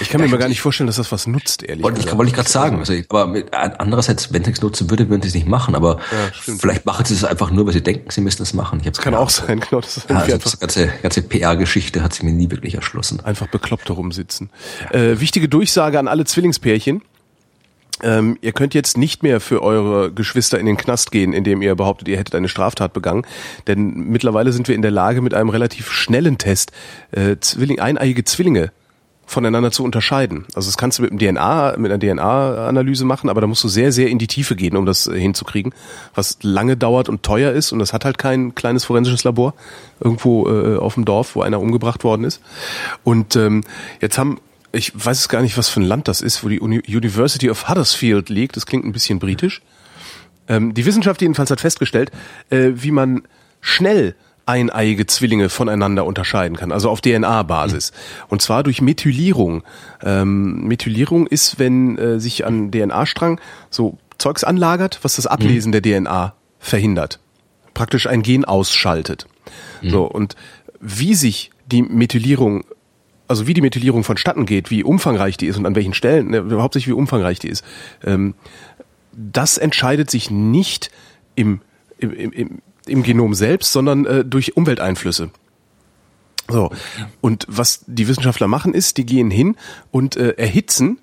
Ich 0.00 0.08
kann 0.08 0.20
mir 0.20 0.28
mal 0.28 0.38
gar 0.38 0.48
nicht 0.48 0.60
vorstellen, 0.60 0.86
dass 0.86 0.96
das 0.96 1.12
was 1.12 1.26
nutzt, 1.26 1.62
ehrlich 1.62 1.84
wollte 1.84 1.96
gesagt. 1.96 2.12
Ich, 2.12 2.18
wollte 2.18 2.30
ich 2.30 2.34
gerade 2.34 2.48
sagen. 2.48 2.78
Also, 2.78 2.94
aber 3.08 3.26
mit, 3.26 3.54
andererseits, 3.54 4.32
wenn 4.32 4.42
es 4.42 4.46
nichts 4.48 4.62
nutzen 4.62 4.90
würde, 4.90 5.08
würden 5.08 5.22
sie 5.22 5.28
es 5.28 5.34
nicht 5.34 5.46
machen. 5.46 5.74
Aber 5.74 5.98
ja, 6.12 6.54
vielleicht 6.58 6.86
machen 6.86 7.04
sie 7.04 7.14
es 7.14 7.24
einfach 7.24 7.50
nur, 7.50 7.66
weil 7.66 7.72
sie 7.72 7.82
denken, 7.82 8.10
sie 8.10 8.20
müssen 8.20 8.42
es 8.42 8.54
machen. 8.54 8.80
Ich 8.80 8.86
das 8.86 8.98
kann 8.98 9.14
auch 9.14 9.30
sein, 9.30 9.60
genau. 9.60 9.80
Das 9.80 9.96
ist 9.96 10.10
ja, 10.10 10.16
also 10.16 10.32
einfach, 10.32 10.58
ganze, 10.58 10.88
ganze 11.02 11.22
PR-Geschichte 11.22 12.02
hat 12.02 12.14
sie 12.14 12.24
mir 12.24 12.32
nie 12.32 12.50
wirklich 12.50 12.74
erschlossen. 12.74 13.20
Einfach 13.20 13.46
bekloppt 13.46 13.88
herumsitzen. 13.88 14.50
Ja. 14.92 14.98
Äh, 14.98 15.20
wichtige 15.20 15.48
Durchsage 15.48 15.98
an 15.98 16.08
alle 16.08 16.24
Zwillingspärchen. 16.24 17.02
Ähm, 18.02 18.36
ihr 18.40 18.52
könnt 18.52 18.74
jetzt 18.74 18.98
nicht 18.98 19.22
mehr 19.22 19.40
für 19.40 19.62
eure 19.62 20.12
Geschwister 20.12 20.58
in 20.58 20.66
den 20.66 20.76
Knast 20.76 21.12
gehen, 21.12 21.32
indem 21.32 21.62
ihr 21.62 21.74
behauptet, 21.76 22.08
ihr 22.08 22.18
hättet 22.18 22.34
eine 22.34 22.48
Straftat 22.48 22.92
begangen. 22.92 23.24
Denn 23.68 24.08
mittlerweile 24.10 24.52
sind 24.52 24.66
wir 24.66 24.74
in 24.74 24.82
der 24.82 24.90
Lage, 24.90 25.22
mit 25.22 25.32
einem 25.32 25.48
relativ 25.48 25.92
schnellen 25.92 26.36
Test 26.38 26.72
äh, 27.12 27.36
Zwilling, 27.40 27.78
eineiige 27.78 28.24
Zwillinge 28.24 28.72
voneinander 29.26 29.70
zu 29.70 29.84
unterscheiden. 29.84 30.44
Also 30.54 30.68
das 30.68 30.76
kannst 30.76 30.98
du 30.98 31.02
mit 31.02 31.10
einem 31.10 31.18
DNA, 31.18 31.76
mit 31.78 31.90
einer 31.90 31.98
DNA-Analyse 31.98 33.04
machen, 33.04 33.28
aber 33.28 33.40
da 33.40 33.46
musst 33.46 33.64
du 33.64 33.68
sehr, 33.68 33.92
sehr 33.92 34.08
in 34.08 34.18
die 34.18 34.26
Tiefe 34.26 34.56
gehen, 34.56 34.76
um 34.76 34.86
das 34.86 35.06
äh, 35.06 35.18
hinzukriegen, 35.18 35.74
was 36.14 36.38
lange 36.42 36.76
dauert 36.76 37.08
und 37.08 37.22
teuer 37.22 37.52
ist 37.52 37.72
und 37.72 37.78
das 37.78 37.92
hat 37.92 38.04
halt 38.04 38.18
kein 38.18 38.54
kleines 38.54 38.84
forensisches 38.84 39.24
Labor 39.24 39.54
irgendwo 40.00 40.48
äh, 40.48 40.76
auf 40.76 40.94
dem 40.94 41.04
Dorf, 41.04 41.36
wo 41.36 41.42
einer 41.42 41.60
umgebracht 41.60 42.04
worden 42.04 42.24
ist. 42.24 42.40
Und 43.02 43.36
ähm, 43.36 43.62
jetzt 44.00 44.18
haben 44.18 44.38
ich 44.72 44.92
weiß 44.92 45.20
es 45.20 45.28
gar 45.28 45.40
nicht, 45.40 45.56
was 45.56 45.68
für 45.68 45.80
ein 45.80 45.84
Land 45.84 46.08
das 46.08 46.20
ist, 46.20 46.42
wo 46.42 46.48
die 46.48 46.58
Uni 46.58 46.82
University 46.88 47.48
of 47.48 47.68
Huddersfield 47.68 48.28
liegt. 48.28 48.56
Das 48.56 48.66
klingt 48.66 48.84
ein 48.84 48.90
bisschen 48.90 49.20
britisch. 49.20 49.62
Ähm, 50.48 50.74
die 50.74 50.84
Wissenschaft 50.84 51.22
jedenfalls 51.22 51.50
hat 51.50 51.60
festgestellt, 51.60 52.10
äh, 52.50 52.72
wie 52.74 52.90
man 52.90 53.22
schnell 53.60 54.14
eineiige 54.46 55.06
Zwillinge 55.06 55.48
voneinander 55.48 56.04
unterscheiden 56.04 56.56
kann, 56.56 56.72
also 56.72 56.90
auf 56.90 57.00
DNA-Basis. 57.00 57.92
Und 58.28 58.42
zwar 58.42 58.62
durch 58.62 58.80
Methylierung. 58.80 59.62
Ähm, 60.02 60.66
Methylierung 60.66 61.26
ist, 61.26 61.58
wenn 61.58 61.98
äh, 61.98 62.20
sich 62.20 62.44
an 62.46 62.70
DNA-Strang 62.70 63.40
so 63.70 63.98
Zeugs 64.18 64.44
anlagert, 64.44 65.00
was 65.02 65.16
das 65.16 65.26
Ablesen 65.26 65.70
mhm. 65.70 65.82
der 65.82 66.00
DNA 66.02 66.34
verhindert. 66.58 67.20
Praktisch 67.72 68.06
ein 68.06 68.22
Gen 68.22 68.44
ausschaltet. 68.44 69.26
Mhm. 69.82 69.90
So, 69.90 70.04
und 70.04 70.36
wie 70.80 71.14
sich 71.14 71.50
die 71.66 71.82
Methylierung 71.82 72.64
also 73.26 73.46
wie 73.46 73.54
die 73.54 73.62
Methylierung 73.62 74.04
vonstatten 74.04 74.44
geht, 74.44 74.70
wie 74.70 74.84
umfangreich 74.84 75.38
die 75.38 75.46
ist 75.46 75.56
und 75.56 75.64
an 75.64 75.74
welchen 75.74 75.94
Stellen, 75.94 76.28
ne, 76.28 76.44
hauptsächlich 76.60 76.88
wie 76.88 76.98
umfangreich 76.98 77.38
die 77.38 77.48
ist, 77.48 77.64
ähm, 78.04 78.34
das 79.12 79.58
entscheidet 79.58 80.10
sich 80.10 80.30
nicht 80.30 80.90
im, 81.34 81.60
im, 81.98 82.32
im, 82.32 82.62
im 82.86 83.02
Genom 83.02 83.34
selbst, 83.34 83.72
sondern 83.72 84.06
äh, 84.06 84.24
durch 84.24 84.56
Umwelteinflüsse. 84.56 85.30
So. 86.48 86.70
Und 87.20 87.46
was 87.48 87.84
die 87.86 88.06
Wissenschaftler 88.06 88.48
machen 88.48 88.74
ist, 88.74 88.98
die 88.98 89.06
gehen 89.06 89.30
hin 89.30 89.56
und 89.90 90.16
äh, 90.16 90.34
erhitzen 90.36 90.98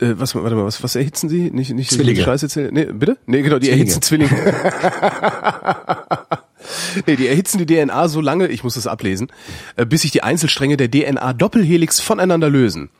äh, 0.00 0.18
was, 0.18 0.34
warte 0.34 0.56
mal, 0.56 0.64
was, 0.64 0.82
was 0.82 0.96
erhitzen 0.96 1.28
sie? 1.28 1.50
Nicht, 1.50 1.74
nicht 1.74 1.90
Zwillinge. 1.90 2.22
Scheiße, 2.22 2.70
nee, 2.72 2.86
bitte? 2.86 3.18
Nee, 3.26 3.42
genau, 3.42 3.58
die 3.58 3.66
Zwillinge. 3.66 3.82
erhitzen 3.82 4.00
Zwillinge. 4.02 4.30
nee, 7.06 7.16
die 7.16 7.28
erhitzen 7.28 7.58
die 7.58 7.66
DNA 7.66 8.08
so 8.08 8.20
lange, 8.20 8.48
ich 8.48 8.64
muss 8.64 8.76
es 8.76 8.86
ablesen, 8.86 9.28
äh, 9.76 9.86
bis 9.86 10.02
sich 10.02 10.10
die 10.10 10.22
Einzelstränge 10.22 10.76
der 10.76 10.90
DNA-Doppelhelix 10.90 12.00
voneinander 12.00 12.50
lösen. 12.50 12.90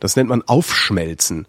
Das 0.00 0.16
nennt 0.16 0.30
man 0.30 0.42
Aufschmelzen. 0.42 1.46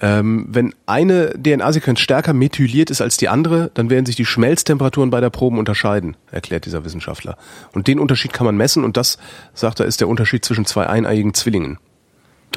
Ähm, 0.00 0.46
wenn 0.48 0.74
eine 0.86 1.30
DNA-Sequenz 1.40 2.00
stärker 2.00 2.32
methyliert 2.32 2.90
ist 2.90 3.00
als 3.00 3.16
die 3.16 3.28
andere, 3.28 3.70
dann 3.74 3.88
werden 3.88 4.04
sich 4.04 4.16
die 4.16 4.24
Schmelztemperaturen 4.24 5.10
bei 5.10 5.20
der 5.20 5.30
Proben 5.30 5.58
unterscheiden, 5.58 6.16
erklärt 6.32 6.66
dieser 6.66 6.84
Wissenschaftler. 6.84 7.38
Und 7.72 7.86
den 7.86 8.00
Unterschied 8.00 8.32
kann 8.32 8.46
man 8.46 8.56
messen 8.56 8.82
und 8.82 8.96
das, 8.96 9.18
sagt 9.54 9.80
er, 9.80 9.86
ist 9.86 10.00
der 10.00 10.08
Unterschied 10.08 10.44
zwischen 10.44 10.66
zwei 10.66 10.88
eineiigen 10.88 11.34
Zwillingen. 11.34 11.78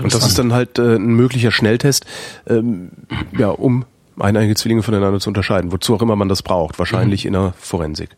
Und 0.02 0.14
das 0.14 0.26
ist 0.28 0.38
dann 0.38 0.54
halt 0.54 0.80
äh, 0.80 0.96
ein 0.96 1.16
möglicher 1.16 1.52
Schnelltest, 1.52 2.06
ähm, 2.48 2.90
ja, 3.38 3.50
um 3.50 3.86
eineige 4.20 4.56
Zwillinge 4.56 4.84
voneinander 4.84 5.20
zu 5.20 5.30
unterscheiden, 5.30 5.72
wozu 5.72 5.96
auch 5.96 6.02
immer 6.02 6.16
man 6.16 6.30
das 6.30 6.42
braucht, 6.42 6.80
wahrscheinlich 6.80 7.24
mhm. 7.24 7.28
in 7.28 7.34
der 7.34 7.54
Forensik. 7.60 8.10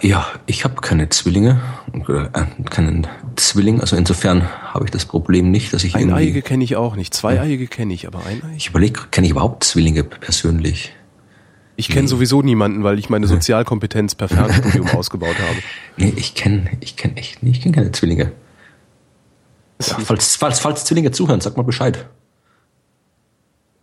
Ja, 0.00 0.26
ich 0.46 0.64
habe 0.64 0.80
keine 0.80 1.08
Zwillinge, 1.10 1.60
äh, 1.92 2.64
keinen 2.70 3.06
Zwilling, 3.36 3.80
also 3.80 3.96
insofern 3.96 4.48
habe 4.72 4.86
ich 4.86 4.90
das 4.90 5.04
Problem 5.04 5.50
nicht, 5.50 5.72
dass 5.72 5.84
ich 5.84 5.94
Eineiige 5.94 6.42
kenne 6.42 6.64
ich 6.64 6.76
auch 6.76 6.96
nicht, 6.96 7.14
Zweieiige 7.14 7.66
kenne 7.66 7.92
ich, 7.94 8.06
aber 8.06 8.24
eineige. 8.24 8.56
Ich 8.56 8.68
überlege, 8.68 9.02
kenne 9.10 9.26
ich 9.26 9.32
überhaupt 9.32 9.64
Zwillinge 9.64 10.02
persönlich? 10.02 10.92
Ich 11.76 11.88
kenne 11.88 12.06
sowieso 12.06 12.40
niemanden, 12.42 12.84
weil 12.84 12.98
ich 12.98 13.10
meine 13.10 13.26
Sozialkompetenz 13.26 14.14
per 14.14 14.28
Fernstudium 14.28 14.88
ausgebaut 14.94 15.36
habe. 15.38 15.58
Nee, 15.96 16.12
ich 16.16 16.34
kenne 16.34 16.70
ich 16.80 16.96
kenn 16.96 17.16
echt 17.16 17.42
nicht, 17.42 17.56
ich 17.56 17.62
kenne 17.62 17.74
keine 17.74 17.92
Zwillinge. 17.92 18.32
Ja, 19.82 19.98
falls, 19.98 20.36
falls, 20.36 20.60
falls 20.60 20.84
Zwillinge 20.84 21.10
zuhören, 21.10 21.40
sag 21.40 21.56
mal 21.56 21.64
Bescheid. 21.64 22.06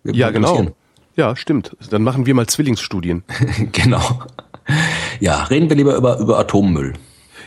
Wir 0.03 0.15
ja, 0.15 0.29
genau. 0.31 0.73
Ja, 1.15 1.35
stimmt. 1.35 1.75
Dann 1.89 2.03
machen 2.03 2.25
wir 2.25 2.33
mal 2.33 2.47
Zwillingsstudien. 2.47 3.23
genau. 3.71 4.23
Ja, 5.19 5.43
reden 5.43 5.69
wir 5.69 5.75
lieber 5.75 5.95
über, 5.95 6.17
über 6.17 6.39
Atommüll. 6.39 6.93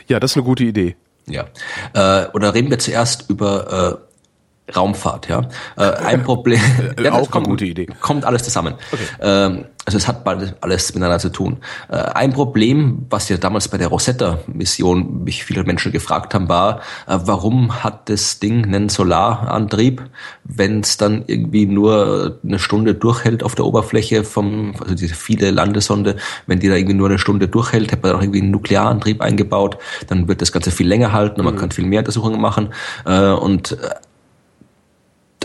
Ja, 0.07 0.19
das 0.19 0.31
ist 0.31 0.37
eine 0.37 0.45
gute 0.45 0.63
Idee. 0.63 0.95
Ja. 1.27 1.45
Äh, 1.93 2.29
oder 2.31 2.53
reden 2.53 2.69
wir 2.69 2.79
zuerst 2.79 3.29
über 3.29 3.99
äh, 4.01 4.14
Raumfahrt, 4.73 5.27
ja. 5.29 5.41
Äh, 5.77 5.83
ein 5.83 6.23
Problem. 6.25 6.59
ja, 7.03 7.13
auch 7.13 7.29
kommt, 7.29 7.45
eine 7.45 7.53
gute 7.53 7.65
Idee. 7.65 7.87
Kommt 8.01 8.25
alles 8.25 8.43
zusammen. 8.43 8.75
Okay. 8.91 9.03
Ähm, 9.21 9.65
also 9.85 9.99
es 9.99 10.07
hat 10.07 10.23
bald 10.23 10.55
alles 10.61 10.93
miteinander 10.93 11.19
zu 11.19 11.29
tun. 11.29 11.57
Äh, 11.89 11.97
ein 11.97 12.33
Problem, 12.33 13.05
was 13.11 13.29
ja 13.29 13.37
damals 13.37 13.67
bei 13.67 13.77
der 13.77 13.89
Rosetta-Mission 13.89 15.23
mich 15.23 15.45
viele 15.45 15.63
Menschen 15.63 15.91
gefragt 15.91 16.33
haben, 16.33 16.49
war, 16.49 16.79
äh, 17.07 17.19
warum 17.23 17.83
hat 17.83 18.09
das 18.09 18.39
Ding 18.39 18.65
einen 18.65 18.89
Solarantrieb, 18.89 20.01
wenn 20.43 20.79
es 20.79 20.97
dann 20.97 21.23
irgendwie 21.27 21.67
nur 21.67 22.39
eine 22.43 22.57
Stunde 22.57 22.95
durchhält 22.95 23.43
auf 23.43 23.53
der 23.53 23.65
Oberfläche 23.65 24.23
vom, 24.23 24.73
also 24.81 24.95
diese 24.95 25.13
viele 25.13 25.51
Landesonde, 25.51 26.15
wenn 26.47 26.59
die 26.59 26.67
da 26.67 26.75
irgendwie 26.75 26.95
nur 26.95 27.09
eine 27.09 27.19
Stunde 27.19 27.47
durchhält, 27.47 27.91
hat 27.91 28.01
man 28.01 28.13
auch 28.13 28.21
irgendwie 28.21 28.41
einen 28.41 28.51
Nuklearantrieb 28.51 29.21
eingebaut, 29.21 29.77
dann 30.07 30.27
wird 30.27 30.41
das 30.41 30.51
Ganze 30.51 30.71
viel 30.71 30.87
länger 30.87 31.11
halten 31.11 31.39
und 31.39 31.45
man 31.45 31.53
mhm. 31.53 31.59
kann 31.59 31.71
viel 31.71 31.85
mehr 31.85 31.99
Untersuchungen 31.99 32.41
machen. 32.41 32.73
Äh, 33.05 33.29
und 33.29 33.77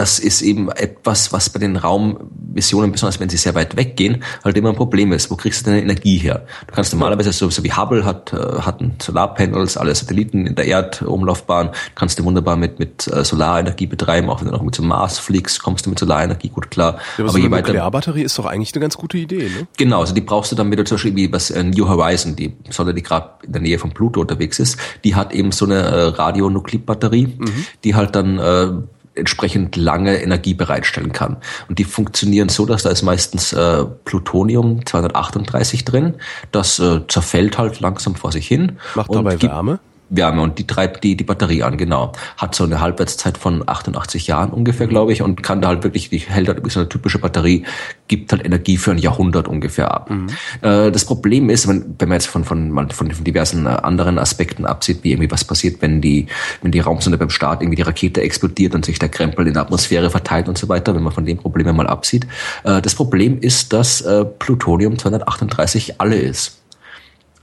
das 0.00 0.18
ist 0.18 0.40
eben 0.40 0.70
etwas, 0.70 1.30
was 1.30 1.50
bei 1.50 1.60
den 1.60 1.76
Raummissionen, 1.76 2.90
besonders 2.90 3.20
wenn 3.20 3.28
sie 3.28 3.36
sehr 3.36 3.54
weit 3.54 3.76
weggehen, 3.76 4.24
halt 4.42 4.56
immer 4.56 4.70
ein 4.70 4.74
Problem 4.74 5.12
ist. 5.12 5.30
Wo 5.30 5.36
kriegst 5.36 5.60
du 5.60 5.70
deine 5.70 5.82
Energie 5.82 6.16
her? 6.16 6.46
Du 6.66 6.74
kannst 6.74 6.94
normalerweise, 6.94 7.32
so, 7.32 7.50
so 7.50 7.62
wie 7.64 7.70
Hubble 7.70 8.06
hat, 8.06 8.32
äh, 8.32 8.62
hatten 8.62 8.94
Solarpanels, 8.98 9.76
alle 9.76 9.94
Satelliten 9.94 10.46
in 10.46 10.54
der 10.54 10.66
Erdumlaufbahn, 10.66 11.72
kannst 11.96 12.18
du 12.18 12.24
wunderbar 12.24 12.56
mit, 12.56 12.78
mit 12.78 13.08
äh, 13.08 13.22
Solarenergie 13.24 13.86
betreiben, 13.86 14.30
auch 14.30 14.40
wenn 14.40 14.46
du 14.46 14.52
noch 14.54 14.62
mit 14.62 14.74
zum 14.74 14.88
Mars 14.88 15.18
fliegst, 15.18 15.62
kommst 15.62 15.84
du 15.84 15.90
mit 15.90 15.98
Solarenergie 15.98 16.48
gut 16.48 16.70
klar. 16.70 16.94
Ja, 17.18 17.24
aber, 17.24 17.34
aber 17.34 17.38
so 17.38 17.44
eine 17.44 17.56
Nuklearbatterie 17.56 18.22
ist 18.22 18.38
doch 18.38 18.46
eigentlich 18.46 18.74
eine 18.74 18.80
ganz 18.80 18.96
gute 18.96 19.18
Idee, 19.18 19.50
ne? 19.50 19.66
Genau, 19.76 20.00
also 20.00 20.14
die 20.14 20.22
brauchst 20.22 20.50
du 20.50 20.56
dann, 20.56 20.70
wenn 20.70 20.78
du 20.78 20.84
zum 20.84 20.94
Beispiel 20.94 21.14
wie 21.14 21.30
was 21.30 21.50
äh, 21.50 21.62
New 21.62 21.86
Horizon, 21.86 22.36
die 22.36 22.54
Sonne, 22.70 22.94
die 22.94 23.02
gerade 23.02 23.32
in 23.42 23.52
der 23.52 23.60
Nähe 23.60 23.78
von 23.78 23.90
Pluto 23.90 24.22
unterwegs 24.22 24.58
ist, 24.60 24.78
die 25.04 25.14
hat 25.14 25.34
eben 25.34 25.52
so 25.52 25.66
eine 25.66 25.76
äh, 25.76 26.02
Radionuklidbatterie, 26.04 27.26
mhm. 27.36 27.66
die 27.84 27.94
halt 27.94 28.14
dann 28.14 28.38
äh, 28.38 28.68
entsprechend 29.14 29.76
lange 29.76 30.22
Energie 30.22 30.54
bereitstellen 30.54 31.12
kann. 31.12 31.36
Und 31.68 31.78
die 31.78 31.84
funktionieren 31.84 32.48
so, 32.48 32.64
dass 32.64 32.84
da 32.84 32.90
ist 32.90 33.02
meistens 33.02 33.52
äh, 33.52 33.84
Plutonium 34.04 34.86
238 34.86 35.84
drin. 35.84 36.14
Das 36.52 36.78
äh, 36.78 37.00
zerfällt 37.08 37.58
halt 37.58 37.80
langsam 37.80 38.14
vor 38.14 38.32
sich 38.32 38.46
hin. 38.46 38.78
Macht 38.94 39.14
dabei 39.14 39.40
Wärme? 39.42 39.80
Wärme 40.10 40.42
und 40.42 40.58
die 40.58 40.66
treibt 40.66 41.04
die, 41.04 41.16
die 41.16 41.24
Batterie 41.24 41.62
an, 41.62 41.76
genau. 41.76 42.12
Hat 42.36 42.54
so 42.54 42.64
eine 42.64 42.80
Halbwertszeit 42.80 43.38
von 43.38 43.62
88 43.66 44.26
Jahren 44.26 44.50
ungefähr, 44.50 44.88
glaube 44.88 45.12
ich, 45.12 45.22
und 45.22 45.42
kann 45.42 45.62
da 45.62 45.68
halt 45.68 45.84
wirklich, 45.84 46.10
die 46.10 46.18
hält 46.18 46.48
halt 46.48 46.60
so 46.70 46.80
eine 46.80 46.88
typische 46.88 47.18
Batterie, 47.18 47.64
gibt 48.08 48.32
halt 48.32 48.44
Energie 48.44 48.76
für 48.76 48.90
ein 48.90 48.98
Jahrhundert 48.98 49.46
ungefähr 49.46 49.92
ab. 49.94 50.10
Mhm. 50.10 50.26
Äh, 50.62 50.90
das 50.90 51.04
Problem 51.04 51.48
ist, 51.48 51.68
wenn, 51.68 51.94
wenn 51.98 52.08
man 52.08 52.16
jetzt 52.16 52.26
von, 52.26 52.44
von, 52.44 52.90
von 52.90 53.24
diversen 53.24 53.66
äh, 53.66 53.70
anderen 53.70 54.18
Aspekten 54.18 54.66
absieht, 54.66 55.04
wie 55.04 55.12
irgendwie 55.12 55.30
was 55.30 55.44
passiert, 55.44 55.80
wenn 55.80 56.00
die, 56.00 56.26
wenn 56.60 56.72
die 56.72 56.80
Raumsonde 56.80 57.16
beim 57.16 57.30
Start 57.30 57.62
irgendwie 57.62 57.76
die 57.76 57.82
Rakete 57.82 58.20
explodiert 58.20 58.74
und 58.74 58.84
sich 58.84 58.98
der 58.98 59.08
Krempel 59.08 59.46
in 59.46 59.54
der 59.54 59.62
Atmosphäre 59.62 60.10
verteilt 60.10 60.48
und 60.48 60.58
so 60.58 60.68
weiter, 60.68 60.94
wenn 60.94 61.04
man 61.04 61.12
von 61.12 61.24
dem 61.24 61.38
Problem 61.38 61.74
mal 61.76 61.86
absieht. 61.86 62.26
Äh, 62.64 62.82
das 62.82 62.96
Problem 62.96 63.38
ist, 63.40 63.72
dass 63.72 64.00
äh, 64.00 64.24
Plutonium 64.24 64.98
238 64.98 66.00
alle 66.00 66.16
ist. 66.16 66.58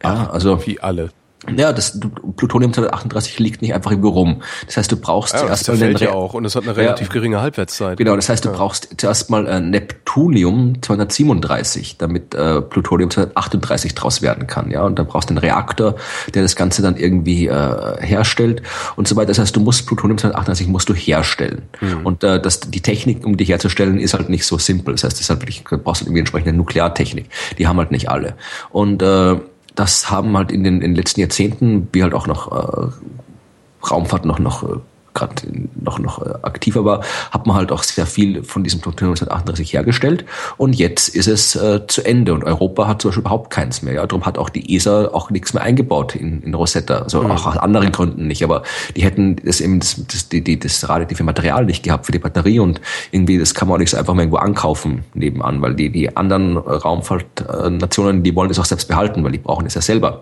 Ja, 0.03 0.29
also 0.29 0.65
wie 0.65 0.79
alle. 0.79 1.09
Ja, 1.55 1.71
das 1.71 1.99
Plutonium 2.35 2.73
238 2.73 3.37
liegt 3.37 3.61
nicht 3.61 3.73
einfach 3.73 3.91
irgendwo 3.91 4.09
rum. 4.09 4.41
Das 4.65 4.77
heißt, 4.77 4.91
du 4.91 4.97
brauchst 4.97 5.35
ja, 5.35 5.41
zuerst 5.41 5.67
mal 5.69 6.01
ja 6.01 6.11
auch 6.11 6.33
und 6.33 6.45
es 6.45 6.55
hat 6.55 6.63
eine 6.63 6.75
relativ 6.75 7.07
ja, 7.07 7.13
geringe 7.13 7.41
Halbwertszeit. 7.41 7.97
Genau, 7.97 8.15
das 8.15 8.27
heißt, 8.27 8.43
du 8.43 8.49
ja. 8.49 8.55
brauchst 8.55 8.89
zuerst 8.97 9.29
mal 9.29 9.45
äh, 9.45 9.61
Neptunium 9.61 10.81
237, 10.81 11.97
damit 11.99 12.33
äh, 12.33 12.61
Plutonium 12.61 13.11
238 13.11 13.93
draus 13.93 14.23
werden 14.23 14.47
kann, 14.47 14.71
ja, 14.71 14.81
und 14.83 14.97
dann 14.97 15.05
brauchst 15.05 15.29
du 15.29 15.33
einen 15.33 15.37
Reaktor, 15.37 15.95
der 16.33 16.41
das 16.41 16.55
Ganze 16.55 16.81
dann 16.81 16.97
irgendwie 16.97 17.47
äh, 17.47 18.01
herstellt 18.01 18.63
und 18.95 19.07
so 19.07 19.15
weiter. 19.15 19.27
Das 19.27 19.39
heißt, 19.39 19.55
du 19.55 19.59
musst 19.59 19.85
Plutonium 19.85 20.17
238 20.17 20.67
musst 20.67 20.89
du 20.89 20.95
herstellen. 20.95 21.61
Mhm. 21.81 22.05
Und 22.05 22.23
äh, 22.23 22.41
das 22.41 22.61
die 22.61 22.81
Technik, 22.81 23.23
um 23.23 23.37
die 23.37 23.45
herzustellen, 23.45 23.99
ist 23.99 24.15
halt 24.15 24.29
nicht 24.29 24.45
so 24.45 24.57
simpel. 24.57 24.95
Das 24.95 25.03
heißt, 25.03 25.13
das 25.13 25.21
ist 25.21 25.29
halt 25.29 25.41
wirklich, 25.41 25.63
du 25.63 25.77
brauchst 25.77 26.01
halt 26.01 26.07
irgendwie 26.07 26.21
entsprechende 26.21 26.53
Nukleartechnik. 26.53 27.29
Die 27.59 27.67
haben 27.67 27.77
halt 27.77 27.91
nicht 27.91 28.09
alle. 28.09 28.35
Und 28.71 29.03
äh, 29.03 29.37
das 29.77 30.09
haben 30.09 30.35
halt 30.35 30.51
in 30.51 30.63
den, 30.63 30.75
in 30.75 30.91
den 30.91 30.95
letzten 30.95 31.21
Jahrzehnten, 31.21 31.87
wie 31.93 32.03
halt 32.03 32.13
auch 32.13 32.27
noch 32.27 32.51
äh, 32.51 32.91
Raumfahrt 33.89 34.25
noch, 34.25 34.39
noch 34.39 34.63
äh, 34.63 34.77
gerade 35.17 35.35
noch, 35.75 35.99
noch 35.99 36.25
äh, 36.25 36.33
aktiver 36.43 36.85
war, 36.85 37.01
hat 37.31 37.45
man 37.45 37.55
halt 37.55 37.71
auch 37.71 37.83
sehr 37.83 38.05
viel 38.05 38.43
von 38.43 38.63
diesem 38.63 38.79
Plutonium 38.81 39.13
1938 39.13 39.73
hergestellt. 39.73 40.25
Und 40.57 40.73
jetzt 40.75 41.09
ist 41.09 41.27
es 41.27 41.55
äh, 41.55 41.85
zu 41.87 42.03
Ende. 42.03 42.33
Und 42.33 42.43
Europa 42.43 42.87
hat 42.87 43.01
zum 43.01 43.09
Beispiel 43.09 43.21
überhaupt 43.21 43.49
keins 43.49 43.81
mehr. 43.81 43.93
Ja? 43.93 44.05
Darum 44.05 44.25
hat 44.25 44.37
auch 44.37 44.49
die 44.49 44.75
ESA 44.75 45.09
auch 45.09 45.29
nichts 45.29 45.53
mehr 45.53 45.63
eingebaut 45.63 46.15
in, 46.15 46.41
in 46.41 46.53
Rosetta. 46.53 46.99
Also 46.99 47.21
mhm. 47.21 47.31
auch 47.31 47.45
aus 47.47 47.57
anderen 47.57 47.91
Gründen 47.91 48.27
nicht. 48.27 48.43
Aber 48.43 48.63
die 48.95 49.03
hätten 49.03 49.35
das 49.43 49.61
eben 49.61 49.79
das, 49.79 50.01
das, 50.07 50.29
die, 50.29 50.43
die, 50.43 50.59
das 50.59 50.87
radioaktive 50.87 51.23
Material 51.23 51.65
nicht 51.65 51.83
gehabt 51.83 52.05
für 52.05 52.11
die 52.11 52.19
Batterie. 52.19 52.59
Und 52.59 52.81
irgendwie, 53.11 53.37
das 53.37 53.53
kann 53.53 53.67
man 53.67 53.75
auch 53.75 53.79
nicht 53.79 53.91
so 53.91 53.97
einfach 53.97 54.13
mal 54.13 54.21
irgendwo 54.21 54.37
ankaufen 54.37 55.03
nebenan, 55.13 55.61
weil 55.61 55.75
die, 55.75 55.89
die 55.89 56.15
anderen 56.15 56.57
Raumfahrtnationen, 56.57 58.23
die 58.23 58.35
wollen 58.35 58.49
das 58.49 58.59
auch 58.59 58.65
selbst 58.65 58.87
behalten, 58.87 59.23
weil 59.23 59.31
die 59.31 59.37
brauchen 59.39 59.65
es 59.65 59.73
ja 59.73 59.81
selber. 59.81 60.21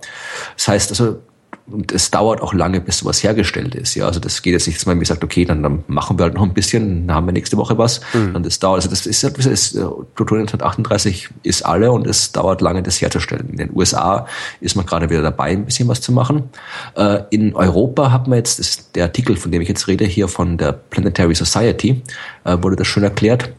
Das 0.55 0.67
heißt 0.67 0.91
also, 0.91 1.19
und 1.67 1.91
es 1.91 2.11
dauert 2.11 2.41
auch 2.41 2.53
lange, 2.53 2.79
bis 2.79 2.99
sowas 2.99 3.23
hergestellt 3.23 3.73
ist. 3.73 3.95
Ja, 3.95 4.05
also 4.05 4.19
das 4.19 4.43
geht 4.43 4.53
jetzt 4.53 4.67
nicht, 4.67 4.77
dass 4.77 4.85
man 4.85 4.99
mir 4.99 5.05
sagt, 5.05 5.23
okay, 5.23 5.45
dann, 5.45 5.63
dann 5.63 5.83
machen 5.87 6.19
wir 6.19 6.23
halt 6.23 6.35
noch 6.35 6.43
ein 6.43 6.53
bisschen, 6.53 7.07
dann 7.07 7.15
haben 7.15 7.25
wir 7.25 7.33
nächste 7.33 7.57
Woche 7.57 7.77
was. 7.77 8.01
Mhm. 8.13 8.35
Und 8.35 8.45
das 8.45 8.59
dauert, 8.59 8.77
also 8.77 8.89
das 8.89 9.07
ist, 9.07 9.23
das 9.23 9.45
ist 9.45 9.73
Plutonium 10.13 10.47
138 10.47 11.29
ist 11.41 11.65
alle 11.65 11.91
und 11.91 12.05
es 12.05 12.31
dauert 12.31 12.61
lange, 12.61 12.83
das 12.83 13.01
herzustellen. 13.01 13.49
In 13.49 13.57
den 13.57 13.75
USA 13.75 14.27
ist 14.61 14.75
man 14.75 14.85
gerade 14.85 15.09
wieder 15.09 15.23
dabei, 15.23 15.51
ein 15.51 15.65
bisschen 15.65 15.87
was 15.87 16.01
zu 16.01 16.11
machen. 16.11 16.49
Äh, 16.95 17.23
in 17.31 17.55
Europa 17.55 18.11
hat 18.11 18.27
man 18.27 18.37
jetzt, 18.37 18.59
das 18.59 18.69
ist 18.69 18.95
der 18.95 19.05
Artikel, 19.05 19.35
von 19.35 19.51
dem 19.51 19.61
ich 19.61 19.67
jetzt 19.67 19.87
rede, 19.87 20.05
hier 20.05 20.27
von 20.27 20.57
der 20.57 20.71
Planetary 20.71 21.33
Society, 21.33 22.03
äh, 22.43 22.57
wurde 22.61 22.75
das 22.75 22.87
schön 22.87 23.03
erklärt. 23.03 23.51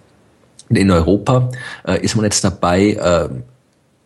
In 0.68 0.90
Europa 0.90 1.50
äh, 1.86 2.00
ist 2.00 2.14
man 2.14 2.24
jetzt 2.24 2.44
dabei, 2.44 2.98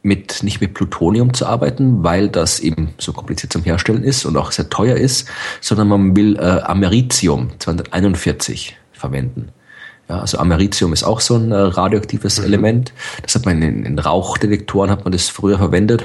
mit 0.03 0.43
nicht 0.43 0.61
mit 0.61 0.75
Plutonium 0.75 1.35
zu 1.35 1.47
arbeiten, 1.47 2.03
weil 2.03 2.29
das 2.29 2.61
eben 2.61 2.95
so 2.99 3.13
kompliziert 3.13 3.53
zum 3.53 3.63
Herstellen 3.63 4.03
ist 4.03 4.25
und 4.25 4.37
auch 4.37 4.53
sehr 4.53 4.71
teuer 4.71 4.97
ist, 4.97 5.29
sondern 5.61 5.89
man 5.89 6.17
will 6.17 6.37
äh, 6.37 6.61
Americium 6.63 7.51
241 7.59 8.77
verwenden. 8.93 9.51
Ja, 10.09 10.21
also 10.21 10.39
Americium 10.39 10.93
ist 10.93 11.05
auch 11.05 11.21
so 11.21 11.37
ein 11.37 11.53
äh, 11.53 11.57
radioaktives 11.57 12.39
mhm. 12.39 12.45
Element. 12.47 12.93
Das 13.23 13.35
hat 13.35 13.45
man 13.45 13.63
in, 13.63 13.85
in 13.85 13.99
Rauchdetektoren 13.99 14.91
hat 14.91 15.05
man 15.05 15.13
das 15.13 15.29
früher 15.29 15.59
verwendet. 15.59 16.05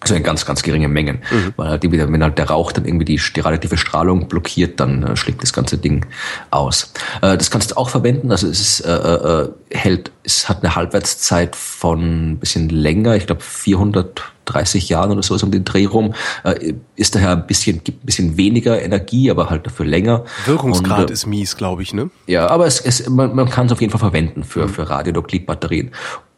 Also 0.00 0.14
in 0.14 0.22
ganz, 0.22 0.44
ganz 0.44 0.62
geringen 0.62 0.92
Mengen. 0.92 1.22
Mhm. 1.30 1.54
Weil 1.56 1.70
halt 1.70 1.90
wieder, 1.90 2.12
wenn 2.12 2.22
halt 2.22 2.36
der 2.36 2.50
Rauch 2.50 2.72
dann 2.72 2.84
irgendwie 2.84 3.06
die, 3.06 3.16
die 3.16 3.40
radioaktive 3.40 3.78
Strahlung 3.78 4.28
blockiert, 4.28 4.78
dann 4.78 5.02
äh, 5.02 5.16
schlägt 5.16 5.42
das 5.42 5.52
ganze 5.52 5.78
Ding 5.78 6.04
aus. 6.50 6.92
Äh, 7.22 7.38
das 7.38 7.50
kannst 7.50 7.70
du 7.70 7.76
auch 7.76 7.88
verwenden. 7.88 8.30
Also 8.30 8.46
es 8.48 8.60
ist, 8.60 8.80
äh, 8.80 8.92
äh, 8.92 9.48
hält, 9.70 10.10
es 10.22 10.48
hat 10.48 10.62
eine 10.62 10.74
Halbwertszeit 10.74 11.56
von 11.56 12.32
ein 12.32 12.38
bisschen 12.38 12.68
länger, 12.68 13.16
ich 13.16 13.26
glaube 13.26 13.42
430 13.42 14.88
Jahren 14.88 15.10
oder 15.10 15.22
so 15.22 15.34
ist 15.34 15.42
um 15.42 15.50
den 15.50 15.64
Dreh 15.64 15.86
rum. 15.86 16.14
Äh, 16.42 16.74
ist 16.96 17.14
daher 17.14 17.32
ein 17.32 17.46
bisschen, 17.46 17.82
gibt 17.82 18.02
ein 18.02 18.06
bisschen 18.06 18.36
weniger 18.36 18.82
Energie, 18.82 19.30
aber 19.30 19.48
halt 19.48 19.66
dafür 19.66 19.86
länger. 19.86 20.24
Wirkungsgrad 20.44 21.00
Und, 21.00 21.10
äh, 21.10 21.12
ist 21.12 21.26
mies, 21.26 21.56
glaube 21.56 21.82
ich, 21.82 21.94
ne? 21.94 22.10
Ja, 22.26 22.48
aber 22.48 22.66
es, 22.66 22.80
es, 22.80 23.08
man, 23.08 23.34
man 23.34 23.48
kann 23.48 23.66
es 23.66 23.72
auf 23.72 23.80
jeden 23.80 23.90
Fall 23.90 24.00
verwenden 24.00 24.44
für, 24.44 24.66
mhm. 24.66 24.68
für 24.68 24.90
Radionuklidbatterien. 24.90 25.92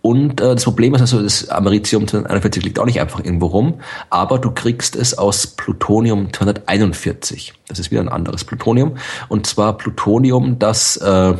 Und 0.06 0.40
äh, 0.40 0.54
das 0.54 0.62
Problem 0.62 0.94
ist 0.94 1.00
also, 1.00 1.20
das 1.20 1.48
Americium 1.48 2.06
241 2.06 2.62
liegt 2.62 2.78
auch 2.78 2.84
nicht 2.84 3.00
einfach 3.00 3.24
irgendwo 3.24 3.46
rum, 3.46 3.80
aber 4.08 4.38
du 4.38 4.52
kriegst 4.52 4.94
es 4.94 5.18
aus 5.18 5.48
Plutonium 5.48 6.32
241. 6.32 7.54
Das 7.66 7.80
ist 7.80 7.90
wieder 7.90 8.02
ein 8.02 8.08
anderes 8.08 8.44
Plutonium. 8.44 8.98
Und 9.26 9.48
zwar 9.48 9.76
Plutonium, 9.76 10.60
das 10.60 10.96
äh, 10.98 11.34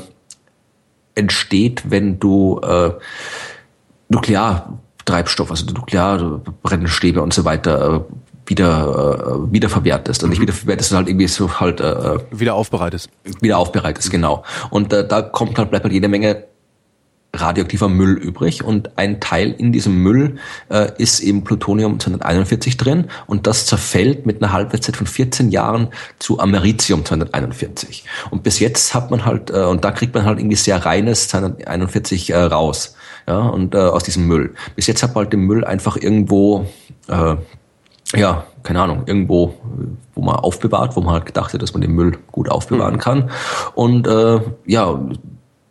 entsteht, 1.14 1.93
wenn 1.93 2.19
du 2.19 2.59
äh, 2.59 2.91
Nukleartreibstoff, 4.09 5.53
also 5.53 5.64
Nuklearbrennstäbe 5.67 7.23
und 7.23 7.33
so 7.33 7.45
weiter 7.45 7.95
äh, 7.95 8.51
wieder 8.51 9.47
äh, 9.47 9.53
wieder 9.53 9.69
verwertest 9.69 10.25
und 10.25 10.31
nicht 10.31 10.41
mhm. 10.41 10.43
wieder 10.43 10.55
verwertest, 10.55 10.93
halt 10.93 11.09
irgendwie 11.09 11.29
so 11.29 11.61
halt 11.61 11.81
äh, 11.81 12.19
wieder 12.33 12.55
aufbereitest. 12.55 13.11
Wieder 13.41 13.59
aufbereitest, 13.59 14.11
genau. 14.11 14.43
Und 14.71 14.93
äh, 14.93 15.07
da 15.07 15.23
kommt 15.23 15.57
halt 15.57 15.71
bleibt 15.71 15.85
halt 15.85 15.95
jede 15.95 16.09
Menge 16.09 16.47
radioaktiver 17.37 17.89
Müll 17.89 18.14
übrig 18.14 18.64
und 18.64 18.99
ein 18.99 19.20
Teil 19.20 19.55
in 19.57 19.72
diesem 19.72 20.03
Müll 20.03 20.37
äh, 20.68 20.91
ist 20.99 21.20
eben 21.20 21.45
Plutonium 21.45 22.01
241 22.01 22.76
drin 22.76 23.07
und 23.26 23.47
das 23.47 23.66
zerfällt 23.66 24.26
mit 24.26 24.43
einer 24.43 24.53
Halbwertszeit 24.53 24.97
von 24.97 25.07
14 25.07 25.51
Jahren 25.51 25.89
zu 26.18 26.41
Americium 26.41 27.05
241. 27.05 28.05
Und 28.30 28.43
bis 28.43 28.59
jetzt 28.59 28.95
hat 28.95 29.11
man 29.11 29.24
halt, 29.24 29.51
äh, 29.51 29.64
und 29.64 29.84
da 29.84 29.91
kriegt 29.91 30.14
man 30.14 30.24
halt 30.24 30.39
irgendwie 30.39 30.57
sehr 30.57 30.84
reines 30.84 31.28
241 31.28 32.30
äh, 32.30 32.37
raus, 32.37 32.97
ja, 33.28 33.39
und 33.39 33.74
äh, 33.74 33.78
aus 33.78 34.05
diesem 34.05 34.26
Müll. 34.26 34.55
Bis 34.74 34.87
jetzt 34.87 35.03
hat 35.03 35.14
man 35.14 35.24
halt 35.24 35.32
den 35.32 35.41
Müll 35.41 35.64
einfach 35.64 35.97
irgendwo 35.97 36.66
äh, 37.09 37.37
ja, 38.14 38.45
keine 38.62 38.82
Ahnung, 38.82 39.03
irgendwo, 39.07 39.55
wo 40.14 40.22
man 40.22 40.37
aufbewahrt, 40.37 40.97
wo 40.97 41.01
man 41.01 41.14
halt 41.14 41.26
gedacht 41.26 41.53
hat, 41.53 41.62
dass 41.62 41.72
man 41.72 41.80
den 41.80 41.93
Müll 41.93 42.18
gut 42.30 42.49
aufbewahren 42.49 42.95
mhm. 42.95 43.01
kann. 43.01 43.30
Und 43.74 44.07
äh, 44.07 44.41
ja, 44.66 45.01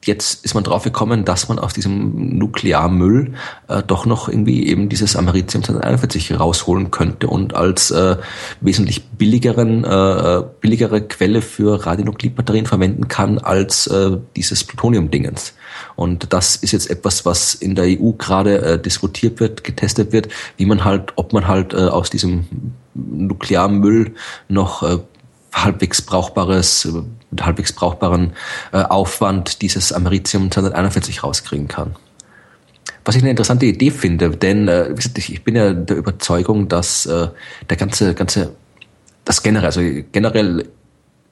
jetzt 0.08 0.46
ist 0.46 0.54
man 0.54 0.64
drauf 0.64 0.84
gekommen, 0.84 1.26
dass 1.26 1.50
man 1.50 1.60
aus 1.60 1.74
diesem 1.74 2.38
Nuklearmüll 2.38 3.34
äh, 3.68 3.84
doch 3.84 4.06
noch 4.06 4.30
irgendwie 4.30 4.68
eben 4.68 4.90
dieses 4.90 5.16
Americium 5.16 5.64
241 5.64 6.40
rausholen 6.40 6.92
könnte 6.92 7.28
und 7.28 7.56
als 7.56 7.92
äh, 7.92 8.18
wesentlich 8.62 9.10
billigeren, 9.10 9.84
äh, 9.84 10.44
billigere 10.62 11.02
Quelle 11.02 11.42
für 11.42 11.86
Radionuklidbatterien 11.86 12.66
verwenden 12.66 13.08
kann 13.08 13.40
als 13.40 13.88
äh, 13.88 14.18
dieses 14.36 14.64
Plutonium-Dingens. 14.64 15.54
Und 15.96 16.34
das 16.34 16.56
ist 16.56 16.72
jetzt 16.72 16.90
etwas, 16.90 17.26
was 17.26 17.54
in 17.54 17.76
der 17.76 17.86
EU 17.86 18.12
gerade 18.12 18.62
äh, 18.62 18.82
diskutiert 18.82 19.40
wird, 19.40 19.64
getestet 19.64 20.12
wird, 20.12 20.30
wie 20.58 20.66
man 20.66 20.86
halt, 20.86 21.14
ob 21.16 21.34
man 21.34 21.48
halt 21.48 21.74
äh, 21.74 21.78
aus 21.78 22.10
diesem 22.10 22.46
Nuklearmüll 22.94 24.14
noch 24.48 24.84
äh, 24.84 25.00
halbwegs 25.54 26.02
brauchbares, 26.02 26.88
mit 27.36 27.46
halbwegs 27.46 27.74
brauchbaren 27.74 28.34
äh, 28.72 28.78
Aufwand 28.78 29.62
dieses 29.62 29.92
Americium 29.92 30.50
241 30.52 31.24
rauskriegen 31.24 31.68
kann. 31.68 31.96
Was 33.04 33.16
ich 33.16 33.22
eine 33.22 33.32
interessante 33.32 33.66
Idee 33.66 33.92
finde, 33.92 34.32
denn 34.32 34.68
äh, 34.68 34.94
ich 35.16 35.44
bin 35.44 35.56
ja 35.56 35.74
der 35.74 35.98
Überzeugung, 35.98 36.68
dass 36.68 37.06
äh, 37.06 37.28
der 37.70 37.78
ganze, 37.78 38.14
ganze, 38.16 38.56
das 39.26 39.44
generell, 39.44 39.66
also 39.66 39.82
generell 40.12 40.70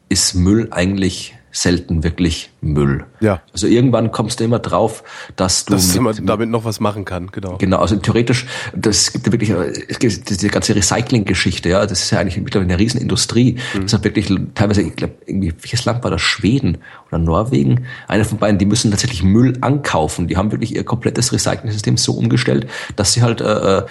ist 0.10 0.36
Müll 0.36 0.68
eigentlich 0.72 1.36
selten 1.54 2.04
wirklich 2.04 2.51
Müll. 2.62 3.06
Ja. 3.20 3.41
Also 3.54 3.68
irgendwann 3.68 4.12
kommst 4.12 4.39
du 4.39 4.43
immer 4.43 4.58
drauf, 4.58 5.04
dass 5.36 5.66
du 5.66 5.74
dass 5.74 5.93
mit, 5.93 6.01
man 6.01 6.26
damit 6.26 6.49
noch 6.49 6.66
was 6.66 6.80
machen 6.80 7.06
kann, 7.06 7.32
genau. 7.32 7.58
Genau, 7.60 7.78
also 7.78 7.95
theoretisch, 7.95 8.47
das 8.76 9.14
gibt 9.14 9.28
ja 9.28 9.32
wirklich 9.32 9.51
es 9.51 9.99
gibt 9.99 10.30
diese 10.30 10.49
ganze 10.49 10.76
Recycling-Geschichte, 10.76 11.70
ja, 11.70 11.86
das 11.86 12.01
ist 12.01 12.12
ja 12.12 12.20
eigentlich 12.20 12.38
mittlerweile 12.38 12.74
eine 12.74 12.80
Riesenindustrie. 12.82 13.58
Mhm. 13.76 13.82
Das 13.84 13.93
hat 13.93 14.04
wirklich 14.04 14.34
teilweise, 14.56 14.82
ich 14.82 14.95
glaube, 14.95 15.14
irgendwie, 15.28 15.54
welches 15.62 15.86
Land 15.86 16.04
war 16.04 16.10
das? 16.10 16.22
Schweden 16.22 16.80
oder 17.10 17.20
Norwegen? 17.20 17.86
Einer 18.08 18.26
von 18.26 18.39
beiden, 18.39 18.58
die 18.58 18.66
müssen 18.66 18.89
tatsächlich 18.89 19.24
Müll 19.24 19.56
ankaufen. 19.62 20.28
Die 20.28 20.38
haben 20.38 20.51
wirklich 20.51 20.76
ihr 20.76 20.84
komplettes 20.84 21.32
Recycling-System 21.32 21.97
so 21.97 22.14
umgestellt, 22.14 22.68
dass 22.95 23.14
sie 23.14 23.22
halt 23.22 23.41
äh, 23.41 23.78
äh 23.78 23.86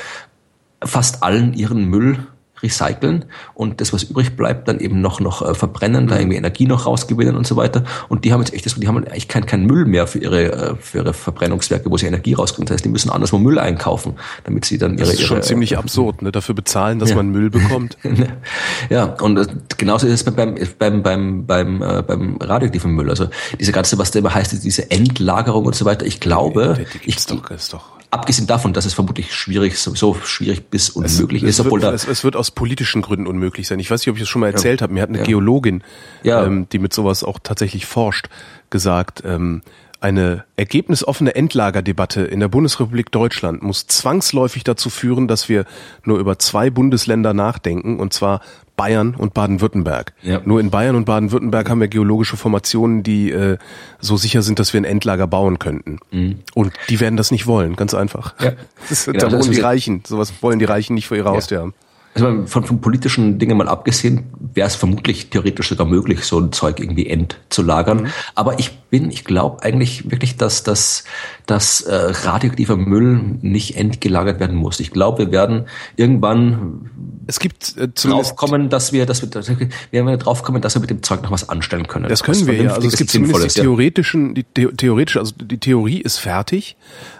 fast 0.84 1.22
allen 1.22 1.54
ihren 1.54 1.84
Müll 1.84 2.26
recyceln 2.62 3.24
und 3.54 3.80
das, 3.80 3.92
was 3.92 4.04
übrig 4.04 4.36
bleibt, 4.36 4.68
dann 4.68 4.78
eben 4.78 5.00
noch, 5.00 5.20
noch 5.20 5.42
äh, 5.42 5.54
verbrennen, 5.54 6.04
mhm. 6.04 6.08
da 6.08 6.18
irgendwie 6.18 6.36
Energie 6.36 6.66
noch 6.66 6.86
rausgewinnen 6.86 7.36
und 7.36 7.46
so 7.46 7.56
weiter. 7.56 7.84
Und 8.08 8.24
die 8.24 8.32
haben 8.32 8.40
jetzt 8.40 8.54
echt 8.54 8.66
das, 8.66 8.74
die 8.74 8.88
haben 8.88 8.98
eigentlich 8.98 9.28
keinen 9.28 9.46
kein 9.46 9.66
Müll 9.66 9.84
mehr 9.84 10.06
für 10.06 10.18
ihre, 10.18 10.52
äh, 10.52 10.76
für 10.76 10.98
ihre 10.98 11.12
Verbrennungswerke, 11.12 11.90
wo 11.90 11.96
sie 11.96 12.06
Energie 12.06 12.34
rauskriegen. 12.34 12.66
Das 12.66 12.74
heißt, 12.74 12.84
die 12.84 12.88
müssen 12.88 13.10
anderswo 13.10 13.38
Müll 13.38 13.58
einkaufen, 13.58 14.14
damit 14.44 14.64
sie 14.64 14.78
dann 14.78 14.92
ihre. 14.92 15.06
Das 15.06 15.14
ist 15.14 15.22
schon 15.22 15.38
ihre, 15.38 15.46
ziemlich 15.46 15.72
äh, 15.72 15.76
absurd, 15.76 16.22
ne? 16.22 16.32
Dafür 16.32 16.54
bezahlen, 16.54 16.98
dass 16.98 17.10
ja. 17.10 17.16
man 17.16 17.30
Müll 17.30 17.50
bekommt. 17.50 17.96
ja, 18.90 19.04
und 19.04 19.36
äh, 19.38 19.46
genauso 19.76 20.06
ist 20.06 20.26
es 20.26 20.34
beim, 20.34 20.54
beim, 20.78 21.02
beim, 21.02 21.46
beim, 21.46 21.82
äh, 21.82 22.02
beim 22.02 22.36
radioaktiven 22.40 22.92
Müll. 22.92 23.10
Also 23.10 23.28
diese 23.58 23.72
ganze, 23.72 23.98
was 23.98 24.10
da 24.10 24.20
immer 24.20 24.34
heißt, 24.34 24.62
diese 24.62 24.90
Endlagerung 24.90 25.66
und 25.66 25.74
so 25.74 25.84
weiter. 25.84 26.06
Ich 26.06 26.20
glaube, 26.20 26.78
die, 26.78 26.98
die 26.98 27.08
ich, 27.08 27.26
doch, 27.26 27.50
ist 27.50 27.72
doch 27.72 28.01
Abgesehen 28.12 28.46
davon, 28.46 28.74
dass 28.74 28.84
es 28.84 28.92
vermutlich 28.92 29.34
schwierig, 29.34 29.78
so 29.78 30.14
schwierig 30.22 30.68
bis 30.68 30.90
unmöglich 30.90 31.42
es, 31.44 31.48
ist, 31.48 31.60
obwohl 31.60 31.80
wird, 31.80 31.92
da 31.92 31.94
es, 31.94 32.06
es, 32.06 32.24
wird 32.24 32.36
aus 32.36 32.50
politischen 32.50 33.00
Gründen 33.00 33.26
unmöglich 33.26 33.66
sein. 33.66 33.78
Ich 33.78 33.90
weiß 33.90 34.02
nicht, 34.02 34.10
ob 34.10 34.16
ich 34.16 34.22
das 34.22 34.28
schon 34.28 34.40
mal 34.40 34.50
erzählt 34.50 34.82
ja. 34.82 34.84
habe. 34.84 34.92
Mir 34.92 35.00
hat 35.00 35.08
eine 35.08 35.20
ja. 35.20 35.24
Geologin, 35.24 35.82
ja. 36.22 36.44
ähm, 36.44 36.68
die 36.70 36.78
mit 36.78 36.92
sowas 36.92 37.24
auch 37.24 37.38
tatsächlich 37.42 37.86
forscht, 37.86 38.28
gesagt, 38.68 39.22
ähm, 39.24 39.62
eine 40.02 40.44
ergebnisoffene 40.56 41.34
Endlagerdebatte 41.34 42.20
in 42.20 42.40
der 42.40 42.48
Bundesrepublik 42.48 43.10
Deutschland 43.12 43.62
muss 43.62 43.86
zwangsläufig 43.86 44.62
dazu 44.62 44.90
führen, 44.90 45.26
dass 45.26 45.48
wir 45.48 45.64
nur 46.04 46.18
über 46.18 46.38
zwei 46.38 46.68
Bundesländer 46.68 47.32
nachdenken, 47.32 47.98
und 47.98 48.12
zwar 48.12 48.42
Bayern 48.76 49.14
und 49.14 49.34
Baden-Württemberg. 49.34 50.14
Ja. 50.22 50.40
Nur 50.44 50.60
in 50.60 50.70
Bayern 50.70 50.96
und 50.96 51.04
Baden-Württemberg 51.04 51.68
haben 51.68 51.80
wir 51.80 51.88
geologische 51.88 52.36
Formationen, 52.36 53.02
die 53.02 53.30
äh, 53.30 53.58
so 54.00 54.16
sicher 54.16 54.42
sind, 54.42 54.58
dass 54.58 54.72
wir 54.72 54.80
ein 54.80 54.84
Endlager 54.84 55.26
bauen 55.26 55.58
könnten. 55.58 55.98
Mhm. 56.10 56.40
Und 56.54 56.72
die 56.88 57.00
werden 57.00 57.16
das 57.16 57.30
nicht 57.30 57.46
wollen, 57.46 57.76
ganz 57.76 57.94
einfach. 57.94 58.34
Ja. 58.40 58.52
Das, 58.88 59.06
genau, 59.06 59.18
da 59.18 59.32
wohnen 59.32 59.52
die 59.52 59.60
Reichen. 59.60 60.02
Sowas 60.04 60.32
wollen 60.40 60.58
die 60.58 60.64
Reichen 60.64 60.94
nicht 60.94 61.06
vor 61.06 61.16
ihrer 61.16 61.30
ja. 61.30 61.36
Haustür 61.36 61.60
haben 61.60 61.74
also 62.14 62.46
von, 62.46 62.64
von 62.64 62.80
politischen 62.80 63.38
Dingen 63.38 63.56
mal 63.56 63.68
abgesehen, 63.68 64.24
wäre 64.54 64.66
es 64.66 64.74
vermutlich 64.74 65.30
theoretisch 65.30 65.70
sogar 65.70 65.86
möglich, 65.86 66.24
so 66.24 66.38
ein 66.38 66.52
Zeug 66.52 66.78
irgendwie 66.78 67.06
entzulagern. 67.06 68.02
Mhm. 68.02 68.06
Aber 68.34 68.58
ich 68.58 68.78
bin, 68.90 69.10
ich 69.10 69.24
glaube 69.24 69.62
eigentlich 69.62 70.10
wirklich, 70.10 70.36
dass 70.36 70.62
das 70.62 71.04
dass 71.46 71.80
äh, 71.80 71.94
radioaktiver 71.94 72.76
Müll 72.76 73.20
nicht 73.40 73.76
entgelagert 73.76 74.40
werden 74.40 74.56
muss. 74.56 74.78
Ich 74.80 74.90
glaube, 74.90 75.18
wir 75.18 75.32
werden 75.32 75.66
irgendwann 75.96 76.90
es 77.26 77.38
gibt 77.38 77.76
äh, 77.78 77.88
drauf 77.88 78.36
kommen, 78.36 78.68
dass 78.68 78.92
wir, 78.92 79.06
dass 79.06 79.22
wir, 79.22 79.30
dass 79.30 79.48
wir 79.48 79.68
werden 79.90 80.18
drauf 80.18 80.42
kommen, 80.42 80.60
dass 80.60 80.74
wir 80.74 80.80
mit 80.80 80.90
dem 80.90 81.02
Zeug 81.02 81.22
noch 81.22 81.30
was 81.30 81.48
anstellen 81.48 81.86
können. 81.86 82.08
Das 82.08 82.22
können 82.22 82.46
wir 82.46 82.54
ja. 82.54 82.74
Also 82.74 82.88
es 82.88 82.96
gibt 82.96 83.10
zumindest 83.10 83.56
die 83.56 83.60
theoretischen, 83.60 84.34
die 84.34 84.44
theoretische, 84.44 85.20
also 85.20 85.32
die 85.36 85.58
Theorie 85.58 86.00
ist 86.00 86.18
fertig, 86.18 86.76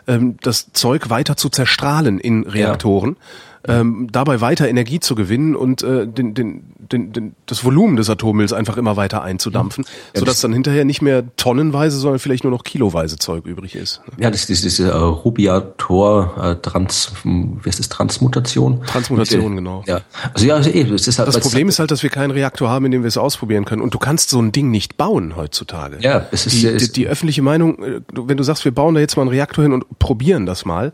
ähm, 0.07 0.36
das 0.43 0.72
Zeug 0.72 1.11
weiter 1.11 1.36
zu 1.36 1.49
zerstrahlen 1.49 2.18
in 2.18 2.45
Reaktoren. 2.45 3.16
Ja 3.18 3.26
ähm, 3.68 4.08
dabei 4.10 4.40
weiter 4.40 4.68
Energie 4.68 5.00
zu 5.00 5.14
gewinnen 5.14 5.54
und 5.54 5.82
äh, 5.82 6.06
den, 6.06 6.34
den, 6.34 6.64
den, 6.78 7.12
den, 7.12 7.34
das 7.46 7.64
Volumen 7.64 7.96
des 7.96 8.10
Atommülls 8.10 8.52
einfach 8.52 8.76
immer 8.76 8.96
weiter 8.96 9.22
einzudampfen, 9.22 9.84
ja, 10.14 10.20
sodass 10.20 10.40
dann 10.40 10.52
hinterher 10.52 10.84
nicht 10.84 11.02
mehr 11.02 11.24
tonnenweise, 11.36 11.98
sondern 11.98 12.18
vielleicht 12.18 12.44
nur 12.44 12.50
noch 12.50 12.64
kiloweise 12.64 13.18
Zeug 13.18 13.46
übrig 13.46 13.76
ist. 13.76 14.00
Ja, 14.18 14.30
das 14.30 14.48
ist 14.50 14.64
diese 14.64 14.90
äh, 14.90 14.96
Rubiator 14.96 16.34
äh, 16.42 16.56
Trans, 16.56 17.12
wie 17.24 17.58
heißt 17.64 17.78
das, 17.78 17.88
Transmutation? 17.88 18.82
Transmutation, 18.84 19.56
genau. 19.56 19.84
Ja. 19.86 20.00
Also 20.34 20.46
ja, 20.46 20.56
also, 20.56 20.70
eh, 20.70 20.84
das 20.84 21.06
ist 21.06 21.18
halt, 21.18 21.28
Das 21.28 21.38
Problem 21.38 21.68
ist 21.68 21.78
halt, 21.78 21.90
dass 21.90 22.02
wir 22.02 22.10
keinen 22.10 22.32
Reaktor 22.32 22.68
haben, 22.68 22.84
in 22.86 22.90
dem 22.90 23.02
wir 23.02 23.08
es 23.08 23.16
ausprobieren 23.16 23.64
können. 23.64 23.82
Und 23.82 23.94
du 23.94 23.98
kannst 23.98 24.30
so 24.30 24.40
ein 24.40 24.50
Ding 24.50 24.70
nicht 24.70 24.96
bauen 24.96 25.36
heutzutage. 25.36 25.98
Ja, 26.00 26.26
es 26.32 26.46
ist, 26.46 26.62
die, 26.62 26.76
die, 26.76 26.92
die 26.92 27.06
öffentliche 27.06 27.42
Meinung, 27.42 27.82
äh, 27.82 28.00
wenn 28.12 28.36
du 28.36 28.42
sagst, 28.42 28.64
wir 28.64 28.72
bauen 28.72 28.94
da 28.94 29.00
jetzt 29.00 29.16
mal 29.16 29.22
einen 29.22 29.30
Reaktor 29.30 29.62
hin 29.62 29.72
und 29.72 29.98
probieren 29.98 30.46
das 30.46 30.64
mal, 30.64 30.92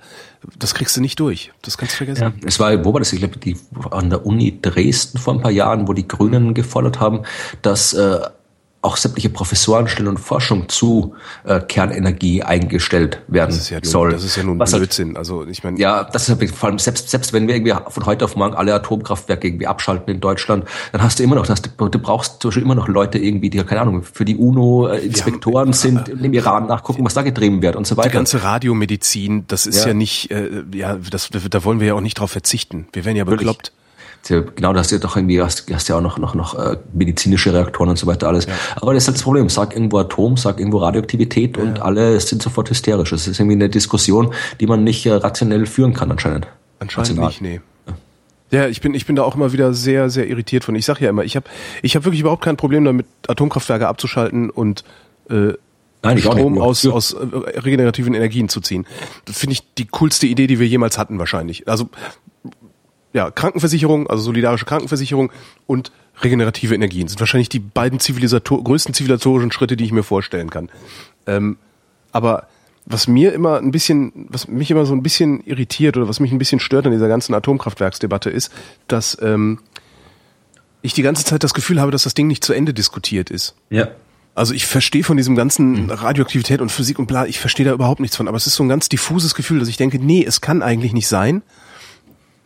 das 0.59 0.75
kriegst 0.75 0.97
du 0.97 1.01
nicht 1.01 1.19
durch. 1.21 1.53
Das 1.63 1.79
kannst 1.79 1.95
du 1.95 1.99
vergessen. 1.99 2.23
Ja, 2.23 2.33
es 2.47 2.61
war, 2.61 2.85
wo 2.85 2.93
war 2.93 3.01
das? 3.01 3.13
Ich 3.13 3.19
glaube, 3.19 3.39
die 3.39 3.57
an 3.91 4.11
der 4.11 4.25
Uni 4.25 4.59
Dresden 4.61 5.19
vor 5.19 5.35
ein 5.35 5.41
paar 5.41 5.51
Jahren, 5.51 5.89
wo 5.89 5.93
die 5.93 6.07
Grünen 6.07 6.55
gefordert 6.55 7.01
haben, 7.01 7.23
dass 7.63 7.93
äh, 7.93 8.21
auch 8.81 8.97
sämtliche 8.97 9.29
Professorenstellen 9.29 10.09
und 10.09 10.19
Forschung 10.19 10.69
zu 10.69 11.15
äh, 11.45 11.61
Kernenergie 11.61 12.45
eingestellt 12.45 13.21
werden 13.27 13.51
das 13.51 13.59
ist 13.59 13.71
ja 13.71 13.79
nun, 13.79 13.91
soll. 13.91 14.13
Das 14.13 14.23
ist 14.23 14.37
ja 14.37 14.45
nun 14.45 14.59
Was 14.61 14.71
Blödsinn. 14.71 15.17
Also 15.17 15.45
ich 15.47 15.65
meine, 15.65 15.81
ja, 15.81 16.05
das 16.05 16.29
ist 16.29 16.55
vor 16.55 16.69
allem 16.69 16.79
selbst 16.79 17.11
selbst 17.11 17.33
wenn 17.33 17.49
wir 17.49 17.57
irgendwie 17.57 17.75
von 17.89 18.07
heute 18.07 18.25
auf 18.25 18.37
morgen 18.37 18.55
alle 18.55 18.73
Atomkraftwerke 18.75 19.49
irgendwie 19.49 19.67
abschalten 19.67 20.15
in 20.15 20.21
Deutschland, 20.21 20.65
dann 20.93 21.03
hast 21.03 21.19
du 21.19 21.25
immer 21.25 21.35
noch, 21.35 21.47
das, 21.47 21.61
du, 21.61 21.89
du 21.89 21.99
brauchst 21.99 22.41
zum 22.41 22.51
Beispiel 22.51 22.63
immer 22.63 22.77
noch 22.77 22.87
Leute 22.87 23.19
irgendwie, 23.19 23.51
die 23.51 23.59
keine 23.65 23.81
Ahnung 23.81 24.05
für 24.05 24.25
die 24.25 24.37
UNO 24.37 24.87
äh, 24.87 24.99
Inspektoren 24.99 25.69
ja, 25.69 25.75
sind 25.75 26.09
im 26.09 26.33
Iran 26.33 26.69
nachgucken, 26.69 27.05
was 27.05 27.15
da 27.15 27.23
getrieben 27.23 27.63
wird 27.63 27.75
und 27.75 27.85
so 27.85 27.97
weiter. 27.97 28.11
Die 28.11 28.15
ganze 28.15 28.45
Radiomedizin, 28.45 29.45
das 29.49 29.67
ist 29.67 29.81
ja, 29.81 29.89
ja 29.89 29.95
nicht, 29.95 30.31
äh, 30.31 30.63
ja, 30.73 30.97
das, 31.11 31.31
da 31.31 31.65
wollen 31.65 31.81
wir 31.81 31.89
ja 31.89 31.95
auch 31.95 32.01
nicht 32.01 32.21
drauf 32.21 32.31
verzichten. 32.31 32.87
Wir 32.93 33.05
werden 33.05 33.17
ja 33.17 33.25
bekloppt 33.25 33.73
genau, 34.27 34.73
da 34.73 34.81
hast 34.81 34.91
du 34.91 34.97
ja 34.97 35.01
doch 35.01 35.17
irgendwie, 35.17 35.41
hast, 35.41 35.73
hast 35.73 35.89
ja 35.89 35.97
auch 35.97 36.01
noch, 36.01 36.19
noch, 36.19 36.35
noch 36.35 36.55
äh, 36.55 36.77
medizinische 36.93 37.53
Reaktoren 37.53 37.91
und 37.91 37.99
so 37.99 38.07
weiter 38.07 38.29
alles. 38.29 38.47
Ja. 38.47 38.53
Aber 38.77 38.95
das 38.95 39.09
ist 39.09 39.15
das 39.15 39.23
Problem. 39.23 39.49
Sag 39.49 39.75
irgendwo 39.75 39.99
Atom, 39.99 40.37
sag 40.37 40.59
irgendwo 40.59 40.79
Radioaktivität 40.79 41.57
ja. 41.57 41.63
und 41.63 41.81
alle 41.81 42.19
sind 42.21 42.43
sofort 42.43 42.71
hysterisch. 42.71 43.11
Das 43.11 43.27
ist 43.27 43.39
irgendwie 43.39 43.57
eine 43.57 43.69
Diskussion, 43.69 44.33
die 44.61 44.67
man 44.67 44.85
nicht 44.85 45.07
äh, 45.07 45.13
rationell 45.13 45.67
führen 45.67 45.95
kann 45.95 46.11
anscheinend. 46.11 46.47
Anscheinend 46.79 47.11
Rational. 47.11 47.29
nicht, 47.29 47.41
nee. 47.41 47.61
Ja, 48.51 48.67
ich 48.67 48.81
bin 48.81 48.95
ich 48.95 49.05
bin 49.05 49.15
da 49.15 49.25
auch 49.25 49.35
immer 49.35 49.53
wieder 49.53 49.75
sehr 49.75 50.09
sehr 50.09 50.27
irritiert 50.27 50.65
von. 50.65 50.75
Ich 50.75 50.87
sag 50.87 51.01
ja 51.01 51.11
immer, 51.11 51.23
ich 51.23 51.37
habe 51.37 51.47
ich 51.83 51.97
habe 51.97 52.07
wirklich 52.07 52.21
überhaupt 52.21 52.43
kein 52.43 52.57
Problem 52.57 52.83
damit 52.83 53.07
Atomkraftwerke 53.27 53.87
abzuschalten 53.87 54.49
und 54.49 54.85
äh, 55.29 55.53
Nein, 56.03 56.19
Strom 56.19 56.59
aus, 56.59 56.87
aus 56.87 57.13
äh, 57.13 57.19
regenerativen 57.59 58.15
Energien 58.15 58.49
zu 58.49 58.61
ziehen. 58.61 58.87
Das 59.25 59.39
finde 59.39 59.55
ich 59.55 59.75
die 59.75 59.87
coolste 59.87 60.27
Idee, 60.27 60.47
die 60.47 60.61
wir 60.61 60.67
jemals 60.67 60.97
hatten 60.97 61.19
wahrscheinlich. 61.19 61.67
Also 61.69 61.91
ja, 63.13 63.31
Krankenversicherung, 63.31 64.07
also 64.09 64.23
solidarische 64.23 64.65
Krankenversicherung 64.65 65.33
und 65.67 65.93
regenerative 66.23 66.75
Energien 66.75 67.09
sind 67.09 67.21
wahrscheinlich 67.21 67.49
die 67.49 67.61
beiden 67.61 68.01
Zivilisator 68.01 68.63
größten 68.63 68.95
zivilisatorischen 68.95 69.53
Schritte, 69.53 69.77
die 69.77 69.85
ich 69.85 69.93
mir 69.93 70.03
vorstellen 70.03 70.51
kann. 70.51 70.69
Ähm, 71.27 71.57
aber 72.13 72.49
was 72.85 73.07
mir 73.07 73.33
immer 73.33 73.59
ein 73.59 73.71
bisschen, 73.71 74.27
was 74.29 74.49
mich 74.49 74.71
immer 74.71 74.87
so 74.87 74.95
ein 74.95 75.03
bisschen 75.03 75.45
irritiert 75.45 75.97
oder 75.97 76.09
was 76.09 76.21
mich 76.21 76.33
ein 76.33 76.39
bisschen 76.39 76.59
stört 76.59 76.87
an 76.87 76.93
dieser 76.93 77.09
ganzen 77.09 77.35
Atomkraftwerksdebatte 77.35 78.31
ist, 78.31 78.51
dass 78.89 79.19
ähm, 79.21 79.59
ich 80.81 80.95
die 80.95 81.03
ganze 81.03 81.25
Zeit 81.25 81.45
das 81.45 81.55
Gefühl 81.55 81.81
habe, 81.81 81.93
dass 81.93 82.05
das 82.05 82.15
Ding 82.15 82.27
nicht 82.27 82.43
zu 82.43 82.53
Ende 82.53 82.73
diskutiert 82.73 83.31
ist. 83.31 83.55
Ja. 83.69 83.89
Also 84.35 84.55
ich 84.55 84.67
verstehe 84.67 85.03
von 85.03 85.17
diesem 85.17 85.35
ganzen 85.35 85.91
Radioaktivität 85.91 86.61
und 86.61 86.71
Physik 86.71 86.99
und 86.99 87.07
bla, 87.07 87.27
ich 87.27 87.41
verstehe 87.41 87.67
da 87.67 87.73
überhaupt 87.73 88.01
nichts 88.01 88.17
von, 88.17 88.29
aber 88.29 88.37
es 88.37 88.47
ist 88.47 88.55
so 88.55 88.63
ein 88.63 88.69
ganz 88.69 88.89
diffuses 88.89 89.35
Gefühl, 89.35 89.59
dass 89.59 89.69
ich 89.69 89.77
denke, 89.77 89.99
nee, 89.99 90.25
es 90.25 90.41
kann 90.41 90.63
eigentlich 90.63 90.93
nicht 90.93 91.09
sein, 91.09 91.43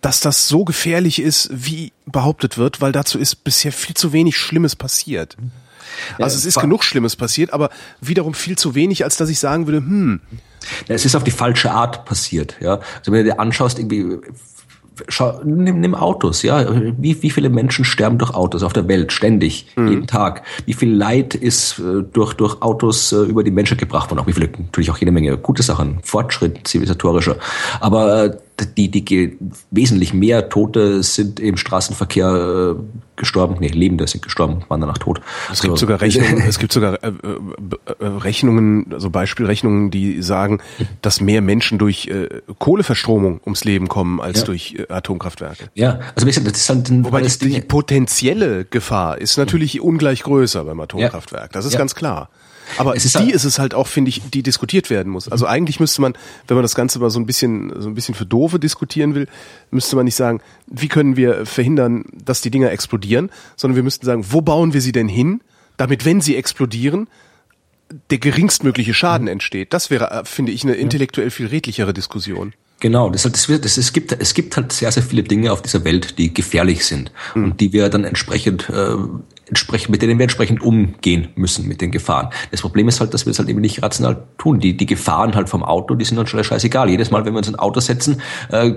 dass 0.03 0.21
das 0.21 0.49
so 0.49 0.65
gefährlich 0.65 1.23
ist, 1.23 1.49
wie 1.53 1.93
behauptet 2.05 2.59
wird, 2.59 2.81
weil 2.81 2.93
dazu 2.93 3.19
ist 3.19 3.45
bisher 3.45 3.73
viel 3.73 3.97
zu 3.97 4.13
wenig 4.13 4.37
Schlimmes 4.37 4.77
passiert. 4.77 5.37
Also 6.19 6.37
es 6.37 6.45
ist 6.45 6.61
genug 6.61 6.85
Schlimmes 6.85 7.17
passiert, 7.17 7.53
aber 7.53 7.71
wiederum 8.01 8.35
viel 8.35 8.59
zu 8.59 8.75
wenig, 8.75 9.05
als 9.05 9.17
dass 9.17 9.29
ich 9.29 9.39
sagen 9.39 9.67
würde, 9.67 9.79
hm. 9.79 10.21
Es 10.89 11.05
ist 11.05 11.17
auf 11.17 11.25
die 11.25 11.33
falsche 11.33 11.73
Art 11.73 12.05
passiert, 12.05 12.57
ja. 12.61 12.81
Also 12.99 13.13
wenn 13.13 13.25
du 13.25 13.25
dir 13.25 13.41
anschaust, 13.41 13.79
irgendwie 13.79 14.19
schau, 15.09 15.41
nimm, 15.45 15.81
nimm 15.81 15.95
Autos, 15.95 16.43
ja. 16.43 16.67
Wie, 16.99 17.23
wie 17.23 17.31
viele 17.31 17.49
Menschen 17.49 17.85
sterben 17.85 18.19
durch 18.19 18.33
Autos 18.33 18.63
auf 18.63 18.73
der 18.73 18.89
Welt 18.89 19.13
ständig, 19.13 19.67
mhm. 19.77 19.89
jeden 19.89 20.07
Tag? 20.07 20.43
Wie 20.67 20.75
viel 20.75 20.93
Leid 20.95 21.35
ist 21.35 21.79
äh, 21.79 22.03
durch, 22.03 22.35
durch 22.35 22.63
Autos 22.63 23.13
äh, 23.13 23.17
über 23.17 23.43
die 23.43 23.51
Menschheit 23.51 23.79
gebracht 23.79 24.11
worden? 24.11 24.21
Auch 24.21 24.27
wie 24.27 24.33
viele, 24.33 24.51
natürlich 24.51 24.91
auch 24.91 24.99
jede 24.99 25.13
Menge 25.13 25.37
gute 25.37 25.63
Sachen, 25.63 25.99
Fortschritt, 26.03 26.67
zivilisatorischer. 26.67 27.37
Aber 27.81 28.25
äh, 28.25 28.37
die, 28.77 28.91
die 28.91 29.39
wesentlich 29.71 30.15
mehr 30.15 30.49
Tote 30.49 31.03
sind 31.03 31.41
im 31.41 31.57
Straßenverkehr 31.57 32.77
äh, 32.77 32.83
gestorben, 33.17 33.57
nee, 33.61 33.69
Lebende 33.69 34.07
sind 34.07 34.23
gestorben, 34.23 34.65
waren 34.69 34.81
danach 34.81 34.99
tot. 34.99 35.21
Es 35.51 35.63
gibt 35.63 35.79
so. 35.79 35.87
sogar 35.87 36.01
Rechnungen, 36.01 36.43
es 36.47 36.59
gibt 36.59 36.73
sogar 36.73 37.03
äh, 37.03 37.09
äh, 37.09 38.07
Rechnungen, 38.07 38.93
also 38.93 39.11
Beispielrechnungen, 39.11 39.91
die 39.91 40.23
sagen, 40.23 40.61
dass 41.03 41.21
mehr 41.21 41.41
Menschen 41.41 41.79
durch 41.79 42.09
äh, 42.09 42.29
Kohleverstromung 42.59 43.41
ums 43.45 43.65
Leben 43.65 43.89
kommen 43.89 44.21
als 44.21 44.41
ja. 44.41 44.47
durch 44.47 44.75
äh, 44.79 44.93
Atomkraftwerke. 44.93 45.71
Ja, 45.75 46.01
also 46.15 46.27
das 46.27 46.37
ist 46.37 46.69
halt 46.69 46.91
ein, 46.91 47.05
Wobei 47.05 47.23
die, 47.23 47.49
die 47.49 47.61
potenzielle 47.61 48.65
Gefahr 48.65 49.19
ist 49.19 49.37
natürlich 49.37 49.81
ungleich 49.81 50.23
größer 50.23 50.65
beim 50.65 50.81
Atomkraftwerk. 50.81 51.53
Das 51.53 51.65
ist 51.65 51.73
ja. 51.73 51.79
ganz 51.79 51.95
klar. 51.95 52.29
Aber 52.79 52.95
ist 52.95 53.15
die 53.15 53.19
halt 53.19 53.33
ist 53.33 53.45
es 53.45 53.59
halt 53.59 53.75
auch, 53.75 53.87
finde 53.87 54.09
ich, 54.11 54.23
die 54.31 54.43
diskutiert 54.43 54.91
werden 54.91 55.11
muss. 55.13 55.29
Also 55.29 55.47
eigentlich 55.47 55.81
müsste 55.81 56.01
man, 56.01 56.15
wenn 56.47 56.57
man 56.57 56.63
das 56.63 56.75
Ganze 56.75 56.99
mal 56.99 57.11
so 57.11 57.19
ein 57.19 57.27
bisschen, 57.27 57.73
so 57.81 57.89
ein 57.89 57.95
bisschen 57.95 58.15
für 58.15 58.27
Doofe 58.27 58.59
diskutieren 58.59 59.15
will, 59.15 59.29
müsste 59.71 59.97
man 59.97 60.05
nicht 60.05 60.15
sagen, 60.15 60.41
wie 60.67 60.89
können 60.89 61.17
wir 61.17 61.47
verhindern, 61.47 62.05
dass 62.25 62.41
die 62.41 62.51
Dinger 62.51 62.71
explodieren, 62.71 63.31
sondern 63.57 63.77
wir 63.77 63.83
müssten 63.83 64.07
sagen, 64.07 64.25
wo 64.31 64.41
bauen 64.41 64.73
wir 64.73 64.81
sie 64.81 64.93
denn 64.93 65.09
hin, 65.09 65.43
damit, 65.77 66.05
wenn 66.05 66.21
sie 66.21 66.37
explodieren, 66.37 67.09
der 68.11 68.19
geringstmögliche 68.19 68.95
Schaden 68.95 69.29
entsteht. 69.29 69.73
Das 69.73 69.91
wäre, 69.91 70.11
äh, 70.11 70.25
finde 70.25 70.53
ich, 70.53 70.65
eine 70.65 70.75
intellektuell 70.75 71.31
viel 71.31 71.47
redlichere 71.47 71.93
Diskussion. 71.93 72.55
Genau, 72.83 73.11
das, 73.11 73.23
das, 73.23 73.49
wird, 73.49 73.65
das, 73.65 73.77
es, 73.77 73.93
gibt, 73.93 74.11
es 74.11 74.35
gibt 74.35 74.57
halt 74.57 74.73
sehr, 74.73 74.91
sehr 74.91 75.05
viele 75.05 75.23
Dinge 75.23 75.53
auf 75.53 75.63
dieser 75.63 75.85
Welt, 75.85 76.19
die 76.19 76.35
gefährlich 76.35 76.85
sind 76.85 77.13
mhm. 77.37 77.45
und 77.45 77.61
die 77.61 77.73
wir 77.73 77.89
dann 77.89 78.03
entsprechend, 78.03 78.69
äh, 78.71 78.97
entsprechend, 79.47 79.91
mit 79.91 80.03
denen 80.03 80.19
wir 80.19 80.25
entsprechend 80.25 80.63
umgehen 80.63 81.29
müssen, 81.37 81.69
mit 81.69 81.81
den 81.81 81.93
Gefahren. 81.93 82.31
Das 82.51 82.61
Problem 82.61 82.89
ist 82.89 82.99
halt, 82.99 83.15
dass 83.15 83.25
wir 83.25 83.31
es 83.31 83.39
halt 83.39 83.49
eben 83.49 83.61
nicht 83.61 83.85
rational 83.85 84.25
tun. 84.37 84.59
Die, 84.59 84.77
die 84.77 84.87
Gefahren 84.87 85.37
halt 85.37 85.49
vom 85.49 85.63
Auto, 85.63 85.95
die 85.95 86.05
sind 86.05 86.17
dann 86.17 86.27
schon 86.27 86.43
scheißegal. 86.43 86.91
Jedes 86.91 87.13
Mal, 87.13 87.25
wenn 87.25 87.35
wir 87.35 87.39
uns 87.39 87.47
ein 87.47 87.55
Auto 87.55 87.79
setzen, 87.79 88.21
äh, 88.51 88.73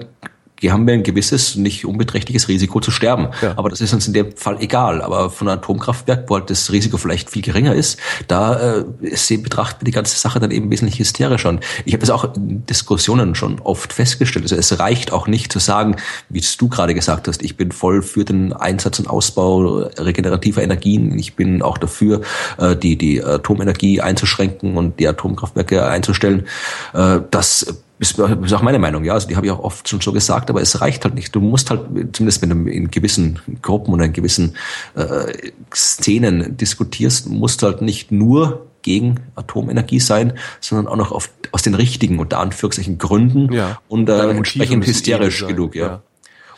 haben 0.64 0.88
wir 0.88 0.94
ein 0.94 1.04
gewisses, 1.04 1.56
nicht 1.56 1.86
unbeträchtliches 1.86 2.48
Risiko 2.48 2.80
zu 2.80 2.92
sterben. 2.92 3.30
Ja. 3.42 3.54
Aber 3.58 3.70
das 3.70 3.82
ist 3.82 3.94
uns 3.94 4.08
in 4.08 4.14
dem 4.14 4.36
Fall 4.36 4.58
egal. 4.62 5.02
Aber 5.02 5.30
von 5.30 5.48
einem 5.48 5.60
Atomkraftwerk, 5.60 6.30
wo 6.30 6.36
halt 6.36 6.50
das 6.50 6.72
Risiko 6.72 6.98
vielleicht 6.98 7.30
viel 7.30 7.42
geringer 7.42 7.74
ist, 7.74 8.00
da 8.28 8.78
äh, 8.78 8.86
sehen, 9.16 9.44
betrachten 9.44 9.82
wir 9.82 9.86
die 9.86 9.92
ganze 9.92 10.18
Sache 10.18 10.40
dann 10.40 10.52
eben 10.52 10.72
wesentlich 10.72 11.00
hysterischer. 11.00 11.50
Und 11.50 11.60
ich 11.84 11.94
habe 11.94 12.02
das 12.02 12.10
auch 12.10 12.36
in 12.36 12.66
Diskussionen 12.66 13.36
schon 13.36 13.60
oft 13.60 13.94
festgestellt. 13.94 14.44
Also 14.44 14.56
es 14.56 14.80
reicht 14.80 15.12
auch 15.12 15.28
nicht 15.28 15.52
zu 15.52 15.60
sagen, 15.60 15.98
wie 16.30 16.44
du 16.58 16.70
gerade 16.70 16.94
gesagt 16.94 17.28
hast, 17.28 17.44
ich 17.44 17.58
bin 17.58 17.72
voll 17.72 18.02
für 18.02 18.24
den 18.24 18.54
Einsatz 18.54 19.00
und 19.00 19.10
Ausbau 19.10 19.90
regenerativer 19.98 20.64
Energien. 20.64 21.18
Ich 21.18 21.36
bin 21.36 21.62
auch 21.62 21.78
dafür, 21.78 22.22
äh, 22.58 22.76
die, 22.76 22.98
die 22.98 23.24
Atomenergie 23.24 24.02
einzuschränken 24.02 24.78
und 24.78 25.00
die 25.00 25.08
Atomkraftwerke 25.08 25.86
einzustellen. 25.86 26.48
Äh, 26.94 27.20
das 27.32 27.84
ist, 28.00 28.20
ist 28.20 28.54
auch 28.54 28.62
meine 28.62 28.80
Meinung, 28.80 29.04
ja. 29.04 29.14
Also 29.14 29.28
die 29.28 29.36
habe 29.36 29.46
ich 29.46 29.52
auch 29.52 29.60
oft 29.60 29.88
schon 29.88 30.02
so 30.02 30.12
gesagt, 30.12 30.50
aber 30.50 30.62
es 30.62 30.82
reicht 30.82 31.06
halt 31.06 31.16
nicht. 31.16 31.34
Du 31.34 31.40
musst 31.40 31.70
halt, 31.70 31.82
zumindest 32.14 32.42
wenn 32.42 32.50
du 32.50 32.70
in 32.70 32.92
gewissen 32.92 33.40
Gruppen 33.62 33.94
oder 33.94 34.06
in 34.06 34.14
gewissen 34.14 34.56
äh, 34.96 35.32
Szenen 35.74 36.58
diskutierst, 36.58 37.30
musst 37.30 37.62
du 37.62 37.68
halt 37.68 37.82
nicht 37.82 38.12
nur 38.12 38.68
gegen 38.82 39.22
Atomenergie 39.36 40.00
sein, 40.00 40.34
sondern 40.60 40.88
auch 40.88 40.98
noch 40.98 41.12
auf, 41.12 41.30
aus 41.52 41.64
den 41.64 41.74
richtigen, 41.74 42.20
unter 42.20 42.40
Anführungszeichen, 42.40 42.98
Gründen 42.98 43.52
ja. 43.52 43.80
und 43.88 44.10
äh, 44.10 44.30
entsprechend 44.30 44.86
hysterisch 44.86 45.46
genug, 45.48 45.76
ja. 45.76 45.88
ja. 45.88 46.02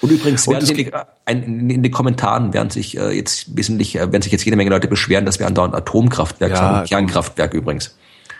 Und 0.02 0.12
übrigens 0.12 0.48
werden 0.48 0.68
und 0.70 1.48
in, 1.48 1.70
in 1.70 1.84
den 1.84 1.92
Kommentaren 1.92 2.54
werden 2.54 2.70
sich 2.70 2.98
äh, 2.98 3.12
jetzt 3.12 3.56
wesentlich, 3.58 3.96
äh, 3.96 4.12
werden 4.12 4.22
sich 4.22 4.32
jetzt 4.32 4.46
jede 4.46 4.58
Menge 4.58 4.70
Leute 4.70 4.88
beschweren, 4.88 5.26
dass 5.26 5.40
wir 5.40 5.48
andauernd 5.48 5.74
Atomkraftwerk 5.74 6.52
ja, 6.52 6.58
sagen, 6.58 6.88
Kernkraftwerk 6.88 7.54
übrigens. 7.54 7.96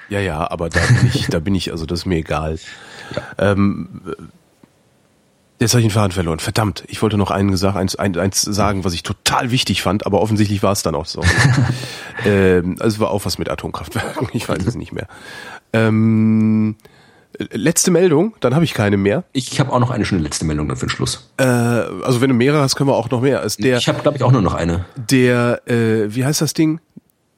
Ja, 0.10 0.20
ja, 0.20 0.50
aber 0.50 0.70
da 0.70 0.80
bin 0.80 1.12
ich, 1.14 1.28
da 1.28 1.40
bin 1.40 1.56
ich, 1.56 1.72
also 1.72 1.86
das 1.86 2.00
ist 2.00 2.06
mir 2.06 2.18
egal. 2.18 2.60
Ja. 3.16 3.52
Ähm, 3.52 4.02
Jetzt 5.60 5.74
habe 5.74 5.82
ich 5.82 5.88
den 5.88 5.92
Faden 5.92 6.12
verloren. 6.12 6.38
Verdammt, 6.38 6.84
ich 6.88 7.02
wollte 7.02 7.18
noch 7.18 7.32
einen 7.32 7.50
gesagt, 7.50 7.76
eins, 7.76 7.96
eins 7.96 8.42
sagen, 8.42 8.84
was 8.84 8.94
ich 8.94 9.02
total 9.02 9.50
wichtig 9.50 9.82
fand, 9.82 10.06
aber 10.06 10.22
offensichtlich 10.22 10.62
war 10.62 10.72
es 10.72 10.84
dann 10.84 10.94
auch 10.94 11.08
so. 11.08 11.24
ähm, 12.26 12.76
also 12.80 12.96
es 12.96 13.00
war 13.00 13.10
auch 13.10 13.26
was 13.26 13.40
mit 13.40 13.50
Atomkraftwerken, 13.50 14.30
ich 14.34 14.48
weiß 14.48 14.64
es 14.68 14.76
nicht 14.76 14.92
mehr. 14.92 15.08
Ähm, 15.74 16.76
letzte 17.40 17.90
Meldung, 17.90 18.36
dann 18.40 18.54
habe 18.54 18.66
ich 18.66 18.76
keine 18.76 18.98
mehr. 18.98 19.24
Ich 19.34 19.60
habe 19.60 19.74
auch 19.74 19.80
noch 19.80 19.90
eine 19.90 20.06
schöne 20.06 20.22
letzte 20.22 20.46
Meldung 20.46 20.68
dann 20.68 20.78
für 20.78 20.86
den 20.86 20.92
Schluss. 20.92 21.32
Äh, 21.38 21.44
also 21.44 22.22
wenn 22.22 22.30
du 22.30 22.36
mehrere 22.36 22.62
hast, 22.62 22.76
können 22.76 22.92
wir 22.92 22.96
auch 22.96 23.10
noch 23.10 23.22
mehr. 23.22 23.42
Ist 23.42 23.64
der, 23.64 23.80
ich 23.80 23.88
habe, 23.88 24.02
glaube 24.04 24.18
ich, 24.18 24.24
auch 24.24 24.32
nur 24.32 24.44
noch 24.44 24.54
eine. 24.54 24.86
Der, 24.96 25.68
äh, 25.68 26.14
wie 26.14 26.24
heißt 26.24 26.40
das 26.40 26.54
Ding? 26.54 26.80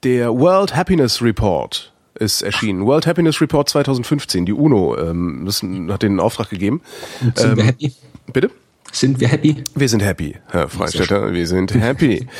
Der 0.03 0.37
World 0.37 0.75
Happiness 0.75 1.21
Report 1.21 1.93
ist 2.19 2.41
erschienen. 2.41 2.85
World 2.85 3.07
Happiness 3.07 3.41
Report 3.41 3.69
2015. 3.69 4.45
Die 4.45 4.53
UNO 4.53 4.97
ähm, 4.97 5.43
das 5.45 5.63
hat 5.89 6.03
den 6.03 6.19
Auftrag 6.19 6.49
gegeben. 6.49 6.81
sind 7.19 7.51
ähm, 7.51 7.57
wir 7.57 7.63
happy? 7.65 7.93
Bitte? 8.31 8.51
Sind 8.91 9.19
wir 9.19 9.27
happy? 9.27 9.63
Wir 9.75 9.89
sind 9.89 10.03
happy, 10.03 10.35
Herr 10.47 10.67
Freistetter. 10.67 11.33
Wir 11.33 11.47
sind 11.47 11.73
happy. 11.73 12.27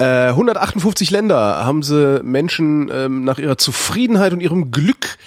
Äh, 0.00 0.28
158 0.28 1.10
Länder 1.10 1.62
haben 1.62 1.82
sie 1.82 2.22
Menschen 2.22 2.90
ähm, 2.90 3.22
nach 3.22 3.38
ihrer 3.38 3.58
Zufriedenheit 3.58 4.32
und 4.32 4.40
ihrem 4.40 4.70
Glück 4.70 5.18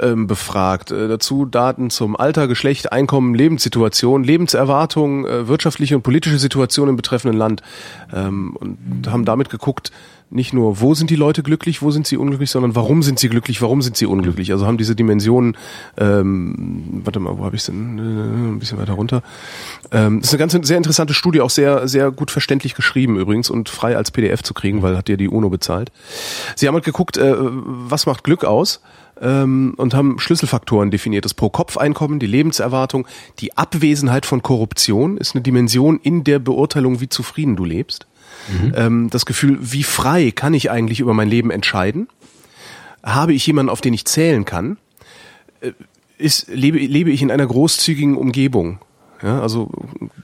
ähm, 0.00 0.26
befragt. 0.26 0.90
Äh, 0.90 1.06
dazu 1.06 1.44
Daten 1.44 1.90
zum 1.90 2.16
Alter, 2.16 2.48
Geschlecht, 2.48 2.90
Einkommen, 2.90 3.36
Lebenssituation, 3.36 4.24
Lebenserwartung, 4.24 5.26
äh, 5.26 5.46
wirtschaftliche 5.46 5.94
und 5.94 6.02
politische 6.02 6.38
Situation 6.38 6.88
im 6.88 6.96
betreffenden 6.96 7.38
Land 7.38 7.62
ähm, 8.12 8.56
und 8.56 9.08
haben 9.08 9.24
damit 9.24 9.48
geguckt, 9.48 9.92
nicht 10.28 10.52
nur, 10.52 10.80
wo 10.80 10.94
sind 10.94 11.10
die 11.10 11.16
Leute 11.16 11.42
glücklich, 11.42 11.82
wo 11.82 11.90
sind 11.90 12.06
sie 12.06 12.16
unglücklich, 12.16 12.50
sondern 12.50 12.74
warum 12.74 13.02
sind 13.02 13.18
sie 13.18 13.28
glücklich, 13.28 13.62
warum 13.62 13.80
sind 13.80 13.96
sie 13.96 14.06
unglücklich. 14.06 14.50
Also 14.52 14.66
haben 14.66 14.76
diese 14.76 14.96
Dimensionen, 14.96 15.56
ähm, 15.96 17.02
warte 17.04 17.20
mal, 17.20 17.38
wo 17.38 17.44
habe 17.44 17.54
ich 17.54 17.64
denn? 17.64 17.98
Äh, 17.98 18.52
ein 18.52 18.58
bisschen 18.58 18.78
weiter 18.78 18.94
runter. 18.94 19.22
Ähm, 19.92 20.20
das 20.20 20.28
ist 20.28 20.34
eine 20.34 20.48
ganz 20.48 20.66
sehr 20.66 20.76
interessante 20.76 21.14
Studie, 21.14 21.40
auch 21.40 21.50
sehr, 21.50 21.86
sehr 21.86 22.10
gut 22.10 22.30
verständlich 22.32 22.74
geschrieben 22.74 23.18
übrigens 23.18 23.50
und 23.50 23.68
frei 23.68 23.96
als 23.96 24.10
PDF 24.10 24.42
zu 24.42 24.52
kriegen, 24.52 24.82
weil 24.82 24.96
hat 24.96 25.06
dir 25.06 25.16
die 25.16 25.28
UNO 25.28 25.48
bezahlt. 25.48 25.92
Sie 26.56 26.66
haben 26.66 26.74
halt 26.74 26.84
geguckt, 26.84 27.16
äh, 27.16 27.34
was 27.38 28.06
macht 28.06 28.24
Glück 28.24 28.44
aus? 28.44 28.80
Ähm, 29.18 29.74
und 29.78 29.94
haben 29.94 30.18
Schlüsselfaktoren 30.18 30.90
definiert. 30.90 31.24
Das 31.24 31.32
Pro-Kopf-Einkommen, 31.32 32.18
die 32.18 32.26
Lebenserwartung, 32.26 33.06
die 33.38 33.56
Abwesenheit 33.56 34.26
von 34.26 34.42
Korruption 34.42 35.16
ist 35.16 35.34
eine 35.34 35.42
Dimension 35.42 35.98
in 36.02 36.22
der 36.22 36.38
Beurteilung, 36.38 37.00
wie 37.00 37.08
zufrieden 37.08 37.56
du 37.56 37.64
lebst. 37.64 38.06
Mhm. 38.48 38.72
Ähm, 38.76 39.10
das 39.10 39.26
Gefühl, 39.26 39.58
wie 39.60 39.82
frei 39.82 40.30
kann 40.30 40.54
ich 40.54 40.70
eigentlich 40.70 41.00
über 41.00 41.14
mein 41.14 41.28
Leben 41.28 41.50
entscheiden? 41.50 42.08
Habe 43.02 43.34
ich 43.34 43.46
jemanden, 43.46 43.70
auf 43.70 43.80
den 43.80 43.94
ich 43.94 44.04
zählen 44.04 44.44
kann? 44.44 44.78
Äh, 45.60 45.72
ist, 46.18 46.48
lebe, 46.48 46.78
lebe 46.78 47.10
ich 47.10 47.22
in 47.22 47.30
einer 47.30 47.46
großzügigen 47.46 48.16
Umgebung? 48.16 48.78
Ja, 49.22 49.40
also 49.40 49.70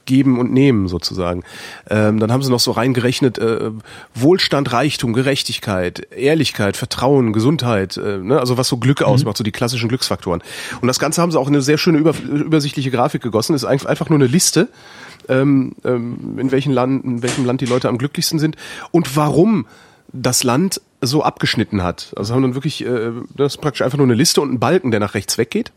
geben 0.05 0.39
und 0.39 0.53
nehmen 0.53 0.87
sozusagen. 0.87 1.45
Ähm, 1.89 2.19
dann 2.19 2.31
haben 2.31 2.43
sie 2.43 2.51
noch 2.51 2.61
so 2.61 2.73
reingerechnet, 2.73 3.39
äh, 3.39 3.71
Wohlstand, 4.15 4.73
Reichtum, 4.73 5.15
Gerechtigkeit, 5.15 6.01
Ehrlichkeit, 6.15 6.77
Vertrauen, 6.77 7.33
Gesundheit, 7.33 7.97
äh, 7.97 8.19
ne? 8.19 8.39
also 8.39 8.59
was 8.59 8.69
so 8.69 8.77
Glück 8.77 9.01
mhm. 9.01 9.07
ausmacht, 9.07 9.39
so 9.39 9.45
die 9.45 9.53
klassischen 9.53 9.89
Glücksfaktoren. 9.89 10.43
Und 10.83 10.89
das 10.89 10.99
Ganze 10.99 11.23
haben 11.23 11.33
sie 11.33 11.39
auch 11.39 11.49
in 11.49 11.55
eine 11.55 11.63
sehr 11.63 11.79
schöne 11.79 11.99
über, 11.99 12.15
übersichtliche 12.23 12.91
Grafik 12.91 13.23
gegossen. 13.23 13.55
Ist 13.55 13.65
einfach 13.65 14.11
nur 14.11 14.19
eine 14.19 14.29
Liste 14.29 14.69
ähm, 15.29 15.73
ähm, 15.85 16.39
in, 16.39 16.51
welchem 16.53 16.73
Land, 16.73 17.05
in 17.05 17.23
welchem 17.23 17.45
Land 17.45 17.61
die 17.61 17.67
Leute 17.67 17.89
am 17.89 17.99
glücklichsten 17.99 18.39
sind 18.39 18.57
und 18.91 19.17
warum 19.17 19.67
das 20.13 20.45
Land 20.45 20.81
so 21.01 21.23
abgeschnitten 21.23 21.83
hat. 21.83 22.13
Also 22.17 22.35
haben 22.35 22.43
dann 22.43 22.55
wirklich, 22.55 22.85
äh, 22.85 23.13
das 23.37 23.55
ist 23.55 23.61
praktisch 23.61 23.83
einfach 23.83 23.99
nur 23.99 24.07
eine 24.07 24.15
Liste 24.15 24.41
und 24.41 24.53
ein 24.53 24.61
Balken, 24.61 24.91
der 24.91 25.01
nach 25.01 25.15
rechts 25.15 25.39
weggeht. 25.39 25.73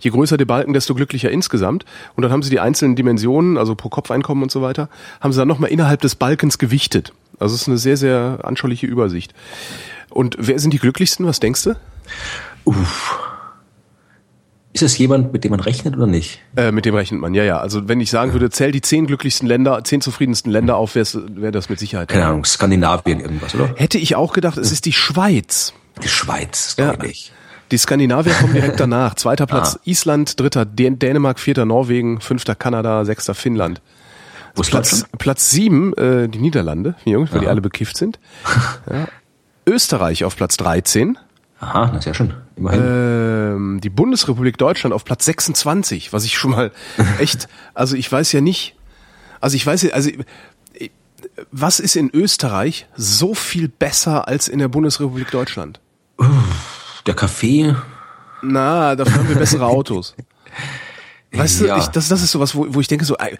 Je 0.00 0.10
größer 0.10 0.36
der 0.36 0.44
Balken, 0.44 0.72
desto 0.72 0.94
glücklicher 0.94 1.30
insgesamt. 1.30 1.84
Und 2.14 2.22
dann 2.22 2.30
haben 2.30 2.42
sie 2.42 2.50
die 2.50 2.60
einzelnen 2.60 2.94
Dimensionen, 2.94 3.58
also 3.58 3.74
pro 3.74 3.88
Kopfeinkommen 3.88 4.42
und 4.42 4.52
so 4.52 4.62
weiter, 4.62 4.88
haben 5.20 5.32
sie 5.32 5.38
dann 5.38 5.48
nochmal 5.48 5.70
innerhalb 5.70 6.00
des 6.00 6.14
Balkens 6.14 6.58
gewichtet. 6.58 7.12
Also 7.40 7.54
es 7.54 7.62
ist 7.62 7.68
eine 7.68 7.78
sehr, 7.78 7.96
sehr 7.96 8.40
anschauliche 8.44 8.86
Übersicht. 8.86 9.34
Und 10.10 10.36
wer 10.38 10.58
sind 10.58 10.72
die 10.72 10.78
glücklichsten? 10.78 11.26
Was 11.26 11.40
denkst 11.40 11.64
du? 11.64 11.74
Uff. 12.64 13.27
Ist 14.78 14.92
es 14.92 14.98
jemand, 14.98 15.32
mit 15.32 15.42
dem 15.42 15.50
man 15.50 15.58
rechnet 15.60 15.96
oder 15.96 16.06
nicht? 16.06 16.38
Äh, 16.56 16.70
mit 16.70 16.84
dem 16.84 16.94
rechnet 16.94 17.20
man, 17.20 17.34
ja, 17.34 17.42
ja. 17.42 17.58
Also 17.58 17.88
wenn 17.88 18.00
ich 18.00 18.10
sagen 18.10 18.32
würde, 18.32 18.48
zähl 18.50 18.70
die 18.70 18.80
zehn 18.80 19.06
glücklichsten 19.08 19.48
Länder, 19.48 19.82
zehn 19.82 20.00
zufriedensten 20.00 20.52
Länder 20.52 20.76
auf, 20.76 20.94
wäre 20.94 21.06
wär 21.34 21.50
das 21.50 21.68
mit 21.68 21.80
Sicherheit. 21.80 22.06
Keine 22.08 22.26
Ahnung, 22.26 22.44
Skandinavien 22.44 23.18
irgendwas, 23.18 23.54
oder? 23.56 23.74
Hätte 23.74 23.98
ich 23.98 24.14
auch 24.14 24.32
gedacht, 24.32 24.56
es 24.56 24.70
ist 24.70 24.84
die 24.84 24.92
Schweiz. 24.92 25.72
Die 26.02 26.08
Schweiz, 26.08 26.76
Ja. 26.78 26.92
glaube 26.92 27.08
ich. 27.08 27.32
Die 27.72 27.76
Skandinavier 27.78 28.32
kommen 28.34 28.54
direkt 28.54 28.78
danach. 28.80 29.14
Zweiter 29.16 29.46
Platz 29.46 29.74
Ah. 29.76 29.80
Island, 29.84 30.38
dritter 30.38 30.64
Dän 30.64 31.00
Dänemark, 31.00 31.40
vierter 31.40 31.64
Norwegen, 31.64 32.20
fünfter 32.20 32.54
Kanada, 32.54 33.04
sechster 33.04 33.34
Finnland. 33.34 33.82
Wo 34.54 34.62
ist 34.62 34.70
Platz? 34.70 35.06
Platz 35.18 35.50
sieben, 35.50 35.92
äh, 35.96 36.28
die 36.28 36.38
Niederlande, 36.38 36.94
wie 37.04 37.10
Jungs, 37.10 37.32
weil 37.32 37.40
die 37.40 37.48
alle 37.48 37.60
bekifft 37.60 37.96
sind. 37.96 38.18
Ja. 38.90 39.06
Österreich 39.66 40.24
auf 40.24 40.34
Platz 40.36 40.56
13. 40.56 41.18
Aha, 41.60 41.90
na 41.92 42.00
sehr 42.00 42.14
schön. 42.14 42.34
Immerhin. 42.56 42.82
Ähm, 42.84 43.80
die 43.82 43.90
Bundesrepublik 43.90 44.58
Deutschland 44.58 44.94
auf 44.94 45.04
Platz 45.04 45.24
26, 45.24 46.12
was 46.12 46.24
ich 46.24 46.36
schon 46.38 46.52
mal 46.52 46.70
echt, 47.18 47.48
also 47.74 47.96
ich 47.96 48.10
weiß 48.10 48.30
ja 48.32 48.40
nicht, 48.40 48.76
also 49.40 49.56
ich 49.56 49.66
weiß 49.66 49.82
ja, 49.82 49.90
also 49.92 50.10
äh, 50.10 50.88
was 51.50 51.80
ist 51.80 51.96
in 51.96 52.10
Österreich 52.14 52.86
so 52.96 53.34
viel 53.34 53.68
besser 53.68 54.28
als 54.28 54.48
in 54.48 54.58
der 54.60 54.68
Bundesrepublik 54.68 55.30
Deutschland? 55.30 55.80
Der 57.06 57.14
Kaffee, 57.14 57.74
Na, 58.42 58.94
dafür 58.96 59.18
haben 59.18 59.28
wir 59.28 59.36
bessere 59.36 59.66
Autos. 59.66 60.14
Weißt 61.32 61.60
Ja. 61.62 61.74
du, 61.76 61.80
ich, 61.82 61.88
das, 61.88 62.08
das 62.08 62.22
ist 62.22 62.30
sowas, 62.30 62.54
wo, 62.54 62.66
wo 62.72 62.80
ich 62.80 62.88
denke, 62.88 63.04
so, 63.04 63.16
ey, 63.16 63.36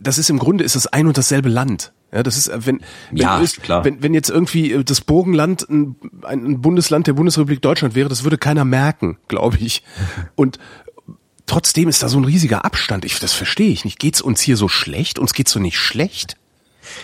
das 0.00 0.18
ist 0.18 0.30
im 0.30 0.38
Grunde 0.38 0.64
ist 0.64 0.76
das 0.76 0.86
ein 0.86 1.06
und 1.06 1.16
dasselbe 1.18 1.48
Land. 1.48 1.92
Ja, 2.12 2.22
das 2.24 2.36
ist, 2.36 2.48
äh, 2.48 2.66
wenn, 2.66 2.80
wenn, 3.10 3.16
Ja, 3.18 3.40
Öst- 3.40 3.62
klar. 3.62 3.84
wenn, 3.84 4.02
wenn 4.02 4.14
jetzt 4.14 4.30
irgendwie 4.30 4.72
äh, 4.72 4.84
das 4.84 5.00
Burgenland 5.00 5.68
ein, 5.70 5.94
ein 6.24 6.60
Bundesland 6.60 7.06
der 7.06 7.12
Bundesrepublik 7.12 7.62
Deutschland 7.62 7.94
wäre, 7.94 8.08
das 8.08 8.24
würde 8.24 8.36
keiner 8.38 8.64
merken, 8.64 9.18
glaube 9.28 9.58
ich. 9.58 9.82
Und 10.34 10.58
trotzdem 11.46 11.88
ist 11.88 12.02
da 12.02 12.08
so 12.08 12.18
ein 12.18 12.24
riesiger 12.24 12.64
Abstand. 12.64 13.04
Ich, 13.04 13.18
das 13.20 13.32
verstehe 13.32 13.70
ich 13.70 13.84
nicht. 13.84 13.98
Geht's 13.98 14.20
uns 14.20 14.40
hier 14.40 14.56
so 14.56 14.68
schlecht? 14.68 15.18
Uns 15.18 15.34
geht's 15.34 15.52
so 15.52 15.60
nicht 15.60 15.78
schlecht? 15.78 16.36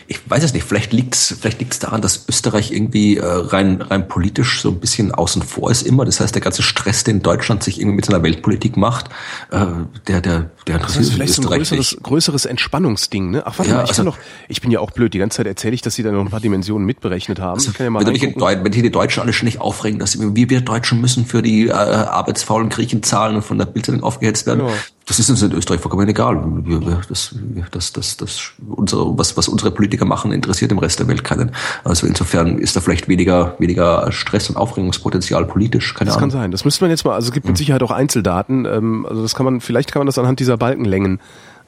Ich 0.07 0.19
weiß 0.29 0.43
es 0.45 0.53
nicht, 0.53 0.65
vielleicht 0.65 0.93
liegt's 0.93 1.35
vielleicht 1.41 1.59
liegt's 1.61 1.79
daran, 1.79 2.01
dass 2.01 2.27
Österreich 2.29 2.73
irgendwie 2.73 3.17
äh, 3.17 3.25
rein, 3.25 3.81
rein 3.83 4.09
politisch 4.09 4.61
so 4.61 4.71
ein 4.71 4.81
bisschen 4.81 5.13
außen 5.13 5.43
vor 5.43 5.71
ist 5.71 5.83
immer. 5.83 6.05
Das 6.05 6.21
heißt, 6.21 6.35
der 6.35 6.43
ganze 6.43 6.63
Stress, 6.63 7.05
den 7.05 7.23
Deutschland 7.23 7.63
sich 7.63 7.81
irgendwie 7.81 7.97
mit 7.97 8.05
seiner 8.07 8.23
Weltpolitik 8.23 8.77
macht, 8.77 9.09
äh, 9.51 9.59
der, 10.07 10.21
der, 10.21 10.51
der 10.67 10.79
Das 10.79 10.97
interessiert 10.97 11.03
ist 11.05 11.13
vielleicht 11.15 11.35
so 11.35 11.43
ein 11.43 11.45
Österreich 11.45 11.59
größeres, 11.59 11.93
nicht. 11.93 12.03
größeres 12.03 12.45
Entspannungsding, 12.47 13.31
ne? 13.31 13.43
Ach, 13.47 13.59
warte 13.59 13.71
Ja, 13.71 13.77
mal, 13.79 13.83
ich 13.85 13.91
also- 13.91 14.03
kann 14.03 14.13
doch, 14.13 14.19
ich 14.49 14.61
bin 14.61 14.71
ja 14.71 14.81
auch 14.81 14.91
blöd. 14.91 15.15
Die 15.15 15.19
ganze 15.19 15.39
Zeit 15.39 15.47
erzähle 15.47 15.75
ich, 15.75 15.83
dass 15.83 15.95
sie 15.95 16.03
da 16.03 16.11
noch 16.13 16.21
ein 16.23 16.31
paar 16.31 16.41
Dimensionen 16.41 16.87
mitberechnet 16.87 17.41
haben. 17.41 17.61
ich 17.61 17.73
kann 17.75 17.85
ja 17.85 17.91
mal 17.91 18.05
wenn, 18.07 18.13
mich 18.13 18.23
wenn 18.23 18.73
hier 18.73 18.83
die 18.83 18.91
Deutschen 18.91 19.23
alle 19.23 19.33
ständig 19.33 19.61
aufregen, 19.61 19.99
dass 19.99 20.19
wir, 20.21 20.35
wir 20.35 20.61
Deutschen 20.61 21.01
müssen 21.01 21.27
für 21.27 21.43
die 21.43 21.69
äh, 21.69 21.73
arbeitsfaulen 21.73 22.69
Griechen 22.69 23.03
zahlen 23.03 23.37
und 23.37 23.43
von 23.43 23.59
der 23.59 23.67
Bildzeitung 23.67 24.03
aufgehetzt 24.03 24.47
werden, 24.47 24.67
Ja. 24.67 24.73
Das 25.07 25.21
ist 25.21 25.31
uns 25.31 25.41
in 25.41 25.53
Österreich 25.53 25.81
vollkommen 25.81 26.09
egal. 26.09 26.43
Wir, 26.65 26.81
wir, 26.81 27.01
das, 27.09 27.33
wir, 27.39 27.65
das, 27.71 27.93
das, 27.93 28.17
das, 28.17 28.51
unsere, 28.69 29.17
was, 29.17 29.37
was 29.37 29.47
unsere 29.47 29.71
Politiker 29.71 30.05
machen, 30.05 30.33
interessiert 30.33 30.73
im 30.73 30.79
Rest 30.79 30.99
der 30.99 31.07
Welt 31.07 31.23
keinen. 31.23 31.53
Also 31.85 32.09
insofern 32.09 32.59
ist 32.59 32.75
da 32.75 32.81
vielleicht 32.81 33.07
weniger, 33.07 33.55
weniger 33.61 34.11
Stress 34.11 34.51
und 34.51 34.57
Aufregungspotenzial 34.57 35.45
politisch. 35.45 35.95
Keine 35.95 36.09
Das 36.09 36.15
kann 36.17 36.25
Ahnung. 36.25 36.43
sein. 36.43 36.51
Das 36.51 36.65
müsste 36.65 36.83
man 36.83 36.91
jetzt 36.91 37.05
mal, 37.05 37.15
also 37.15 37.29
es 37.29 37.33
gibt 37.33 37.47
mit 37.47 37.57
Sicherheit 37.57 37.85
auch 37.85 37.93
Einzeldaten. 37.93 38.65
Ähm, 38.65 39.07
also 39.09 39.23
das 39.23 39.37
kann 39.37 39.45
man, 39.45 39.61
vielleicht 39.61 39.93
kann 39.93 40.01
man 40.01 40.07
das 40.07 40.19
anhand 40.19 40.41
dieser 40.41 40.57
Balkenlängen 40.57 41.21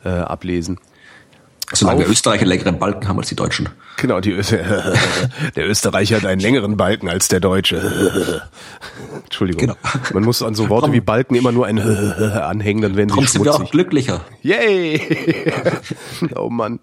äh, 0.04 0.08
ablesen. 0.08 0.78
Solange 1.72 2.00
wir 2.00 2.06
Auf- 2.06 2.12
Österreicher 2.12 2.46
längeren 2.46 2.78
Balken 2.78 3.08
haben 3.08 3.18
als 3.18 3.28
die 3.28 3.36
Deutschen. 3.36 3.68
Genau, 3.98 4.20
die 4.20 4.32
Öster 4.32 4.58
der 5.56 5.68
Österreicher 5.68 6.16
hat 6.16 6.24
einen 6.24 6.40
längeren 6.40 6.76
Balken 6.76 7.08
als 7.08 7.28
der 7.28 7.40
Deutsche. 7.40 8.42
Entschuldigung. 9.24 9.60
Genau. 9.60 9.76
Man 10.14 10.24
muss 10.24 10.42
an 10.42 10.54
so 10.54 10.68
Worte 10.70 10.92
wie 10.92 11.00
Balken 11.00 11.34
immer 11.34 11.52
nur 11.52 11.66
ein 11.66 11.78
anhängen, 11.78 12.82
dann 12.82 12.96
werden 12.96 13.08
sie 13.10 13.14
Darum 13.14 13.26
sind 13.26 13.44
wir 13.44 13.52
auch 13.52 13.56
schmutzig. 13.56 13.72
glücklicher. 13.72 14.20
Yay! 14.42 15.52
oh 16.36 16.48
Mann. 16.48 16.80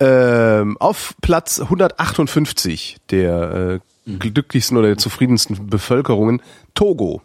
Ähm, 0.00 0.76
auf 0.78 1.14
Platz 1.20 1.60
158 1.60 2.96
der 3.10 3.80
äh, 4.06 4.16
glücklichsten 4.18 4.76
oder 4.78 4.88
der 4.88 4.98
zufriedensten 4.98 5.68
Bevölkerungen 5.68 6.40
Togo. 6.74 7.22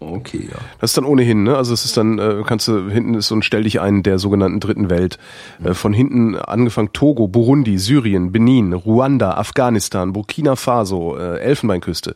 Okay, 0.00 0.48
ja. 0.50 0.58
Das 0.80 0.90
ist 0.90 0.96
dann 0.96 1.04
ohnehin, 1.04 1.42
ne? 1.42 1.56
Also 1.56 1.74
es 1.74 1.84
ist 1.84 1.96
dann, 1.96 2.18
äh, 2.18 2.42
kannst 2.46 2.68
du, 2.68 2.88
hinten 2.88 3.14
ist 3.14 3.28
so 3.28 3.34
ein 3.34 3.42
Stell 3.42 3.64
dich 3.64 3.80
ein 3.80 4.02
der 4.02 4.18
sogenannten 4.18 4.60
dritten 4.60 4.90
Welt. 4.90 5.18
Äh, 5.62 5.74
von 5.74 5.92
hinten 5.92 6.36
angefangen 6.36 6.92
Togo, 6.92 7.26
Burundi, 7.26 7.78
Syrien, 7.78 8.30
Benin, 8.30 8.72
Ruanda, 8.72 9.32
Afghanistan, 9.32 10.12
Burkina 10.12 10.54
Faso, 10.54 11.16
äh, 11.16 11.40
Elfenbeinküste, 11.40 12.14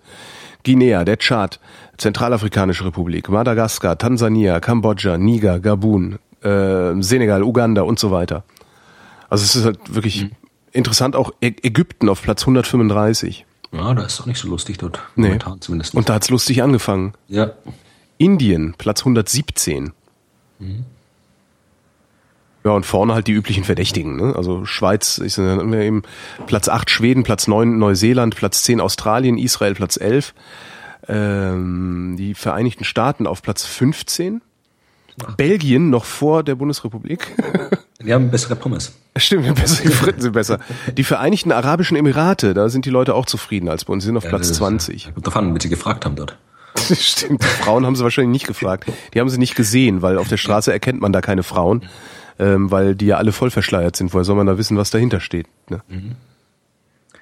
Guinea, 0.64 1.04
der 1.04 1.18
Tschad, 1.18 1.58
Zentralafrikanische 1.98 2.84
Republik, 2.84 3.28
Madagaskar, 3.28 3.98
Tansania, 3.98 4.60
Kambodscha, 4.60 5.18
Niger, 5.18 5.58
Gabun, 5.58 6.18
äh, 6.42 6.94
Senegal, 7.00 7.42
Uganda 7.42 7.82
und 7.82 7.98
so 7.98 8.12
weiter. 8.12 8.44
Also 9.28 9.44
es 9.44 9.56
ist 9.56 9.64
halt 9.64 9.94
wirklich 9.94 10.28
interessant, 10.72 11.16
auch 11.16 11.32
Ägypten 11.40 12.08
auf 12.08 12.22
Platz 12.22 12.42
135. 12.42 13.44
Ja, 13.72 13.94
da 13.94 14.02
ist 14.02 14.18
doch 14.20 14.26
nicht 14.26 14.38
so 14.38 14.48
lustig 14.48 14.78
dort. 14.78 15.00
Nee. 15.16 15.28
Momentan 15.28 15.60
zumindest. 15.60 15.94
nicht. 15.94 15.98
Und 15.98 16.08
da 16.08 16.14
hat's 16.14 16.30
lustig 16.30 16.62
angefangen. 16.62 17.14
ja. 17.28 17.52
Indien, 18.18 18.74
Platz 18.78 19.00
117. 19.00 19.92
Ja, 22.64 22.70
und 22.70 22.86
vorne 22.86 23.14
halt 23.14 23.26
die 23.26 23.32
üblichen 23.32 23.64
Verdächtigen. 23.64 24.14
Ne? 24.14 24.34
Also 24.36 24.64
Schweiz, 24.64 25.18
ich 25.18 25.34
sag, 25.34 25.44
dann 25.44 25.58
haben 25.58 25.72
wir 25.72 25.80
eben 25.80 26.02
Platz 26.46 26.68
8 26.68 26.88
Schweden, 26.88 27.24
Platz 27.24 27.48
9 27.48 27.78
Neuseeland, 27.78 28.36
Platz 28.36 28.62
10 28.62 28.80
Australien, 28.80 29.38
Israel 29.38 29.74
Platz 29.74 29.96
11. 29.96 30.34
Ähm, 31.08 32.14
die 32.16 32.34
Vereinigten 32.34 32.84
Staaten 32.84 33.26
auf 33.26 33.42
Platz 33.42 33.64
15. 33.64 34.40
Belgien 35.36 35.90
noch 35.90 36.04
vor 36.04 36.42
der 36.42 36.54
Bundesrepublik. 36.54 37.26
Die 38.04 38.12
haben 38.12 38.30
bessere 38.30 38.56
Pommes. 38.56 38.92
Stimmt, 39.16 39.54
besser, 39.54 39.82
die 39.84 39.88
Fritten 39.92 40.20
sind 40.20 40.32
besser. 40.32 40.58
Die 40.96 41.04
Vereinigten 41.04 41.52
Arabischen 41.52 41.96
Emirate, 41.96 42.52
da 42.52 42.68
sind 42.68 42.84
die 42.84 42.90
Leute 42.90 43.14
auch 43.14 43.26
zufrieden 43.26 43.68
als 43.68 43.84
bei 43.84 43.92
uns, 43.92 44.02
die 44.02 44.06
sind 44.06 44.16
auf 44.16 44.24
Platz 44.24 44.40
Das 44.48 44.50
ist- 44.52 44.56
20. 44.56 45.14
Kommt 45.14 45.24
davon, 45.26 45.52
wenn 45.54 45.60
sie 45.60 45.68
gefragt 45.68 46.04
haben 46.04 46.16
dort. 46.16 46.36
Stimmt, 46.98 47.44
die 47.44 47.46
Frauen 47.46 47.86
haben 47.86 47.94
sie 47.94 48.02
wahrscheinlich 48.02 48.32
nicht 48.32 48.46
gefragt. 48.48 48.90
Die 49.14 49.20
haben 49.20 49.28
sie 49.28 49.38
nicht 49.38 49.54
gesehen, 49.54 50.02
weil 50.02 50.18
auf 50.18 50.26
der 50.26 50.36
Straße 50.38 50.72
erkennt 50.72 51.00
man 51.00 51.12
da 51.12 51.20
keine 51.20 51.44
Frauen, 51.44 51.84
ähm, 52.40 52.72
weil 52.72 52.96
die 52.96 53.06
ja 53.06 53.18
alle 53.18 53.30
voll 53.30 53.50
verschleiert 53.50 53.94
sind. 53.94 54.12
Woher 54.12 54.24
soll 54.24 54.34
man 54.34 54.46
da 54.48 54.58
wissen, 54.58 54.76
was 54.76 54.90
dahinter 54.90 55.20
steht? 55.20 55.46
Ne? 55.70 55.80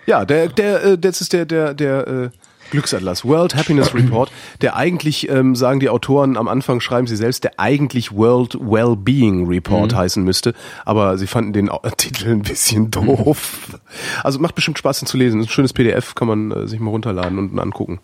Ja, 0.07 0.25
der, 0.25 0.49
der, 0.49 0.85
äh, 0.85 0.99
das 0.99 1.21
ist 1.21 1.33
der, 1.35 1.45
der, 1.45 1.75
der 1.75 2.07
äh, 2.07 2.31
Glücksatlas, 2.71 3.25
World 3.25 3.55
Happiness 3.55 3.95
Report, 3.95 4.31
der 4.61 4.77
eigentlich, 4.77 5.29
ähm, 5.29 5.55
sagen 5.55 5.81
die 5.81 5.89
Autoren 5.89 6.37
am 6.37 6.49
Anfang, 6.49 6.81
schreiben 6.81 7.07
sie 7.07 7.17
selbst, 7.17 7.45
der 7.45 7.59
eigentlich 7.59 8.13
World 8.13 8.59
Wellbeing 8.61 9.47
Report 9.47 9.95
heißen 9.95 10.23
müsste, 10.23 10.55
aber 10.85 11.19
sie 11.19 11.27
fanden 11.27 11.53
den 11.53 11.71
Titel 11.97 12.31
ein 12.31 12.43
bisschen 12.43 12.91
doof. 12.91 13.79
Also 14.23 14.39
macht 14.39 14.55
bestimmt 14.55 14.79
Spaß, 14.79 15.01
den 15.01 15.07
zu 15.07 15.17
lesen. 15.17 15.41
Ist 15.41 15.47
ein 15.47 15.51
schönes 15.51 15.73
PDF, 15.73 16.15
kann 16.15 16.29
man 16.29 16.51
äh, 16.51 16.69
sich 16.69 16.81
mal 16.81 16.91
runterladen 16.91 17.39
und 17.39 17.59
angucken. 17.59 18.01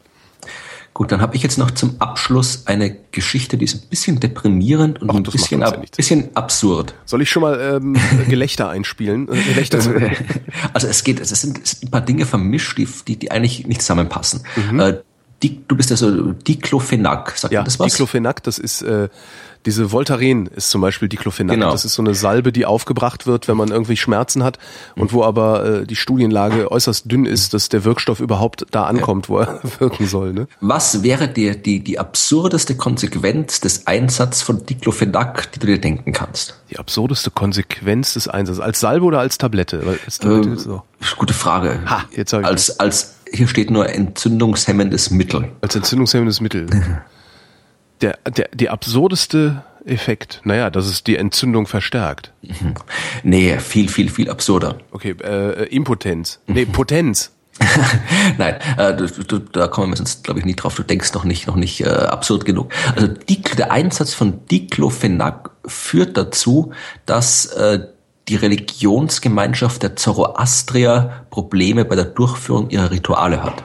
Gut, 0.96 1.12
dann 1.12 1.20
habe 1.20 1.36
ich 1.36 1.42
jetzt 1.42 1.58
noch 1.58 1.70
zum 1.72 1.96
Abschluss 2.00 2.62
eine 2.64 2.96
Geschichte, 3.12 3.58
die 3.58 3.66
ist 3.66 3.74
ein 3.74 3.88
bisschen 3.90 4.18
deprimierend 4.18 5.02
und 5.02 5.10
Ach, 5.10 5.14
ein 5.16 5.22
bisschen, 5.24 5.60
ja 5.60 5.66
ab, 5.66 5.78
nichts. 5.78 5.94
bisschen 5.94 6.34
absurd. 6.34 6.94
Soll 7.04 7.20
ich 7.20 7.28
schon 7.28 7.42
mal 7.42 7.60
ähm, 7.60 7.98
Gelächter 8.30 8.70
einspielen? 8.70 9.28
Äh, 9.28 9.42
Gelächter 9.42 9.78
Also 10.72 10.86
es 10.86 11.04
geht, 11.04 11.20
es 11.20 11.28
sind, 11.28 11.60
es 11.62 11.72
sind 11.72 11.88
ein 11.88 11.90
paar 11.90 12.00
Dinge 12.00 12.24
vermischt, 12.24 12.78
die, 12.78 12.88
die, 13.06 13.18
die 13.18 13.30
eigentlich 13.30 13.66
nicht 13.66 13.82
zusammenpassen. 13.82 14.40
Mhm. 14.70 14.80
Äh, 14.80 15.00
die, 15.42 15.60
du 15.68 15.76
bist 15.76 15.90
also 15.90 16.32
Diclofenac, 16.32 17.32
sagt 17.36 17.52
Ja, 17.52 17.60
man 17.60 17.64
das 17.66 17.78
was? 17.78 17.92
Diclofenac, 17.92 18.42
das 18.44 18.56
ist 18.56 18.80
äh, 18.80 19.10
diese 19.66 19.90
Voltaren 19.92 20.46
ist 20.46 20.70
zum 20.70 20.80
Beispiel 20.80 21.08
Diclofenac. 21.08 21.56
Genau. 21.56 21.72
Das 21.72 21.84
ist 21.84 21.94
so 21.94 22.02
eine 22.02 22.14
Salbe, 22.14 22.52
die 22.52 22.64
aufgebracht 22.64 23.26
wird, 23.26 23.48
wenn 23.48 23.56
man 23.56 23.68
irgendwie 23.68 23.96
Schmerzen 23.96 24.42
hat 24.44 24.58
und 24.94 25.12
wo 25.12 25.22
aber 25.24 25.64
äh, 25.82 25.86
die 25.86 25.96
Studienlage 25.96 26.70
äußerst 26.70 27.10
dünn 27.10 27.26
ist, 27.26 27.52
dass 27.52 27.68
der 27.68 27.84
Wirkstoff 27.84 28.20
überhaupt 28.20 28.64
da 28.70 28.84
ankommt, 28.84 29.28
wo 29.28 29.38
er 29.40 29.60
wirken 29.78 30.06
soll. 30.06 30.32
Ne? 30.32 30.46
Was 30.60 31.02
wäre 31.02 31.28
dir 31.28 31.56
die, 31.56 31.80
die 31.80 31.98
absurdeste 31.98 32.76
Konsequenz 32.76 33.60
des 33.60 33.86
Einsatzes 33.86 34.42
von 34.42 34.64
Diclofenac, 34.64 35.50
die 35.52 35.58
du 35.58 35.66
dir 35.66 35.80
denken 35.80 36.12
kannst? 36.12 36.54
Die 36.70 36.78
absurdeste 36.78 37.30
Konsequenz 37.30 38.14
des 38.14 38.28
Einsatzes. 38.28 38.60
Als 38.62 38.80
Salbe 38.80 39.04
oder 39.04 39.18
als 39.18 39.36
Tablette? 39.38 39.82
Als 40.06 40.18
Tablette 40.18 40.48
Ähm, 40.50 40.58
so. 40.58 40.82
Gute 41.18 41.34
Frage. 41.34 41.80
Ha, 41.86 42.04
jetzt 42.14 42.32
hab 42.32 42.40
ich- 42.42 42.46
als, 42.46 42.78
als, 42.80 43.14
hier 43.32 43.48
steht 43.48 43.70
nur 43.70 43.88
entzündungshemmendes 43.88 45.10
Mittel. 45.10 45.48
Als 45.60 45.74
entzündungshemmendes 45.74 46.40
Mittel. 46.40 46.66
Der, 48.00 48.18
der, 48.36 48.48
der 48.52 48.72
absurdeste 48.72 49.64
Effekt, 49.86 50.40
naja, 50.44 50.68
dass 50.68 50.86
es 50.86 51.04
die 51.04 51.16
Entzündung 51.16 51.66
verstärkt. 51.66 52.32
Nee, 53.22 53.58
viel, 53.58 53.88
viel, 53.88 54.08
viel 54.08 54.30
absurder. 54.30 54.78
Okay, 54.90 55.16
äh, 55.22 55.64
Impotenz. 55.74 56.40
Nee, 56.46 56.64
Potenz. 56.72 57.32
Nein, 58.38 58.56
äh, 58.76 58.94
du, 58.94 59.06
du, 59.06 59.38
da 59.38 59.66
kommen 59.66 59.92
wir 59.92 59.96
sonst, 59.96 60.24
glaube 60.24 60.40
ich, 60.40 60.46
nie 60.46 60.54
drauf. 60.54 60.74
Du 60.74 60.82
denkst 60.82 61.14
noch 61.14 61.24
nicht, 61.24 61.46
noch 61.46 61.56
nicht 61.56 61.80
äh, 61.80 61.88
absurd 61.88 62.44
genug. 62.44 62.70
Also 62.94 63.08
die, 63.08 63.40
der 63.40 63.72
Einsatz 63.72 64.12
von 64.12 64.46
Diclofenac 64.46 65.50
führt 65.64 66.16
dazu, 66.16 66.72
dass 67.06 67.46
äh, 67.46 67.80
die 68.28 68.36
Religionsgemeinschaft 68.36 69.82
der 69.82 69.96
Zoroastrier 69.96 71.26
Probleme 71.30 71.84
bei 71.86 71.96
der 71.96 72.04
Durchführung 72.04 72.68
ihrer 72.68 72.90
Rituale 72.90 73.42
hat. 73.42 73.64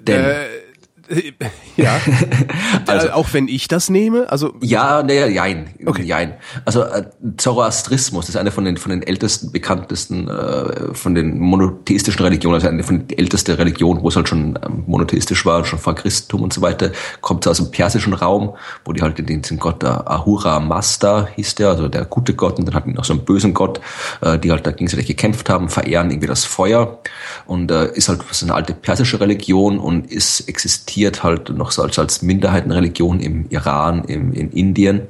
Denn 0.00 0.24
äh 0.24 0.63
ja. 1.76 2.00
also, 2.86 3.10
auch 3.10 3.32
wenn 3.32 3.48
ich 3.48 3.68
das 3.68 3.90
nehme, 3.90 4.30
also 4.30 4.54
ja, 4.60 5.02
nee, 5.02 5.26
jein, 5.28 5.70
okay. 5.84 6.02
jein. 6.02 6.34
Also 6.64 6.82
äh, 6.82 7.04
Zoroastrismus 7.36 8.28
ist 8.28 8.36
eine 8.36 8.50
von 8.50 8.64
den 8.64 8.76
von 8.76 8.90
den 8.90 9.02
ältesten, 9.02 9.52
bekanntesten 9.52 10.28
äh, 10.28 10.94
von 10.94 11.14
den 11.14 11.38
monotheistischen 11.38 12.22
Religionen, 12.22 12.54
also 12.54 12.68
eine 12.68 12.82
von 12.82 13.06
den 13.06 13.18
ältesten 13.18 13.52
Religionen, 13.52 14.02
wo 14.02 14.08
es 14.08 14.16
halt 14.16 14.28
schon 14.28 14.58
ähm, 14.64 14.84
monotheistisch 14.86 15.44
war, 15.44 15.64
schon 15.64 15.78
vor 15.78 15.94
Christentum 15.94 16.42
und 16.42 16.52
so 16.52 16.62
weiter, 16.62 16.90
kommt 17.20 17.46
aus 17.46 17.58
dem 17.58 17.70
persischen 17.70 18.14
Raum, 18.14 18.54
wo 18.84 18.92
die 18.92 19.02
halt 19.02 19.18
den, 19.18 19.42
den 19.42 19.58
Gott 19.58 19.82
der 19.82 20.10
Ahura 20.10 20.58
Mazda 20.60 21.28
hieß 21.36 21.56
der, 21.56 21.68
also 21.68 21.88
der 21.88 22.06
gute 22.06 22.34
Gott, 22.34 22.58
und 22.58 22.66
dann 22.66 22.74
hatten 22.74 22.90
die 22.90 22.96
noch 22.96 23.04
so 23.04 23.12
einen 23.12 23.24
bösen 23.24 23.52
Gott, 23.52 23.80
äh, 24.22 24.38
die 24.38 24.50
halt 24.50 24.66
da 24.66 24.70
gegenseitig 24.70 25.06
gekämpft 25.06 25.50
haben, 25.50 25.68
verehren 25.68 26.10
irgendwie 26.10 26.28
das 26.28 26.44
Feuer 26.44 26.98
und 27.46 27.70
äh, 27.70 27.92
ist 27.92 28.08
halt 28.08 28.22
so 28.30 28.46
eine 28.46 28.54
alte 28.54 28.72
persische 28.72 29.20
Religion 29.20 29.78
und 29.78 30.10
ist 30.10 30.48
existiert 30.48 30.93
existiert 30.94 31.24
halt 31.24 31.48
noch 31.50 31.72
so 31.72 31.82
als, 31.82 31.98
als 31.98 32.22
Minderheitenreligion 32.22 33.18
im 33.18 33.46
Iran, 33.50 34.04
im, 34.04 34.32
in 34.32 34.50
Indien. 34.50 35.02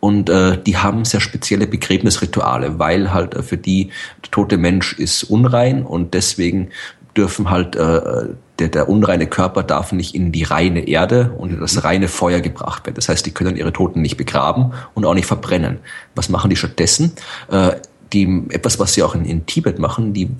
Und 0.00 0.28
äh, 0.28 0.58
die 0.60 0.76
haben 0.76 1.04
sehr 1.04 1.20
spezielle 1.20 1.66
Begräbnisrituale, 1.66 2.78
weil 2.78 3.12
halt 3.12 3.34
äh, 3.34 3.42
für 3.42 3.56
die 3.56 3.90
der 4.24 4.30
tote 4.30 4.56
Mensch 4.56 4.98
ist 4.98 5.24
unrein 5.24 5.84
und 5.84 6.14
deswegen 6.14 6.70
dürfen 7.16 7.50
halt 7.50 7.76
äh, 7.76 8.34
der, 8.58 8.68
der 8.68 8.88
unreine 8.88 9.28
Körper 9.28 9.62
darf 9.62 9.92
nicht 9.92 10.14
in 10.14 10.32
die 10.32 10.42
reine 10.42 10.88
Erde 10.88 11.32
und 11.38 11.52
in 11.52 11.60
das 11.60 11.74
mhm. 11.74 11.80
reine 11.80 12.08
Feuer 12.08 12.40
gebracht 12.40 12.84
werden. 12.86 12.96
Das 12.96 13.08
heißt, 13.08 13.24
die 13.24 13.32
können 13.32 13.56
ihre 13.56 13.72
Toten 13.72 14.02
nicht 14.02 14.16
begraben 14.16 14.72
und 14.94 15.04
auch 15.04 15.14
nicht 15.14 15.26
verbrennen. 15.26 15.78
Was 16.16 16.28
machen 16.28 16.50
die 16.50 16.56
stattdessen? 16.56 17.12
Äh, 17.50 17.76
die, 18.12 18.42
etwas, 18.48 18.80
was 18.80 18.94
sie 18.94 19.02
auch 19.04 19.14
in, 19.14 19.24
in 19.24 19.46
Tibet 19.46 19.78
machen, 19.78 20.14
die 20.14 20.30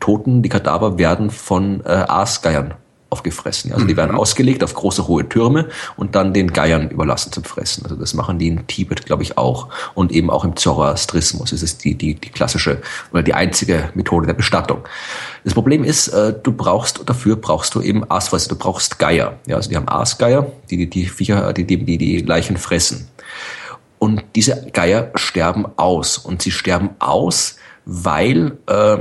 Toten, 0.00 0.42
die 0.42 0.48
Kadaver 0.48 0.98
werden 0.98 1.30
von 1.30 1.82
äh, 1.84 1.90
Aasgeiern 1.90 2.74
aufgefressen. 3.10 3.72
Also 3.72 3.86
die 3.86 3.96
werden 3.96 4.12
mhm. 4.12 4.18
ausgelegt 4.18 4.62
auf 4.62 4.74
große 4.74 5.08
hohe 5.08 5.28
Türme 5.28 5.68
und 5.96 6.14
dann 6.14 6.34
den 6.34 6.52
Geiern 6.52 6.90
überlassen 6.90 7.32
zum 7.32 7.44
Fressen. 7.44 7.84
Also 7.84 7.96
das 7.96 8.12
machen 8.12 8.38
die 8.38 8.48
in 8.48 8.66
Tibet, 8.66 9.06
glaube 9.06 9.22
ich, 9.22 9.38
auch. 9.38 9.68
Und 9.94 10.12
eben 10.12 10.30
auch 10.30 10.44
im 10.44 10.56
Zoroastrismus. 10.56 11.50
Das 11.50 11.62
ist 11.62 11.84
die, 11.84 11.94
die, 11.94 12.14
die 12.14 12.28
klassische 12.28 12.82
oder 13.12 13.22
die 13.22 13.34
einzige 13.34 13.90
Methode 13.94 14.26
der 14.26 14.34
Bestattung. 14.34 14.80
Das 15.44 15.54
Problem 15.54 15.84
ist, 15.84 16.08
äh, 16.08 16.34
du 16.42 16.52
brauchst, 16.52 17.02
dafür 17.06 17.36
brauchst 17.36 17.74
du 17.74 17.80
eben 17.80 18.08
Aasfresser, 18.10 18.50
du 18.50 18.56
brauchst 18.56 18.98
Geier. 18.98 19.38
Ja, 19.46 19.56
also 19.56 19.70
die 19.70 19.76
haben 19.76 19.88
Aasgeier, 19.88 20.50
die 20.70 20.76
die, 20.76 20.90
die 20.90 21.06
Viecher, 21.06 21.52
die, 21.54 21.64
die, 21.64 21.84
die, 21.84 21.96
die 21.96 22.18
Leichen 22.18 22.58
fressen. 22.58 23.08
Und 23.98 24.22
diese 24.36 24.70
Geier 24.72 25.10
sterben 25.14 25.66
aus. 25.76 26.18
Und 26.18 26.42
sie 26.42 26.50
sterben 26.50 26.90
aus, 26.98 27.56
weil 27.84 28.58
äh, 28.66 28.98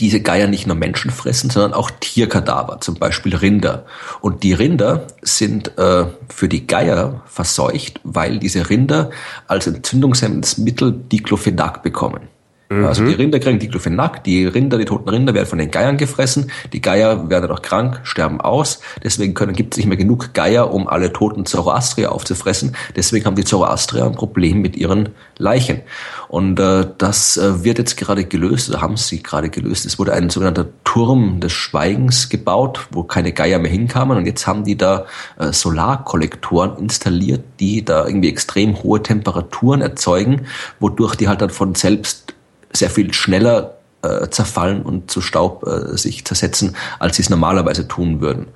diese 0.00 0.20
Geier 0.20 0.46
nicht 0.46 0.66
nur 0.66 0.76
Menschen 0.76 1.10
fressen, 1.10 1.50
sondern 1.50 1.72
auch 1.72 1.90
Tierkadaver, 2.00 2.80
zum 2.80 2.96
Beispiel 2.96 3.34
Rinder. 3.34 3.86
Und 4.20 4.42
die 4.42 4.52
Rinder 4.52 5.06
sind 5.22 5.76
äh, 5.78 6.06
für 6.28 6.48
die 6.48 6.66
Geier 6.66 7.22
verseucht, 7.26 8.00
weil 8.04 8.38
diese 8.38 8.68
Rinder 8.68 9.10
als 9.46 9.66
entzündungshemmendes 9.66 10.58
Mittel 10.58 10.92
Diclofenac 10.92 11.82
bekommen. 11.82 12.28
Mhm. 12.68 12.84
Also 12.84 13.04
die 13.04 13.14
Rinder 13.14 13.38
kriegen 13.38 13.58
Diclofenac, 13.58 14.24
die 14.24 14.46
Rinder, 14.46 14.78
die 14.78 14.84
toten 14.84 15.08
Rinder 15.08 15.34
werden 15.34 15.46
von 15.46 15.58
den 15.58 15.70
Geiern 15.70 15.96
gefressen, 15.96 16.50
die 16.72 16.80
Geier 16.80 17.30
werden 17.30 17.50
auch 17.50 17.62
krank, 17.62 18.00
sterben 18.02 18.40
aus, 18.40 18.80
deswegen 19.02 19.34
können, 19.34 19.52
gibt 19.52 19.74
es 19.74 19.78
nicht 19.78 19.86
mehr 19.86 19.96
genug 19.96 20.34
Geier, 20.34 20.72
um 20.72 20.88
alle 20.88 21.12
toten 21.12 21.46
Zoroastrier 21.46 22.10
aufzufressen, 22.10 22.74
deswegen 22.96 23.24
haben 23.24 23.36
die 23.36 23.44
Zoroastrier 23.44 24.04
ein 24.04 24.16
Problem 24.16 24.60
mit 24.62 24.76
ihren 24.76 25.10
Leichen. 25.38 25.82
Und 26.28 26.58
äh, 26.58 26.86
das 26.98 27.36
äh, 27.36 27.62
wird 27.62 27.78
jetzt 27.78 27.96
gerade 27.96 28.24
gelöst, 28.24 28.68
oder 28.68 28.80
haben 28.80 28.96
sie 28.96 29.22
gerade 29.22 29.48
gelöst. 29.48 29.86
Es 29.86 29.98
wurde 29.98 30.12
ein 30.12 30.28
sogenannter 30.28 30.66
Turm 30.82 31.38
des 31.38 31.52
Schweigens 31.52 32.28
gebaut, 32.28 32.88
wo 32.90 33.04
keine 33.04 33.32
Geier 33.32 33.60
mehr 33.60 33.70
hinkamen 33.70 34.16
und 34.16 34.26
jetzt 34.26 34.46
haben 34.46 34.64
die 34.64 34.76
da 34.76 35.06
äh, 35.38 35.52
Solarkollektoren 35.52 36.78
installiert, 36.78 37.44
die 37.60 37.84
da 37.84 38.06
irgendwie 38.06 38.28
extrem 38.28 38.82
hohe 38.82 39.02
Temperaturen 39.02 39.82
erzeugen, 39.82 40.46
wodurch 40.80 41.14
die 41.14 41.28
halt 41.28 41.42
dann 41.42 41.50
von 41.50 41.76
selbst 41.76 42.35
sehr 42.76 42.90
viel 42.90 43.12
schneller 43.12 43.76
äh, 44.02 44.28
zerfallen 44.28 44.82
und 44.82 45.10
zu 45.10 45.20
Staub 45.20 45.66
äh, 45.66 45.96
sich 45.96 46.24
zersetzen, 46.24 46.76
als 46.98 47.16
sie 47.16 47.22
es 47.22 47.30
normalerweise 47.30 47.88
tun 47.88 48.20
würden. 48.20 48.46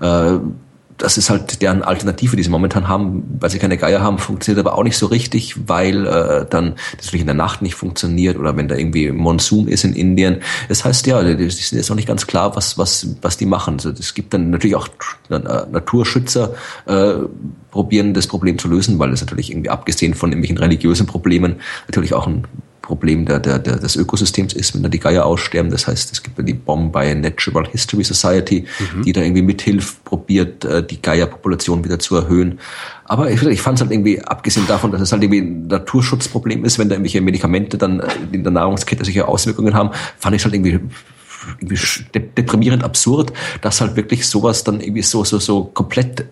Äh, 0.00 0.38
das 1.00 1.16
ist 1.16 1.30
halt 1.30 1.62
deren 1.62 1.82
Alternative, 1.82 2.36
die 2.36 2.42
sie 2.42 2.50
momentan 2.50 2.86
haben, 2.86 3.24
weil 3.40 3.50
sie 3.50 3.58
keine 3.58 3.78
Geier 3.78 4.02
haben, 4.02 4.18
funktioniert 4.18 4.66
aber 4.66 4.76
auch 4.76 4.82
nicht 4.84 4.98
so 4.98 5.06
richtig, 5.06 5.56
weil 5.66 6.06
äh, 6.06 6.46
dann 6.48 6.74
das 6.96 7.06
natürlich 7.06 7.22
in 7.22 7.26
der 7.26 7.34
Nacht 7.34 7.62
nicht 7.62 7.74
funktioniert 7.74 8.36
oder 8.36 8.56
wenn 8.56 8.68
da 8.68 8.74
irgendwie 8.74 9.10
Monsun 9.10 9.66
ist 9.66 9.84
in 9.84 9.94
Indien. 9.94 10.42
Das 10.68 10.84
heißt 10.84 11.06
ja, 11.06 11.22
die 11.22 11.50
sind 11.50 11.78
jetzt 11.78 11.88
noch 11.88 11.96
nicht 11.96 12.08
ganz 12.08 12.26
klar, 12.26 12.54
was 12.54 12.76
was 12.76 13.16
was 13.22 13.38
die 13.38 13.46
machen. 13.46 13.74
Also 13.74 13.90
es 13.90 14.14
gibt 14.14 14.34
dann 14.34 14.50
natürlich 14.50 14.76
auch 14.76 14.88
Naturschützer 15.28 16.54
äh, 16.86 17.14
probieren 17.70 18.12
das 18.12 18.26
Problem 18.26 18.58
zu 18.58 18.68
lösen, 18.68 18.98
weil 18.98 19.12
es 19.12 19.20
natürlich 19.20 19.50
irgendwie 19.50 19.70
abgesehen 19.70 20.14
von 20.14 20.30
irgendwelchen 20.30 20.58
religiösen 20.58 21.06
Problemen 21.06 21.56
natürlich 21.86 22.12
auch 22.12 22.26
ein 22.26 22.46
Problem 22.90 23.24
der, 23.24 23.38
der, 23.38 23.60
der, 23.60 23.76
des 23.76 23.94
Ökosystems 23.94 24.52
ist, 24.52 24.74
wenn 24.74 24.82
da 24.82 24.88
die 24.88 24.98
Geier 24.98 25.24
aussterben. 25.24 25.70
Das 25.70 25.86
heißt, 25.86 26.10
es 26.10 26.24
gibt 26.24 26.36
ja 26.36 26.42
die 26.42 26.54
Bombay 26.54 27.14
Natural 27.14 27.64
History 27.68 28.02
Society, 28.02 28.66
mhm. 28.96 29.02
die 29.04 29.12
da 29.12 29.20
irgendwie 29.20 29.42
mithilft, 29.42 30.02
probiert, 30.04 30.64
äh, 30.64 30.84
die 30.84 31.00
Geierpopulation 31.00 31.84
wieder 31.84 32.00
zu 32.00 32.16
erhöhen. 32.16 32.58
Aber 33.04 33.30
ich, 33.30 33.40
ich 33.44 33.62
fand 33.62 33.78
es 33.78 33.82
halt 33.82 33.92
irgendwie, 33.92 34.20
abgesehen 34.20 34.66
davon, 34.66 34.90
dass 34.90 35.00
es 35.00 35.12
halt 35.12 35.22
irgendwie 35.22 35.38
ein 35.38 35.68
Naturschutzproblem 35.68 36.64
ist, 36.64 36.80
wenn 36.80 36.88
da 36.88 36.96
irgendwelche 36.96 37.20
Medikamente 37.20 37.78
dann 37.78 38.00
äh, 38.00 38.08
in 38.32 38.42
der 38.42 38.50
Nahrungskette 38.50 39.04
solche 39.04 39.28
Auswirkungen 39.28 39.74
haben, 39.74 39.90
fand 40.18 40.34
ich 40.34 40.42
es 40.42 40.44
halt 40.44 40.54
irgendwie 40.54 40.80
irgendwie 41.60 41.78
deprimierend 42.36 42.82
absurd, 42.82 43.32
dass 43.60 43.80
halt 43.80 43.94
wirklich 43.94 44.26
sowas 44.26 44.64
dann 44.64 44.80
irgendwie 44.80 45.02
so 45.02 45.22
so 45.24 45.38
so 45.38 45.64
komplett 45.64 46.26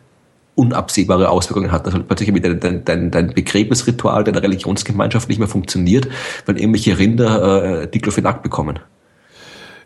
unabsehbare 0.58 1.30
Auswirkungen 1.30 1.70
hat, 1.70 1.86
dass 1.86 1.94
halt 1.94 2.08
plötzlich 2.08 2.32
dein, 2.42 2.58
dein, 2.58 2.84
dein, 2.84 3.10
dein 3.12 3.28
Begräbnisritual 3.32 4.24
deiner 4.24 4.42
Religionsgemeinschaft 4.42 5.28
nicht 5.28 5.38
mehr 5.38 5.46
funktioniert, 5.46 6.08
wenn 6.46 6.56
irgendwelche 6.56 6.98
Rinder 6.98 7.82
äh, 7.82 7.88
Diclofenac 7.88 8.42
bekommen. 8.42 8.80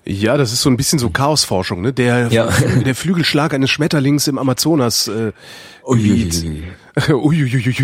Ja, 0.04 0.36
das 0.36 0.52
ist 0.52 0.62
so 0.62 0.70
ein 0.70 0.76
bisschen 0.76 0.98
so 0.98 1.10
Chaosforschung, 1.10 1.80
ne? 1.80 1.92
Der, 1.92 2.28
ja. 2.28 2.48
der 2.86 2.94
Flügelschlag 2.94 3.54
eines 3.54 3.70
Schmetterlings 3.70 4.26
im 4.26 4.38
Amazonas. 4.38 5.08
Äh, 5.08 5.32
Uiuiui. 5.84 6.64
Uiuiui. 7.08 7.74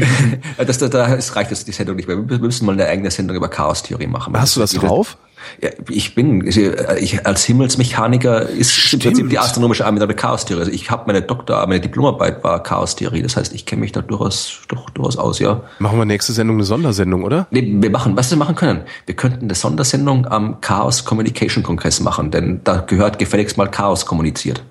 das, 0.56 0.78
das, 0.78 0.90
das 0.90 1.36
reicht 1.36 1.52
das 1.52 1.64
die 1.64 1.72
Sendung 1.72 1.96
nicht 1.96 2.08
mehr. 2.08 2.28
Wir 2.28 2.38
müssen 2.38 2.66
mal 2.66 2.72
eine 2.72 2.86
eigene 2.86 3.10
Sendung 3.10 3.36
über 3.36 3.48
Chaostheorie 3.48 4.08
machen. 4.08 4.36
Hast 4.36 4.56
du 4.56 4.60
das 4.60 4.72
drauf? 4.72 5.18
Ja, 5.60 5.70
ich 5.88 6.14
bin, 6.14 6.46
ich, 6.46 7.26
als 7.26 7.44
Himmelsmechaniker 7.44 8.48
ist 8.48 8.72
Stimmt. 8.72 9.04
im 9.04 9.10
Prinzip 9.10 9.30
die 9.30 9.38
astronomische 9.38 9.86
Arbeit 9.86 10.16
Chaostheorie. 10.16 10.60
Also 10.60 10.72
ich 10.72 10.90
habe 10.90 11.04
meine 11.06 11.22
Doktor, 11.22 11.60
meine 11.66 11.80
Diplomarbeit 11.80 12.42
war 12.44 12.62
Chaostheorie. 12.62 13.22
Das 13.22 13.36
heißt, 13.36 13.54
ich 13.54 13.66
kenne 13.66 13.80
mich 13.80 13.92
da 13.92 14.02
durchaus, 14.02 14.60
doch, 14.68 14.90
durchaus 14.90 15.16
aus, 15.16 15.38
ja. 15.38 15.62
Machen 15.78 15.98
wir 15.98 16.04
nächste 16.04 16.32
Sendung 16.32 16.56
eine 16.56 16.64
Sondersendung, 16.64 17.24
oder? 17.24 17.46
Nee, 17.50 17.76
wir 17.80 17.90
machen, 17.90 18.16
was 18.16 18.30
wir 18.30 18.38
machen 18.38 18.54
können. 18.54 18.82
Wir 19.06 19.16
könnten 19.16 19.44
eine 19.44 19.54
Sondersendung 19.54 20.26
am 20.26 20.60
Chaos 20.60 21.04
Communication 21.04 21.62
Kongress 21.62 22.00
machen, 22.00 22.30
denn 22.30 22.60
da 22.64 22.78
gehört 22.80 23.18
gefälligst 23.18 23.56
mal 23.56 23.68
Chaos 23.68 24.06
kommuniziert. 24.06 24.62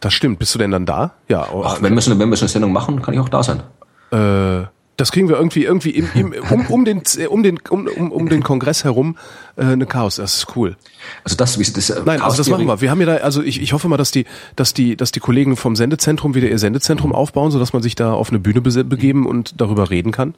Das 0.00 0.12
stimmt. 0.12 0.38
Bist 0.38 0.54
du 0.54 0.58
denn 0.58 0.70
dann 0.70 0.84
da? 0.84 1.12
Ja. 1.28 1.48
Ach, 1.64 1.80
wenn 1.80 1.94
wir 1.94 2.00
so 2.02 2.10
eine, 2.10 2.20
wenn 2.20 2.28
wir 2.28 2.36
so 2.36 2.44
eine 2.44 2.50
Sendung 2.50 2.72
machen, 2.72 3.00
kann 3.00 3.14
ich 3.14 3.20
auch 3.20 3.28
da 3.28 3.42
sein. 3.42 3.62
Äh, 4.12 4.66
das 4.96 5.12
kriegen 5.12 5.28
wir 5.28 5.36
irgendwie 5.36 5.64
irgendwie 5.64 5.90
im, 5.90 6.08
im, 6.14 6.34
um, 6.50 6.66
um 6.66 6.84
den 6.84 7.02
um 7.28 7.42
den 7.42 7.58
um, 7.68 7.86
um, 7.86 8.12
um 8.12 8.28
den 8.28 8.42
Kongress 8.42 8.84
herum 8.84 9.16
äh, 9.56 9.64
eine 9.64 9.86
Chaos. 9.86 10.16
Das 10.16 10.36
ist 10.36 10.56
cool. 10.56 10.76
Also 11.24 11.36
das 11.36 11.58
wie 11.58 11.64
das 11.64 11.90
äh, 11.90 12.02
Nein, 12.04 12.20
also 12.20 12.36
das 12.36 12.48
machen 12.48 12.66
wir. 12.66 12.80
Wir 12.80 12.90
haben 12.90 13.00
ja 13.00 13.06
da 13.06 13.16
also 13.16 13.42
ich, 13.42 13.60
ich 13.60 13.72
hoffe 13.72 13.88
mal, 13.88 13.96
dass 13.96 14.10
die 14.10 14.24
dass 14.56 14.74
die 14.74 14.96
dass 14.96 15.12
die 15.12 15.20
Kollegen 15.20 15.56
vom 15.56 15.76
Sendezentrum 15.76 16.34
wieder 16.34 16.48
ihr 16.48 16.58
Sendezentrum 16.58 17.12
aufbauen, 17.12 17.50
so 17.50 17.58
dass 17.58 17.72
man 17.72 17.82
sich 17.82 17.94
da 17.94 18.12
auf 18.12 18.30
eine 18.30 18.38
Bühne 18.38 18.60
begeben 18.60 19.26
und 19.26 19.60
darüber 19.60 19.90
reden 19.90 20.12
kann. 20.12 20.34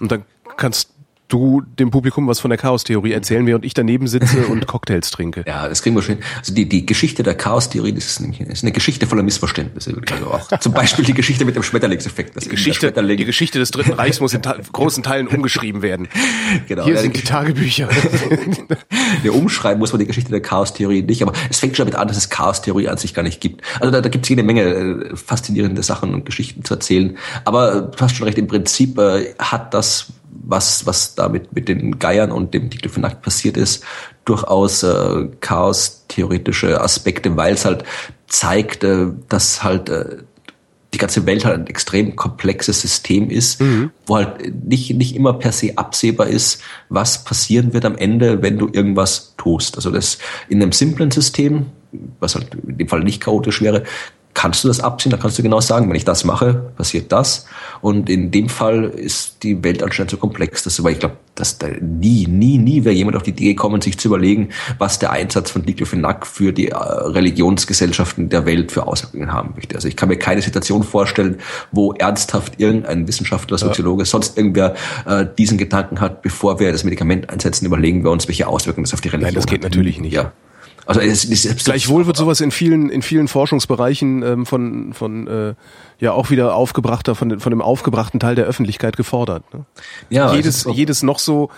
Und 0.00 0.12
dann 0.12 0.22
kannst 0.56 0.93
du 1.34 1.62
dem 1.78 1.90
Publikum 1.90 2.28
was 2.28 2.38
von 2.38 2.48
der 2.48 2.58
Chaostheorie 2.58 3.12
erzählen, 3.12 3.44
während 3.46 3.64
ich 3.64 3.74
daneben 3.74 4.06
sitze 4.06 4.46
und 4.46 4.66
Cocktails 4.68 5.10
trinke. 5.10 5.44
Ja, 5.46 5.68
das 5.68 5.82
kriegen 5.82 5.96
wir 5.96 6.02
schon. 6.02 6.18
Also 6.38 6.54
die, 6.54 6.68
die 6.68 6.86
Geschichte 6.86 7.24
der 7.24 7.34
Chaostheorie, 7.34 7.92
das 7.92 8.06
ist, 8.06 8.20
eine, 8.20 8.52
ist 8.52 8.62
eine 8.62 8.70
Geschichte 8.70 9.06
voller 9.06 9.24
Missverständnisse. 9.24 10.00
Also 10.12 10.26
auch 10.26 10.58
zum 10.60 10.72
Beispiel 10.74 11.04
die 11.04 11.12
Geschichte 11.12 11.44
mit 11.44 11.56
dem 11.56 11.64
Schmetterlingseffekt. 11.64 12.40
Die 12.42 12.48
Geschichte, 12.48 12.92
die 12.92 13.24
Geschichte 13.24 13.58
des 13.58 13.72
Dritten 13.72 13.94
Reichs 13.94 14.20
muss 14.20 14.32
in 14.32 14.42
großen 14.72 15.02
Teilen 15.02 15.26
umgeschrieben 15.26 15.82
werden. 15.82 16.08
Genau. 16.68 16.84
Hier 16.84 16.98
sind 16.98 17.16
die 17.16 17.22
Tagebücher. 17.22 17.88
ja, 19.24 19.32
umschreiben 19.32 19.80
muss 19.80 19.92
man 19.92 19.98
die 19.98 20.06
Geschichte 20.06 20.30
der 20.30 20.40
Chaostheorie 20.40 21.02
nicht, 21.02 21.22
aber 21.22 21.32
es 21.50 21.58
fängt 21.58 21.76
schon 21.76 21.86
damit 21.86 21.98
an, 21.98 22.06
dass 22.06 22.16
es 22.16 22.30
Chaostheorie 22.30 22.88
an 22.88 22.96
sich 22.96 23.12
gar 23.12 23.22
nicht 23.22 23.40
gibt. 23.40 23.62
Also 23.80 23.90
da, 23.90 24.00
da 24.00 24.08
gibt 24.08 24.24
es 24.24 24.28
jede 24.28 24.44
Menge 24.44 24.62
äh, 24.62 25.16
faszinierende 25.16 25.82
Sachen 25.82 26.14
und 26.14 26.24
Geschichten 26.26 26.64
zu 26.64 26.74
erzählen. 26.74 27.18
Aber 27.44 27.80
du 27.82 27.98
hast 27.98 28.14
schon 28.14 28.26
recht, 28.26 28.38
im 28.38 28.46
Prinzip 28.46 28.98
äh, 28.98 29.34
hat 29.38 29.74
das 29.74 30.12
was, 30.46 30.86
was 30.86 31.14
damit 31.14 31.54
mit 31.54 31.68
den 31.68 31.98
Geiern 31.98 32.30
und 32.30 32.54
dem 32.54 32.70
Diclofenac 32.70 33.22
passiert 33.22 33.56
ist, 33.56 33.84
durchaus 34.24 34.82
äh, 34.82 35.28
chaos-theoretische 35.40 36.80
Aspekte, 36.80 37.36
weil 37.36 37.54
es 37.54 37.64
halt 37.64 37.84
zeigt, 38.26 38.84
äh, 38.84 39.06
dass 39.28 39.62
halt 39.62 39.88
äh, 39.88 40.18
die 40.94 40.98
ganze 40.98 41.26
Welt 41.26 41.44
halt 41.44 41.58
ein 41.58 41.66
extrem 41.66 42.14
komplexes 42.14 42.80
System 42.80 43.28
ist, 43.28 43.60
mhm. 43.60 43.90
wo 44.06 44.16
halt 44.16 44.64
nicht, 44.64 44.94
nicht 44.94 45.16
immer 45.16 45.34
per 45.34 45.52
se 45.52 45.72
absehbar 45.76 46.28
ist, 46.28 46.62
was 46.88 47.24
passieren 47.24 47.72
wird 47.72 47.84
am 47.84 47.96
Ende, 47.96 48.42
wenn 48.42 48.58
du 48.58 48.68
irgendwas 48.72 49.34
tust. 49.36 49.76
Also 49.76 49.90
das 49.90 50.18
in 50.48 50.62
einem 50.62 50.72
simplen 50.72 51.10
System, 51.10 51.66
was 52.20 52.36
halt 52.36 52.54
in 52.66 52.78
dem 52.78 52.88
Fall 52.88 53.02
nicht 53.02 53.20
chaotisch 53.20 53.60
wäre, 53.60 53.82
kannst 54.34 54.64
du 54.64 54.68
das 54.68 54.80
absehen, 54.80 55.10
da 55.10 55.16
kannst 55.16 55.38
du 55.38 55.42
genau 55.42 55.60
sagen, 55.60 55.88
wenn 55.88 55.96
ich 55.96 56.04
das 56.04 56.24
mache, 56.24 56.54
passiert 56.76 57.12
das. 57.12 57.46
Und 57.80 58.10
in 58.10 58.32
dem 58.32 58.48
Fall 58.48 58.84
ist 58.84 59.42
die 59.44 59.62
Welt 59.62 59.82
anscheinend 59.82 60.10
so 60.10 60.16
komplex, 60.16 60.64
dass, 60.64 60.82
weil 60.82 60.92
ich 60.92 60.98
glaube, 60.98 61.16
dass 61.36 61.58
da 61.58 61.68
nie, 61.80 62.26
nie, 62.26 62.58
nie 62.58 62.84
wäre 62.84 62.94
jemand 62.94 63.16
auf 63.16 63.22
die 63.22 63.30
Idee 63.30 63.54
gekommen, 63.54 63.80
sich 63.80 63.98
zu 63.98 64.08
überlegen, 64.08 64.50
was 64.78 64.98
der 64.98 65.12
Einsatz 65.12 65.50
von 65.50 65.64
Diclofenac 65.64 66.26
für 66.26 66.52
die 66.52 66.68
äh, 66.68 66.76
Religionsgesellschaften 66.76 68.28
der 68.28 68.44
Welt 68.44 68.72
für 68.72 68.86
Auswirkungen 68.86 69.32
haben 69.32 69.54
möchte. 69.54 69.76
Also 69.76 69.88
ich 69.88 69.96
kann 69.96 70.08
mir 70.08 70.18
keine 70.18 70.42
Situation 70.42 70.82
vorstellen, 70.82 71.38
wo 71.70 71.92
ernsthaft 71.92 72.54
irgendein 72.58 73.06
Wissenschaftler, 73.06 73.56
Soziologe, 73.56 74.02
ja. 74.02 74.06
sonst 74.06 74.36
irgendwer 74.36 74.74
äh, 75.06 75.24
diesen 75.38 75.58
Gedanken 75.58 76.00
hat, 76.00 76.22
bevor 76.22 76.58
wir 76.58 76.72
das 76.72 76.84
Medikament 76.84 77.30
einsetzen, 77.30 77.66
überlegen 77.66 78.02
wir 78.02 78.10
uns, 78.10 78.26
welche 78.26 78.48
Auswirkungen 78.48 78.84
das 78.84 78.94
auf 78.94 79.00
die 79.00 79.08
Religion 79.08 79.28
hat. 79.28 79.34
Nein, 79.34 79.42
das 79.42 79.46
geht 79.46 79.64
hat. 79.64 79.70
natürlich 79.70 80.00
nicht. 80.00 80.12
Ja. 80.12 80.32
Also 80.86 81.00
es, 81.00 81.24
es, 81.24 81.44
es 81.44 81.64
Gleichwohl 81.64 82.06
wird 82.06 82.16
sowas 82.16 82.40
in 82.40 82.50
vielen 82.50 82.90
in 82.90 83.02
vielen 83.02 83.28
Forschungsbereichen 83.28 84.22
ähm, 84.22 84.46
von 84.46 84.92
von 84.92 85.26
äh, 85.26 85.54
ja 85.98 86.12
auch 86.12 86.30
wieder 86.30 86.54
aufgebrachter 86.54 87.14
von 87.14 87.40
von 87.40 87.50
dem 87.50 87.62
aufgebrachten 87.62 88.20
Teil 88.20 88.34
der 88.34 88.44
Öffentlichkeit 88.44 88.96
gefordert. 88.96 89.42
Ne? 89.54 89.64
Ja, 90.10 90.32
jedes 90.34 90.66
jedes 90.72 91.02
noch 91.02 91.18
so 91.18 91.50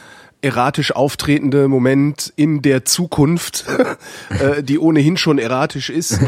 erratisch 0.42 0.94
auftretende 0.94 1.68
Moment 1.68 2.32
in 2.36 2.62
der 2.62 2.84
Zukunft, 2.84 3.64
äh, 4.28 4.62
die 4.62 4.78
ohnehin 4.78 5.16
schon 5.16 5.38
erratisch 5.38 5.90
ist, 5.90 6.12
äh, 6.12 6.18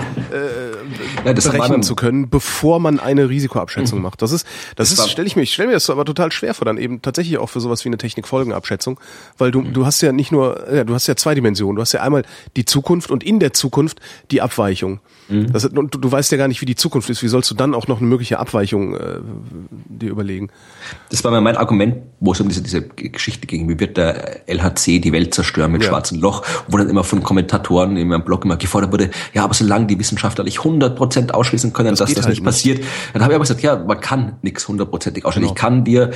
ja, 1.25 1.33
berechnen 1.33 1.83
zu 1.83 1.95
können, 1.95 2.31
bevor 2.31 2.81
man 2.81 3.01
eine 3.01 3.29
Risikoabschätzung 3.29 3.99
mhm. 3.99 4.05
macht. 4.05 4.23
Das 4.23 4.33
ist, 4.33 4.47
das, 4.77 4.91
das 4.91 4.99
ist, 4.99 5.11
stelle 5.11 5.27
ich 5.27 5.37
mir, 5.37 5.43
ich 5.43 5.53
stelle 5.53 5.69
mir 5.69 5.75
das 5.75 5.89
aber 5.91 6.05
total 6.05 6.33
schwer 6.33 6.55
vor, 6.55 6.65
dann 6.65 6.79
eben 6.79 7.03
tatsächlich 7.03 7.39
auch 7.39 7.49
für 7.49 7.61
sowas 7.61 7.85
wie 7.85 7.91
eine 7.91 7.99
Technikfolgenabschätzung, 7.99 8.99
weil 9.37 9.51
du, 9.51 9.61
mhm. 9.61 9.73
du 9.73 9.87
hast 9.87 10.01
ja 10.01 10.13
nicht 10.13 10.33
nur, 10.33 10.73
ja, 10.73 10.85
du 10.85 10.95
hast 10.95 11.07
ja 11.07 11.17
zwei 11.17 11.35
Dimensionen. 11.35 11.77
Du 11.77 11.83
hast 11.83 11.93
ja 11.93 12.01
einmal 12.01 12.25
die 12.57 12.65
Zukunft 12.65 13.11
und 13.11 13.23
in 13.23 13.41
der 13.41 13.53
Zukunft 13.53 14.01
die 14.31 14.41
Abweichung. 14.41 15.01
Mhm. 15.29 15.53
Das, 15.53 15.65
und 15.67 15.95
du, 15.95 15.99
du 15.99 16.11
weißt 16.11 16.33
ja 16.33 16.39
gar 16.39 16.49
nicht, 16.49 16.61
wie 16.61 16.67
die 16.67 16.77
Zukunft 16.77 17.11
ist. 17.11 17.23
Wie 17.23 17.29
sollst 17.29 17.51
du 17.51 17.55
dann 17.55 17.75
auch 17.75 17.87
noch 17.89 17.99
eine 17.99 18.07
mögliche 18.07 18.39
Abweichung 18.39 18.95
äh, 18.95 19.21
dir 19.71 20.11
überlegen? 20.11 20.49
Das 21.11 21.23
war 21.25 21.39
mein 21.41 21.57
Argument, 21.57 21.97
wo 22.21 22.33
es 22.33 22.41
um 22.41 22.49
diese, 22.49 22.63
diese 22.63 22.83
Geschichte 22.83 23.47
ging. 23.47 23.69
Wie 23.69 23.79
wird 23.79 23.98
der 23.99 24.49
LHC 24.49 25.01
die 25.01 25.13
Welt 25.13 25.35
zerstören 25.35 25.73
mit 25.73 25.83
ja. 25.83 25.89
schwarzem 25.91 26.21
Loch? 26.21 26.43
Wo 26.69 26.79
dann 26.79 26.89
immer 26.89 27.05
von 27.05 27.23
Kommentatoren 27.23 27.97
in 27.97 28.09
meinem 28.09 28.25
Blog 28.25 28.45
immer 28.45 28.57
gefordert 28.57 28.93
wurde, 28.93 29.11
ja, 29.35 29.45
aber 29.45 29.55
solange 29.55 29.87
die 29.87 29.99
Wissenschaftler 29.99 30.45
nicht 30.45 30.61
100% 30.61 31.33
ausschließen 31.33 31.73
können, 31.73 31.91
das 31.91 31.99
dass 31.99 32.15
das 32.15 32.25
halt 32.25 32.35
nicht 32.35 32.45
passiert, 32.45 32.83
dann 33.13 33.23
habe 33.23 33.33
ich 33.33 33.37
aber 33.37 33.45
gesagt, 33.45 33.63
ja, 33.63 33.77
man 33.77 34.01
kann 34.01 34.37
nichts 34.43 34.67
hundertprozentig 34.67 35.25
ausschließen. 35.25 35.55
Genau. 35.55 35.55
Ich 35.55 35.61
kann 35.61 35.85
dir, 35.85 36.11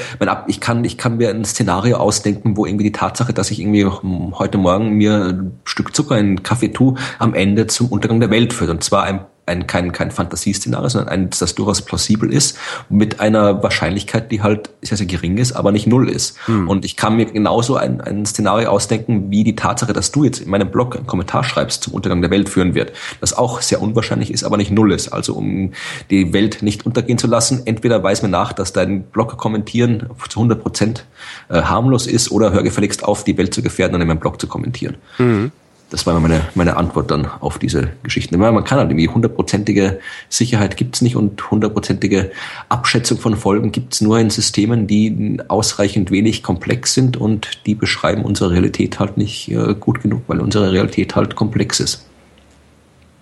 ich 0.46 0.60
kann, 0.60 0.84
ich 0.84 0.96
kann 0.96 1.16
mir 1.18 1.30
ein 1.30 1.44
Szenario 1.44 1.96
ausdenken, 1.98 2.56
wo 2.56 2.66
irgendwie 2.66 2.84
die 2.84 2.92
Tatsache, 2.92 3.32
dass 3.32 3.50
ich 3.50 3.60
irgendwie 3.60 3.84
heute 3.84 4.59
Morgen 4.59 4.90
mir 4.90 5.14
ein 5.14 5.60
Stück 5.64 5.94
Zucker 5.94 6.18
in 6.18 6.42
Kaffee 6.42 6.68
tue, 6.68 6.94
am 7.18 7.34
Ende 7.34 7.66
zum 7.66 7.88
Untergang 7.88 8.20
der 8.20 8.30
Welt 8.30 8.52
führt. 8.52 8.70
Und 8.70 8.82
zwar 8.84 9.04
ein, 9.04 9.20
ein 9.44 9.66
kein, 9.66 9.93
kein 9.93 10.10
Fantasieszenario, 10.10 10.89
sondern 10.89 11.09
eins, 11.09 11.40
das 11.40 11.55
durchaus 11.55 11.82
plausibel 11.82 12.32
ist, 12.32 12.56
mit 12.89 13.19
einer 13.19 13.62
Wahrscheinlichkeit, 13.62 14.31
die 14.31 14.40
halt 14.40 14.70
sehr, 14.82 14.97
sehr 14.97 15.06
gering 15.06 15.36
ist, 15.36 15.52
aber 15.52 15.73
nicht 15.73 15.86
null 15.86 16.09
ist. 16.09 16.36
Hm. 16.47 16.69
Und 16.69 16.85
ich 16.85 16.97
kann 16.97 17.16
mir 17.16 17.27
genauso 17.27 17.77
ein, 17.77 18.01
ein 18.01 18.24
Szenario 18.24 18.70
ausdenken, 18.70 19.31
wie 19.31 19.43
die 19.43 19.56
Tatsache, 19.56 19.93
dass 19.93 20.12
du 20.12 20.23
jetzt 20.23 20.40
in 20.40 20.51
meinem 20.51 20.70
Blog 20.70 20.97
einen 20.97 21.06
Kommentar 21.06 21.43
schreibst 21.43 21.82
zum 21.82 21.94
Untergang 21.94 22.23
der 22.23 22.31
Welt 22.31 22.48
führen 22.48 22.74
wird, 22.74 22.93
das 23.20 23.32
auch 23.32 23.60
sehr 23.62 23.82
unwahrscheinlich 23.82 24.31
ist, 24.31 24.44
aber 24.44 24.56
nicht 24.56 24.70
null 24.70 24.93
ist. 24.93 25.09
Also 25.09 25.35
um 25.35 25.73
die 26.10 26.32
Welt 26.32 26.62
nicht 26.62 26.86
untergehen 26.86 27.19
zu 27.19 27.27
lassen, 27.27 27.62
entweder 27.64 28.02
weiß 28.02 28.23
mir 28.23 28.28
nach, 28.28 28.52
dass 28.52 28.73
dein 28.73 29.02
Blog 29.02 29.36
kommentieren 29.39 30.09
zu 30.28 30.39
100 30.39 30.62
Prozent 30.62 31.05
äh, 31.48 31.62
harmlos 31.62 32.06
ist 32.06 32.31
oder 32.31 32.52
hör 32.52 32.62
gefälligst 32.62 33.02
auf, 33.05 33.24
die 33.24 33.36
Welt 33.36 33.52
zu 33.52 33.62
gefährden 33.62 33.97
und 33.97 34.02
in 34.02 34.09
meinem 34.09 34.20
Blog 34.20 34.40
zu 34.40 34.47
kommentieren. 34.47 34.97
Mhm. 35.19 35.51
Das 35.93 36.06
war 36.06 36.19
meine, 36.20 36.48
meine 36.55 36.78
Antwort 36.78 37.10
dann 37.10 37.27
auf 37.27 37.59
diese 37.59 37.90
Geschichten. 38.02 38.39
Man 38.39 38.64
kann 38.64 38.78
halt 38.78 38.89
irgendwie 38.89 39.09
hundertprozentige 39.09 40.01
Sicherheit 40.31 40.78
gibt's 40.78 41.02
nicht 41.02 41.16
und 41.16 41.51
hundertprozentige 41.51 42.32
Abschätzung 42.70 43.19
von 43.19 43.36
Folgen 43.36 43.73
gibt's 43.73 44.01
nur 44.01 44.19
in 44.19 44.31
Systemen, 44.31 44.86
die 44.86 45.39
ausreichend 45.48 46.10
wenig 46.10 46.43
komplex 46.43 46.94
sind 46.94 47.19
und 47.19 47.66
die 47.66 47.74
beschreiben 47.74 48.24
unsere 48.24 48.52
Realität 48.52 49.01
halt 49.01 49.19
nicht 49.19 49.51
äh, 49.51 49.74
gut 49.78 50.01
genug, 50.01 50.23
weil 50.28 50.40
unsere 50.40 50.73
Realität 50.73 51.14
halt 51.14 51.36
komplex 51.36 51.78
ist. 51.78 52.06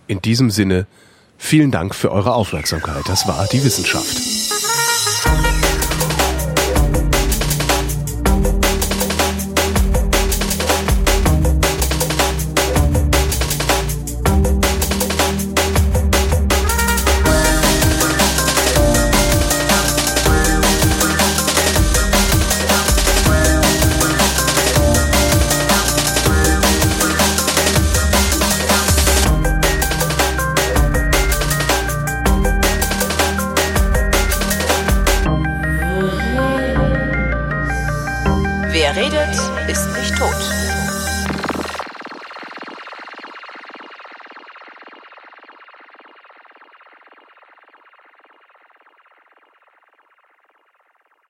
In 0.07 0.23
diesem 0.23 0.51
Sinne, 0.51 0.87
vielen 1.39 1.73
Dank 1.73 1.93
für 1.93 2.13
eure 2.13 2.35
Aufmerksamkeit. 2.35 3.03
Das 3.09 3.27
war 3.27 3.49
die 3.53 3.65
Wissenschaft. 3.65 4.70